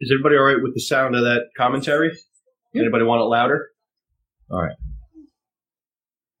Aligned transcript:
Is 0.00 0.12
everybody 0.12 0.36
all 0.36 0.44
right 0.44 0.62
with 0.62 0.74
the 0.74 0.80
sound 0.80 1.14
of 1.16 1.22
that 1.22 1.48
commentary? 1.56 2.16
Anybody 2.74 3.04
want 3.04 3.22
it 3.22 3.24
louder? 3.24 3.68
All 4.50 4.60
right. 4.60 4.76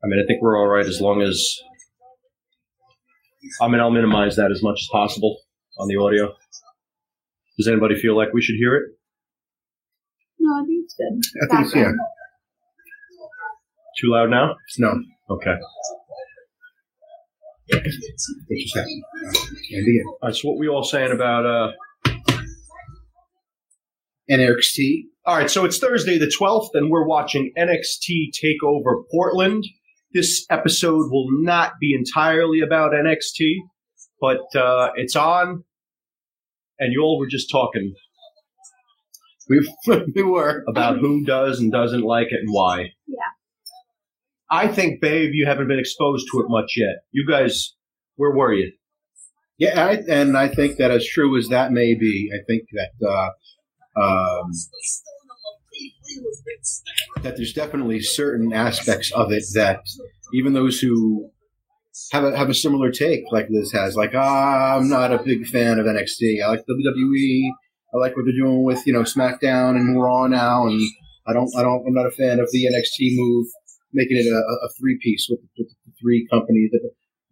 I 0.04 0.08
mean, 0.08 0.22
I 0.22 0.26
think 0.26 0.42
we're 0.42 0.58
all 0.58 0.68
right 0.68 0.84
as 0.86 1.00
long 1.00 1.22
as. 1.22 1.58
I 3.60 3.68
mean, 3.68 3.80
I'll 3.80 3.90
minimize 3.90 4.36
that 4.36 4.50
as 4.50 4.62
much 4.62 4.78
as 4.82 4.88
possible 4.92 5.38
on 5.78 5.88
the 5.88 5.96
audio. 5.96 6.34
Does 7.56 7.68
anybody 7.68 7.94
feel 7.98 8.16
like 8.16 8.32
we 8.34 8.42
should 8.42 8.56
hear 8.56 8.74
it? 8.74 8.82
No, 10.38 10.62
I 10.62 10.64
think 10.66 10.84
it's 10.84 10.94
good. 10.94 11.42
I 11.42 11.56
think, 11.56 11.66
it's, 11.66 11.74
yeah. 11.74 11.92
Too 14.00 14.12
loud 14.12 14.28
now? 14.30 14.56
No. 14.78 14.92
Okay. 15.30 15.54
What 17.68 17.82
you 18.48 18.68
say? 18.68 18.80
Andy, 18.80 20.00
All 20.06 20.18
right, 20.28 20.34
so 20.36 20.48
what 20.48 20.58
we 20.58 20.68
all 20.68 20.84
saying 20.84 21.12
about 21.12 21.46
uh, 21.46 21.72
NXT. 24.30 25.02
All 25.24 25.36
right, 25.36 25.50
so 25.50 25.64
it's 25.64 25.78
Thursday 25.78 26.18
the 26.18 26.26
12th, 26.26 26.68
and 26.74 26.90
we're 26.90 27.06
watching 27.06 27.52
NXT 27.58 28.30
TakeOver 28.40 29.02
Portland. 29.10 29.64
This 30.14 30.46
episode 30.50 31.10
will 31.10 31.26
not 31.42 31.72
be 31.80 31.94
entirely 31.94 32.60
about 32.60 32.92
NXT, 32.92 33.54
but 34.20 34.54
uh, 34.56 34.90
it's 34.96 35.16
on, 35.16 35.64
and 36.78 36.92
you 36.92 37.02
all 37.02 37.18
were 37.18 37.26
just 37.26 37.50
talking 37.50 37.94
We, 39.48 39.68
we 40.14 40.22
were. 40.22 40.64
about 40.68 40.98
who 40.98 41.24
does 41.24 41.58
and 41.58 41.72
doesn't 41.72 42.02
like 42.02 42.28
it 42.28 42.40
and 42.40 42.48
why. 42.52 42.90
Yeah. 43.06 43.16
I 44.50 44.68
think, 44.68 45.00
babe, 45.00 45.30
you 45.32 45.46
haven't 45.46 45.68
been 45.68 45.78
exposed 45.78 46.26
to 46.32 46.40
it 46.40 46.46
much 46.48 46.74
yet. 46.76 46.96
You 47.12 47.26
guys, 47.28 47.74
where 48.16 48.34
were 48.34 48.52
you? 48.52 48.72
Yeah, 49.58 49.86
I, 49.86 50.02
and 50.08 50.36
I 50.36 50.48
think 50.48 50.76
that 50.76 50.90
as 50.90 51.06
true 51.06 51.36
as 51.38 51.48
that 51.48 51.72
may 51.72 51.94
be, 51.94 52.30
I 52.32 52.44
think 52.46 52.68
that 52.72 53.08
uh, 53.08 53.30
um, 54.00 54.50
that 57.22 57.36
there's 57.36 57.54
definitely 57.54 58.00
certain 58.00 58.52
aspects 58.52 59.10
of 59.12 59.32
it 59.32 59.44
that 59.54 59.80
even 60.34 60.52
those 60.52 60.78
who 60.80 61.30
have 62.12 62.24
a 62.24 62.36
have 62.36 62.50
a 62.50 62.54
similar 62.54 62.90
take, 62.90 63.24
like 63.32 63.48
Liz 63.48 63.72
has, 63.72 63.96
like 63.96 64.14
ah, 64.14 64.76
I'm 64.76 64.88
not 64.88 65.12
a 65.12 65.22
big 65.22 65.46
fan 65.46 65.78
of 65.78 65.86
NXT. 65.86 66.42
I 66.42 66.48
like 66.48 66.64
WWE. 66.66 67.50
I 67.94 67.98
like 67.98 68.14
what 68.14 68.26
they're 68.26 68.34
doing 68.46 68.62
with 68.62 68.86
you 68.86 68.92
know 68.92 69.02
SmackDown 69.02 69.76
and 69.76 70.00
Raw 70.00 70.26
now, 70.26 70.66
and 70.66 70.80
I 71.26 71.32
don't 71.32 71.50
I 71.56 71.62
don't 71.62 71.86
I'm 71.86 71.94
not 71.94 72.06
a 72.06 72.10
fan 72.10 72.40
of 72.40 72.50
the 72.52 72.66
NXT 72.66 73.16
move, 73.16 73.46
making 73.96 74.18
it 74.18 74.26
a, 74.26 74.40
a 74.66 74.68
three 74.78 74.96
piece 75.02 75.26
with, 75.28 75.40
with 75.58 75.68
the 75.84 75.92
three 76.00 76.26
companies. 76.30 76.70
That, 76.72 76.82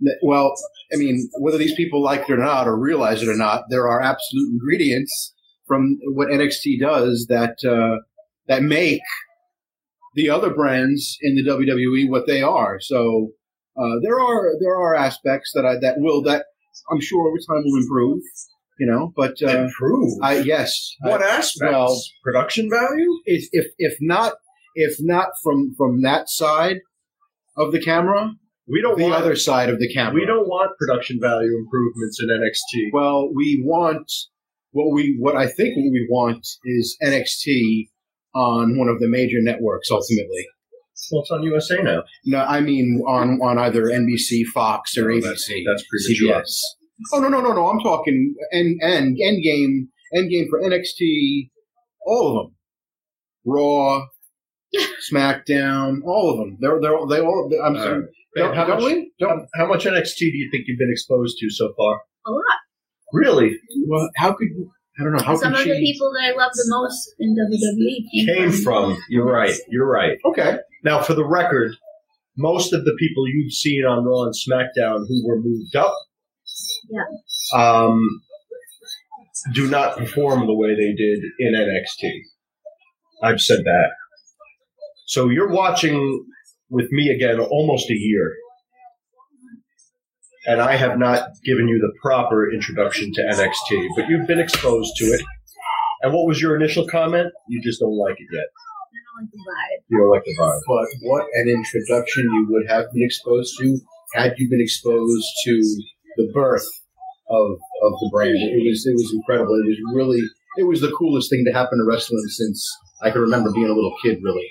that- 0.00 0.18
well, 0.22 0.52
I 0.92 0.96
mean, 0.96 1.16
whether 1.38 1.56
these 1.58 1.74
people 1.76 2.02
like 2.02 2.22
it 2.28 2.32
or 2.32 2.36
not, 2.36 2.66
or 2.66 2.76
realize 2.76 3.22
it 3.22 3.28
or 3.28 3.36
not, 3.36 3.64
there 3.70 3.86
are 3.88 4.02
absolute 4.02 4.48
ingredients 4.50 5.32
from 5.68 5.98
what 6.16 6.28
NXT 6.28 6.80
does 6.80 7.26
that 7.30 7.56
uh, 7.64 8.02
that 8.48 8.62
make 8.62 9.00
the 10.14 10.28
other 10.30 10.50
brands 10.52 11.16
in 11.22 11.36
the 11.36 11.44
WWE 11.44 12.08
what 12.10 12.26
they 12.26 12.42
are. 12.42 12.78
So 12.80 13.30
uh, 13.78 13.96
there 14.02 14.18
are 14.20 14.52
there 14.60 14.74
are 14.74 14.94
aspects 14.94 15.52
that 15.54 15.64
I 15.64 15.74
that 15.80 15.94
will 15.98 16.22
that 16.22 16.44
I'm 16.90 17.00
sure 17.00 17.28
over 17.28 17.38
time 17.38 17.62
will 17.64 17.80
improve. 17.82 18.22
You 18.80 18.88
know, 18.90 19.12
but 19.16 19.34
uh, 19.40 19.66
Improve. 19.66 20.12
I 20.20 20.38
yes, 20.38 20.90
what 21.02 21.22
I, 21.22 21.36
aspects? 21.38 21.60
well- 21.62 21.96
Production 22.24 22.68
value? 22.68 23.08
if 23.24 23.48
if 23.52 23.66
if 23.78 23.94
not 24.00 24.32
if 24.74 24.96
not 25.00 25.28
from 25.42 25.74
from 25.76 26.02
that 26.02 26.28
side 26.28 26.78
of 27.56 27.72
the 27.72 27.80
camera, 27.80 28.32
We 28.66 28.80
don't 28.82 28.96
the 28.98 29.04
want 29.04 29.14
other 29.14 29.36
side 29.36 29.68
of 29.68 29.78
the 29.78 29.92
camera. 29.92 30.14
We 30.14 30.26
don't 30.26 30.48
want 30.48 30.70
production 30.78 31.18
value 31.20 31.56
improvements 31.56 32.20
in 32.22 32.28
NXT. 32.28 32.90
Well, 32.92 33.30
we 33.34 33.62
want 33.64 34.10
what 34.72 34.92
we 34.92 35.16
what 35.20 35.36
I 35.36 35.46
think 35.46 35.76
what 35.76 35.90
we 35.92 36.06
want 36.10 36.46
is 36.64 36.96
NXT 37.02 37.88
on 38.34 38.76
one 38.78 38.88
of 38.88 38.98
the 39.00 39.08
major 39.08 39.38
networks 39.40 39.88
ultimately. 39.90 40.46
Well, 41.12 41.22
it's 41.22 41.30
on 41.30 41.42
USA 41.42 41.82
now. 41.82 42.02
No, 42.24 42.40
I 42.42 42.60
mean 42.60 43.02
on 43.06 43.40
on 43.42 43.58
either 43.58 43.84
NBC, 43.84 44.44
Fox, 44.54 44.96
or 44.96 45.06
ABC, 45.06 45.22
that's- 45.22 45.48
that's 45.66 45.84
premature. 45.88 46.40
CBS. 46.42 46.60
Oh 47.12 47.20
no 47.20 47.28
no 47.28 47.40
no 47.40 47.52
no! 47.52 47.66
I'm 47.68 47.80
talking 47.80 48.34
end 48.52 48.80
end 48.82 49.18
Endgame 49.20 49.88
Endgame 50.16 50.46
for 50.48 50.60
NXT, 50.62 51.50
all 52.06 52.26
of 52.30 52.46
them, 52.46 52.54
Raw, 53.44 54.06
SmackDown, 55.12 55.98
all 56.04 56.30
of 56.32 56.38
them. 56.38 56.56
They're 56.60 56.80
they're 56.80 57.06
they 57.08 57.20
all. 57.24 57.50
I'm 57.64 57.76
All 57.76 57.82
sorry. 57.82 58.00
right. 58.00 58.08
Don't, 58.36 58.54
how, 58.56 58.64
don't 58.64 58.82
much, 58.82 58.92
we? 58.92 59.12
Don't, 59.20 59.46
how 59.54 59.66
much 59.66 59.84
NXT 59.84 60.18
do 60.18 60.36
you 60.36 60.48
think 60.50 60.64
you've 60.66 60.78
been 60.78 60.90
exposed 60.90 61.36
to 61.38 61.50
so 61.50 61.72
far? 61.76 62.00
A 62.26 62.30
lot. 62.32 62.42
Really? 63.12 63.56
well, 63.86 64.08
how 64.16 64.32
could 64.32 64.48
you? 64.48 64.70
I 64.98 65.04
don't 65.04 65.12
know 65.12 65.22
how 65.24 65.36
Some 65.36 65.54
of 65.54 65.60
she? 65.60 65.70
the 65.70 65.78
people 65.80 66.12
that 66.12 66.32
I 66.32 66.36
love 66.36 66.50
the 66.54 66.66
most 66.68 67.14
in 67.20 67.34
WWE 67.36 68.26
came, 68.26 68.50
Came 68.50 68.62
from. 68.62 68.96
You're 69.08 69.26
right. 69.30 69.54
You're 69.68 69.88
right. 69.90 70.18
okay, 70.24 70.58
Now, 70.84 71.00
for 71.02 71.14
the 71.14 71.24
record, 71.26 71.76
most 72.36 72.72
of 72.72 72.84
the 72.84 72.94
people 72.98 73.26
you've 73.28 73.52
seen 73.52 73.84
on 73.84 74.04
Raw 74.04 74.24
and 74.24 74.34
SmackDown 74.34 75.06
who 75.08 75.26
were 75.26 75.40
moved 75.40 75.74
up, 75.76 75.94
Yeah. 76.90 77.58
um, 77.58 78.20
do 79.52 79.68
not 79.68 79.96
perform 79.96 80.46
the 80.46 80.54
way 80.54 80.74
they 80.74 80.92
did 80.94 81.20
in 81.40 81.54
NXT. 81.54 82.10
I've 83.22 83.40
said 83.40 83.60
that. 83.64 83.88
So 85.06 85.28
you're 85.28 85.50
watching 85.50 86.24
with 86.70 86.90
me 86.90 87.10
again 87.10 87.40
almost 87.40 87.90
a 87.90 87.94
year. 87.94 88.32
And 90.46 90.60
I 90.60 90.76
have 90.76 90.98
not 90.98 91.28
given 91.44 91.68
you 91.68 91.78
the 91.78 91.92
proper 92.02 92.52
introduction 92.52 93.12
to 93.14 93.22
NXT, 93.22 93.88
but 93.96 94.08
you've 94.08 94.26
been 94.26 94.40
exposed 94.40 94.92
to 94.96 95.04
it. 95.06 95.22
And 96.02 96.12
what 96.12 96.26
was 96.26 96.40
your 96.40 96.54
initial 96.54 96.86
comment? 96.86 97.32
You 97.48 97.62
just 97.62 97.80
don't 97.80 97.96
like 97.96 98.16
it 98.18 98.28
yet. 98.30 98.44
Don't 99.14 99.24
like 99.24 99.30
the 99.30 99.38
vibe. 99.38 99.80
You 99.88 99.98
don't 99.98 100.10
like 100.10 100.24
the 100.24 100.36
vibe. 100.38 100.60
but 100.66 101.08
what 101.08 101.26
an 101.32 101.48
introduction 101.48 102.24
you 102.24 102.46
would 102.50 102.68
have 102.68 102.92
been 102.92 103.02
exposed 103.02 103.54
to 103.60 103.78
had 104.14 104.34
you 104.36 104.50
been 104.50 104.60
exposed 104.60 105.26
to 105.44 105.82
the 106.16 106.30
birth 106.34 106.66
of 107.30 107.52
of 107.82 107.92
the 108.00 108.10
brand. 108.12 108.36
It 108.36 108.68
was 108.68 108.86
it 108.86 108.92
was 108.92 109.12
incredible. 109.14 109.54
It 109.54 109.66
was 109.66 109.80
really 109.94 110.20
it 110.58 110.64
was 110.64 110.80
the 110.80 110.92
coolest 110.92 111.30
thing 111.30 111.44
to 111.46 111.52
happen 111.52 111.78
to 111.78 111.84
wrestling 111.88 112.24
since 112.28 112.68
I 113.02 113.10
can 113.10 113.22
remember 113.22 113.50
being 113.52 113.70
a 113.70 113.74
little 113.74 113.94
kid. 114.04 114.18
Really, 114.22 114.48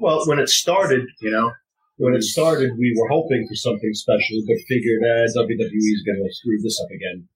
Well, 0.00 0.26
when 0.26 0.38
it 0.38 0.48
started, 0.48 1.04
you 1.20 1.30
know. 1.30 1.52
when 1.96 2.14
it 2.14 2.22
started, 2.22 2.72
we 2.76 2.94
were 2.98 3.08
hoping 3.08 3.46
for 3.48 3.54
something 3.54 3.92
special, 3.94 4.42
but 4.46 4.56
figured, 4.68 5.02
eh, 5.04 5.26
WWE 5.36 5.94
is 5.96 6.02
going 6.04 6.22
to 6.22 6.34
screw 6.34 6.60
this 6.62 6.80
up 6.82 6.90
again. 6.90 7.28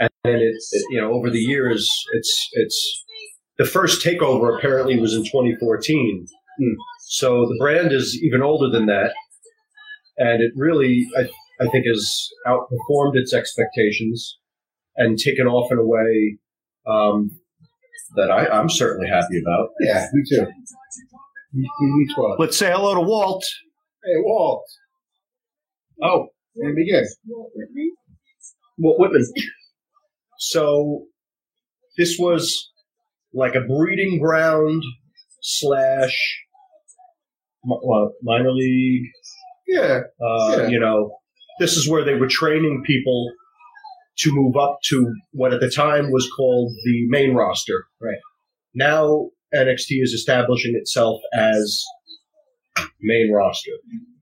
And 0.00 0.10
then 0.24 0.36
it, 0.36 0.54
it, 0.72 0.84
you 0.90 1.00
know, 1.00 1.12
over 1.12 1.30
the 1.30 1.40
years, 1.40 1.88
it's 2.12 2.48
it's 2.52 3.04
the 3.58 3.64
first 3.64 4.04
takeover 4.04 4.56
apparently 4.56 4.98
was 4.98 5.14
in 5.14 5.24
2014. 5.24 6.26
Hmm. 6.58 6.64
So 7.08 7.46
the 7.46 7.56
brand 7.58 7.92
is 7.92 8.18
even 8.22 8.42
older 8.42 8.70
than 8.70 8.86
that, 8.86 9.12
and 10.18 10.42
it 10.42 10.52
really, 10.54 11.08
I, 11.16 11.22
I 11.64 11.68
think, 11.68 11.86
has 11.86 12.28
outperformed 12.46 13.16
its 13.16 13.32
expectations 13.32 14.38
and 14.96 15.18
taken 15.18 15.46
off 15.46 15.72
in 15.72 15.78
a 15.78 15.86
way 15.86 16.38
um, 16.86 17.30
that 18.16 18.30
I, 18.30 18.46
I'm 18.46 18.68
certainly 18.68 19.08
happy 19.08 19.40
about. 19.40 19.70
Yeah, 19.80 20.06
me 20.12 20.22
too. 20.28 20.46
Let's 22.38 22.56
say 22.56 22.70
hello 22.70 22.94
to 22.94 23.00
Walt. 23.00 23.44
Hey, 24.04 24.14
Walt. 24.18 24.64
Oh, 26.02 26.26
and 26.56 26.76
begin. 26.76 27.04
Walt 27.26 27.50
Whitman? 27.54 27.92
Walt 28.78 29.00
Whitman. 29.00 29.24
So 30.38 31.06
this 31.96 32.16
was 32.18 32.70
like 33.32 33.54
a 33.54 33.60
breeding 33.60 34.20
ground 34.20 34.82
slash 35.42 36.16
well, 37.64 38.12
minor 38.22 38.52
league. 38.52 39.06
Yeah, 39.66 40.00
Uh, 40.20 40.56
Yeah. 40.58 40.68
You 40.68 40.80
know, 40.80 41.10
this 41.60 41.76
is 41.76 41.88
where 41.88 42.04
they 42.04 42.14
were 42.14 42.28
training 42.28 42.82
people 42.86 43.32
to 44.18 44.32
move 44.32 44.56
up 44.56 44.78
to 44.84 45.12
what 45.32 45.52
at 45.52 45.60
the 45.60 45.70
time 45.70 46.10
was 46.10 46.28
called 46.36 46.72
the 46.84 47.06
main 47.08 47.34
roster. 47.34 47.84
Right. 48.00 48.18
Now 48.74 49.30
NXT 49.54 50.02
is 50.02 50.12
establishing 50.12 50.74
itself 50.74 51.20
as 51.32 51.84
main 53.00 53.32
roster 53.32 53.72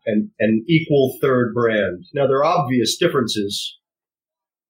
and 0.07 0.31
an 0.39 0.65
equal 0.69 1.19
third 1.21 1.53
brand. 1.53 2.05
Now 2.15 2.27
there 2.27 2.39
are 2.39 2.45
obvious 2.45 2.97
differences. 2.97 3.77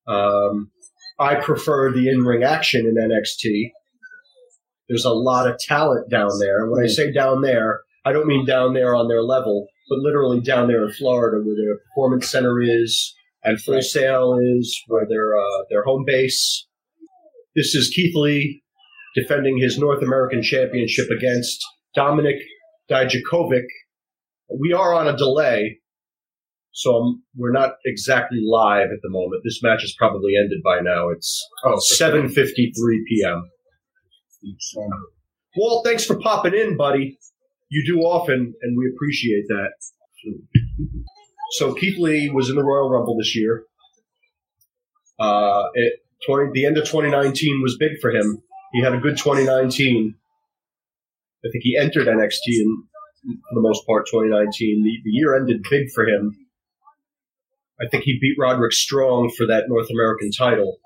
Um, 0.08 0.70
I 1.18 1.36
prefer 1.36 1.92
the 1.92 2.08
in-ring 2.08 2.42
action 2.42 2.86
in 2.86 2.94
NXT. 2.94 3.70
There's 4.88 5.04
a 5.04 5.10
lot 5.10 5.48
of 5.48 5.58
talent 5.58 6.10
down 6.10 6.30
there. 6.38 6.62
And 6.62 6.70
when 6.70 6.82
I 6.82 6.86
say 6.86 7.12
down 7.12 7.42
there, 7.42 7.80
I 8.04 8.12
don't 8.12 8.26
mean 8.26 8.46
down 8.46 8.72
there 8.72 8.94
on 8.94 9.08
their 9.08 9.22
level, 9.22 9.66
but 9.88 9.98
literally 9.98 10.40
down 10.40 10.68
there 10.68 10.84
in 10.84 10.92
Florida 10.92 11.42
where 11.44 11.56
their 11.56 11.78
performance 11.88 12.30
center 12.30 12.60
is 12.62 13.14
and 13.42 13.60
Full 13.60 13.82
Sail 13.82 14.38
is, 14.40 14.82
where 14.88 15.06
their 15.08 15.36
uh, 15.36 15.64
their 15.70 15.84
home 15.84 16.04
base. 16.06 16.66
This 17.54 17.74
is 17.74 17.92
Keith 17.94 18.14
Lee 18.14 18.62
defending 19.16 19.58
his 19.58 19.78
North 19.78 20.02
American 20.02 20.42
Championship 20.42 21.06
against 21.10 21.64
Dominik 21.96 22.38
Dijakovic. 22.90 23.64
We 24.60 24.72
are 24.72 24.94
on 24.94 25.08
a 25.08 25.16
delay, 25.16 25.78
So 26.72 27.16
we're 27.34 27.52
not 27.52 27.70
exactly 27.86 28.38
live 28.46 28.88
at 28.92 29.00
the 29.02 29.08
moment. 29.10 29.42
This 29.44 29.60
match 29.62 29.82
is 29.82 29.94
probably 29.98 30.32
ended 30.38 30.60
by 30.62 30.80
now. 30.80 31.08
It's 31.08 31.44
Oh, 31.64 31.80
7:53 31.98 32.72
p.m. 33.08 33.50
Walt, 35.56 35.84
thanks 35.86 36.04
for 36.04 36.18
popping 36.20 36.54
in, 36.54 36.76
buddy. 36.76 37.18
You 37.70 37.82
do 37.92 38.00
often, 38.02 38.54
and 38.62 38.78
we 38.78 38.92
appreciate 38.94 39.46
that. 39.48 39.70
So 41.52 41.74
Keith 41.74 41.98
Lee 41.98 42.30
was 42.30 42.50
in 42.50 42.56
the 42.56 42.62
Royal 42.62 42.90
Rumble 42.90 43.16
this 43.18 43.34
year. 43.34 43.64
Uh, 45.18 45.64
it, 45.74 46.00
20, 46.26 46.50
the 46.52 46.66
end 46.66 46.76
of 46.78 46.84
2019 46.84 47.62
was 47.62 47.76
big 47.78 47.92
for 48.00 48.10
him. 48.10 48.42
He 48.76 48.82
had 48.82 48.92
a 48.92 48.98
good 48.98 49.16
2019. 49.16 50.14
I 51.42 51.48
think 51.50 51.64
he 51.64 51.78
entered 51.80 52.08
NXT 52.08 52.46
in, 52.46 52.84
for 53.48 53.54
the 53.54 53.62
most 53.62 53.86
part, 53.86 54.04
2019. 54.04 54.84
The, 54.84 54.98
the 55.02 55.10
year 55.10 55.34
ended 55.34 55.64
big 55.70 55.90
for 55.94 56.04
him. 56.04 56.36
I 57.80 57.88
think 57.90 58.04
he 58.04 58.18
beat 58.20 58.36
Roderick 58.38 58.74
Strong 58.74 59.32
for 59.34 59.46
that 59.46 59.64
North 59.68 59.88
American 59.90 60.30
title. 60.30 60.76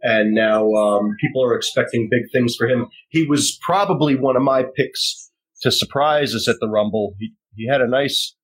And 0.00 0.32
now 0.32 0.72
um, 0.74 1.16
people 1.20 1.42
are 1.42 1.56
expecting 1.56 2.08
big 2.08 2.30
things 2.32 2.54
for 2.54 2.68
him. 2.68 2.86
He 3.08 3.26
was 3.26 3.58
probably 3.62 4.14
one 4.14 4.36
of 4.36 4.42
my 4.42 4.62
picks 4.76 5.32
to 5.62 5.72
surprise 5.72 6.36
us 6.36 6.46
at 6.46 6.54
the 6.60 6.68
Rumble. 6.68 7.16
He, 7.18 7.34
he 7.56 7.66
had 7.66 7.80
a 7.80 7.88
nice 7.88 8.36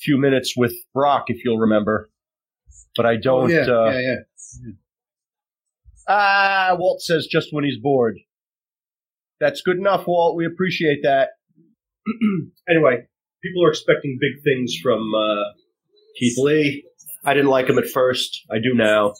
few 0.00 0.18
minutes 0.18 0.54
with 0.56 0.74
Brock, 0.92 1.26
if 1.28 1.44
you'll 1.44 1.58
remember. 1.58 2.10
But 2.96 3.06
I 3.06 3.14
don't. 3.14 3.44
Oh, 3.44 3.54
yeah, 3.54 3.60
uh, 3.60 3.90
yeah, 3.92 4.00
yeah. 4.00 4.72
Ah, 6.08 6.74
Walt 6.78 7.02
says 7.02 7.28
just 7.30 7.48
when 7.52 7.64
he's 7.64 7.78
bored. 7.78 8.18
That's 9.40 9.60
good 9.60 9.76
enough, 9.76 10.06
Walt. 10.06 10.36
We 10.36 10.46
appreciate 10.46 11.00
that. 11.02 11.28
anyway, 12.68 13.06
people 13.42 13.64
are 13.64 13.70
expecting 13.70 14.18
big 14.20 14.42
things 14.42 14.74
from 14.82 15.12
uh, 15.14 15.52
Keith 16.18 16.38
Lee. 16.38 16.84
I 17.24 17.34
didn't 17.34 17.50
like 17.50 17.68
him 17.68 17.78
at 17.78 17.88
first. 17.88 18.44
I 18.50 18.56
do 18.56 18.74
now. 18.74 19.14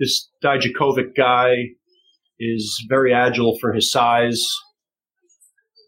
This 0.00 0.30
Dijakovic 0.42 1.14
guy 1.16 1.56
is 2.40 2.84
very 2.88 3.12
agile 3.12 3.58
for 3.60 3.72
his 3.72 3.92
size, 3.92 4.44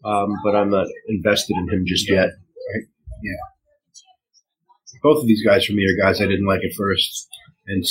um, 0.05 0.29
but 0.43 0.55
I'm 0.55 0.69
not 0.69 0.87
invested 1.09 1.57
in 1.57 1.69
him 1.69 1.83
just 1.85 2.09
yet. 2.09 2.29
Yeah. 3.23 3.31
Both 5.01 5.21
of 5.21 5.27
these 5.27 5.43
guys 5.45 5.65
for 5.65 5.73
me 5.73 5.83
are 5.83 6.05
guys 6.05 6.21
I 6.21 6.25
didn't 6.25 6.47
like 6.47 6.61
at 6.63 6.75
first, 6.77 7.27
and 7.67 7.83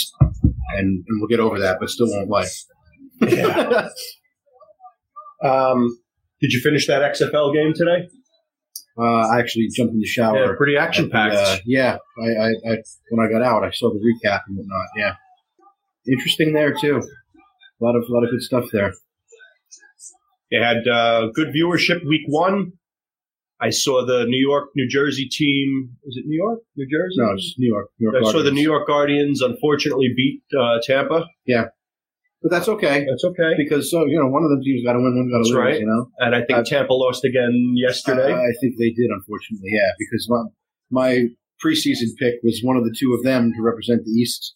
and 0.79 1.05
and 1.07 1.21
we'll 1.21 1.29
get 1.29 1.41
over 1.41 1.59
that, 1.61 1.79
but 1.81 1.89
still 1.89 2.09
won't 2.09 2.29
like. 2.29 2.49
Um, 5.45 5.99
did 6.41 6.53
you 6.53 6.61
finish 6.61 6.87
that 6.87 7.03
XFL 7.03 7.53
game 7.53 7.75
today? 7.75 8.09
Uh, 8.97 9.29
I 9.29 9.41
actually 9.41 9.69
jumped 9.75 9.93
in 9.93 10.01
the 10.01 10.07
shower. 10.07 10.39
Yeah, 10.39 10.53
pretty 10.57 10.77
action 10.77 11.11
packed. 11.11 11.35
Uh, 11.35 11.59
yeah, 11.67 11.99
I, 12.19 12.27
I, 12.27 12.47
I 12.47 12.77
when 13.11 13.27
I 13.27 13.31
got 13.31 13.43
out, 13.43 13.65
I 13.65 13.71
saw 13.71 13.93
the 13.93 13.99
recap 13.99 14.41
and 14.47 14.57
whatnot. 14.57 14.87
Yeah, 14.97 15.15
interesting 16.11 16.53
there 16.53 16.73
too. 16.73 16.97
A 16.97 17.85
lot 17.85 17.97
of 17.97 18.05
a 18.09 18.13
lot 18.13 18.25
of 18.25 18.31
good 18.31 18.43
stuff 18.43 18.67
there. 18.73 18.95
They 20.51 20.59
had 20.59 20.87
uh, 20.87 21.29
good 21.35 21.49
viewership 21.49 22.07
week 22.09 22.23
one. 22.27 22.73
I 23.67 23.71
saw 23.71 24.05
the 24.05 24.27
New 24.27 24.43
York, 24.51 24.67
New 24.77 24.89
Jersey 24.89 25.27
team. 25.29 25.91
Is 26.05 26.17
it 26.19 26.25
New 26.27 26.37
York, 26.45 26.61
New 26.77 26.87
Jersey? 26.87 27.15
No, 27.19 27.33
it's 27.35 27.55
New 27.59 27.71
York. 27.75 27.89
New 27.99 28.11
York. 28.11 28.25
I 28.27 28.31
saw 28.31 28.43
the 28.43 28.51
New 28.51 28.63
York 28.73 28.87
Guardians 28.87 29.41
unfortunately 29.41 30.09
beat 30.17 30.43
uh, 30.59 30.79
Tampa. 30.83 31.25
Yeah, 31.47 31.65
but 32.43 32.51
that's 32.51 32.69
okay 32.69 33.07
That's 33.09 33.25
okay. 33.25 33.53
because 33.57 33.93
uh, 33.95 34.05
you 34.05 34.19
know 34.21 34.29
one 34.29 34.45
of 34.45 34.51
them 34.51 34.61
teams 34.63 34.85
got 34.85 34.93
to 34.93 34.99
win, 34.99 35.17
one's 35.17 35.31
got 35.33 35.39
to 35.39 35.43
That's 35.45 35.51
lose. 35.51 35.65
right. 35.67 35.81
You 35.81 35.87
know, 35.87 36.11
And 36.19 36.35
I 36.35 36.43
think 36.45 36.67
Tampa 36.69 36.93
lost 36.93 37.25
again 37.25 37.55
yesterday. 37.77 38.33
Uh, 38.33 38.37
I 38.37 38.53
think 38.61 38.75
they 38.79 38.91
did, 38.91 39.09
unfortunately. 39.11 39.71
Yeah, 39.73 39.91
because 39.99 40.29
my 40.29 40.43
my 40.91 41.11
preseason 41.65 42.13
pick 42.19 42.35
was 42.43 42.61
one 42.63 42.77
of 42.77 42.85
the 42.85 42.95
two 42.99 43.15
of 43.15 43.23
them 43.23 43.53
to 43.57 43.63
represent 43.63 44.05
the 44.05 44.11
East, 44.11 44.53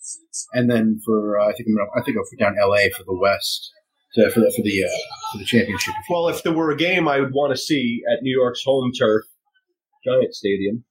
and 0.52 0.68
then 0.70 1.00
for 1.04 1.38
uh, 1.40 1.48
I 1.48 1.52
think 1.52 1.68
I'm 1.68 1.76
gonna, 1.76 1.90
I 1.96 2.02
think 2.04 2.16
I'll 2.18 2.28
put 2.28 2.38
down 2.38 2.56
L.A. 2.60 2.90
for 2.90 3.04
the 3.04 3.16
West 3.16 3.72
to, 4.14 4.30
for 4.30 4.40
the 4.40 4.52
for 4.56 4.62
the 4.62 4.84
uh, 4.84 4.88
for 5.32 5.38
the 5.38 5.44
championship. 5.44 5.94
well, 6.10 6.28
if 6.28 6.42
there 6.42 6.52
were 6.52 6.70
a 6.70 6.76
game 6.76 7.08
I 7.08 7.20
would 7.20 7.32
want 7.32 7.52
to 7.54 7.56
see 7.60 8.00
at 8.12 8.22
New 8.22 8.34
York's 8.36 8.62
home 8.64 8.92
turf, 8.98 9.24
Giant 10.04 10.34
Stadium, 10.34 10.84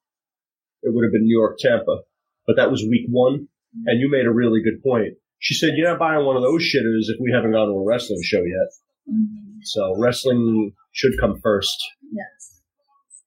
it 0.84 0.94
would 0.94 1.04
have 1.06 1.12
been 1.12 1.24
New 1.24 1.38
York 1.38 1.58
Tampa. 1.60 2.02
But 2.46 2.56
that 2.58 2.72
was 2.72 2.82
week 2.90 3.08
one, 3.10 3.48
and 3.86 4.00
you 4.00 4.10
made 4.10 4.26
a 4.26 4.32
really 4.32 4.62
good 4.64 4.82
point. 4.84 5.16
She 5.40 5.54
said, 5.54 5.72
You're 5.76 5.90
not 5.90 6.00
buying 6.00 6.26
one 6.26 6.36
of 6.36 6.42
those 6.44 6.62
shitters 6.64 7.10
if 7.14 7.18
we 7.20 7.32
haven't 7.32 7.52
gone 7.52 7.68
to 7.68 7.74
a 7.74 7.84
wrestling 7.86 8.22
show 8.24 8.40
yet. 8.40 8.70
Mhm. 9.14 9.60
So 9.64 9.96
wrestling 10.00 10.74
should 10.94 11.14
come 11.20 11.40
first. 11.44 11.76
Yes. 12.12 12.62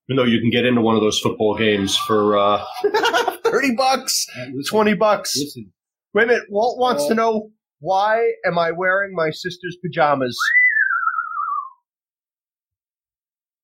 Even 0.09 0.17
though 0.17 0.25
you 0.31 0.41
can 0.41 0.51
get 0.51 0.65
into 0.67 0.81
one 0.81 0.97
of 0.97 1.03
those 1.03 1.21
football 1.21 1.57
games 1.57 1.97
for 1.99 2.37
uh, 2.37 2.65
30 3.45 3.75
bucks, 3.77 4.27
listen, 4.53 4.63
20 4.69 4.95
bucks. 4.95 5.37
listen, 5.39 5.73
Wait 6.15 6.25
a 6.25 6.27
minute. 6.27 6.43
Walt 6.51 6.79
wants 6.81 7.07
to 7.07 7.15
know 7.15 7.51
why 7.81 8.33
am 8.45 8.59
I 8.59 8.71
wearing 8.71 9.15
my 9.15 9.31
sister's 9.31 9.77
pajamas? 9.83 10.37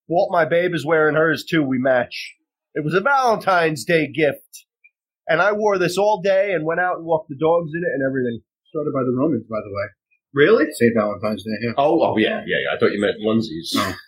Walt, 0.09 0.31
my 0.31 0.45
babe, 0.45 0.73
is 0.75 0.87
wearing 0.87 1.17
hers 1.17 1.45
too. 1.45 1.63
We 1.63 1.79
match. 1.79 2.35
It 2.75 2.85
was 2.85 2.95
a 2.95 3.01
Valentine's 3.01 3.85
Day 3.85 4.07
gift. 4.07 4.65
And 5.29 5.41
I 5.43 5.53
wore 5.53 5.79
this 5.79 5.99
all 5.99 6.21
day 6.23 6.53
and 6.53 6.65
went 6.65 6.81
out 6.81 6.99
and 6.99 7.05
walked 7.07 7.29
the 7.29 7.37
dogs 7.37 7.73
in 7.75 7.83
it 7.83 7.91
and 7.93 8.03
everything. 8.07 8.41
started 8.71 8.93
by 8.93 9.03
the 9.03 9.13
Romans, 9.17 9.45
by 9.51 9.59
the 9.65 9.71
way. 9.71 9.87
Really? 10.35 10.67
St. 10.73 10.93
Valentine's 10.95 11.43
Day. 11.43 11.51
Yeah. 11.63 11.73
Oh, 11.77 12.01
oh 12.03 12.17
yeah, 12.19 12.43
yeah, 12.47 12.57
yeah. 12.65 12.75
I 12.77 12.79
thought 12.79 12.93
you 12.93 13.01
meant 13.01 13.17
onesies. 13.25 13.73
Oh. 13.77 13.95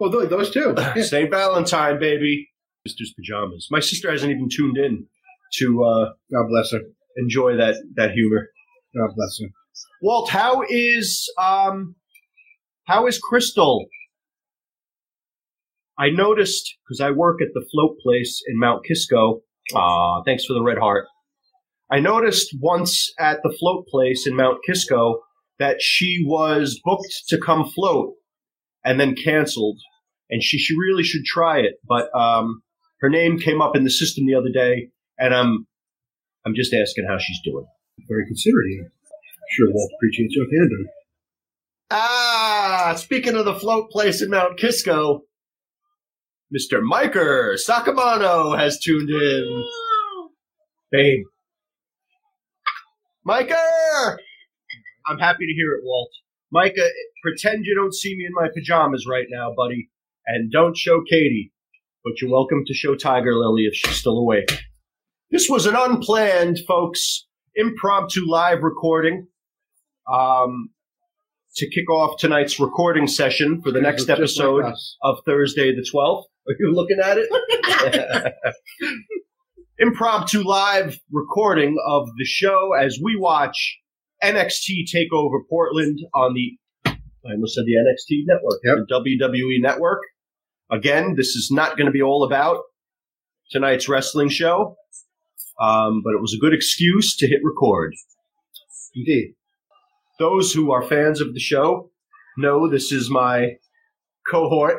Well, 0.00 0.12
th- 0.12 0.30
those 0.30 0.52
two. 0.52 0.74
Yeah. 0.76 0.94
St. 1.02 1.28
Valentine, 1.28 1.98
baby. 1.98 2.48
Sister's 2.86 3.12
pajamas. 3.14 3.66
My 3.68 3.80
sister 3.80 4.08
hasn't 4.08 4.30
even 4.30 4.48
tuned 4.48 4.76
in 4.78 5.06
to 5.54 5.82
uh, 5.84 6.12
God 6.32 6.46
bless 6.48 6.70
her. 6.70 6.80
enjoy 7.16 7.56
that 7.56 7.74
that 7.96 8.12
humor. 8.12 8.48
God 8.98 9.14
bless 9.14 9.38
her. 9.40 9.48
Walt, 10.02 10.30
how 10.30 10.62
is 10.68 11.30
um, 11.40 11.94
how 12.84 13.06
is 13.06 13.18
Crystal? 13.18 13.86
I 15.98 16.10
noticed 16.10 16.76
because 16.84 17.00
I 17.00 17.10
work 17.10 17.40
at 17.42 17.48
the 17.54 17.66
float 17.70 17.98
place 18.02 18.42
in 18.46 18.58
Mount 18.58 18.84
Kisco. 18.84 19.42
Ah, 19.74 20.22
thanks 20.24 20.44
for 20.44 20.54
the 20.54 20.62
red 20.62 20.78
heart. 20.78 21.06
I 21.90 22.00
noticed 22.00 22.56
once 22.60 23.12
at 23.18 23.38
the 23.42 23.54
float 23.58 23.86
place 23.88 24.26
in 24.26 24.36
Mount 24.36 24.58
Kisco 24.66 25.20
that 25.58 25.80
she 25.80 26.22
was 26.24 26.80
booked 26.84 27.24
to 27.28 27.38
come 27.38 27.68
float 27.68 28.14
and 28.84 29.00
then 29.00 29.14
canceled, 29.14 29.78
and 30.30 30.42
she 30.42 30.58
she 30.58 30.74
really 30.78 31.02
should 31.02 31.24
try 31.24 31.58
it. 31.58 31.74
But 31.86 32.14
um, 32.18 32.62
her 33.00 33.10
name 33.10 33.38
came 33.38 33.60
up 33.60 33.76
in 33.76 33.84
the 33.84 33.90
system 33.90 34.26
the 34.26 34.34
other 34.34 34.50
day, 34.52 34.90
and 35.18 35.34
I'm 35.34 35.66
I'm 36.46 36.54
just 36.54 36.72
asking 36.72 37.06
how 37.08 37.18
she's 37.18 37.40
doing. 37.44 37.66
Very 38.06 38.26
considerate. 38.26 38.66
of 38.66 38.70
you. 38.70 38.90
Sure, 39.50 39.68
Walt 39.72 39.90
appreciates 39.96 40.34
your 40.36 40.46
candor. 40.46 40.90
Ah, 41.90 42.94
speaking 42.98 43.34
of 43.34 43.46
the 43.46 43.54
float 43.54 43.90
place 43.90 44.20
in 44.20 44.30
Mount 44.30 44.58
Kisco, 44.58 45.22
Mr. 46.54 46.80
Miker 46.82 47.56
Sakamano 47.56 48.58
has 48.58 48.78
tuned 48.78 49.08
in. 49.10 49.64
Babe. 50.90 51.24
Miker! 53.26 54.16
I'm 55.06 55.18
happy 55.18 55.46
to 55.46 55.52
hear 55.54 55.72
it, 55.72 55.80
Walt. 55.82 56.10
Micah, 56.50 56.88
pretend 57.22 57.64
you 57.64 57.74
don't 57.74 57.94
see 57.94 58.16
me 58.16 58.24
in 58.24 58.32
my 58.32 58.48
pajamas 58.54 59.06
right 59.06 59.26
now, 59.30 59.52
buddy. 59.54 59.90
And 60.26 60.50
don't 60.52 60.76
show 60.76 61.02
Katie. 61.08 61.52
But 62.04 62.20
you're 62.20 62.30
welcome 62.30 62.64
to 62.66 62.74
show 62.74 62.94
Tiger 62.94 63.34
Lily 63.34 63.64
if 63.64 63.74
she's 63.74 63.96
still 63.96 64.18
awake. 64.18 64.50
This 65.30 65.48
was 65.48 65.66
an 65.66 65.74
unplanned, 65.76 66.58
folks, 66.66 67.26
impromptu 67.56 68.26
live 68.28 68.62
recording. 68.62 69.26
Um, 70.12 70.70
to 71.56 71.68
kick 71.68 71.90
off 71.90 72.18
tonight's 72.20 72.60
recording 72.60 73.06
session 73.08 73.60
for 73.62 73.72
the 73.72 73.80
next 73.80 74.02
Just 74.06 74.08
like 74.10 74.18
episode 74.18 74.64
of 75.02 75.18
Thursday 75.26 75.74
the 75.74 75.82
12th. 75.82 76.24
Are 76.46 76.54
you 76.58 76.72
looking 76.72 76.98
at 77.02 77.18
it? 77.18 78.34
Impromptu 79.78 80.42
live 80.44 80.98
recording 81.12 81.76
of 81.86 82.08
the 82.16 82.24
show 82.24 82.72
as 82.80 82.98
we 83.02 83.16
watch 83.16 83.78
NXT 84.22 84.84
Takeover 84.94 85.40
Portland 85.48 85.98
on 86.14 86.34
the, 86.34 86.58
I 86.86 87.32
almost 87.32 87.54
said 87.54 87.64
the 87.64 87.74
NXT 87.74 88.22
network, 88.26 88.60
Yep. 88.64 88.76
the 88.88 89.18
WWE 89.26 89.60
network. 89.60 90.00
Again, 90.70 91.14
this 91.16 91.28
is 91.28 91.50
not 91.52 91.76
going 91.76 91.86
to 91.86 91.92
be 91.92 92.02
all 92.02 92.24
about 92.24 92.62
tonight's 93.50 93.88
wrestling 93.88 94.28
show, 94.28 94.76
um, 95.60 96.02
but 96.04 96.14
it 96.14 96.20
was 96.20 96.34
a 96.34 96.40
good 96.40 96.54
excuse 96.54 97.16
to 97.16 97.26
hit 97.26 97.40
record. 97.44 97.94
Indeed. 98.94 99.34
Those 100.18 100.52
who 100.52 100.72
are 100.72 100.82
fans 100.82 101.20
of 101.20 101.32
the 101.34 101.40
show 101.40 101.90
know 102.36 102.68
this 102.68 102.90
is 102.92 103.08
my 103.10 103.56
cohort, 104.28 104.78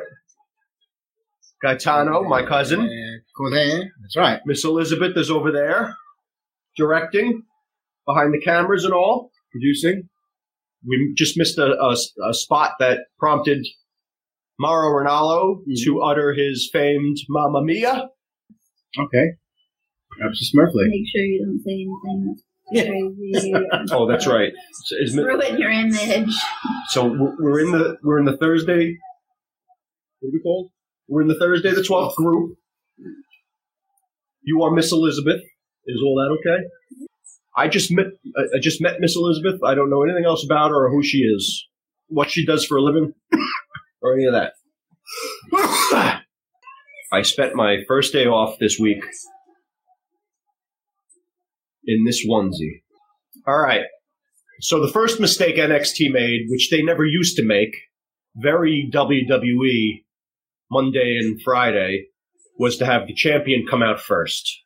Gaetano, 1.62 2.22
my 2.24 2.44
cousin. 2.44 2.80
Uh. 2.80 3.84
That's 4.02 4.16
right. 4.16 4.40
Miss 4.46 4.64
Elizabeth 4.64 5.16
is 5.16 5.30
over 5.30 5.50
there, 5.52 5.94
directing, 6.76 7.42
behind 8.06 8.32
the 8.34 8.40
cameras 8.40 8.84
and 8.84 8.92
all. 8.94 9.30
Producing. 9.52 10.08
We 10.86 11.12
just 11.16 11.36
missed 11.36 11.58
a, 11.58 11.72
a, 11.74 11.96
a 12.28 12.34
spot 12.34 12.72
that 12.78 13.00
prompted 13.18 13.66
Mauro 14.58 15.02
Ranallo 15.04 15.62
Mhm. 15.68 15.84
to 15.84 16.00
utter 16.02 16.32
his 16.32 16.68
famed 16.72 17.16
"Mamma 17.28 17.62
Mia." 17.62 18.08
Okay. 18.98 19.26
Abscess 20.24 20.50
Smurfly. 20.54 20.88
Make 20.88 21.06
sure 21.14 21.22
you 21.22 21.44
don't 21.44 21.60
say 21.62 21.72
anything 21.72 22.36
Yeah. 22.72 22.84
crazy. 22.84 23.52
Oh, 23.92 24.06
that's 24.08 24.26
right. 24.26 24.52
So, 24.84 24.96
is 25.00 25.14
mi- 25.14 25.22
Ruin 25.22 25.58
your 25.58 25.70
image. 25.70 26.34
so 26.88 27.06
we're 27.06 27.36
we're 27.38 27.60
in 27.60 27.72
the 27.72 27.96
we're 28.02 28.18
in 28.18 28.24
the 28.26 28.36
Thursday. 28.36 28.96
What 30.20 30.28
are 30.28 30.32
we 30.32 30.40
called? 30.42 30.70
We're 31.08 31.22
in 31.22 31.28
the 31.28 31.38
Thursday 31.38 31.70
the 31.74 31.82
twelfth 31.82 32.16
group. 32.16 32.56
You 34.42 34.62
are 34.62 34.70
Miss 34.70 34.92
Elizabeth. 34.92 35.40
Is 35.86 36.00
all 36.04 36.16
that 36.16 36.36
okay? 36.50 36.62
I 37.56 37.68
just 37.68 37.90
met 37.90 38.06
I 38.36 38.42
I 38.42 38.60
just 38.60 38.80
met 38.80 39.00
Miss 39.00 39.16
Elizabeth. 39.16 39.60
I 39.64 39.74
don't 39.74 39.90
know 39.90 40.02
anything 40.02 40.24
else 40.24 40.44
about 40.44 40.70
her 40.70 40.86
or 40.86 40.90
who 40.90 41.02
she 41.02 41.18
is, 41.18 41.66
what 42.08 42.30
she 42.30 42.44
does 42.46 42.64
for 42.64 42.76
a 42.76 42.82
living, 42.82 43.12
or 44.02 44.14
any 44.14 44.26
of 44.26 44.34
that. 44.34 44.52
I 47.12 47.22
spent 47.22 47.54
my 47.56 47.78
first 47.88 48.12
day 48.12 48.26
off 48.26 48.58
this 48.60 48.78
week 48.78 49.02
in 51.84 52.04
this 52.04 52.26
onesie. 52.26 52.82
All 53.46 53.58
right. 53.58 53.82
So 54.60 54.80
the 54.80 54.92
first 54.92 55.20
mistake 55.20 55.56
NXT 55.56 56.12
made, 56.12 56.42
which 56.48 56.70
they 56.70 56.82
never 56.82 57.04
used 57.04 57.36
to 57.36 57.44
make, 57.44 57.74
very 58.36 58.90
WWE, 58.92 60.04
Monday 60.70 61.16
and 61.18 61.40
Friday, 61.42 62.06
was 62.58 62.76
to 62.76 62.86
have 62.86 63.06
the 63.06 63.14
champion 63.14 63.64
come 63.68 63.82
out 63.82 64.00
first. 64.00 64.62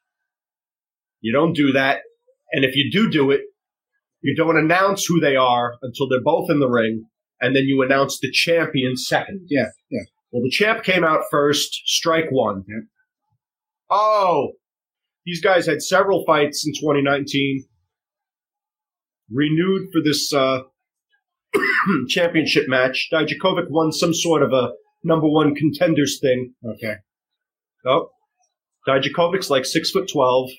You 1.20 1.32
don't 1.32 1.54
do 1.54 1.72
that. 1.72 2.00
And 2.52 2.64
if 2.64 2.74
you 2.74 2.90
do 2.90 3.10
do 3.10 3.30
it, 3.30 3.42
you 4.20 4.34
don't 4.34 4.58
announce 4.58 5.04
who 5.04 5.20
they 5.20 5.36
are 5.36 5.74
until 5.82 6.08
they're 6.08 6.22
both 6.22 6.50
in 6.50 6.58
the 6.58 6.68
ring, 6.68 7.04
and 7.40 7.54
then 7.54 7.64
you 7.64 7.82
announce 7.82 8.18
the 8.20 8.30
champion 8.30 8.96
second. 8.96 9.46
Yeah, 9.48 9.66
yeah. 9.90 10.02
Well, 10.32 10.42
the 10.42 10.50
champ 10.50 10.82
came 10.82 11.04
out 11.04 11.22
first, 11.30 11.82
strike 11.84 12.30
one. 12.30 12.64
Yeah. 12.66 12.80
Oh, 13.90 14.52
these 15.26 15.40
guys 15.40 15.66
had 15.66 15.82
several 15.82 16.24
fights 16.26 16.66
in 16.66 16.72
2019, 16.74 17.64
renewed 19.30 19.88
for 19.92 20.00
this 20.04 20.32
uh, 20.32 20.60
championship 22.08 22.64
match. 22.68 23.08
Dijakovic 23.12 23.70
won 23.70 23.92
some 23.92 24.12
sort 24.14 24.42
of 24.42 24.52
a 24.52 24.72
number 25.02 25.28
one 25.28 25.54
contenders 25.54 26.18
thing. 26.20 26.54
Okay. 26.64 26.94
Oh, 27.86 28.10
Dijakovic's 28.88 29.50
like 29.50 29.64
six 29.64 29.90
foot 29.90 30.08
twelve. 30.10 30.50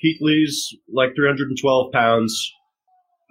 Keith 0.00 0.18
Lee's 0.20 0.74
like 0.92 1.14
312 1.14 1.92
pounds. 1.92 2.52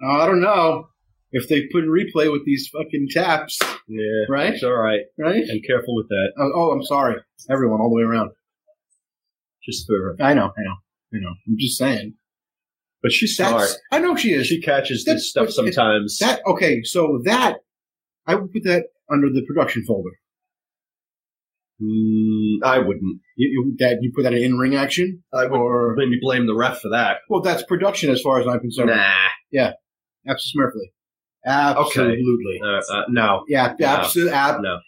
Uh, 0.02 0.22
I 0.22 0.26
don't 0.26 0.40
know 0.40 0.86
if 1.30 1.46
they 1.46 1.66
put 1.70 1.84
in 1.84 1.90
replay 1.90 2.32
with 2.32 2.46
these 2.46 2.66
fucking 2.72 3.08
taps, 3.10 3.58
Yeah, 3.86 4.24
right? 4.30 4.54
it's 4.54 4.62
all 4.62 4.72
right. 4.78 5.00
Right? 5.18 5.44
And 5.46 5.62
careful 5.66 5.94
with 5.94 6.08
that. 6.08 6.32
Oh, 6.38 6.50
oh, 6.54 6.70
I'm 6.70 6.82
sorry, 6.82 7.16
everyone, 7.50 7.82
all 7.82 7.90
the 7.90 7.96
way 7.96 8.02
around. 8.04 8.30
Just 9.64 9.86
for, 9.86 10.16
I 10.20 10.34
know, 10.34 10.46
I 10.46 10.62
know, 10.62 10.74
I 11.14 11.18
know. 11.20 11.34
I'm 11.46 11.56
just 11.58 11.78
saying. 11.78 12.14
but 13.02 13.12
she's 13.12 13.36
smart. 13.36 13.60
That's, 13.60 13.78
I 13.92 13.98
know 14.00 14.16
she 14.16 14.32
is. 14.32 14.46
She 14.46 14.60
catches 14.60 15.04
this 15.04 15.30
stuff 15.30 15.48
it- 15.48 15.52
sometimes. 15.52 16.18
That 16.18 16.40
okay, 16.46 16.82
so 16.82 17.20
that 17.24 17.58
I 18.26 18.34
would 18.34 18.52
put 18.52 18.64
that 18.64 18.86
under 19.10 19.28
the 19.28 19.42
production 19.46 19.84
folder. 19.86 20.10
Mm, 21.80 22.58
I 22.64 22.78
wouldn't. 22.78 23.20
You, 23.36 23.48
you, 23.48 23.76
that 23.78 23.98
you 24.02 24.12
put 24.14 24.22
that 24.22 24.34
in 24.34 24.56
ring 24.58 24.76
action, 24.76 25.22
I 25.32 25.46
would 25.46 25.52
or 25.58 25.94
maybe 25.96 26.18
blame 26.20 26.46
the 26.46 26.54
ref 26.54 26.80
for 26.80 26.90
that. 26.90 27.18
well, 27.28 27.40
that's 27.40 27.62
production 27.64 28.10
as 28.10 28.20
far 28.20 28.40
as 28.40 28.46
I'm 28.46 28.60
concerned. 28.60 28.90
Nah. 28.90 29.14
Abscess 30.28 30.52
Absolutely. 30.54 30.92
Absolutely. 31.44 32.60
Uh, 32.64 32.94
uh, 32.94 33.02
no. 33.08 33.44
Yeah, 33.48 33.74
No. 33.80 33.86
absolutely. 33.86 34.32
Ab- 34.32 34.60
No. 34.62 34.78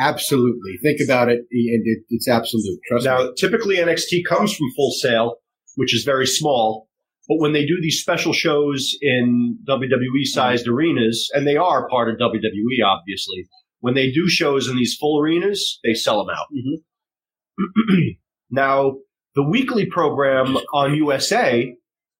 Absolutely. 0.00 0.78
Think 0.82 1.00
about 1.04 1.28
it, 1.28 1.38
and 1.52 1.82
it, 1.86 1.98
it's 2.08 2.28
absolute. 2.28 2.80
Trust 2.88 3.04
me. 3.06 3.10
Now, 3.10 3.30
typically 3.36 3.76
NXT 3.76 4.24
comes 4.28 4.54
from 4.56 4.66
Full 4.76 4.90
Sail, 4.92 5.36
which 5.76 5.94
is 5.94 6.02
very 6.04 6.26
small. 6.26 6.88
But 7.28 7.38
when 7.38 7.52
they 7.52 7.64
do 7.64 7.78
these 7.80 8.00
special 8.00 8.32
shows 8.32 8.96
in 9.00 9.58
WWE 9.68 10.24
sized 10.24 10.66
arenas, 10.66 11.30
and 11.32 11.46
they 11.46 11.56
are 11.56 11.88
part 11.88 12.08
of 12.08 12.16
WWE, 12.16 12.84
obviously, 12.84 13.46
when 13.78 13.94
they 13.94 14.10
do 14.10 14.28
shows 14.28 14.68
in 14.68 14.76
these 14.76 14.96
full 14.98 15.20
arenas, 15.20 15.78
they 15.84 15.94
sell 15.94 16.24
them 16.24 16.34
out. 16.36 16.46
Mhm. 16.52 18.14
now, 18.50 18.96
the 19.36 19.42
weekly 19.44 19.86
program 19.86 20.56
on 20.74 20.94
USA, 20.94 21.72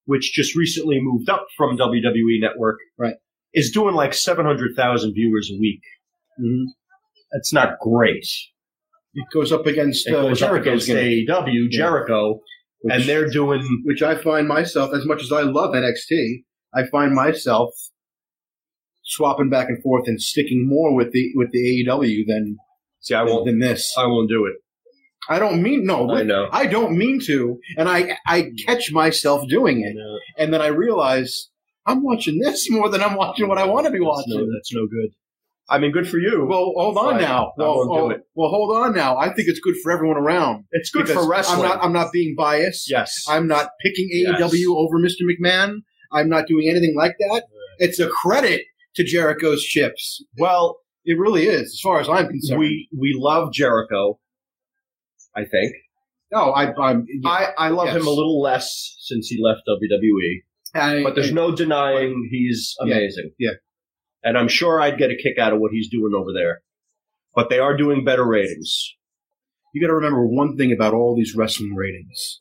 which 0.04 0.32
just 0.32 0.54
recently 0.54 0.98
moved 1.00 1.28
up 1.28 1.46
from 1.56 1.76
WWE 1.76 2.40
Network, 2.40 2.78
Right. 2.98 3.14
is 3.52 3.72
doing 3.72 3.94
like 3.96 4.14
700,000 4.14 5.12
viewers 5.12 5.50
a 5.52 5.58
week. 5.58 5.80
Mhm. 6.40 6.66
That's 7.32 7.52
not 7.52 7.78
great. 7.80 8.26
It 9.14 9.26
goes 9.32 9.52
up 9.52 9.66
against 9.66 10.06
It 10.06 10.14
uh, 10.14 10.22
goes 10.22 10.42
up 10.42 10.50
Jericho's 10.50 10.88
against 10.88 11.28
AEW, 11.28 11.70
Jericho, 11.70 12.40
which, 12.82 12.94
and 12.94 13.04
they're 13.04 13.28
doing 13.28 13.62
which 13.84 14.02
I 14.02 14.14
find 14.14 14.46
myself, 14.46 14.92
as 14.94 15.04
much 15.04 15.22
as 15.22 15.32
I 15.32 15.42
love 15.42 15.74
NXT, 15.74 16.44
I 16.74 16.86
find 16.90 17.14
myself 17.14 17.70
swapping 19.02 19.50
back 19.50 19.68
and 19.68 19.82
forth 19.82 20.06
and 20.06 20.20
sticking 20.20 20.68
more 20.68 20.94
with 20.94 21.12
the 21.12 21.30
with 21.34 21.50
the 21.52 21.84
AEW 21.88 22.24
than 22.26 22.56
See, 23.00 23.14
I 23.14 23.22
won't. 23.22 23.46
than 23.46 23.58
this. 23.58 23.92
I 23.98 24.06
won't 24.06 24.28
do 24.28 24.46
it. 24.46 24.54
I 25.28 25.38
don't 25.38 25.62
mean 25.62 25.84
no. 25.84 26.10
I 26.10 26.22
know. 26.22 26.48
I 26.50 26.66
don't 26.66 26.96
mean 26.96 27.20
to, 27.26 27.58
and 27.76 27.88
I 27.88 28.16
I 28.26 28.50
catch 28.66 28.92
myself 28.92 29.48
doing 29.48 29.80
it, 29.80 29.96
and 30.40 30.52
then 30.52 30.62
I 30.62 30.68
realize 30.68 31.48
I'm 31.86 32.02
watching 32.02 32.38
this 32.38 32.70
more 32.70 32.88
than 32.88 33.02
I'm 33.02 33.16
watching 33.16 33.48
what 33.48 33.58
I 33.58 33.64
want 33.66 33.86
to 33.86 33.92
be 33.92 34.00
watching. 34.00 34.36
no, 34.36 34.46
that's 34.52 34.72
no 34.72 34.86
good. 34.86 35.10
I 35.72 35.78
mean, 35.78 35.92
good 35.92 36.08
for 36.08 36.18
you. 36.18 36.46
Well, 36.48 36.72
hold 36.76 36.98
on 36.98 37.12
Fine. 37.12 37.22
now. 37.22 37.46
I 37.46 37.50
Well, 37.62 37.86
well, 38.34 38.50
hold 38.50 38.76
on 38.76 38.92
now. 38.94 39.16
I 39.16 39.26
think 39.32 39.48
it's 39.48 39.60
good 39.60 39.76
for 39.82 39.92
everyone 39.92 40.16
around. 40.16 40.64
it's 40.72 40.90
good 40.90 41.08
for 41.08 41.28
wrestling. 41.28 41.62
I'm 41.62 41.68
not. 41.68 41.84
I'm 41.84 41.92
not 41.92 42.12
being 42.12 42.34
biased. 42.36 42.90
yes. 42.90 43.24
I'm 43.28 43.46
not 43.46 43.68
picking 43.80 44.08
Yes. 44.10 44.40
AEW 44.52 44.76
over 44.76 44.98
Mr. 44.98 45.22
McMahon. 45.30 45.76
I'm 46.12 46.28
not 46.28 46.46
doing 46.48 46.68
anything 46.68 46.94
like 46.96 47.14
that. 47.20 47.44
It's 47.78 48.00
a 48.00 48.08
credit 48.08 48.62
to 48.96 49.04
Jericho's 49.04 49.62
chips. 49.62 50.24
well, 50.38 50.80
It 51.04 51.16
really 51.18 51.46
is, 51.46 51.62
as 51.74 51.80
far 51.82 52.00
as 52.00 52.08
I'm 52.08 52.26
concerned. 52.28 52.58
we 52.58 52.88
we 52.98 53.14
love 53.16 53.52
Jericho. 53.52 54.18
I 55.36 55.42
think 55.44 55.72
no, 56.32 56.50
I, 56.50 56.72
I'm. 56.80 57.06
I 57.24 57.48
I 57.56 57.68
love 57.68 57.86
Yes. 57.88 57.96
him 57.96 58.06
a 58.06 58.10
little 58.10 58.40
less 58.42 58.96
since 59.00 59.28
he 59.28 59.40
left 59.42 59.62
WWE, 59.68 60.42
I, 60.74 61.02
but 61.04 61.14
there's 61.14 61.32
no 61.32 61.54
denying 61.54 62.28
he's 62.30 62.74
Yeah. 62.84 62.94
amazing. 62.96 63.30
Yeah. 63.38 63.50
And 64.22 64.36
I'm 64.36 64.48
sure 64.48 64.80
I'd 64.80 64.98
get 64.98 65.10
a 65.10 65.16
kick 65.16 65.38
out 65.38 65.52
of 65.52 65.60
what 65.60 65.72
he's 65.72 65.88
doing 65.88 66.12
over 66.14 66.32
there. 66.32 66.62
But 67.34 67.48
they 67.48 67.58
are 67.58 67.76
doing 67.76 68.04
better 68.04 68.26
ratings. 68.26 68.94
you 69.72 69.80
got 69.80 69.88
to 69.88 69.94
remember 69.94 70.26
one 70.26 70.56
thing 70.56 70.72
about 70.72 70.94
all 70.94 71.16
these 71.16 71.34
wrestling 71.36 71.74
ratings. 71.74 72.38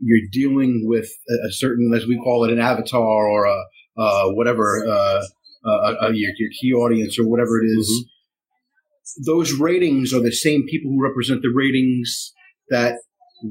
You're 0.00 0.28
dealing 0.30 0.82
with 0.84 1.08
a, 1.28 1.48
a 1.48 1.52
certain, 1.52 1.92
as 1.94 2.06
we 2.06 2.16
call 2.18 2.44
it, 2.44 2.52
an 2.52 2.58
avatar 2.58 3.28
or 3.28 3.46
a 3.46 3.64
uh, 3.96 4.30
whatever, 4.32 4.84
uh, 4.86 5.22
your, 6.12 6.32
your 6.36 6.50
key 6.60 6.72
audience 6.72 7.18
or 7.18 7.28
whatever 7.28 7.62
it 7.62 7.66
is. 7.66 8.06
Those 9.24 9.52
ratings 9.52 10.12
are 10.12 10.20
the 10.20 10.32
same 10.32 10.66
people 10.66 10.90
who 10.90 11.02
represent 11.02 11.42
the 11.42 11.52
ratings 11.54 12.32
that 12.70 12.96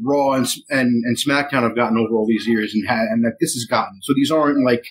Raw 0.02 0.34
and, 0.34 0.48
and, 0.70 1.04
and 1.06 1.18
SmackDown 1.18 1.64
have 1.64 1.76
gotten 1.76 1.98
over 1.98 2.16
all 2.16 2.26
these 2.28 2.48
years 2.48 2.74
and, 2.74 2.88
ha- 2.88 3.08
and 3.12 3.24
that 3.24 3.38
this 3.40 3.54
has 3.54 3.66
gotten. 3.70 4.00
So 4.02 4.14
these 4.16 4.32
aren't 4.32 4.66
like 4.66 4.84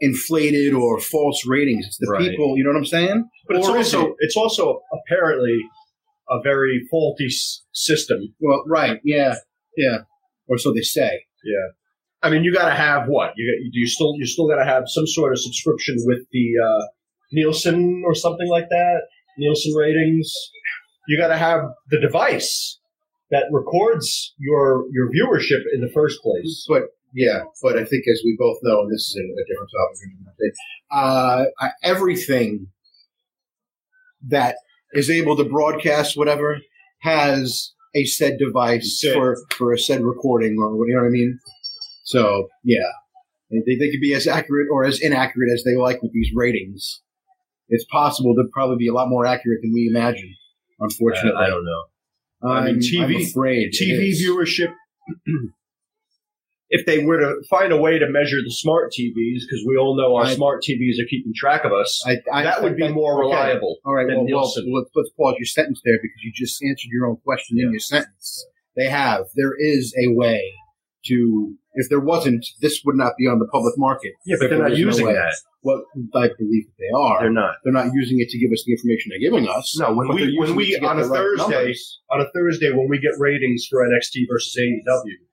inflated 0.00 0.72
or 0.74 1.00
false 1.00 1.46
ratings. 1.46 1.86
It's 1.86 1.98
the 1.98 2.08
Right. 2.10 2.30
people, 2.30 2.56
you 2.56 2.64
know 2.64 2.70
what 2.70 2.78
I'm 2.78 2.84
saying? 2.86 3.28
But 3.48 3.56
it's 3.58 3.68
Or 3.68 3.78
is 3.78 3.94
also 3.94 4.08
it? 4.10 4.14
it's 4.20 4.36
also 4.36 4.80
apparently 4.92 5.58
a 6.30 6.40
very 6.42 6.86
faulty 6.90 7.26
s- 7.26 7.62
system. 7.72 8.18
Well, 8.40 8.64
right, 8.66 9.00
yeah, 9.04 9.36
yeah. 9.76 9.98
Or 10.48 10.58
so 10.58 10.72
they 10.72 10.80
say. 10.82 11.24
Yeah. 11.44 11.66
I 12.22 12.30
mean, 12.30 12.42
you 12.44 12.52
got 12.52 12.68
to 12.68 12.74
have 12.74 13.06
what? 13.08 13.32
You 13.36 13.44
got, 13.52 13.68
you 13.72 13.86
still 13.86 14.14
you 14.18 14.26
still 14.26 14.48
got 14.48 14.56
to 14.56 14.64
have 14.64 14.84
some 14.86 15.06
sort 15.06 15.32
of 15.32 15.38
subscription 15.40 15.96
with 16.04 16.20
the 16.32 16.46
uh, 16.64 16.84
Nielsen 17.32 18.02
or 18.04 18.14
something 18.14 18.48
like 18.48 18.68
that. 18.70 19.02
Nielsen 19.38 19.74
ratings. 19.74 20.32
You 21.08 21.18
got 21.18 21.28
to 21.28 21.36
have 21.36 21.60
the 21.90 22.00
device 22.00 22.78
that 23.30 23.44
records 23.52 24.34
your 24.38 24.84
your 24.92 25.08
viewership 25.10 25.62
in 25.72 25.80
the 25.80 25.90
first 25.92 26.20
place. 26.22 26.64
But 26.68 26.82
yeah, 27.12 27.44
but 27.62 27.76
I 27.76 27.84
think 27.84 28.04
as 28.08 28.20
we 28.24 28.36
both 28.38 28.58
know, 28.62 28.82
and 28.82 28.92
this 28.92 29.00
is 29.00 29.16
a, 29.16 29.22
a 29.22 29.44
different 29.46 29.70
topic, 29.76 30.54
uh, 30.90 31.44
uh, 31.64 31.70
everything 31.82 32.68
that 34.28 34.56
is 34.92 35.10
able 35.10 35.36
to 35.36 35.44
broadcast 35.44 36.16
whatever 36.16 36.58
has 37.00 37.72
a 37.94 38.04
said 38.04 38.38
device 38.38 39.00
Said. 39.00 39.14
for 39.14 39.36
for 39.56 39.72
a 39.72 39.78
said 39.78 40.02
recording 40.02 40.56
or 40.58 40.76
what 40.76 40.88
you 40.88 40.94
know 40.94 41.02
what 41.02 41.08
I 41.08 41.10
mean. 41.10 41.38
So 42.04 42.48
yeah, 42.64 42.78
they, 43.50 43.76
they 43.76 43.90
could 43.90 44.00
be 44.00 44.14
as 44.14 44.26
accurate 44.26 44.68
or 44.70 44.84
as 44.84 45.00
inaccurate 45.00 45.52
as 45.52 45.64
they 45.64 45.76
like 45.76 46.02
with 46.02 46.12
these 46.12 46.30
ratings. 46.34 47.00
It's 47.68 47.84
possible 47.90 48.34
to 48.34 48.44
probably 48.52 48.76
be 48.76 48.88
a 48.88 48.92
lot 48.92 49.08
more 49.08 49.26
accurate 49.26 49.60
than 49.62 49.72
we 49.72 49.88
imagine. 49.88 50.34
Unfortunately, 50.78 51.42
I 51.42 51.48
don't 51.48 51.64
know. 51.64 51.84
I 52.48 52.64
mean, 52.66 52.74
I'm- 52.74 52.80
TV 52.80 53.16
I'm 53.16 53.22
afraid 53.22 53.72
TV 53.72 54.12
viewership. 54.12 54.72
if 56.68 56.84
they 56.86 57.04
were 57.04 57.18
to 57.18 57.42
find 57.48 57.72
a 57.72 57.76
way 57.76 57.98
to 57.98 58.06
measure 58.08 58.38
the 58.42 58.50
smart 58.50 58.92
TVs, 58.92 59.40
because 59.46 59.64
we 59.66 59.76
all 59.76 59.96
know 59.96 60.16
our 60.16 60.24
I- 60.24 60.34
smart 60.34 60.62
TVs 60.62 61.00
are 61.00 61.08
keeping 61.08 61.32
track 61.34 61.64
of 61.64 61.72
us, 61.72 62.02
I, 62.06 62.16
I, 62.32 62.42
that 62.42 62.62
would 62.62 62.76
be 62.76 62.84
I- 62.84 62.92
more 62.92 63.24
okay. 63.24 63.34
reliable. 63.34 63.76
All 63.84 63.94
right, 63.94 64.06
than 64.06 64.16
well, 64.24 64.26
well 64.26 64.52
let's, 64.74 64.90
let's 64.94 65.10
pause 65.16 65.34
your 65.38 65.46
sentence 65.46 65.80
there 65.84 65.98
because 66.02 66.20
you 66.22 66.32
just 66.34 66.62
answered 66.62 66.88
your 66.90 67.06
own 67.06 67.16
question 67.24 67.58
in 67.60 67.70
your 67.70 67.80
sentence. 67.80 68.46
They 68.76 68.88
have. 68.88 69.26
There 69.36 69.54
is 69.58 69.94
a 70.04 70.12
way 70.14 70.42
to. 71.06 71.54
If 71.78 71.90
there 71.90 72.00
wasn't, 72.00 72.44
this 72.62 72.80
would 72.86 72.96
not 72.96 73.12
be 73.18 73.26
on 73.26 73.38
the 73.38 73.46
public 73.52 73.74
market. 73.76 74.12
Yeah, 74.24 74.36
but 74.40 74.48
they're 74.48 74.58
not 74.58 74.72
is 74.72 74.78
no 74.78 74.86
using 74.86 75.06
way. 75.06 75.12
that. 75.12 75.34
What 75.60 75.84
I 76.14 76.28
believe 76.38 76.64
that 76.66 76.76
they 76.78 76.90
are. 76.96 77.20
They're 77.20 77.30
not. 77.30 77.56
They're 77.64 77.72
not 77.72 77.92
using 77.92 78.18
it 78.20 78.28
to 78.30 78.38
give 78.38 78.50
us 78.50 78.64
the 78.66 78.72
information 78.72 79.10
they're 79.10 79.30
giving 79.30 79.48
us. 79.48 79.76
No, 79.78 79.92
when 79.92 80.08
we 80.08 80.36
when 80.38 80.56
we 80.56 80.76
on 80.78 80.98
a 80.98 81.06
right 81.06 81.18
Thursday 81.18 81.52
numbers. 81.52 82.00
on 82.10 82.20
a 82.22 82.26
Thursday 82.34 82.70
when 82.72 82.88
we 82.88 82.98
get 82.98 83.12
ratings 83.18 83.66
for 83.70 83.80
NXT 83.86 84.24
versus 84.28 84.56
AEW, 84.58 85.26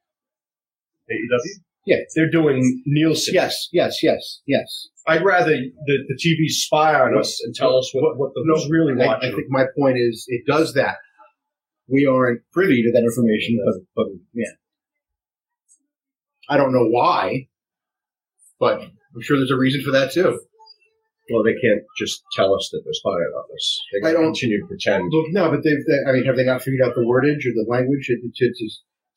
AEW, 1.12 1.39
Yeah. 1.86 1.98
they're 2.15 2.29
doing 2.29 2.81
Nielsen. 2.86 3.33
Yes, 3.33 3.67
yes, 3.72 4.00
yes, 4.03 4.41
yes. 4.48 4.88
I'd 5.07 5.24
rather 5.25 5.51
the, 5.51 5.98
the 6.07 6.15
TV 6.15 6.48
spy 6.48 6.95
on 6.95 7.17
us 7.17 7.41
and 7.43 7.53
tell 7.53 7.77
us 7.77 7.91
what, 7.93 8.17
what 8.17 8.33
the 8.33 8.41
No, 8.45 8.55
who's 8.55 8.69
really 8.72 8.93
I, 9.01 9.05
watching. 9.05 9.31
I 9.31 9.36
think 9.36 9.48
my 9.50 9.65
point 9.77 9.98
is 9.98 10.25
it 10.29 10.43
does 10.48 10.74
that. 10.75 10.95
We 11.89 12.05
aren't 12.05 12.39
privy 12.53 12.81
to 12.83 12.91
that 12.93 13.03
information, 13.03 13.60
but, 13.65 13.81
but 13.95 14.05
yeah. 14.33 14.45
I 16.50 16.57
don't 16.57 16.74
know 16.74 16.88
why, 16.88 17.48
but 18.60 18.81
I'm 18.81 19.22
sure 19.22 19.38
there's 19.38 19.51
a 19.51 19.57
reason 19.57 19.83
for 19.83 19.91
that 19.91 20.12
too. 20.12 20.39
well, 21.31 21.43
they 21.43 21.53
can't 21.53 21.81
just 21.98 22.22
tell 22.36 22.53
us 22.55 22.69
that 22.72 22.81
they're 22.83 22.93
spying 22.93 23.15
on 23.36 23.45
us. 23.55 23.81
They 23.93 24.00
I 24.07 24.12
can 24.12 24.22
don't- 24.22 24.33
continue 24.33 24.60
to 24.62 24.67
pretend. 24.67 25.05
Look, 25.12 25.27
no, 25.31 25.50
but 25.50 25.63
they've, 25.63 25.83
they, 25.88 26.00
I 26.10 26.13
mean, 26.13 26.25
have 26.25 26.36
they 26.36 26.45
not 26.45 26.62
figured 26.62 26.81
out 26.86 26.95
the 26.95 27.01
wordage 27.01 27.45
or 27.48 27.53
the 27.55 27.65
language 27.67 28.07
to, 28.07 28.15
to, 28.15 28.53
to, 28.53 28.69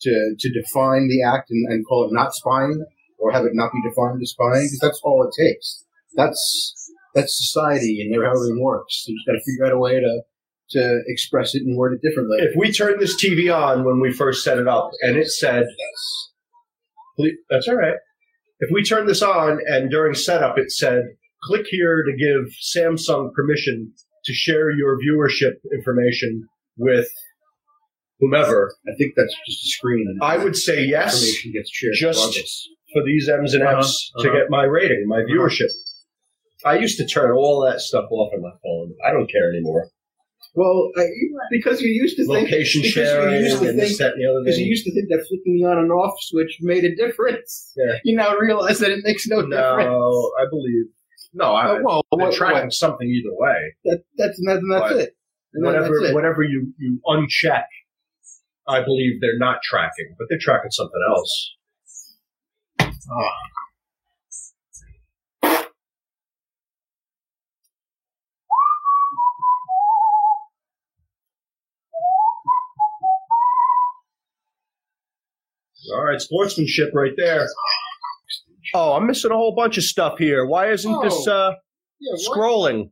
to, 0.03 0.35
to 0.38 0.53
define 0.53 1.09
the 1.09 1.23
act 1.23 1.50
and, 1.50 1.73
and 1.73 1.87
call 1.87 2.05
it 2.05 2.12
not 2.12 2.35
spying 2.35 2.85
or 3.19 3.33
have 3.33 3.45
it 3.45 3.55
not 3.55 3.73
be 3.73 3.83
defined 3.88 4.21
as 4.23 4.31
spying? 4.31 4.67
Because 4.67 4.81
that's 4.81 5.00
all 5.03 5.25
it 5.25 5.35
takes. 5.43 5.85
That's, 6.15 6.93
that's 7.15 7.37
society 7.37 8.00
and 8.00 8.15
how 8.15 8.31
everything 8.31 8.62
works. 8.62 9.05
You 9.07 9.17
just 9.17 9.26
got 9.26 9.33
to 9.33 9.45
figure 9.45 9.67
out 9.67 9.73
a 9.73 9.79
way 9.79 10.00
to, 10.00 10.23
to 10.71 11.00
express 11.07 11.55
it 11.55 11.62
and 11.62 11.76
word 11.76 11.95
it 11.95 12.07
differently. 12.07 12.38
If 12.41 12.57
we 12.57 12.73
turned 12.73 13.00
this 13.00 13.23
TV 13.23 13.55
on 13.55 13.85
when 13.85 14.00
we 14.00 14.12
first 14.12 14.45
set 14.45 14.59
it 14.59 14.69
up 14.69 14.91
and 15.03 15.17
it 15.17 15.29
said, 15.29 15.65
"Ple- 17.17 17.31
"That's 17.50 17.69
all 17.69 17.76
right," 17.76 17.97
if 18.61 18.71
we 18.73 18.83
turned 18.83 19.09
this 19.09 19.23
on 19.23 19.61
and 19.67 19.91
during 19.91 20.15
setup 20.15 20.59
it 20.59 20.73
said, 20.73 21.05
"Click 21.45 21.67
here 21.69 22.03
to 22.03 22.17
give 22.17 22.53
Samsung 22.75 23.33
permission 23.33 23.93
to 24.25 24.33
share 24.33 24.71
your 24.71 24.99
viewership 24.99 25.55
information 25.73 26.49
with 26.76 27.09
whomever," 28.21 28.75
I 28.89 28.95
think 28.97 29.15
that's 29.17 29.35
just 29.47 29.65
a 29.65 29.69
screen 29.69 30.07
and 30.09 30.19
I 30.23 30.39
would 30.39 30.57
say 30.57 30.85
yes 30.85 31.15
information 31.15 31.53
gets 31.53 31.71
shared. 31.71 31.95
just- 31.95 32.19
regardless. 32.19 32.69
for 32.93 33.03
these 33.05 33.29
M's 33.29 33.53
and 33.55 33.63
F's 33.65 34.11
Uh-huh, 34.15 34.23
to 34.23 34.29
uh-huh. 34.31 34.39
get 34.39 34.51
my 34.51 34.65
rating, 34.65 35.05
my 35.07 35.23
viewership. 35.23 35.71
I 36.65 36.79
used 36.79 36.99
to 36.99 37.07
turn 37.07 37.33
all 37.33 37.65
that 37.69 37.81
stuff 37.81 38.07
off 38.11 38.33
on 38.35 38.43
my 38.43 38.53
phone. 38.63 38.95
I 39.07 39.13
don't 39.13 39.31
care 39.31 39.51
anymore. 39.51 39.91
Well, 40.55 40.91
I, 40.97 41.05
because 41.51 41.83
you 41.83 41.91
used 41.91 42.17
to 42.17 42.25
think 42.27 42.49
Location 42.49 42.83
you 42.83 42.89
sharing 42.89 43.45
used 43.45 43.61
to 43.61 43.69
and 43.69 43.79
this, 43.79 43.89
think 43.89 43.99
that, 43.99 44.13
and 44.15 44.23
the 44.23 44.31
other 44.31 44.41
because 44.43 44.59
you 44.59 44.65
used 44.67 44.85
to 44.87 44.95
think 44.95 45.09
that 45.11 45.27
flicking 45.29 45.59
the 45.61 45.67
on 45.69 45.77
and 45.79 45.93
off 45.93 46.15
switch 46.23 46.57
made 46.63 46.85
a 46.85 46.95
difference. 46.97 47.73
Yeah. 47.77 47.99
You 48.05 48.17
now 48.17 48.35
realize 48.37 48.79
that 48.79 48.91
it 48.91 49.01
makes 49.05 49.27
no, 49.27 49.43
difference. 49.43 49.85
No, 49.85 50.33
I 50.41 50.45
believe. 50.49 50.87
No, 51.35 51.53
I, 51.53 51.77
Uh, 51.77 51.81
well, 51.85 52.03
what, 52.09 52.33
tracking 52.33 52.71
something 52.71 53.07
either 53.07 53.35
way. 53.35 53.75
that, 53.85 54.05
that's 54.17 54.39
and 54.39 54.49
that's, 54.49 54.63
and 54.63 54.73
that's 54.73 54.93
it. 54.95 55.17
And 55.53 55.67
whatever, 55.67 55.95
it. 56.03 56.15
whatever 56.15 56.43
you 56.43 56.73
you 56.79 57.01
uncheck, 57.07 57.65
I 58.69 58.83
believe 58.83 59.21
they're 59.21 59.39
not 59.39 59.59
tracking, 59.63 60.15
but 60.19 60.27
they're 60.29 60.39
tracking 60.41 60.71
something 60.71 61.01
else. 61.09 61.55
Ah. 62.81 63.33
All 75.95 76.05
right, 76.05 76.21
sportsmanship 76.21 76.91
right 76.95 77.13
there. 77.17 77.47
Oh, 78.75 78.95
I'm 78.95 79.07
missing 79.07 79.31
a 79.31 79.35
whole 79.35 79.55
bunch 79.55 79.79
of 79.79 79.85
stuff 79.85 80.19
here. 80.19 80.45
Why 80.45 80.73
isn't 80.73 81.01
this 81.03 81.29
uh, 81.29 81.53
Yeah, 82.01 82.17
scrolling? 82.29 82.91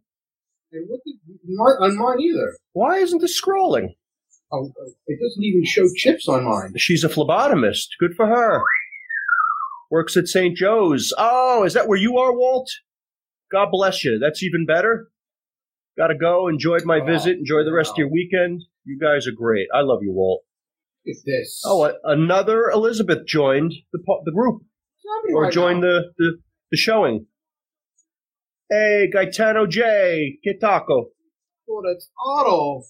And 0.73 0.89
what 0.89 1.01
did, 1.05 1.17
not 1.47 1.83
on 1.83 1.99
mine 1.99 2.21
either. 2.21 2.57
Why 2.73 2.99
isn't 2.99 3.21
this 3.21 3.41
scrolling? 3.41 3.97
Oh, 4.55 4.73
it 5.07 5.19
doesn't 5.21 5.43
even 5.43 5.65
show 5.65 5.87
chips 5.97 6.29
on 6.29 6.45
mine. 6.45 6.75
She's 6.77 7.03
a 7.05 7.09
phlebotomist. 7.09 7.87
Good 7.99 8.15
for 8.17 8.27
her. 8.27 8.63
Works 9.91 10.17
at 10.17 10.27
St. 10.29 10.57
Joe's. 10.57 11.13
Oh, 11.19 11.65
is 11.65 11.75
that 11.75 11.89
where 11.89 11.99
you 11.99 12.19
are, 12.19 12.33
Walt? 12.37 12.71
God 13.53 13.69
bless 13.71 14.05
you. 14.05 14.19
That's 14.21 14.43
even 14.43 14.67
better. 14.67 15.09
Gotta 15.97 16.17
go. 16.17 16.49
Enjoyed 16.49 16.85
my 16.85 17.01
Oh, 17.01 17.05
visit. 17.07 17.39
Enjoy 17.39 17.63
the 17.65 17.73
rest 17.73 17.93
of 17.93 17.99
your 17.99 18.11
weekend. 18.11 18.63
You 18.85 18.99
guys 19.01 19.27
are 19.27 19.33
great. 19.33 19.69
I 19.75 19.81
love 19.81 20.01
you, 20.03 20.13
Walt. 20.13 20.43
It's 21.05 21.23
this. 21.25 21.63
Oh, 21.65 21.93
another 22.05 22.71
Elizabeth 22.71 23.27
joined 23.27 23.73
the 23.93 23.99
po- 24.07 24.23
the 24.25 24.33
group 24.33 24.63
or 25.35 25.51
joined 25.51 25.83
the, 25.83 26.13
the, 26.19 26.39
the 26.71 26.77
showing. 26.77 27.27
Hey, 28.71 29.09
Gaetano 29.13 29.67
J. 29.67 30.39
Kitako. 30.45 31.05
Oh, 31.71 31.83
that's 31.87 32.09
Otto. 32.27 32.83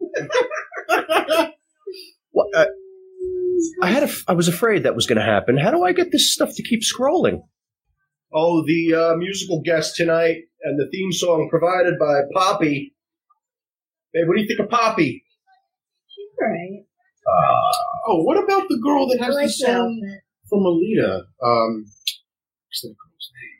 What, 2.30 2.46
uh, 2.56 2.66
I 3.82 3.90
had 3.90 4.02
a 4.02 4.06
f- 4.06 4.24
I 4.26 4.32
was 4.32 4.48
afraid 4.48 4.84
that 4.84 4.94
was 4.94 5.06
going 5.06 5.18
to 5.18 5.24
happen. 5.24 5.58
How 5.58 5.70
do 5.70 5.82
I 5.84 5.92
get 5.92 6.10
this 6.10 6.32
stuff 6.32 6.50
to 6.56 6.62
keep 6.62 6.80
scrolling? 6.80 7.42
Oh, 8.32 8.64
the 8.64 8.94
uh, 8.94 9.16
musical 9.16 9.60
guest 9.62 9.96
tonight 9.96 10.38
and 10.62 10.78
the 10.78 10.88
theme 10.90 11.12
song 11.12 11.48
provided 11.50 11.98
by 11.98 12.22
Poppy. 12.32 12.94
Hey, 14.14 14.20
what 14.26 14.36
do 14.36 14.42
you 14.42 14.48
think 14.48 14.60
of 14.60 14.70
Poppy? 14.70 15.24
She's 16.08 16.28
alright. 16.42 16.86
Oh, 18.08 18.22
what 18.22 18.42
about 18.42 18.68
the 18.68 18.80
girl 18.82 19.06
that 19.08 19.20
has 19.20 19.34
like 19.34 19.46
the 19.46 19.48
the 19.48 19.72
song 19.72 20.18
from 20.48 20.60
Alita? 20.60 21.22
Um, 21.42 21.84
what's 22.66 22.80
that 22.82 22.94
girl's 22.96 23.30
name? 23.36 23.58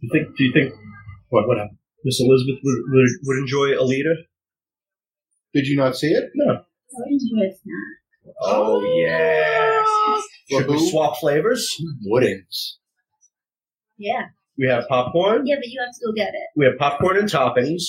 You 0.00 0.10
think? 0.12 0.36
Do 0.36 0.44
you 0.44 0.52
think 0.52 0.74
What? 1.30 1.48
What 1.48 1.56
happened? 1.58 1.78
Miss 2.04 2.20
Elizabeth 2.20 2.60
would, 2.62 2.82
would, 2.88 3.08
would 3.24 3.38
enjoy 3.38 3.68
Alita? 3.76 4.14
Did 5.54 5.66
you 5.66 5.76
not 5.76 5.96
see 5.96 6.08
it? 6.08 6.30
No. 6.34 6.52
I 6.54 7.08
enjoy 7.08 7.46
a 7.46 7.50
snack. 7.50 8.34
Oh 8.42 8.80
yeah. 9.04 10.20
Should 10.58 10.68
we 10.68 10.74
Who? 10.78 10.90
swap 10.90 11.18
flavors? 11.18 11.76
Wouldn't. 12.04 12.54
Yeah. 13.98 14.26
We 14.58 14.68
have 14.68 14.84
popcorn. 14.88 15.46
Yeah, 15.46 15.56
but 15.56 15.66
you 15.68 15.80
have 15.80 15.92
to 15.92 16.00
go 16.06 16.12
get 16.12 16.28
it. 16.34 16.48
We 16.56 16.66
have 16.66 16.76
popcorn 16.78 17.16
and 17.16 17.28
toppings, 17.28 17.82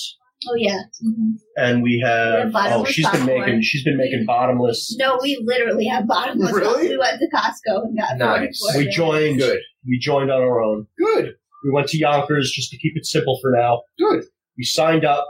Oh 0.50 0.56
yeah. 0.58 0.80
hmm 1.02 1.32
and 1.58 1.84
we 1.84 1.98
We 1.98 2.04
have. 2.06 2.40
have 2.40 2.48
oh, 2.48 2.52
bottomless 2.52 2.92
she's 2.92 3.10
been 3.10 3.20
popcorn. 3.22 3.40
making. 3.42 3.62
She's 3.64 3.84
been 3.84 3.98
making 3.98 4.26
bottomless. 4.26 4.96
No, 4.98 5.20
we 5.22 5.40
literally 5.44 5.86
have 5.86 6.08
bottomless. 6.08 6.54
Really? 6.54 6.90
We 6.90 6.98
went 6.98 7.20
to 7.20 7.28
Costco 7.36 7.84
and 7.86 7.98
got 7.98 8.18
Nice. 8.18 8.60
44 8.74 8.78
We 8.78 8.90
joined. 8.90 9.40
Good. 9.40 9.60
We 9.86 10.00
joined 10.00 10.32
on 10.32 10.42
our 10.42 10.62
own. 10.62 10.88
Good. 10.98 11.34
We 11.64 11.72
went 11.72 11.88
to 11.90 11.98
Yonkers 11.98 12.52
just 12.52 12.72
to 12.72 12.78
keep 12.78 12.94
it 12.96 13.06
simple 13.06 13.38
for 13.42 13.52
now. 13.52 13.82
Good. 14.00 14.24
We 14.58 14.64
signed 14.64 15.06
up, 15.06 15.28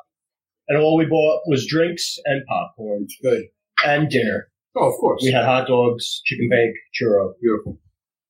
and 0.72 0.80
all 0.80 0.96
we 0.96 1.06
bought 1.06 1.42
was 1.48 1.68
drinks 1.68 2.18
and 2.24 2.44
popcorn. 2.48 3.06
Good. 3.22 3.44
And 3.86 4.10
dinner. 4.10 4.48
Oh, 4.78 4.90
of 4.90 4.96
course. 5.02 5.22
We 5.22 5.34
had 5.34 5.44
hot 5.44 5.68
dogs, 5.68 6.22
chicken 6.24 6.48
bake, 6.50 6.74
churro. 6.98 7.34
Beautiful. 7.42 7.78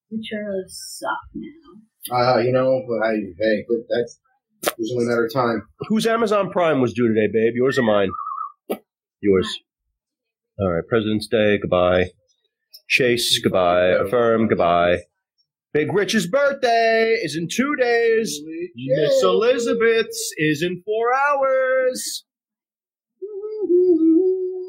The 0.09 0.17
churros 0.17 0.69
suck 0.69 1.11
now. 1.35 2.17
Uh, 2.17 2.39
you 2.39 2.51
know, 2.51 2.81
but 2.87 3.05
I, 3.05 3.13
hey, 3.13 3.63
that, 3.67 4.11
that 4.63 4.73
was 4.79 4.91
only 4.91 5.05
a 5.05 5.09
matter 5.09 5.25
of 5.25 5.31
time. 5.31 5.67
Whose 5.87 6.07
Amazon 6.07 6.49
Prime 6.49 6.81
was 6.81 6.93
due 6.93 7.07
today, 7.09 7.27
babe? 7.31 7.53
Yours 7.55 7.77
or 7.77 7.83
mine? 7.83 8.09
Yours. 9.21 9.59
All 10.59 10.71
right. 10.71 10.83
President's 10.89 11.27
Day. 11.27 11.59
Goodbye. 11.59 12.09
Chase. 12.89 13.39
Goodbye. 13.43 13.89
Affirm. 13.89 14.47
Goodbye. 14.47 15.01
Big 15.73 15.93
Rich's 15.93 16.25
birthday 16.25 17.13
is 17.21 17.37
in 17.37 17.47
two 17.47 17.75
days. 17.79 18.41
Miss 18.75 19.21
Elizabeth's 19.21 20.31
is 20.37 20.63
in 20.63 20.81
four 20.83 21.13
hours. 21.13 22.25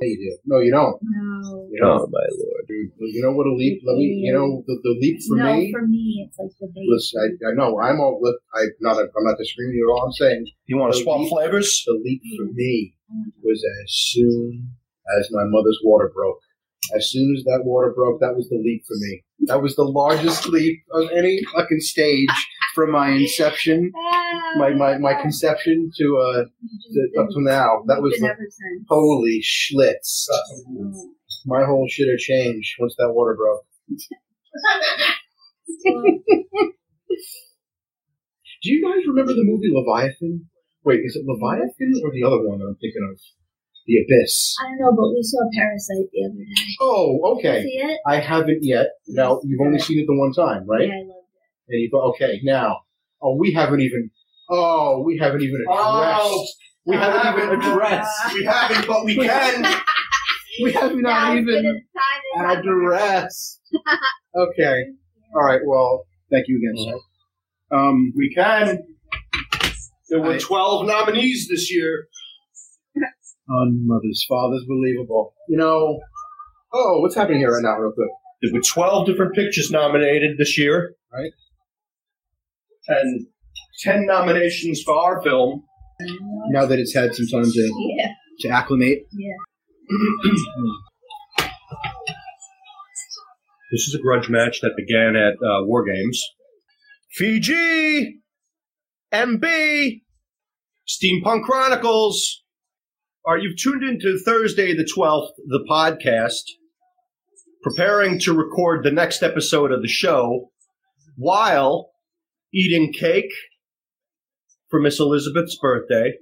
Yeah, 0.02 0.08
you 0.10 0.18
do. 0.18 0.38
No, 0.46 0.58
you 0.58 0.72
don't. 0.72 0.98
No. 1.02 1.68
You 1.70 1.78
don't. 1.80 2.00
Oh 2.02 2.08
my 2.10 2.26
lord! 2.34 2.64
Dude, 2.66 2.90
you 2.98 3.22
know 3.22 3.32
what 3.32 3.46
a 3.46 3.54
leap? 3.54 3.82
Let 3.86 3.96
me. 3.96 4.26
You 4.26 4.32
know 4.34 4.62
the, 4.66 4.74
the 4.82 4.98
leap 4.98 5.20
for 5.28 5.36
no, 5.36 5.54
me. 5.54 5.72
for 5.72 5.86
me, 5.86 6.26
it's 6.26 6.38
like 6.38 6.50
the 6.58 6.66
base. 6.66 6.88
Listen, 6.90 7.38
I, 7.46 7.50
I 7.50 7.54
know 7.54 7.78
I'm 7.78 8.00
all. 8.00 8.18
Look, 8.20 8.36
I 8.54 8.66
not. 8.80 8.98
I'm 8.98 9.24
not 9.24 9.38
disagreeing 9.38 9.70
with 9.70 9.76
you 9.76 9.88
at 9.88 9.92
all. 9.92 10.06
I'm 10.06 10.12
saying 10.12 10.46
You 10.66 10.78
want 10.78 10.92
to 10.92 10.98
to 10.98 11.04
swap 11.04 11.26
swap 11.28 11.42
flavors? 11.42 11.84
the 11.86 12.00
leap 12.02 12.22
for 12.36 12.46
mm. 12.46 12.54
me 12.54 12.94
was 13.42 13.62
as 13.84 13.90
soon 13.92 14.70
as 15.18 15.30
my 15.30 15.44
mother's 15.44 15.78
water 15.84 16.10
broke. 16.14 16.40
As 16.96 17.10
soon 17.10 17.34
as 17.36 17.44
that 17.44 17.62
water 17.64 17.92
broke, 17.94 18.20
that 18.20 18.34
was 18.34 18.48
the 18.48 18.56
leap 18.58 18.82
for 18.86 18.96
me. 18.98 19.22
That 19.46 19.62
was 19.62 19.76
the 19.76 19.84
largest 19.84 20.48
leap 20.48 20.82
of 20.92 21.10
any 21.16 21.40
fucking 21.54 21.80
stage 21.80 22.28
from 22.74 22.90
my 22.90 23.10
inception, 23.10 23.92
my 24.56 24.70
my, 24.70 24.98
my 24.98 25.14
conception 25.14 25.90
to 25.96 26.16
uh 26.18 26.44
to, 26.44 27.20
up 27.22 27.28
to 27.30 27.42
now. 27.42 27.82
That 27.86 28.02
was 28.02 28.14
been 28.14 28.22
the, 28.22 28.28
ever 28.28 28.46
since. 28.48 28.86
holy 28.88 29.40
schlitz. 29.42 30.26
Oh. 30.32 31.14
My 31.46 31.64
whole 31.64 31.88
shit 31.90 32.08
had 32.08 32.18
changed 32.18 32.76
once 32.78 32.94
that 32.98 33.12
water 33.12 33.36
broke. 33.36 33.64
Do 38.62 38.70
you 38.70 38.80
guys 38.86 39.06
remember 39.08 39.32
the 39.32 39.44
movie 39.44 39.70
Leviathan? 39.72 40.48
Wait, 40.84 41.00
is 41.04 41.16
it 41.16 41.24
Leviathan 41.26 41.92
or 42.04 42.12
the 42.12 42.22
other 42.24 42.46
one 42.46 42.58
that 42.58 42.66
I'm 42.66 42.76
thinking 42.76 43.02
of? 43.10 43.18
The 43.86 43.98
Abyss. 43.98 44.54
I 44.62 44.68
don't 44.68 44.78
know, 44.78 44.92
but 44.94 45.10
we 45.10 45.22
saw 45.22 45.42
Parasite 45.56 46.06
the 46.12 46.24
other 46.24 46.38
day. 46.38 46.62
Oh, 46.80 47.36
Did 47.42 47.44
you 47.44 47.50
okay. 47.50 47.62
see 47.64 47.78
it? 47.82 47.98
I 48.06 48.20
haven't 48.20 48.62
yet. 48.62 48.86
Now 49.08 49.40
you've 49.42 49.60
only 49.60 49.80
seen 49.80 49.98
it 49.98 50.06
the 50.06 50.14
one 50.14 50.32
time, 50.32 50.66
right? 50.68 50.86
Yeah, 50.86 50.94
I 50.94 50.98
loved 51.02 51.21
And 51.68 51.80
you 51.80 51.88
thought, 51.90 52.10
okay, 52.10 52.40
now, 52.42 52.80
oh, 53.22 53.36
we 53.36 53.52
haven't 53.52 53.80
even, 53.80 54.10
oh, 54.50 55.02
we 55.06 55.18
haven't 55.18 55.42
even 55.42 55.60
addressed. 55.62 55.78
Oh, 55.80 56.46
we 56.86 56.96
haven't 56.96 57.42
even 57.44 57.60
addressed. 57.60 58.34
We 58.34 58.44
haven't, 58.44 58.86
but 58.86 59.04
we 59.04 59.16
can. 59.26 59.74
We 60.62 60.72
have 60.72 60.94
not 60.96 61.02
Now 61.02 61.34
even 61.34 61.48
it's 62.34 62.44
time 62.44 62.62
to- 62.62 62.70
addressed. 62.70 63.60
Okay. 64.34 64.84
All 65.34 65.42
right. 65.44 65.60
Well, 65.66 66.04
thank 66.30 66.46
you 66.48 66.56
again, 66.58 66.74
sir. 67.70 67.76
Um, 67.78 68.12
We 68.16 68.32
can. 68.34 68.78
There 70.08 70.20
were 70.22 70.38
12 70.38 70.86
nominees 70.86 71.48
this 71.50 71.70
year. 71.70 72.06
on 73.48 73.86
Mother's 73.86 74.24
Father's 74.28 74.64
Believable. 74.66 75.34
You 75.48 75.58
know, 75.58 76.00
oh, 76.72 77.00
what's 77.00 77.14
happening 77.14 77.40
here 77.40 77.50
right 77.52 77.62
now, 77.62 77.76
real 77.78 77.92
quick? 77.92 78.08
There 78.42 78.52
were 78.54 78.60
12 78.62 79.06
different 79.06 79.34
pictures 79.34 79.70
nominated 79.70 80.38
this 80.38 80.56
year. 80.58 80.94
Right. 81.12 81.32
And 82.88 83.26
10 83.82 84.06
nominations 84.06 84.82
for 84.84 84.94
our 84.94 85.22
film. 85.22 85.64
Now 86.50 86.66
that 86.66 86.78
it's 86.78 86.94
had 86.94 87.14
some 87.14 87.26
time 87.28 87.50
to, 87.50 87.72
Yeah, 87.98 88.08
to 88.40 88.48
acclimate. 88.48 89.06
yeah. 89.12 89.34
This 93.72 93.88
is 93.88 93.94
a 93.94 94.02
grudge 94.02 94.28
match 94.28 94.60
that 94.60 94.76
began 94.76 95.16
at 95.16 95.32
uh, 95.34 95.64
War 95.64 95.82
Games. 95.82 96.22
Fiji! 97.12 98.20
MB! 99.14 100.02
Steampunk 100.86 101.44
Chronicles! 101.44 102.42
All 103.24 103.32
right, 103.34 103.42
you've 103.42 103.56
tuned 103.56 103.82
into 103.82 104.18
Thursday 104.18 104.74
the 104.76 104.84
12th, 104.84 105.30
the 105.46 105.64
podcast, 105.70 106.42
preparing 107.62 108.18
to 108.20 108.34
record 108.34 108.84
the 108.84 108.90
next 108.90 109.22
episode 109.22 109.72
of 109.72 109.80
the 109.80 109.88
show 109.88 110.50
while 111.16 111.91
eating 112.54 112.92
cake 112.92 113.32
for 114.70 114.80
Miss 114.80 114.98
Elizabeth's 115.00 115.56
birthday 115.60 116.12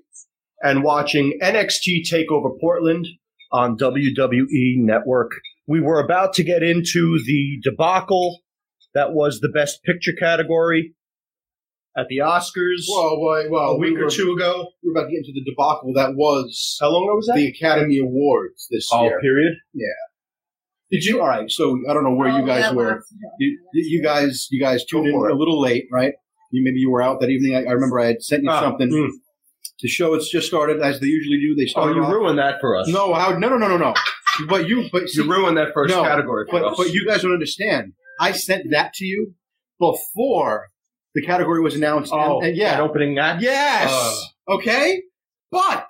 and 0.62 0.82
watching 0.82 1.38
NXT 1.42 2.02
TakeOver 2.10 2.58
Portland 2.60 3.06
on 3.52 3.76
WWE 3.76 4.76
Network 4.76 5.32
we 5.66 5.80
were 5.80 6.00
about 6.04 6.32
to 6.34 6.42
get 6.42 6.64
into 6.64 7.18
the 7.26 7.58
debacle 7.62 8.40
that 8.92 9.12
was 9.12 9.38
the 9.38 9.48
best 9.48 9.82
picture 9.84 10.10
category 10.18 10.94
at 11.96 12.06
the 12.08 12.18
Oscars 12.18 12.86
Well, 12.90 13.18
whoa, 13.20 13.48
whoa. 13.48 13.74
a 13.74 13.78
week 13.78 13.96
we 13.96 14.02
or 14.02 14.10
two 14.10 14.32
ago. 14.32 14.66
We 14.82 14.90
were 14.92 14.98
about 14.98 15.06
to 15.08 15.12
get 15.12 15.18
into 15.26 15.32
the 15.32 15.44
debacle 15.48 15.92
that 15.94 16.14
was 16.16 16.76
How 16.80 16.88
long 16.90 17.04
ago 17.04 17.14
was 17.14 17.26
that? 17.26 17.36
the 17.36 17.46
Academy 17.48 17.98
Awards 17.98 18.66
this 18.70 18.88
oh, 18.92 19.04
year. 19.04 19.20
period. 19.20 19.54
Yeah. 19.74 19.86
Did 20.90 21.04
you? 21.04 21.20
All 21.20 21.28
right. 21.28 21.48
So 21.50 21.78
I 21.88 21.94
don't 21.94 22.02
know 22.02 22.14
where 22.14 22.30
you 22.30 22.42
Oh, 22.42 22.46
guys 22.46 22.62
yeah, 22.64 22.72
were. 22.72 22.94
lots. 22.96 23.14
You, 23.38 23.58
you 23.72 24.02
guys, 24.02 24.48
you 24.50 24.60
guys 24.60 24.84
tuned 24.84 25.06
in 25.06 25.12
Go 25.12 25.18
for 25.20 25.30
it. 25.30 25.34
a 25.34 25.36
little 25.38 25.60
late, 25.60 25.84
right? 25.92 26.14
You 26.50 26.62
maybe 26.64 26.78
you 26.80 26.90
were 26.90 27.02
out 27.02 27.20
that 27.20 27.30
evening. 27.30 27.54
I, 27.56 27.60
I 27.68 27.72
remember 27.72 28.00
I 28.00 28.06
had 28.06 28.22
sent 28.22 28.42
you 28.42 28.50
Ah, 28.50 28.60
something 28.60 28.88
mm. 28.90 29.08
to 29.80 29.88
show 29.88 30.14
it's 30.14 30.28
just 30.30 30.46
started 30.48 30.80
as 30.82 31.00
they 31.00 31.06
usually 31.06 31.38
do. 31.38 31.54
They 31.56 31.66
start. 31.66 31.90
Oh, 31.90 31.94
you 31.94 32.02
off- 32.04 32.12
ruined 32.12 32.38
that 32.38 32.60
for 32.60 32.76
us. 32.76 32.88
No, 32.88 33.14
how, 33.14 33.30
no, 33.38 33.48
no, 33.48 33.56
no, 33.56 33.68
no, 33.68 33.76
no. 33.76 33.94
But 34.48 34.68
you, 34.68 34.88
but 34.92 35.08
see, 35.08 35.22
you 35.22 35.30
ruined 35.30 35.56
that 35.58 35.68
first 35.74 35.94
No, 35.94 36.02
category 36.02 36.46
for 36.50 36.60
but 36.60 36.72
us. 36.72 36.76
but 36.76 36.92
you 36.92 37.06
guys 37.06 37.22
don't 37.22 37.32
understand. 37.32 37.92
I 38.20 38.32
sent 38.32 38.66
that 38.70 38.92
to 38.94 39.04
you 39.04 39.34
before 39.78 40.68
the 41.14 41.22
category 41.22 41.60
was 41.60 41.74
announced. 41.74 42.12
and- 42.12 42.20
oh, 42.20 42.40
and, 42.40 42.56
yeah, 42.56 42.74
an 42.76 42.80
opening 42.80 43.18
act. 43.18 43.42
Yes. 43.42 43.90
Uh. 44.48 44.54
okay. 44.54 45.02
But 45.50 45.88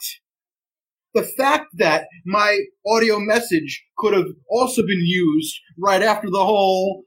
the 1.15 1.23
fact 1.23 1.67
that 1.75 2.07
my 2.25 2.59
audio 2.87 3.19
message 3.19 3.85
could 3.99 4.15
have 4.15 4.29
also 4.51 4.83
been 4.83 5.03
used 5.03 5.55
right 5.79 6.03
after 6.03 6.31
the 6.31 6.45
whole 6.45 7.03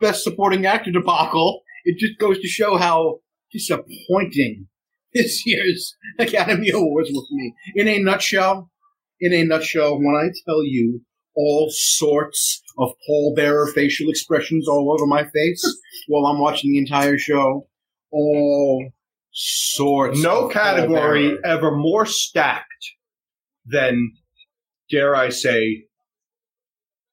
best 0.00 0.24
supporting 0.24 0.66
actor 0.66 0.90
debacle, 0.90 1.62
it 1.86 1.98
just 1.98 2.18
goes 2.18 2.38
to 2.40 2.48
show 2.48 2.76
how 2.76 3.20
disappointing 3.52 4.66
this 5.14 5.46
year's 5.46 5.96
Academy 6.18 6.68
Awards 6.70 7.08
were 7.14 7.22
for 7.22 7.34
me. 7.34 7.54
In 7.76 7.88
a 7.88 7.98
nutshell, 7.98 8.70
in 9.20 9.32
a 9.32 9.44
nutshell, 9.44 9.96
when 9.98 10.14
I 10.14 10.28
tell 10.44 10.62
you 10.64 11.00
all 11.34 11.68
sorts 11.70 12.62
of 12.78 12.90
pallbearer 13.08 13.72
facial 13.72 14.10
expressions 14.10 14.68
all 14.68 14.92
over 14.92 15.06
my 15.06 15.24
face 15.24 15.62
while 16.08 16.26
I'm 16.26 16.40
watching 16.40 16.72
the 16.72 16.78
entire 16.78 17.16
show, 17.18 17.66
all 18.10 18.90
sorts. 19.32 20.20
No 20.22 20.48
category 20.48 21.38
ever 21.44 21.74
more 21.76 22.04
stacked 22.04 22.66
than, 23.64 24.12
dare 24.90 25.14
I 25.14 25.28
say, 25.30 25.84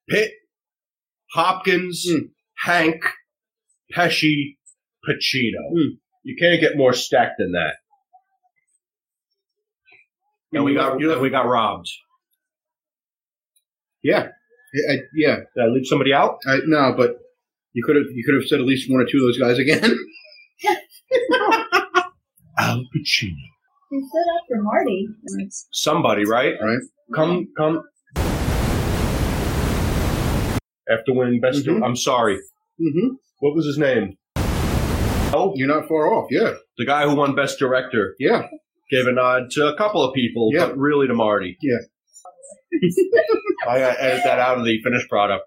Pitt, 0.10 0.32
Hopkins, 1.34 2.06
Hmm. 2.10 2.26
Hank, 2.66 3.04
Pesci, 3.94 4.58
Pacino. 5.08 5.70
Hmm. 5.74 5.96
You 6.24 6.36
can't 6.40 6.62
get 6.62 6.78
more 6.78 6.94
stacked 6.94 7.36
than 7.38 7.52
that. 7.54 7.76
And 10.54 10.64
we 10.64 10.74
got 10.76 11.02
and 11.02 11.22
we 11.22 11.30
got 11.30 11.48
robbed. 11.48 11.90
Yeah, 14.04 14.28
I, 14.90 14.94
I, 14.94 14.98
yeah. 15.16 15.38
Did 15.56 15.64
I 15.64 15.68
leave 15.68 15.86
somebody 15.88 16.14
out? 16.14 16.38
I, 16.48 16.60
no, 16.66 16.94
but 16.96 17.18
you 17.74 17.84
could 17.84 17.96
have 17.96 18.06
you 18.14 18.24
could 18.24 18.36
have 18.36 18.44
said 18.48 18.60
at 18.60 18.66
least 18.66 18.90
one 18.92 19.02
or 19.02 19.06
two 19.06 19.18
of 19.18 19.24
those 19.24 19.40
guys 19.40 19.58
again. 19.58 19.98
Al 22.60 22.78
Pacino. 22.96 23.36
They 23.92 23.98
stood 24.00 24.28
up 24.38 24.44
for 24.48 24.62
Marty. 24.62 25.08
Somebody, 25.72 26.26
right? 26.26 26.54
Right. 26.62 26.80
Come, 27.16 27.48
come. 27.58 27.84
After 30.90 31.14
winning 31.14 31.40
best, 31.40 31.66
Mhm. 31.66 31.84
I'm 31.84 31.96
sorry. 31.96 32.36
mm-hmm. 32.80 33.16
What 33.40 33.56
was 33.56 33.66
his 33.66 33.78
name? 33.78 34.18
Oh, 35.34 35.54
You're 35.56 35.68
not 35.68 35.88
far 35.88 36.14
off. 36.14 36.28
Yeah, 36.30 36.54
the 36.78 36.86
guy 36.86 37.08
who 37.08 37.16
won 37.16 37.36
best 37.36 37.58
director 37.60 38.16
yeah. 38.20 38.44
gave 38.92 39.08
a 39.08 39.12
nod 39.12 39.50
to 39.52 39.68
a 39.68 39.78
couple 39.78 40.04
of 40.04 40.14
people, 40.14 40.50
Yeah. 40.54 40.68
but 40.68 40.78
really 40.78 41.08
to 41.08 41.14
Marty. 41.14 41.58
Yeah. 41.62 41.78
I 43.68 43.80
gotta 43.80 44.04
edit 44.04 44.22
that 44.26 44.40
out 44.40 44.58
of 44.60 44.66
the 44.66 44.80
finished 44.84 45.10
product. 45.10 45.46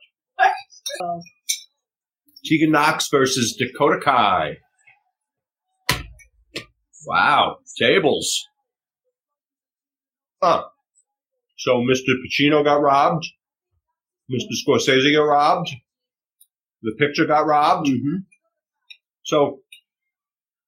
Tegan 2.45 2.71
Nox 2.71 3.09
versus 3.11 3.57
Dakota 3.59 4.01
Kai. 4.03 4.59
Wow, 7.07 7.59
tables. 7.79 8.45
Huh. 10.43 10.65
So 11.59 11.79
Mr. 11.81 12.15
Pacino 12.25 12.65
got 12.65 12.81
robbed. 12.81 13.27
Mr. 14.31 14.55
Scorsese 14.67 15.15
got 15.15 15.23
robbed. 15.23 15.71
The 16.83 16.93
picture 16.99 17.27
got 17.27 17.47
robbed. 17.47 17.89
Mm-hmm. 17.89 18.17
So 19.25 19.61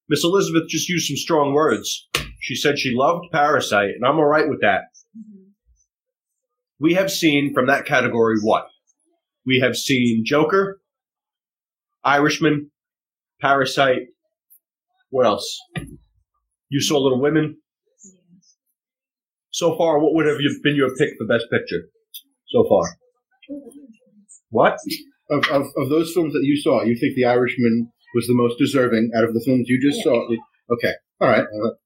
Miss 0.09 0.25
Elizabeth 0.25 0.69
just 0.69 0.89
used 0.89 1.07
some 1.07 1.17
strong 1.17 1.53
words. 1.53 2.09
She 2.41 2.55
said 2.55 2.79
she 2.79 2.95
loved 2.95 3.27
Parasite, 3.33 3.91
and 3.95 4.05
I'm 4.07 4.19
all 4.19 4.25
right 4.25 4.49
with 4.49 4.61
that. 4.63 4.83
Mm-hmm. 5.17 5.51
We 6.81 6.95
have 6.95 7.11
seen 7.11 7.53
from 7.53 7.67
that 7.67 7.85
category 7.85 8.37
what? 8.43 8.67
We 9.45 9.61
have 9.61 9.77
seen 9.77 10.25
Joker, 10.25 10.81
Irishman, 12.05 12.71
Parasite. 13.41 14.09
What 15.11 15.27
else? 15.27 15.59
You 16.69 16.81
saw 16.81 16.99
Little 16.99 17.21
Women. 17.21 17.57
So 19.51 19.77
far, 19.77 19.99
what 19.99 20.15
would 20.15 20.27
have 20.27 20.39
been 20.63 20.77
your 20.77 20.95
pick 20.95 21.11
for 21.19 21.27
Best 21.27 21.47
Picture? 21.51 21.89
So 22.49 22.65
far, 22.69 22.85
what? 24.51 24.77
Of, 25.31 25.45
of 25.51 25.67
of 25.77 25.89
those 25.91 26.13
films 26.15 26.33
that 26.33 26.45
you 26.45 26.57
saw, 26.57 26.83
you 26.83 26.97
think 26.97 27.15
The 27.17 27.27
Irishman 27.27 27.93
was 28.15 28.27
the 28.27 28.35
most 28.35 28.59
deserving 28.59 29.11
out 29.17 29.25
of 29.25 29.35
the 29.35 29.41
films 29.45 29.69
you 29.69 29.81
just 29.81 29.99
Yeah. 29.99 30.13
saw? 30.13 30.29
Okay, 30.75 30.93
all 31.21 31.29
right. 31.29 31.45
Well. 31.53 31.79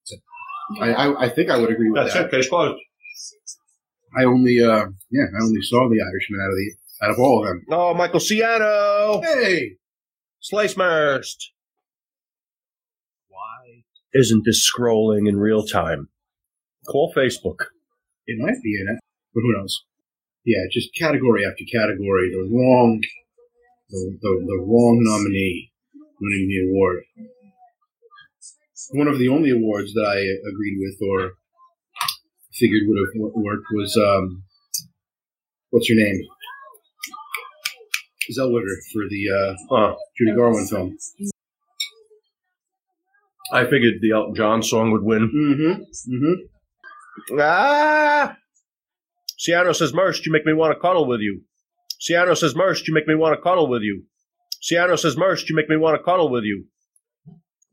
I, 0.80 0.92
I 0.92 1.24
I 1.24 1.28
think 1.28 1.50
I 1.50 1.58
would 1.58 1.70
agree 1.70 1.90
with 1.90 2.00
That's 2.02 2.14
that. 2.14 2.26
it. 2.26 2.30
Case 2.30 2.48
closed. 2.48 2.80
I 4.16 4.24
only 4.24 4.60
uh 4.62 4.86
yeah 5.10 5.24
I 5.38 5.42
only 5.44 5.60
saw 5.62 5.88
The 5.88 6.00
Irishman 6.00 6.40
out 6.40 6.48
of 6.50 6.56
the 6.56 6.74
out 7.04 7.10
of 7.10 7.18
all 7.18 7.42
of 7.42 7.48
them. 7.48 7.64
Oh, 7.70 7.94
Michael 7.94 8.20
Ciano. 8.20 9.22
Hey, 9.24 9.72
Slice 10.40 10.76
Merst. 10.76 11.52
Why 13.28 13.82
isn't 14.14 14.44
this 14.44 14.66
scrolling 14.70 15.28
in 15.28 15.36
real 15.36 15.64
time? 15.66 16.08
Call 16.86 17.12
Facebook. 17.16 17.66
it 18.26 18.38
might 18.38 18.62
be 18.62 18.74
in 18.80 18.88
it, 18.88 19.00
but 19.34 19.40
who 19.42 19.52
knows? 19.58 19.84
Yeah, 20.44 20.62
just 20.72 20.88
category 20.98 21.44
after 21.44 21.64
category, 21.70 22.30
the 22.30 22.48
wrong 22.52 23.00
the 23.90 24.18
the, 24.20 24.44
the 24.46 24.58
wrong 24.66 24.98
nominee 25.02 25.71
winning 26.22 26.48
the 26.48 26.70
award. 26.70 27.02
One 28.92 29.08
of 29.08 29.18
the 29.18 29.28
only 29.28 29.50
awards 29.50 29.92
that 29.94 30.06
I 30.06 30.18
agreed 30.48 30.78
with 30.78 30.96
or 31.08 31.32
figured 32.54 32.82
would 32.86 32.98
have 32.98 33.32
worked 33.34 33.66
was 33.72 33.96
um, 33.96 34.44
what's 35.70 35.88
your 35.88 35.98
name? 35.98 36.22
Zellweger 38.38 38.76
for 38.92 39.02
the 39.08 39.24
uh, 39.28 39.54
Huh. 39.70 39.94
Judy 40.16 40.36
Garland 40.36 40.70
film. 40.70 40.96
I 43.52 43.64
figured 43.64 43.94
the 44.00 44.12
Elton 44.12 44.34
John 44.34 44.62
song 44.62 44.92
would 44.92 45.02
win. 45.02 45.28
Mm-hmm. 45.28 46.14
Mm-hmm. 46.14 47.38
Ah! 47.40 48.36
Ciano 49.38 49.74
says, 49.74 49.92
Merst, 49.92 50.24
you 50.24 50.32
make 50.32 50.46
me 50.46 50.52
want 50.52 50.74
to 50.74 50.80
cuddle 50.80 51.06
with 51.06 51.20
you. 51.20 51.42
Ciano 52.00 52.36
says, 52.36 52.54
Merst, 52.54 52.86
you 52.88 52.94
make 52.94 53.06
me 53.06 53.14
want 53.14 53.36
to 53.36 53.42
cuddle 53.42 53.68
with 53.68 53.82
you. 53.82 54.04
Ciano 54.62 54.98
says, 54.98 55.16
Merst, 55.16 55.48
you 55.48 55.56
make 55.56 55.68
me 55.68 55.76
want 55.76 55.96
to 55.96 56.02
cuddle 56.02 56.30
with 56.30 56.44
you. 56.44 56.66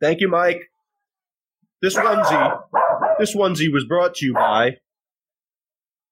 Thank 0.02 0.22
you, 0.22 0.30
Mike. 0.30 0.62
This 1.82 1.96
onesie, 1.96 2.60
this 3.20 3.36
onesie 3.36 3.72
was 3.72 3.86
brought 3.86 4.16
to 4.16 4.26
you 4.26 4.34
by 4.34 4.72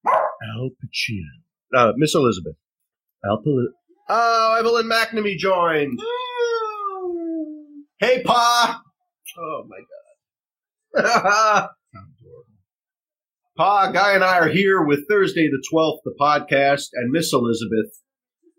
Al 0.06 0.70
Pacino. 0.70 1.76
Uh, 1.76 1.94
Miss 1.98 2.16
Elizabeth. 2.16 2.56
Al 3.26 3.40
Pacino. 3.40 3.66
Oh, 4.10 4.56
Evelyn 4.60 4.88
McNamee 4.90 5.38
joined. 5.38 6.00
Hey, 8.00 8.24
Pa. 8.24 8.82
Oh 9.40 9.64
my 9.68 11.04
God. 11.04 11.70
Pa, 13.58 13.92
Guy, 13.92 14.14
and 14.14 14.24
I 14.24 14.38
are 14.38 14.48
here 14.50 14.84
with 14.84 15.08
Thursday 15.10 15.50
the 15.50 15.64
12th, 15.74 16.02
the 16.06 16.14
podcast, 16.20 16.90
and 16.94 17.12
Miss 17.12 17.34
Elizabeth 17.34 17.92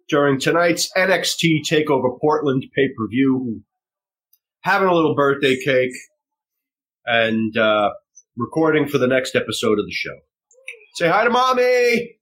during 0.08 0.40
tonight's 0.40 0.90
NXT 0.96 1.62
TakeOver 1.70 2.18
Portland 2.20 2.64
pay 2.74 2.88
per 2.96 3.08
view. 3.08 3.62
Having 4.62 4.88
a 4.88 4.94
little 4.94 5.14
birthday 5.14 5.56
cake 5.62 5.92
and 7.06 7.56
uh, 7.56 7.90
recording 8.36 8.88
for 8.88 8.98
the 8.98 9.06
next 9.06 9.36
episode 9.36 9.78
of 9.78 9.86
the 9.86 9.92
show. 9.92 10.16
Say 10.94 11.08
hi 11.08 11.24
to 11.24 11.30
mommy. 11.30 12.16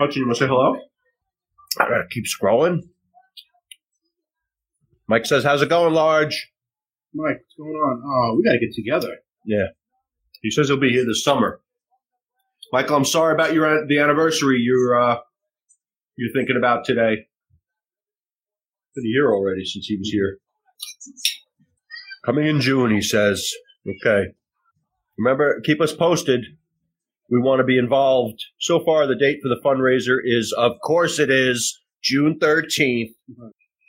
Hutchin, 0.00 0.16
you 0.16 0.26
want 0.26 0.36
to 0.38 0.44
say 0.44 0.46
hello? 0.46 0.76
I 1.78 1.84
gotta 1.84 2.06
keep 2.10 2.24
scrolling. 2.24 2.80
Mike 5.08 5.26
says, 5.26 5.44
"How's 5.44 5.62
it 5.62 5.68
going, 5.68 5.94
Large?" 5.94 6.50
Mike, 7.14 7.36
what's 7.36 7.54
going 7.56 7.70
on? 7.70 8.02
Oh, 8.04 8.36
we 8.36 8.44
got 8.44 8.52
to 8.52 8.58
get 8.58 8.74
together. 8.74 9.18
Yeah, 9.44 9.66
he 10.42 10.50
says 10.50 10.68
he'll 10.68 10.78
be 10.78 10.90
here 10.90 11.04
this 11.04 11.22
summer. 11.22 11.60
Michael, 12.72 12.96
I'm 12.96 13.04
sorry 13.04 13.34
about 13.34 13.54
your 13.54 13.86
the 13.86 13.98
anniversary 13.98 14.58
you're 14.58 15.00
uh, 15.00 15.18
you're 16.16 16.32
thinking 16.34 16.56
about 16.56 16.84
today. 16.84 17.12
It's 17.12 18.94
been 18.94 19.04
a 19.04 19.08
year 19.08 19.32
already 19.32 19.64
since 19.64 19.86
he 19.86 19.96
was 19.96 20.08
here. 20.10 20.38
Coming 22.24 22.46
in 22.46 22.60
June, 22.60 22.90
he 22.90 23.02
says. 23.02 23.52
Okay. 23.86 24.32
Remember, 25.18 25.60
keep 25.64 25.80
us 25.80 25.92
posted. 25.92 26.44
We 27.30 27.40
want 27.40 27.60
to 27.60 27.64
be 27.64 27.78
involved. 27.78 28.44
So 28.60 28.84
far, 28.84 29.06
the 29.06 29.16
date 29.16 29.38
for 29.42 29.48
the 29.48 29.60
fundraiser 29.64 30.18
is, 30.22 30.54
of 30.56 30.72
course, 30.84 31.18
it 31.18 31.30
is 31.30 31.80
June 32.02 32.38
13th. 32.40 33.14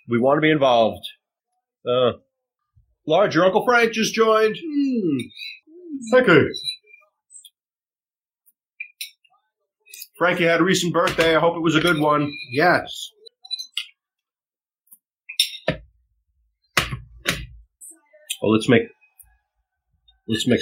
We 0.09 0.19
want 0.19 0.37
to 0.37 0.41
be 0.41 0.51
involved. 0.51 1.05
Uh, 1.87 2.13
Large, 3.05 3.35
your 3.35 3.45
Uncle 3.45 3.65
Frank 3.65 3.93
just 3.93 4.13
joined. 4.13 4.57
Hmm. 4.57 5.17
Thank 6.11 6.27
you. 6.27 6.51
Frankie 10.17 10.45
had 10.45 10.61
a 10.61 10.63
recent 10.63 10.93
birthday. 10.93 11.35
I 11.35 11.39
hope 11.39 11.55
it 11.55 11.61
was 11.61 11.75
a 11.75 11.79
good 11.81 11.99
one. 11.99 12.31
Yes. 12.51 13.11
Oh, 18.43 18.49
let's 18.49 18.69
make 18.69 18.83
let's 20.27 20.47
make 20.47 20.61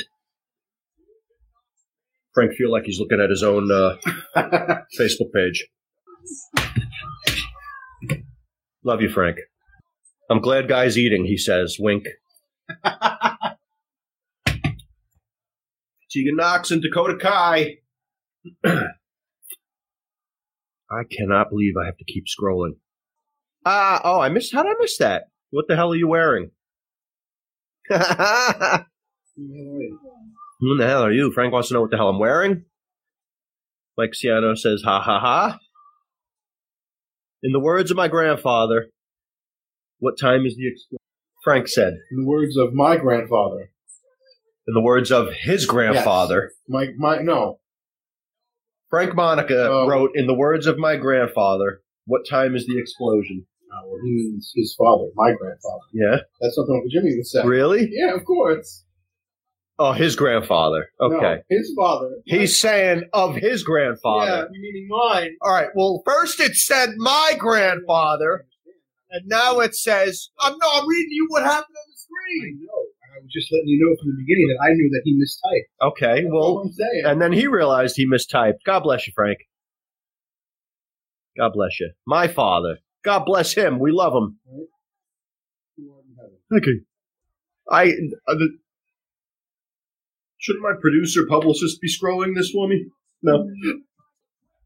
Frank 2.34 2.54
feel 2.54 2.72
like 2.72 2.84
he's 2.84 3.00
looking 3.00 3.22
at 3.22 3.30
his 3.30 3.44
own 3.44 3.72
uh, 3.72 3.96
Facebook 5.00 5.32
page. 5.34 5.68
Love 8.84 9.02
you, 9.02 9.10
Frank. 9.10 9.38
I'm 10.30 10.42
glad 10.42 10.68
Guy's 10.68 10.98
eating. 10.98 11.26
He 11.26 11.38
says, 11.38 11.78
wink. 11.80 12.08
Tegan 16.12 16.36
Nox 16.36 16.72
and 16.72 16.82
Dakota 16.82 17.18
Kai. 17.18 17.78
I 20.96 21.04
cannot 21.04 21.50
believe 21.50 21.74
I 21.82 21.86
have 21.86 21.98
to 21.98 22.06
keep 22.06 22.26
scrolling. 22.26 22.78
Ah, 23.66 24.00
oh, 24.04 24.20
I 24.22 24.30
missed. 24.30 24.54
How 24.54 24.64
did 24.64 24.70
I 24.70 24.76
miss 24.80 24.98
that? 25.00 25.24
What 25.50 25.66
the 25.68 25.76
hell 25.76 25.92
are 25.92 25.96
you 25.96 26.08
wearing? 26.08 26.52
Who 27.90 27.98
the 30.78 30.88
hell 30.88 31.04
are 31.04 31.12
you? 31.12 31.32
Frank 31.34 31.52
wants 31.52 31.68
to 31.68 31.74
know 31.74 31.82
what 31.82 31.92
the 31.92 31.98
hell 31.98 32.10
I'm 32.10 32.20
wearing. 32.20 32.64
Mike 33.98 34.12
Ciano 34.12 34.58
says, 34.58 34.84
ha 34.86 35.02
ha 35.02 35.20
ha. 35.20 35.60
In 37.44 37.52
the 37.52 37.60
words 37.60 37.92
of 37.92 37.98
my 37.98 38.08
grandfather, 38.08 38.88
what 40.00 40.16
time 40.20 40.46
is 40.46 40.56
the 40.56 40.68
explosion? 40.68 41.00
Frank 41.44 41.68
said. 41.68 41.94
In 42.12 42.24
the 42.24 42.26
words 42.26 42.58
of 42.58 42.74
my 42.74 42.98
grandfather. 42.98 43.72
In 44.68 44.74
the 44.74 44.82
words 44.82 45.12
of 45.12 45.28
his 45.32 45.66
grandfather. 45.66 46.52
My, 46.68 46.88
my, 46.98 47.18
no. 47.20 47.60
Frank 48.96 49.14
Monica 49.14 49.68
Oh. 49.70 49.88
wrote, 49.90 50.12
in 50.16 50.26
the 50.26 50.34
words 50.34 50.68
of 50.68 50.78
my 50.78 50.96
grandfather, 50.96 51.82
what 52.06 52.22
time 52.30 52.56
is 52.56 52.66
the 52.66 52.80
explosion? 52.80 53.46
No, 53.70 53.90
well, 53.90 54.00
he 54.06 54.12
means 54.12 54.54
his 54.56 54.74
father, 54.78 55.08
my 55.16 55.34
grandfather. 55.34 55.82
Yeah? 55.92 56.18
That's 56.40 56.56
something 56.56 56.74
Uncle 56.76 56.90
Jimmy 56.90 57.14
would 57.18 57.26
say. 57.26 57.46
Really? 57.46 57.90
Yeah, 57.92 58.14
of 58.16 58.24
course. 58.24 58.86
Oh, 59.78 59.92
his 59.92 60.16
grandfather. 60.16 60.88
Okay. 61.02 61.18
No, 61.20 61.42
his 61.50 61.74
father. 61.78 62.10
He's 62.24 62.58
saying 62.58 63.04
of 63.12 63.36
his 63.36 63.64
grandfather. 63.64 64.32
yeah, 64.32 64.46
meaning 64.52 64.88
mine. 64.90 65.36
All 65.42 65.52
right. 65.52 65.68
Well, 65.76 66.02
first 66.06 66.40
it 66.40 66.56
said 66.56 66.92
my 66.96 67.36
grandfather, 67.38 68.46
and 69.12 69.28
now 69.28 69.60
it 69.60 69.76
says, 69.76 70.30
I'm, 70.40 70.54
no, 70.54 70.68
I'm 70.76 70.88
reading 70.88 71.12
you 71.12 71.26
what 71.30 71.44
happened 71.44 71.76
on 71.76 71.88
the 71.90 71.94
I 71.94 71.98
screen. 71.98 72.62
know. 72.62 72.86
I 73.16 73.22
was 73.22 73.32
just 73.32 73.52
letting 73.52 73.68
you 73.68 73.80
know 73.80 73.96
from 74.02 74.12
the 74.12 74.18
beginning 74.18 74.48
that 74.50 74.62
I 74.66 74.74
knew 74.74 74.90
that 74.92 75.02
he 75.06 75.16
mistyped. 75.16 75.90
Okay. 75.92 76.22
That's 76.24 76.34
Well, 76.34 76.60
I'm 76.60 76.72
saying. 76.72 77.04
and 77.06 77.22
then 77.22 77.32
he 77.32 77.48
realized 77.48 77.96
he 77.96 78.06
mistyped. 78.08 78.60
God 78.66 78.82
bless 78.82 79.08
you, 79.08 79.14
Frank. 79.16 79.38
God 81.38 81.52
bless 81.54 81.80
you. 81.80 81.92
My 82.06 82.28
father. 82.28 82.80
God 83.04 83.24
bless 83.26 83.54
him. 83.54 83.80
We 83.80 83.92
love 83.92 84.14
him. 84.14 84.38
Thank 86.52 86.66
you. 86.66 86.82
I. 87.70 87.86
Uh, 87.88 88.34
the, 88.36 88.58
shouldn't 90.38 90.64
my 90.64 90.74
producer 90.80 91.26
publicist 91.28 91.80
be 91.82 91.90
scrolling 91.90 92.36
this 92.36 92.52
for 92.52 92.68
me? 92.68 92.86
No. 93.22 93.48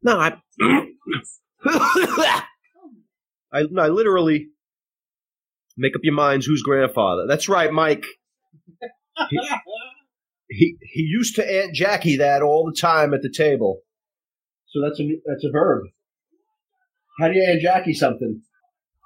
No, 0.02 0.18
I. 0.18 0.36
I, 3.52 3.62
no, 3.70 3.82
I 3.82 3.88
literally 3.88 4.48
make 5.76 5.94
up 5.96 6.02
your 6.04 6.14
minds 6.14 6.46
who's 6.46 6.62
grandfather. 6.62 7.26
That's 7.26 7.48
right, 7.48 7.72
Mike. 7.72 8.06
He, 9.30 9.38
he 10.50 10.76
he 10.82 11.02
used 11.02 11.36
to 11.36 11.48
Aunt 11.48 11.74
Jackie 11.74 12.16
that 12.16 12.42
all 12.42 12.64
the 12.64 12.78
time 12.78 13.14
at 13.14 13.22
the 13.22 13.30
table. 13.30 13.80
So 14.68 14.80
that's 14.82 15.00
a 15.00 15.04
that's 15.26 15.44
a 15.44 15.50
verb. 15.50 15.84
How 17.18 17.28
do 17.28 17.34
you 17.34 17.46
Aunt 17.50 17.60
Jackie 17.60 17.94
something? 17.94 18.42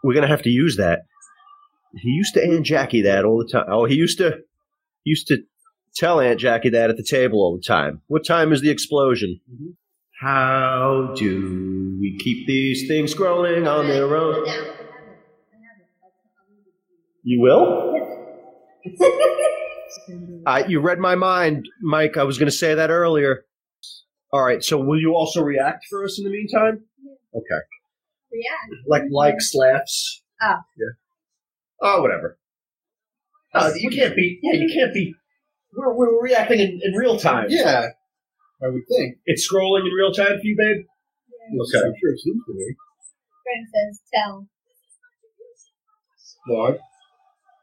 We're 0.03 0.15
gonna 0.15 0.29
have 0.29 0.43
to 0.43 0.51
use 0.51 0.77
that. 0.77 1.01
He 1.97 2.11
used 2.11 2.35
to 2.35 2.43
Aunt 2.45 2.67
Jackie 2.67 3.03
that 3.03 3.25
all 3.25 3.39
the 3.39 3.51
time. 3.51 3.67
Oh, 3.69 3.85
he 3.87 3.95
used 3.95 4.19
to 4.19 4.39
used 5.05 5.27
to 5.29 5.39
tell 5.95 6.21
Aunt 6.21 6.41
Jackie 6.41 6.71
that 6.71 6.91
at 6.91 6.97
the 6.97 7.05
table 7.05 7.39
all 7.41 7.57
the 7.57 7.63
time. 7.63 8.03
What 8.09 8.25
time 8.27 8.53
is 8.53 8.61
the 8.61 8.71
explosion? 8.71 9.41
Mhm. 9.51 9.75
How 10.21 11.13
do 11.17 11.97
we 12.01 12.17
keep 12.19 12.47
these 12.47 12.87
things 12.89 13.15
scrolling 13.15 13.71
on 13.71 13.89
their 13.89 14.17
own? 14.17 14.47
You 17.23 17.41
will? 17.41 18.04
Uh, 20.47 20.63
you 20.69 20.81
read 20.81 20.99
my 20.99 21.15
mind, 21.15 21.67
Mike. 21.81 22.17
I 22.17 22.25
was 22.25 22.37
going 22.37 22.51
to 22.51 22.57
say 22.57 22.75
that 22.75 22.91
earlier. 22.91 23.45
All 24.33 24.43
right. 24.43 24.63
So, 24.63 24.79
will 24.79 25.01
you 25.01 25.15
also 25.15 25.41
react 25.43 25.87
for 25.89 26.05
us 26.05 26.19
in 26.19 26.25
the 26.25 26.31
meantime? 26.31 26.85
Okay. 27.35 27.61
React. 28.33 28.87
Like 28.87 29.03
likes, 29.11 29.55
laughs. 29.55 30.23
Ah. 30.43 30.59
Yeah. 30.77 30.93
Oh, 31.81 32.03
whatever. 32.03 32.39
Uh, 33.55 33.71
you 33.77 33.89
can't 33.89 34.17
be. 34.17 34.41
Yeah, 34.43 34.55
you 34.55 34.69
can't 34.75 34.93
be. 34.93 35.15
We're, 35.73 35.95
we're 35.95 36.23
reacting 36.23 36.61
in, 36.61 36.81
in 36.83 36.93
real 36.95 37.19
time. 37.19 37.47
Yeah, 37.49 37.87
I 38.63 38.69
would 38.69 38.83
think. 38.91 39.17
It's 39.27 39.49
scrolling 39.51 39.87
in 39.87 39.93
real 39.93 40.13
time 40.13 40.39
for 40.39 40.45
you, 40.45 40.57
babe. 40.59 40.85
Okay. 41.61 41.87
I'm 41.87 41.95
sure 42.01 42.13
it 42.13 42.21
seems 42.21 42.43
to 42.47 42.53
be. 42.53 42.75
Frank 43.45 43.69
says, 43.73 44.01
tell. 44.13 44.49
Lord. 46.49 46.79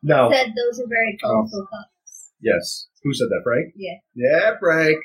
No. 0.03 0.31
Said 0.31 0.47
those 0.55 0.79
are 0.79 0.87
very 0.87 1.17
colorful 1.21 1.67
cups. 1.67 2.31
Yes. 2.41 2.87
Who 3.03 3.13
said 3.13 3.27
that, 3.29 3.41
Frank? 3.43 3.73
Yeah. 3.75 3.97
Yeah, 4.15 4.51
Frank. 4.59 4.97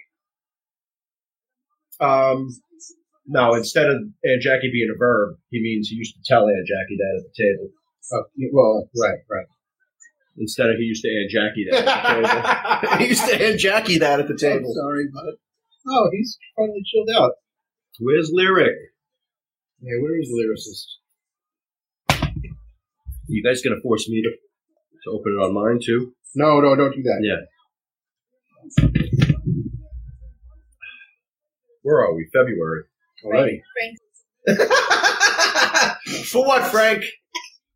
Um, 2.01 2.49
no, 3.27 3.55
instead 3.55 3.87
of 3.87 3.97
Aunt 4.25 4.43
Jackie 4.43 4.71
being 4.73 4.89
a 4.95 4.99
verb, 4.99 5.37
he 5.51 5.61
means 5.63 5.89
he 5.89 5.97
used 5.97 6.15
to 6.15 6.21
tell 6.25 6.45
Aunt 6.47 6.67
Jackie 6.67 6.97
that 6.99 7.21
at 7.21 7.25
the 7.25 7.43
table. 7.43 7.71
Oh, 8.13 8.25
well, 8.53 8.89
right, 9.01 9.19
right. 9.31 9.47
Instead 10.39 10.69
of 10.69 10.77
he 10.77 10.85
used 10.85 11.03
to 11.03 11.09
Aunt 11.09 11.31
Jackie 11.31 11.67
that 11.71 11.89
at 11.89 12.23
the 12.23 12.29
table. 12.29 12.99
he 12.99 13.07
used 13.09 13.27
to 13.27 13.47
Aunt 13.49 13.59
Jackie 13.59 13.99
that 13.99 14.21
at 14.21 14.29
the 14.29 14.35
I'm 14.35 14.39
table. 14.39 14.75
sorry, 14.75 15.07
but 15.13 15.35
oh, 15.89 16.11
he's 16.13 16.39
finally 16.55 16.83
chilled 16.85 17.09
out. 17.17 17.33
Where's 17.99 18.31
Lyric? 18.33 18.75
Yeah, 19.81 19.97
where 20.01 20.21
is 20.21 20.29
the 20.29 20.37
lyricist? 20.39 20.87
You 23.29 23.43
guys 23.43 23.63
gonna 23.63 23.81
force 23.83 24.09
me 24.09 24.23
to, 24.23 24.31
to 25.07 25.13
open 25.13 25.33
it 25.33 25.43
on 25.43 25.55
mine 25.55 25.81
too? 25.83 26.13
No, 26.35 26.61
no, 26.61 26.77
don't 26.77 26.95
do 26.95 27.03
that. 27.03 27.21
Yeah. 27.23 27.47
Where 31.83 32.05
are 32.05 32.15
we? 32.15 32.29
February. 32.35 32.83
already. 33.25 33.63
Frank, 34.47 34.59
For 36.27 36.45
what, 36.45 36.71
Frank? 36.71 37.05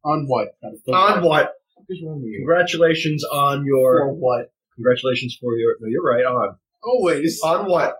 On 0.04 0.26
what? 0.26 0.48
On 0.92 1.22
what? 1.22 1.52
What's 1.86 2.02
wrong 2.04 2.20
with 2.20 2.30
you? 2.30 2.38
Congratulations 2.38 3.24
on 3.24 3.64
your. 3.64 4.00
For 4.00 4.12
what? 4.12 4.52
Congratulations 4.74 5.36
for 5.40 5.56
your. 5.56 5.76
No, 5.80 5.88
you're 5.88 6.02
right. 6.02 6.24
On. 6.24 6.56
Always. 6.82 7.40
On 7.42 7.66
what? 7.70 7.96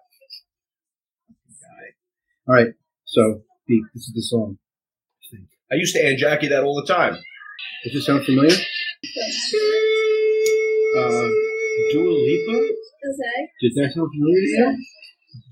All 2.49 2.55
right. 2.55 2.69
So, 3.05 3.43
Pete, 3.69 3.85
this 3.95 4.05
is 4.05 4.13
the 4.15 4.23
song. 4.23 4.59
I 5.73 5.77
used 5.77 5.95
to 5.95 6.05
Aunt 6.05 6.19
Jackie 6.19 6.49
that 6.49 6.65
all 6.65 6.75
the 6.75 6.93
time. 6.93 7.17
Does 7.85 7.93
this 7.93 8.07
sound 8.07 8.25
familiar? 8.25 8.57
Uh, 10.97 11.29
Dua 11.93 12.13
Lipa? 12.13 12.57
okay. 12.57 13.41
Did 13.61 13.73
that 13.77 13.93
sound 13.95 14.11
familiar 14.13 14.41
to 14.41 14.49
you? 14.49 14.85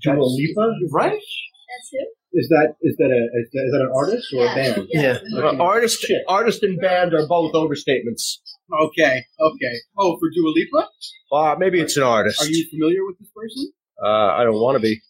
Dua 0.03 0.23
Lipa? 0.23 0.65
Right? 0.91 1.11
That's 1.11 1.89
who? 1.91 1.99
Is 2.31 2.47
that 2.49 2.75
is 2.83 2.95
that 2.97 3.09
a 3.09 3.21
is 3.39 3.49
that, 3.53 3.63
is 3.65 3.71
that 3.73 3.81
an 3.81 3.91
artist 3.95 4.33
or 4.33 4.45
Yeah. 4.45 4.51
a 4.51 4.55
band? 4.55 4.87
Yeah, 4.91 5.17
Uh, 5.35 5.57
artist, 5.63 5.99
Shit. 6.01 6.21
artist 6.27 6.61
and 6.63 6.79
band 6.79 7.13
are 7.13 7.25
both 7.27 7.53
overstatements. 7.53 8.37
Okay, 8.85 9.23
okay. 9.39 9.73
Oh, 9.97 10.17
for 10.19 10.29
Dua 10.29 10.49
Lipa? 10.55 10.89
Uh, 11.31 11.55
maybe 11.57 11.79
it's 11.81 11.97
an 11.97 12.03
artist. 12.03 12.39
Are 12.41 12.47
you 12.47 12.67
familiar 12.69 13.03
with 13.05 13.17
this 13.19 13.29
person? 13.35 13.71
Uh, 14.03 14.27
I 14.39 14.43
don't 14.43 14.61
want 14.61 14.75
to 14.75 14.79
be. 14.81 15.01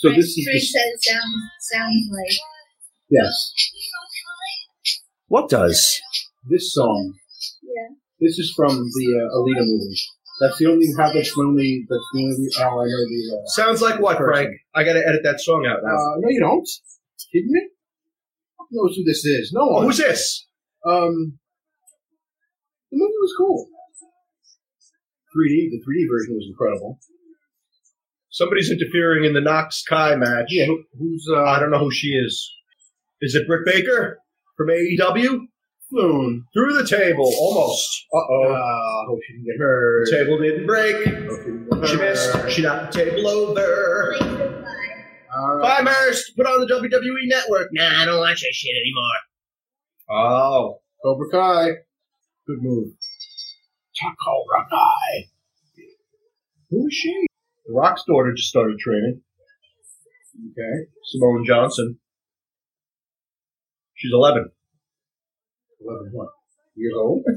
So 0.00 0.08
Frank, 0.08 0.16
this 0.16 0.28
is 0.28 0.46
the, 0.50 0.60
says 0.60 0.92
sounds 1.00 1.22
sounds 1.60 2.08
like 2.10 2.36
yes. 3.10 3.34
What 5.28 5.48
does? 5.50 6.00
This 6.44 6.74
song. 6.74 7.14
yeah. 7.62 7.94
This 8.20 8.38
is 8.38 8.52
from 8.56 8.70
the 8.70 9.06
uh, 9.18 9.38
Alita 9.38 9.66
movie. 9.66 9.96
That's 10.40 10.58
the 10.58 10.66
only 10.66 10.86
how 10.98 11.12
that's 11.12 11.34
the 11.34 11.42
only 11.42 11.86
that's 11.88 12.08
the 12.14 12.24
only 12.24 12.48
how 12.56 12.80
I 12.80 12.84
know 12.84 13.04
the. 13.06 13.36
Uh, 13.36 13.46
Sounds 13.46 13.82
like 13.82 14.00
what, 14.00 14.18
Person. 14.18 14.32
Frank? 14.32 14.50
I 14.74 14.84
got 14.84 14.94
to 14.94 15.06
edit 15.06 15.22
that 15.24 15.40
song 15.40 15.66
out 15.66 15.78
now. 15.82 15.94
uh, 15.94 16.16
no, 16.18 16.28
you 16.28 16.40
don't. 16.40 16.68
Kidding 17.32 17.52
me? 17.52 17.68
Who 18.58 18.66
knows 18.72 18.96
who 18.96 19.04
this 19.04 19.24
is? 19.24 19.52
No 19.52 19.62
oh, 19.62 19.72
one. 19.74 19.84
who's 19.84 19.98
this? 19.98 20.46
Um, 20.86 21.38
the 22.90 22.98
movie 22.98 23.12
was 23.20 23.34
cool. 23.38 23.68
3D, 25.36 25.70
the 25.70 25.80
3D 25.80 26.06
version 26.10 26.34
was 26.34 26.46
incredible. 26.48 26.98
Somebody's 28.30 28.70
interfering 28.70 29.24
in 29.24 29.34
the 29.34 29.40
Nox 29.40 29.82
Kai 29.88 30.16
match. 30.16 30.46
Yeah, 30.48 30.66
who, 30.66 30.82
who's 30.98 31.26
uh, 31.30 31.42
I 31.42 31.58
don't 31.60 31.70
know 31.70 31.78
who 31.78 31.90
she 31.90 32.08
is. 32.08 32.50
Is 33.20 33.34
it 33.34 33.46
Britt 33.46 33.64
Baker 33.64 34.18
from 34.56 34.68
AEW? 34.68 35.46
Floon? 35.92 36.44
Through 36.54 36.82
the 36.82 36.86
table, 36.88 37.30
almost. 37.38 38.06
Uh 38.12 38.18
Uh, 38.18 38.20
oh. 38.30 39.04
hope 39.08 39.18
she 39.26 39.32
didn't 39.34 39.46
get 39.46 39.58
hurt. 39.58 40.06
The 40.06 40.16
table 40.16 40.38
didn't 40.38 40.66
break. 40.66 40.96
Hope 41.06 41.38
she 41.40 41.44
didn't 41.44 41.80
get 41.80 41.88
She 41.88 41.96
missed. 41.96 42.50
She 42.50 42.62
knocked 42.62 42.92
the 42.94 43.04
table 43.04 43.28
over. 43.28 44.16
Like. 44.20 44.62
All 45.34 45.56
right. 45.56 45.78
Bye, 45.78 45.82
Merst. 45.84 46.36
Put 46.36 46.46
on 46.46 46.60
the 46.60 46.72
WWE 46.74 47.28
Network. 47.28 47.68
Nah, 47.72 48.02
I 48.02 48.04
don't 48.04 48.20
watch 48.20 48.40
that 48.40 48.52
shit 48.52 48.74
anymore. 48.76 49.18
Oh. 50.10 50.80
Cobra 51.04 51.28
Kai. 51.30 51.68
Good 52.46 52.62
move. 52.62 52.92
Cobra 54.00 54.68
Kai. 54.70 55.28
Who 56.70 56.86
is 56.86 56.94
she? 56.94 57.26
The 57.66 57.72
Rock's 57.74 58.02
daughter 58.06 58.32
just 58.34 58.48
started 58.48 58.78
training. 58.78 59.20
Okay. 60.52 60.88
Simone 61.04 61.44
Johnson. 61.46 61.98
She's 63.94 64.12
11. 64.12 64.50
11 65.84 66.10
what? 66.12 66.28
Years 66.74 66.94
old? 66.96 67.24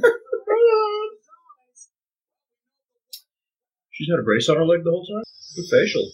She's 3.91 4.09
had 4.11 4.19
a 4.19 4.23
brace 4.23 4.49
on 4.49 4.57
her 4.57 4.65
leg 4.65 4.83
the 4.83 4.91
whole 4.91 5.05
time. 5.05 5.23
Good 5.55 5.65
facial. 5.71 6.11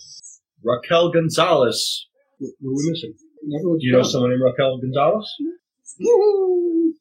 Raquel 0.64 1.12
Gonzalez. 1.12 2.08
What, 2.38 2.52
what 2.60 2.72
are 2.72 2.76
we 2.78 2.92
missing? 2.92 3.14
Never 3.44 3.78
Do 3.80 3.80
you 3.80 3.94
know 3.94 4.04
someone 4.04 4.30
named 4.30 4.44
Raquel 4.44 4.80
Gonzalez? 4.80 5.34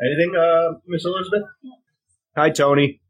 Anything, 0.00 0.34
uh, 0.36 0.78
Miss 0.86 1.04
Elizabeth? 1.04 1.44
Hi, 2.36 2.50
Tony. 2.50 3.00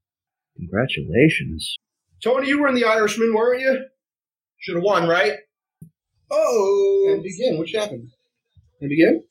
Congratulations. 0.56 1.76
Tony, 2.22 2.48
you 2.48 2.60
were 2.60 2.68
in 2.68 2.74
The 2.74 2.84
Irishman, 2.84 3.34
weren't 3.34 3.60
you? 3.60 3.84
Should 4.58 4.76
have 4.76 4.84
won, 4.84 5.08
right? 5.08 5.34
Oh! 6.30 7.08
And 7.12 7.22
begin. 7.22 7.58
What 7.58 7.68
happened? 7.70 8.08
And 8.80 8.90
begin? 8.90 9.22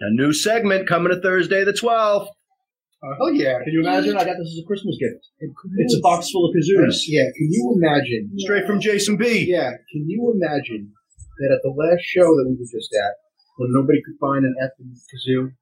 A 0.00 0.10
new 0.10 0.32
segment 0.32 0.88
coming 0.88 1.12
to 1.12 1.20
Thursday 1.20 1.64
the 1.64 1.72
12th. 1.72 2.28
Uh, 3.02 3.16
hell 3.18 3.32
yeah. 3.32 3.58
Can 3.64 3.72
you 3.72 3.80
imagine? 3.80 4.16
I 4.16 4.24
got 4.24 4.36
this 4.38 4.52
as 4.52 4.60
a 4.62 4.66
Christmas 4.66 4.96
gift. 5.00 5.26
And 5.40 5.54
It's 5.78 5.94
a 5.96 6.00
box 6.00 6.30
full 6.30 6.48
of 6.48 6.54
kazoos. 6.54 7.02
Yeah. 7.06 7.24
Can 7.24 7.48
you 7.50 7.74
imagine? 7.76 8.30
Straight 8.38 8.66
from 8.66 8.80
Jason 8.80 9.16
B. 9.16 9.46
Yeah. 9.48 9.70
Can 9.92 10.08
you 10.08 10.32
imagine 10.34 10.92
that 11.38 11.54
at 11.54 11.60
the 11.62 11.70
last 11.70 12.02
show 12.02 12.24
that 12.24 12.44
we 12.46 12.54
were 12.54 12.68
just 12.70 12.90
at, 13.04 13.12
when 13.56 13.70
nobody 13.72 14.00
could 14.04 14.16
find 14.20 14.44
an 14.44 14.54
effing 14.62 14.92
kazoo, 14.92 15.52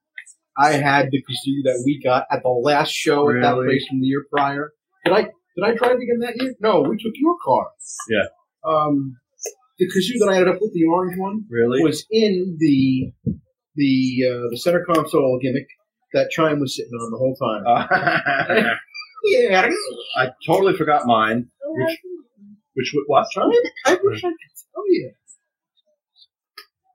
I 0.57 0.73
had 0.73 1.11
the 1.11 1.19
kazoo 1.19 1.63
that 1.65 1.83
we 1.85 2.01
got 2.03 2.25
at 2.31 2.43
the 2.43 2.49
last 2.49 2.93
show 2.93 3.31
at 3.31 3.43
that 3.43 3.55
place 3.55 3.87
from 3.89 4.01
the 4.01 4.07
year 4.07 4.25
prior. 4.33 4.73
Did 5.05 5.15
I 5.15 5.23
did 5.23 5.65
I 5.65 5.75
drive 5.75 5.97
again 5.97 6.19
that 6.21 6.35
year? 6.37 6.55
No, 6.61 6.83
we 6.83 6.97
took 6.97 7.15
your 7.15 7.37
car. 7.45 7.67
Yeah. 8.11 8.27
Um, 8.69 9.17
the 9.79 9.87
kazoo 9.87 10.19
that 10.21 10.29
I 10.33 10.37
ended 10.39 10.55
up 10.55 10.61
with, 10.61 10.73
the 10.73 10.85
orange 10.85 11.19
one, 11.19 11.45
Really? 11.51 11.83
was 11.83 12.05
in 12.11 12.57
the 12.59 13.13
the 13.77 14.25
uh, 14.29 14.51
the 14.51 14.57
center 14.59 14.85
console 14.85 15.39
gimmick 15.43 15.67
that 16.15 16.31
Chime 16.31 16.59
was 16.61 16.77
sitting 16.77 16.93
on 16.93 17.11
the 17.11 17.19
whole 17.19 17.37
time. 17.37 17.65
Uh, 17.67 18.75
yeah, 19.25 19.69
I 20.17 20.29
totally 20.47 20.77
forgot 20.77 21.03
mine. 21.07 21.49
Oh, 21.65 21.73
Which- 21.75 21.87
that's- 21.87 21.99
Which, 22.75 22.95
what? 23.07 23.27
Chime. 23.33 23.51
I 23.87 23.99
wish 24.03 24.19
I 24.25 24.29
could 24.29 24.37
tell 24.75 24.85
you. 24.89 25.13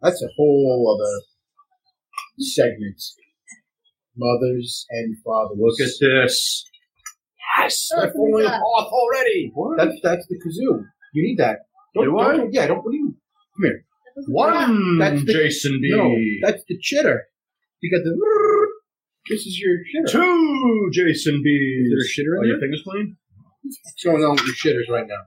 That's 0.01 0.21
a 0.21 0.27
whole 0.35 0.97
other 0.99 1.21
segment. 2.39 3.01
Mothers 4.17 4.85
and 4.89 5.15
fathers. 5.23 5.57
Look 5.59 5.79
at 5.79 5.89
this. 5.99 6.65
yes, 7.59 7.89
Oh, 7.95 8.01
they're 8.01 8.13
falling 8.13 8.45
up. 8.45 8.61
off 8.61 8.91
already. 8.91 9.51
That's 9.77 9.95
that's 10.03 10.27
the 10.27 10.35
kazoo. 10.35 10.83
You 11.13 11.23
need 11.23 11.37
that. 11.39 11.59
Don't, 11.95 12.05
Do 12.05 12.19
I? 12.19 12.37
don't- 12.37 12.53
yeah, 12.53 12.67
don't 12.67 12.83
believe. 12.83 13.01
Come 13.55 13.63
here. 13.63 13.85
that 14.15 14.23
One 14.27 14.97
That's 14.99 15.23
the- 15.25 15.33
Jason 15.33 15.79
B. 15.81 15.89
No, 15.91 16.47
that's 16.47 16.63
the 16.67 16.77
chitter. 16.79 17.23
You 17.81 17.91
got 17.97 18.03
the. 18.03 18.13
This 19.29 19.45
is 19.45 19.57
your 19.57 19.77
shitter. 19.77 20.11
Two 20.11 20.89
Jason 20.91 21.41
B. 21.41 21.49
Is 21.49 21.89
there 21.91 21.97
a 21.97 22.09
shitter 22.11 22.35
in 22.37 22.43
Are 22.43 22.45
your 22.45 22.59
there? 22.59 22.67
fingers 22.67 22.81
clean? 22.83 23.15
What's 23.63 24.03
going 24.03 24.21
on 24.21 24.31
with 24.31 24.43
your 24.43 24.55
shitters 24.55 24.89
right 24.91 25.07
now? 25.07 25.21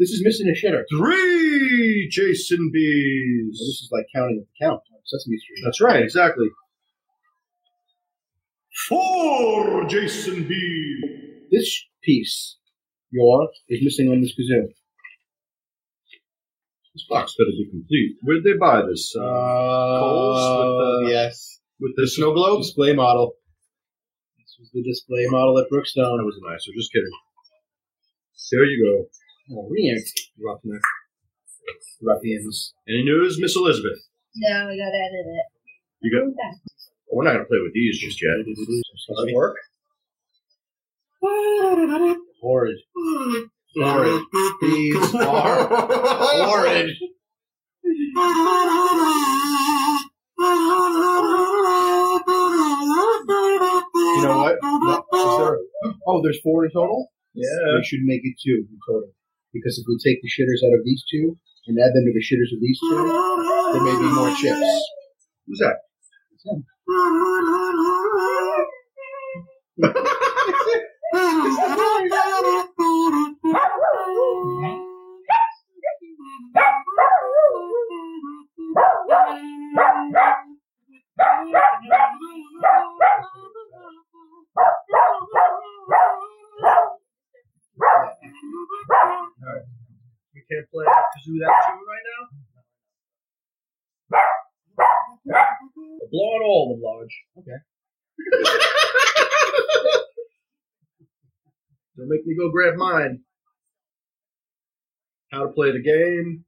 This 0.00 0.10
is 0.10 0.20
missing 0.24 0.48
a 0.48 0.52
shitter. 0.52 0.82
Three 0.98 2.08
Jason 2.10 2.72
Well, 3.44 3.52
this 3.52 3.82
is 3.82 3.88
like 3.92 4.06
counting 4.12 4.38
at 4.42 4.46
the 4.48 4.66
count. 4.66 4.80
Sesame 5.04 5.36
Street. 5.38 5.60
That's 5.64 5.80
right, 5.80 6.02
exactly. 6.02 6.48
Four 8.88 9.84
Jason 9.86 10.46
B. 10.48 11.46
This 11.50 11.84
piece, 12.02 12.56
your, 13.12 13.48
is 13.68 13.80
missing 13.84 14.08
on 14.08 14.20
this 14.20 14.32
kazoo. 14.32 14.66
This 16.96 17.04
box 17.10 17.34
better 17.36 17.50
be 17.52 17.68
complete. 17.68 18.16
Where'd 18.22 18.42
they 18.42 18.56
buy 18.56 18.80
this? 18.88 19.12
Uh, 19.14 19.20
Kohl's 19.20 20.40
with 20.40 21.08
the- 21.08 21.12
yes, 21.12 21.60
with 21.78 21.92
the 21.96 22.08
snow 22.08 22.32
globe? 22.32 22.62
display 22.62 22.94
model. 22.94 23.34
This 24.38 24.56
was 24.58 24.70
the 24.72 24.82
display 24.82 25.26
model 25.28 25.58
at 25.58 25.68
That 25.68 25.76
Brookstone. 25.76 26.24
was 26.24 26.40
nicer. 26.40 26.72
Just 26.74 26.90
kidding. 26.92 27.12
There 28.50 28.64
you 28.64 28.80
go. 28.80 29.56
Oh, 29.60 29.68
Riank, 29.68 30.08
go. 30.40 30.48
Roughneck. 30.48 30.80
ruffians. 32.00 32.72
Any 32.88 33.02
news, 33.04 33.36
Miss 33.38 33.54
Elizabeth? 33.56 33.98
No, 34.36 34.68
we 34.68 34.78
gotta 34.78 34.96
edit 34.96 35.26
it. 35.26 35.46
You 36.00 36.10
got- 36.12 36.28
Okay. 36.28 36.56
We're 37.12 37.24
not 37.24 37.32
going 37.34 37.44
to 37.44 37.48
play 37.48 37.58
with 37.62 37.72
these 37.74 37.98
just 38.00 38.20
yet. 38.22 38.44
Does 38.44 38.58
it 39.28 39.34
work? 39.34 39.56
Horrid. 42.40 42.78
Horrid. 43.78 44.22
These 44.62 45.14
are 45.14 45.68
horrid. 45.68 46.96
You 46.96 48.22
know 54.22 54.38
what? 54.38 54.56
There, 54.62 55.58
oh, 56.06 56.22
there's 56.22 56.40
four 56.40 56.64
in 56.64 56.70
total? 56.72 57.12
Yeah. 57.34 57.44
We 57.76 57.84
should 57.84 58.00
make 58.04 58.22
it 58.24 58.36
two 58.42 58.64
in 58.70 58.78
total. 58.88 59.10
Because 59.52 59.78
if 59.78 59.84
we 59.86 59.98
take 60.02 60.22
the 60.22 60.28
shitters 60.28 60.64
out 60.66 60.72
of 60.78 60.84
these 60.84 61.04
two 61.10 61.36
and 61.66 61.78
add 61.78 61.92
them 61.92 62.06
to 62.06 62.12
the 62.14 62.24
shitters 62.24 62.52
of 62.54 62.60
these 62.62 62.78
two, 62.80 62.96
there 63.72 63.82
may 63.82 63.96
be 64.00 64.08
more 64.14 64.34
chips. 64.36 64.88
Who's 65.46 65.58
that? 65.58 65.76
It's 66.32 66.44
him. 66.46 66.64
can't 90.48 90.70
play 90.70 90.84
kazoo 90.86 91.38
that 91.40 91.54
tune 91.66 91.84
right 91.90 92.06
now. 92.06 92.22
blow 96.10 96.36
it 96.36 96.42
all, 96.44 96.64
the 96.70 96.76
large. 96.86 97.14
Okay. 97.38 97.58
Don't 101.96 102.08
make 102.08 102.26
me 102.26 102.34
go 102.38 102.50
grab 102.50 102.74
mine. 102.76 103.20
How 105.32 105.46
to 105.46 105.52
play 105.52 105.72
the 105.72 105.82
game. 105.82 106.44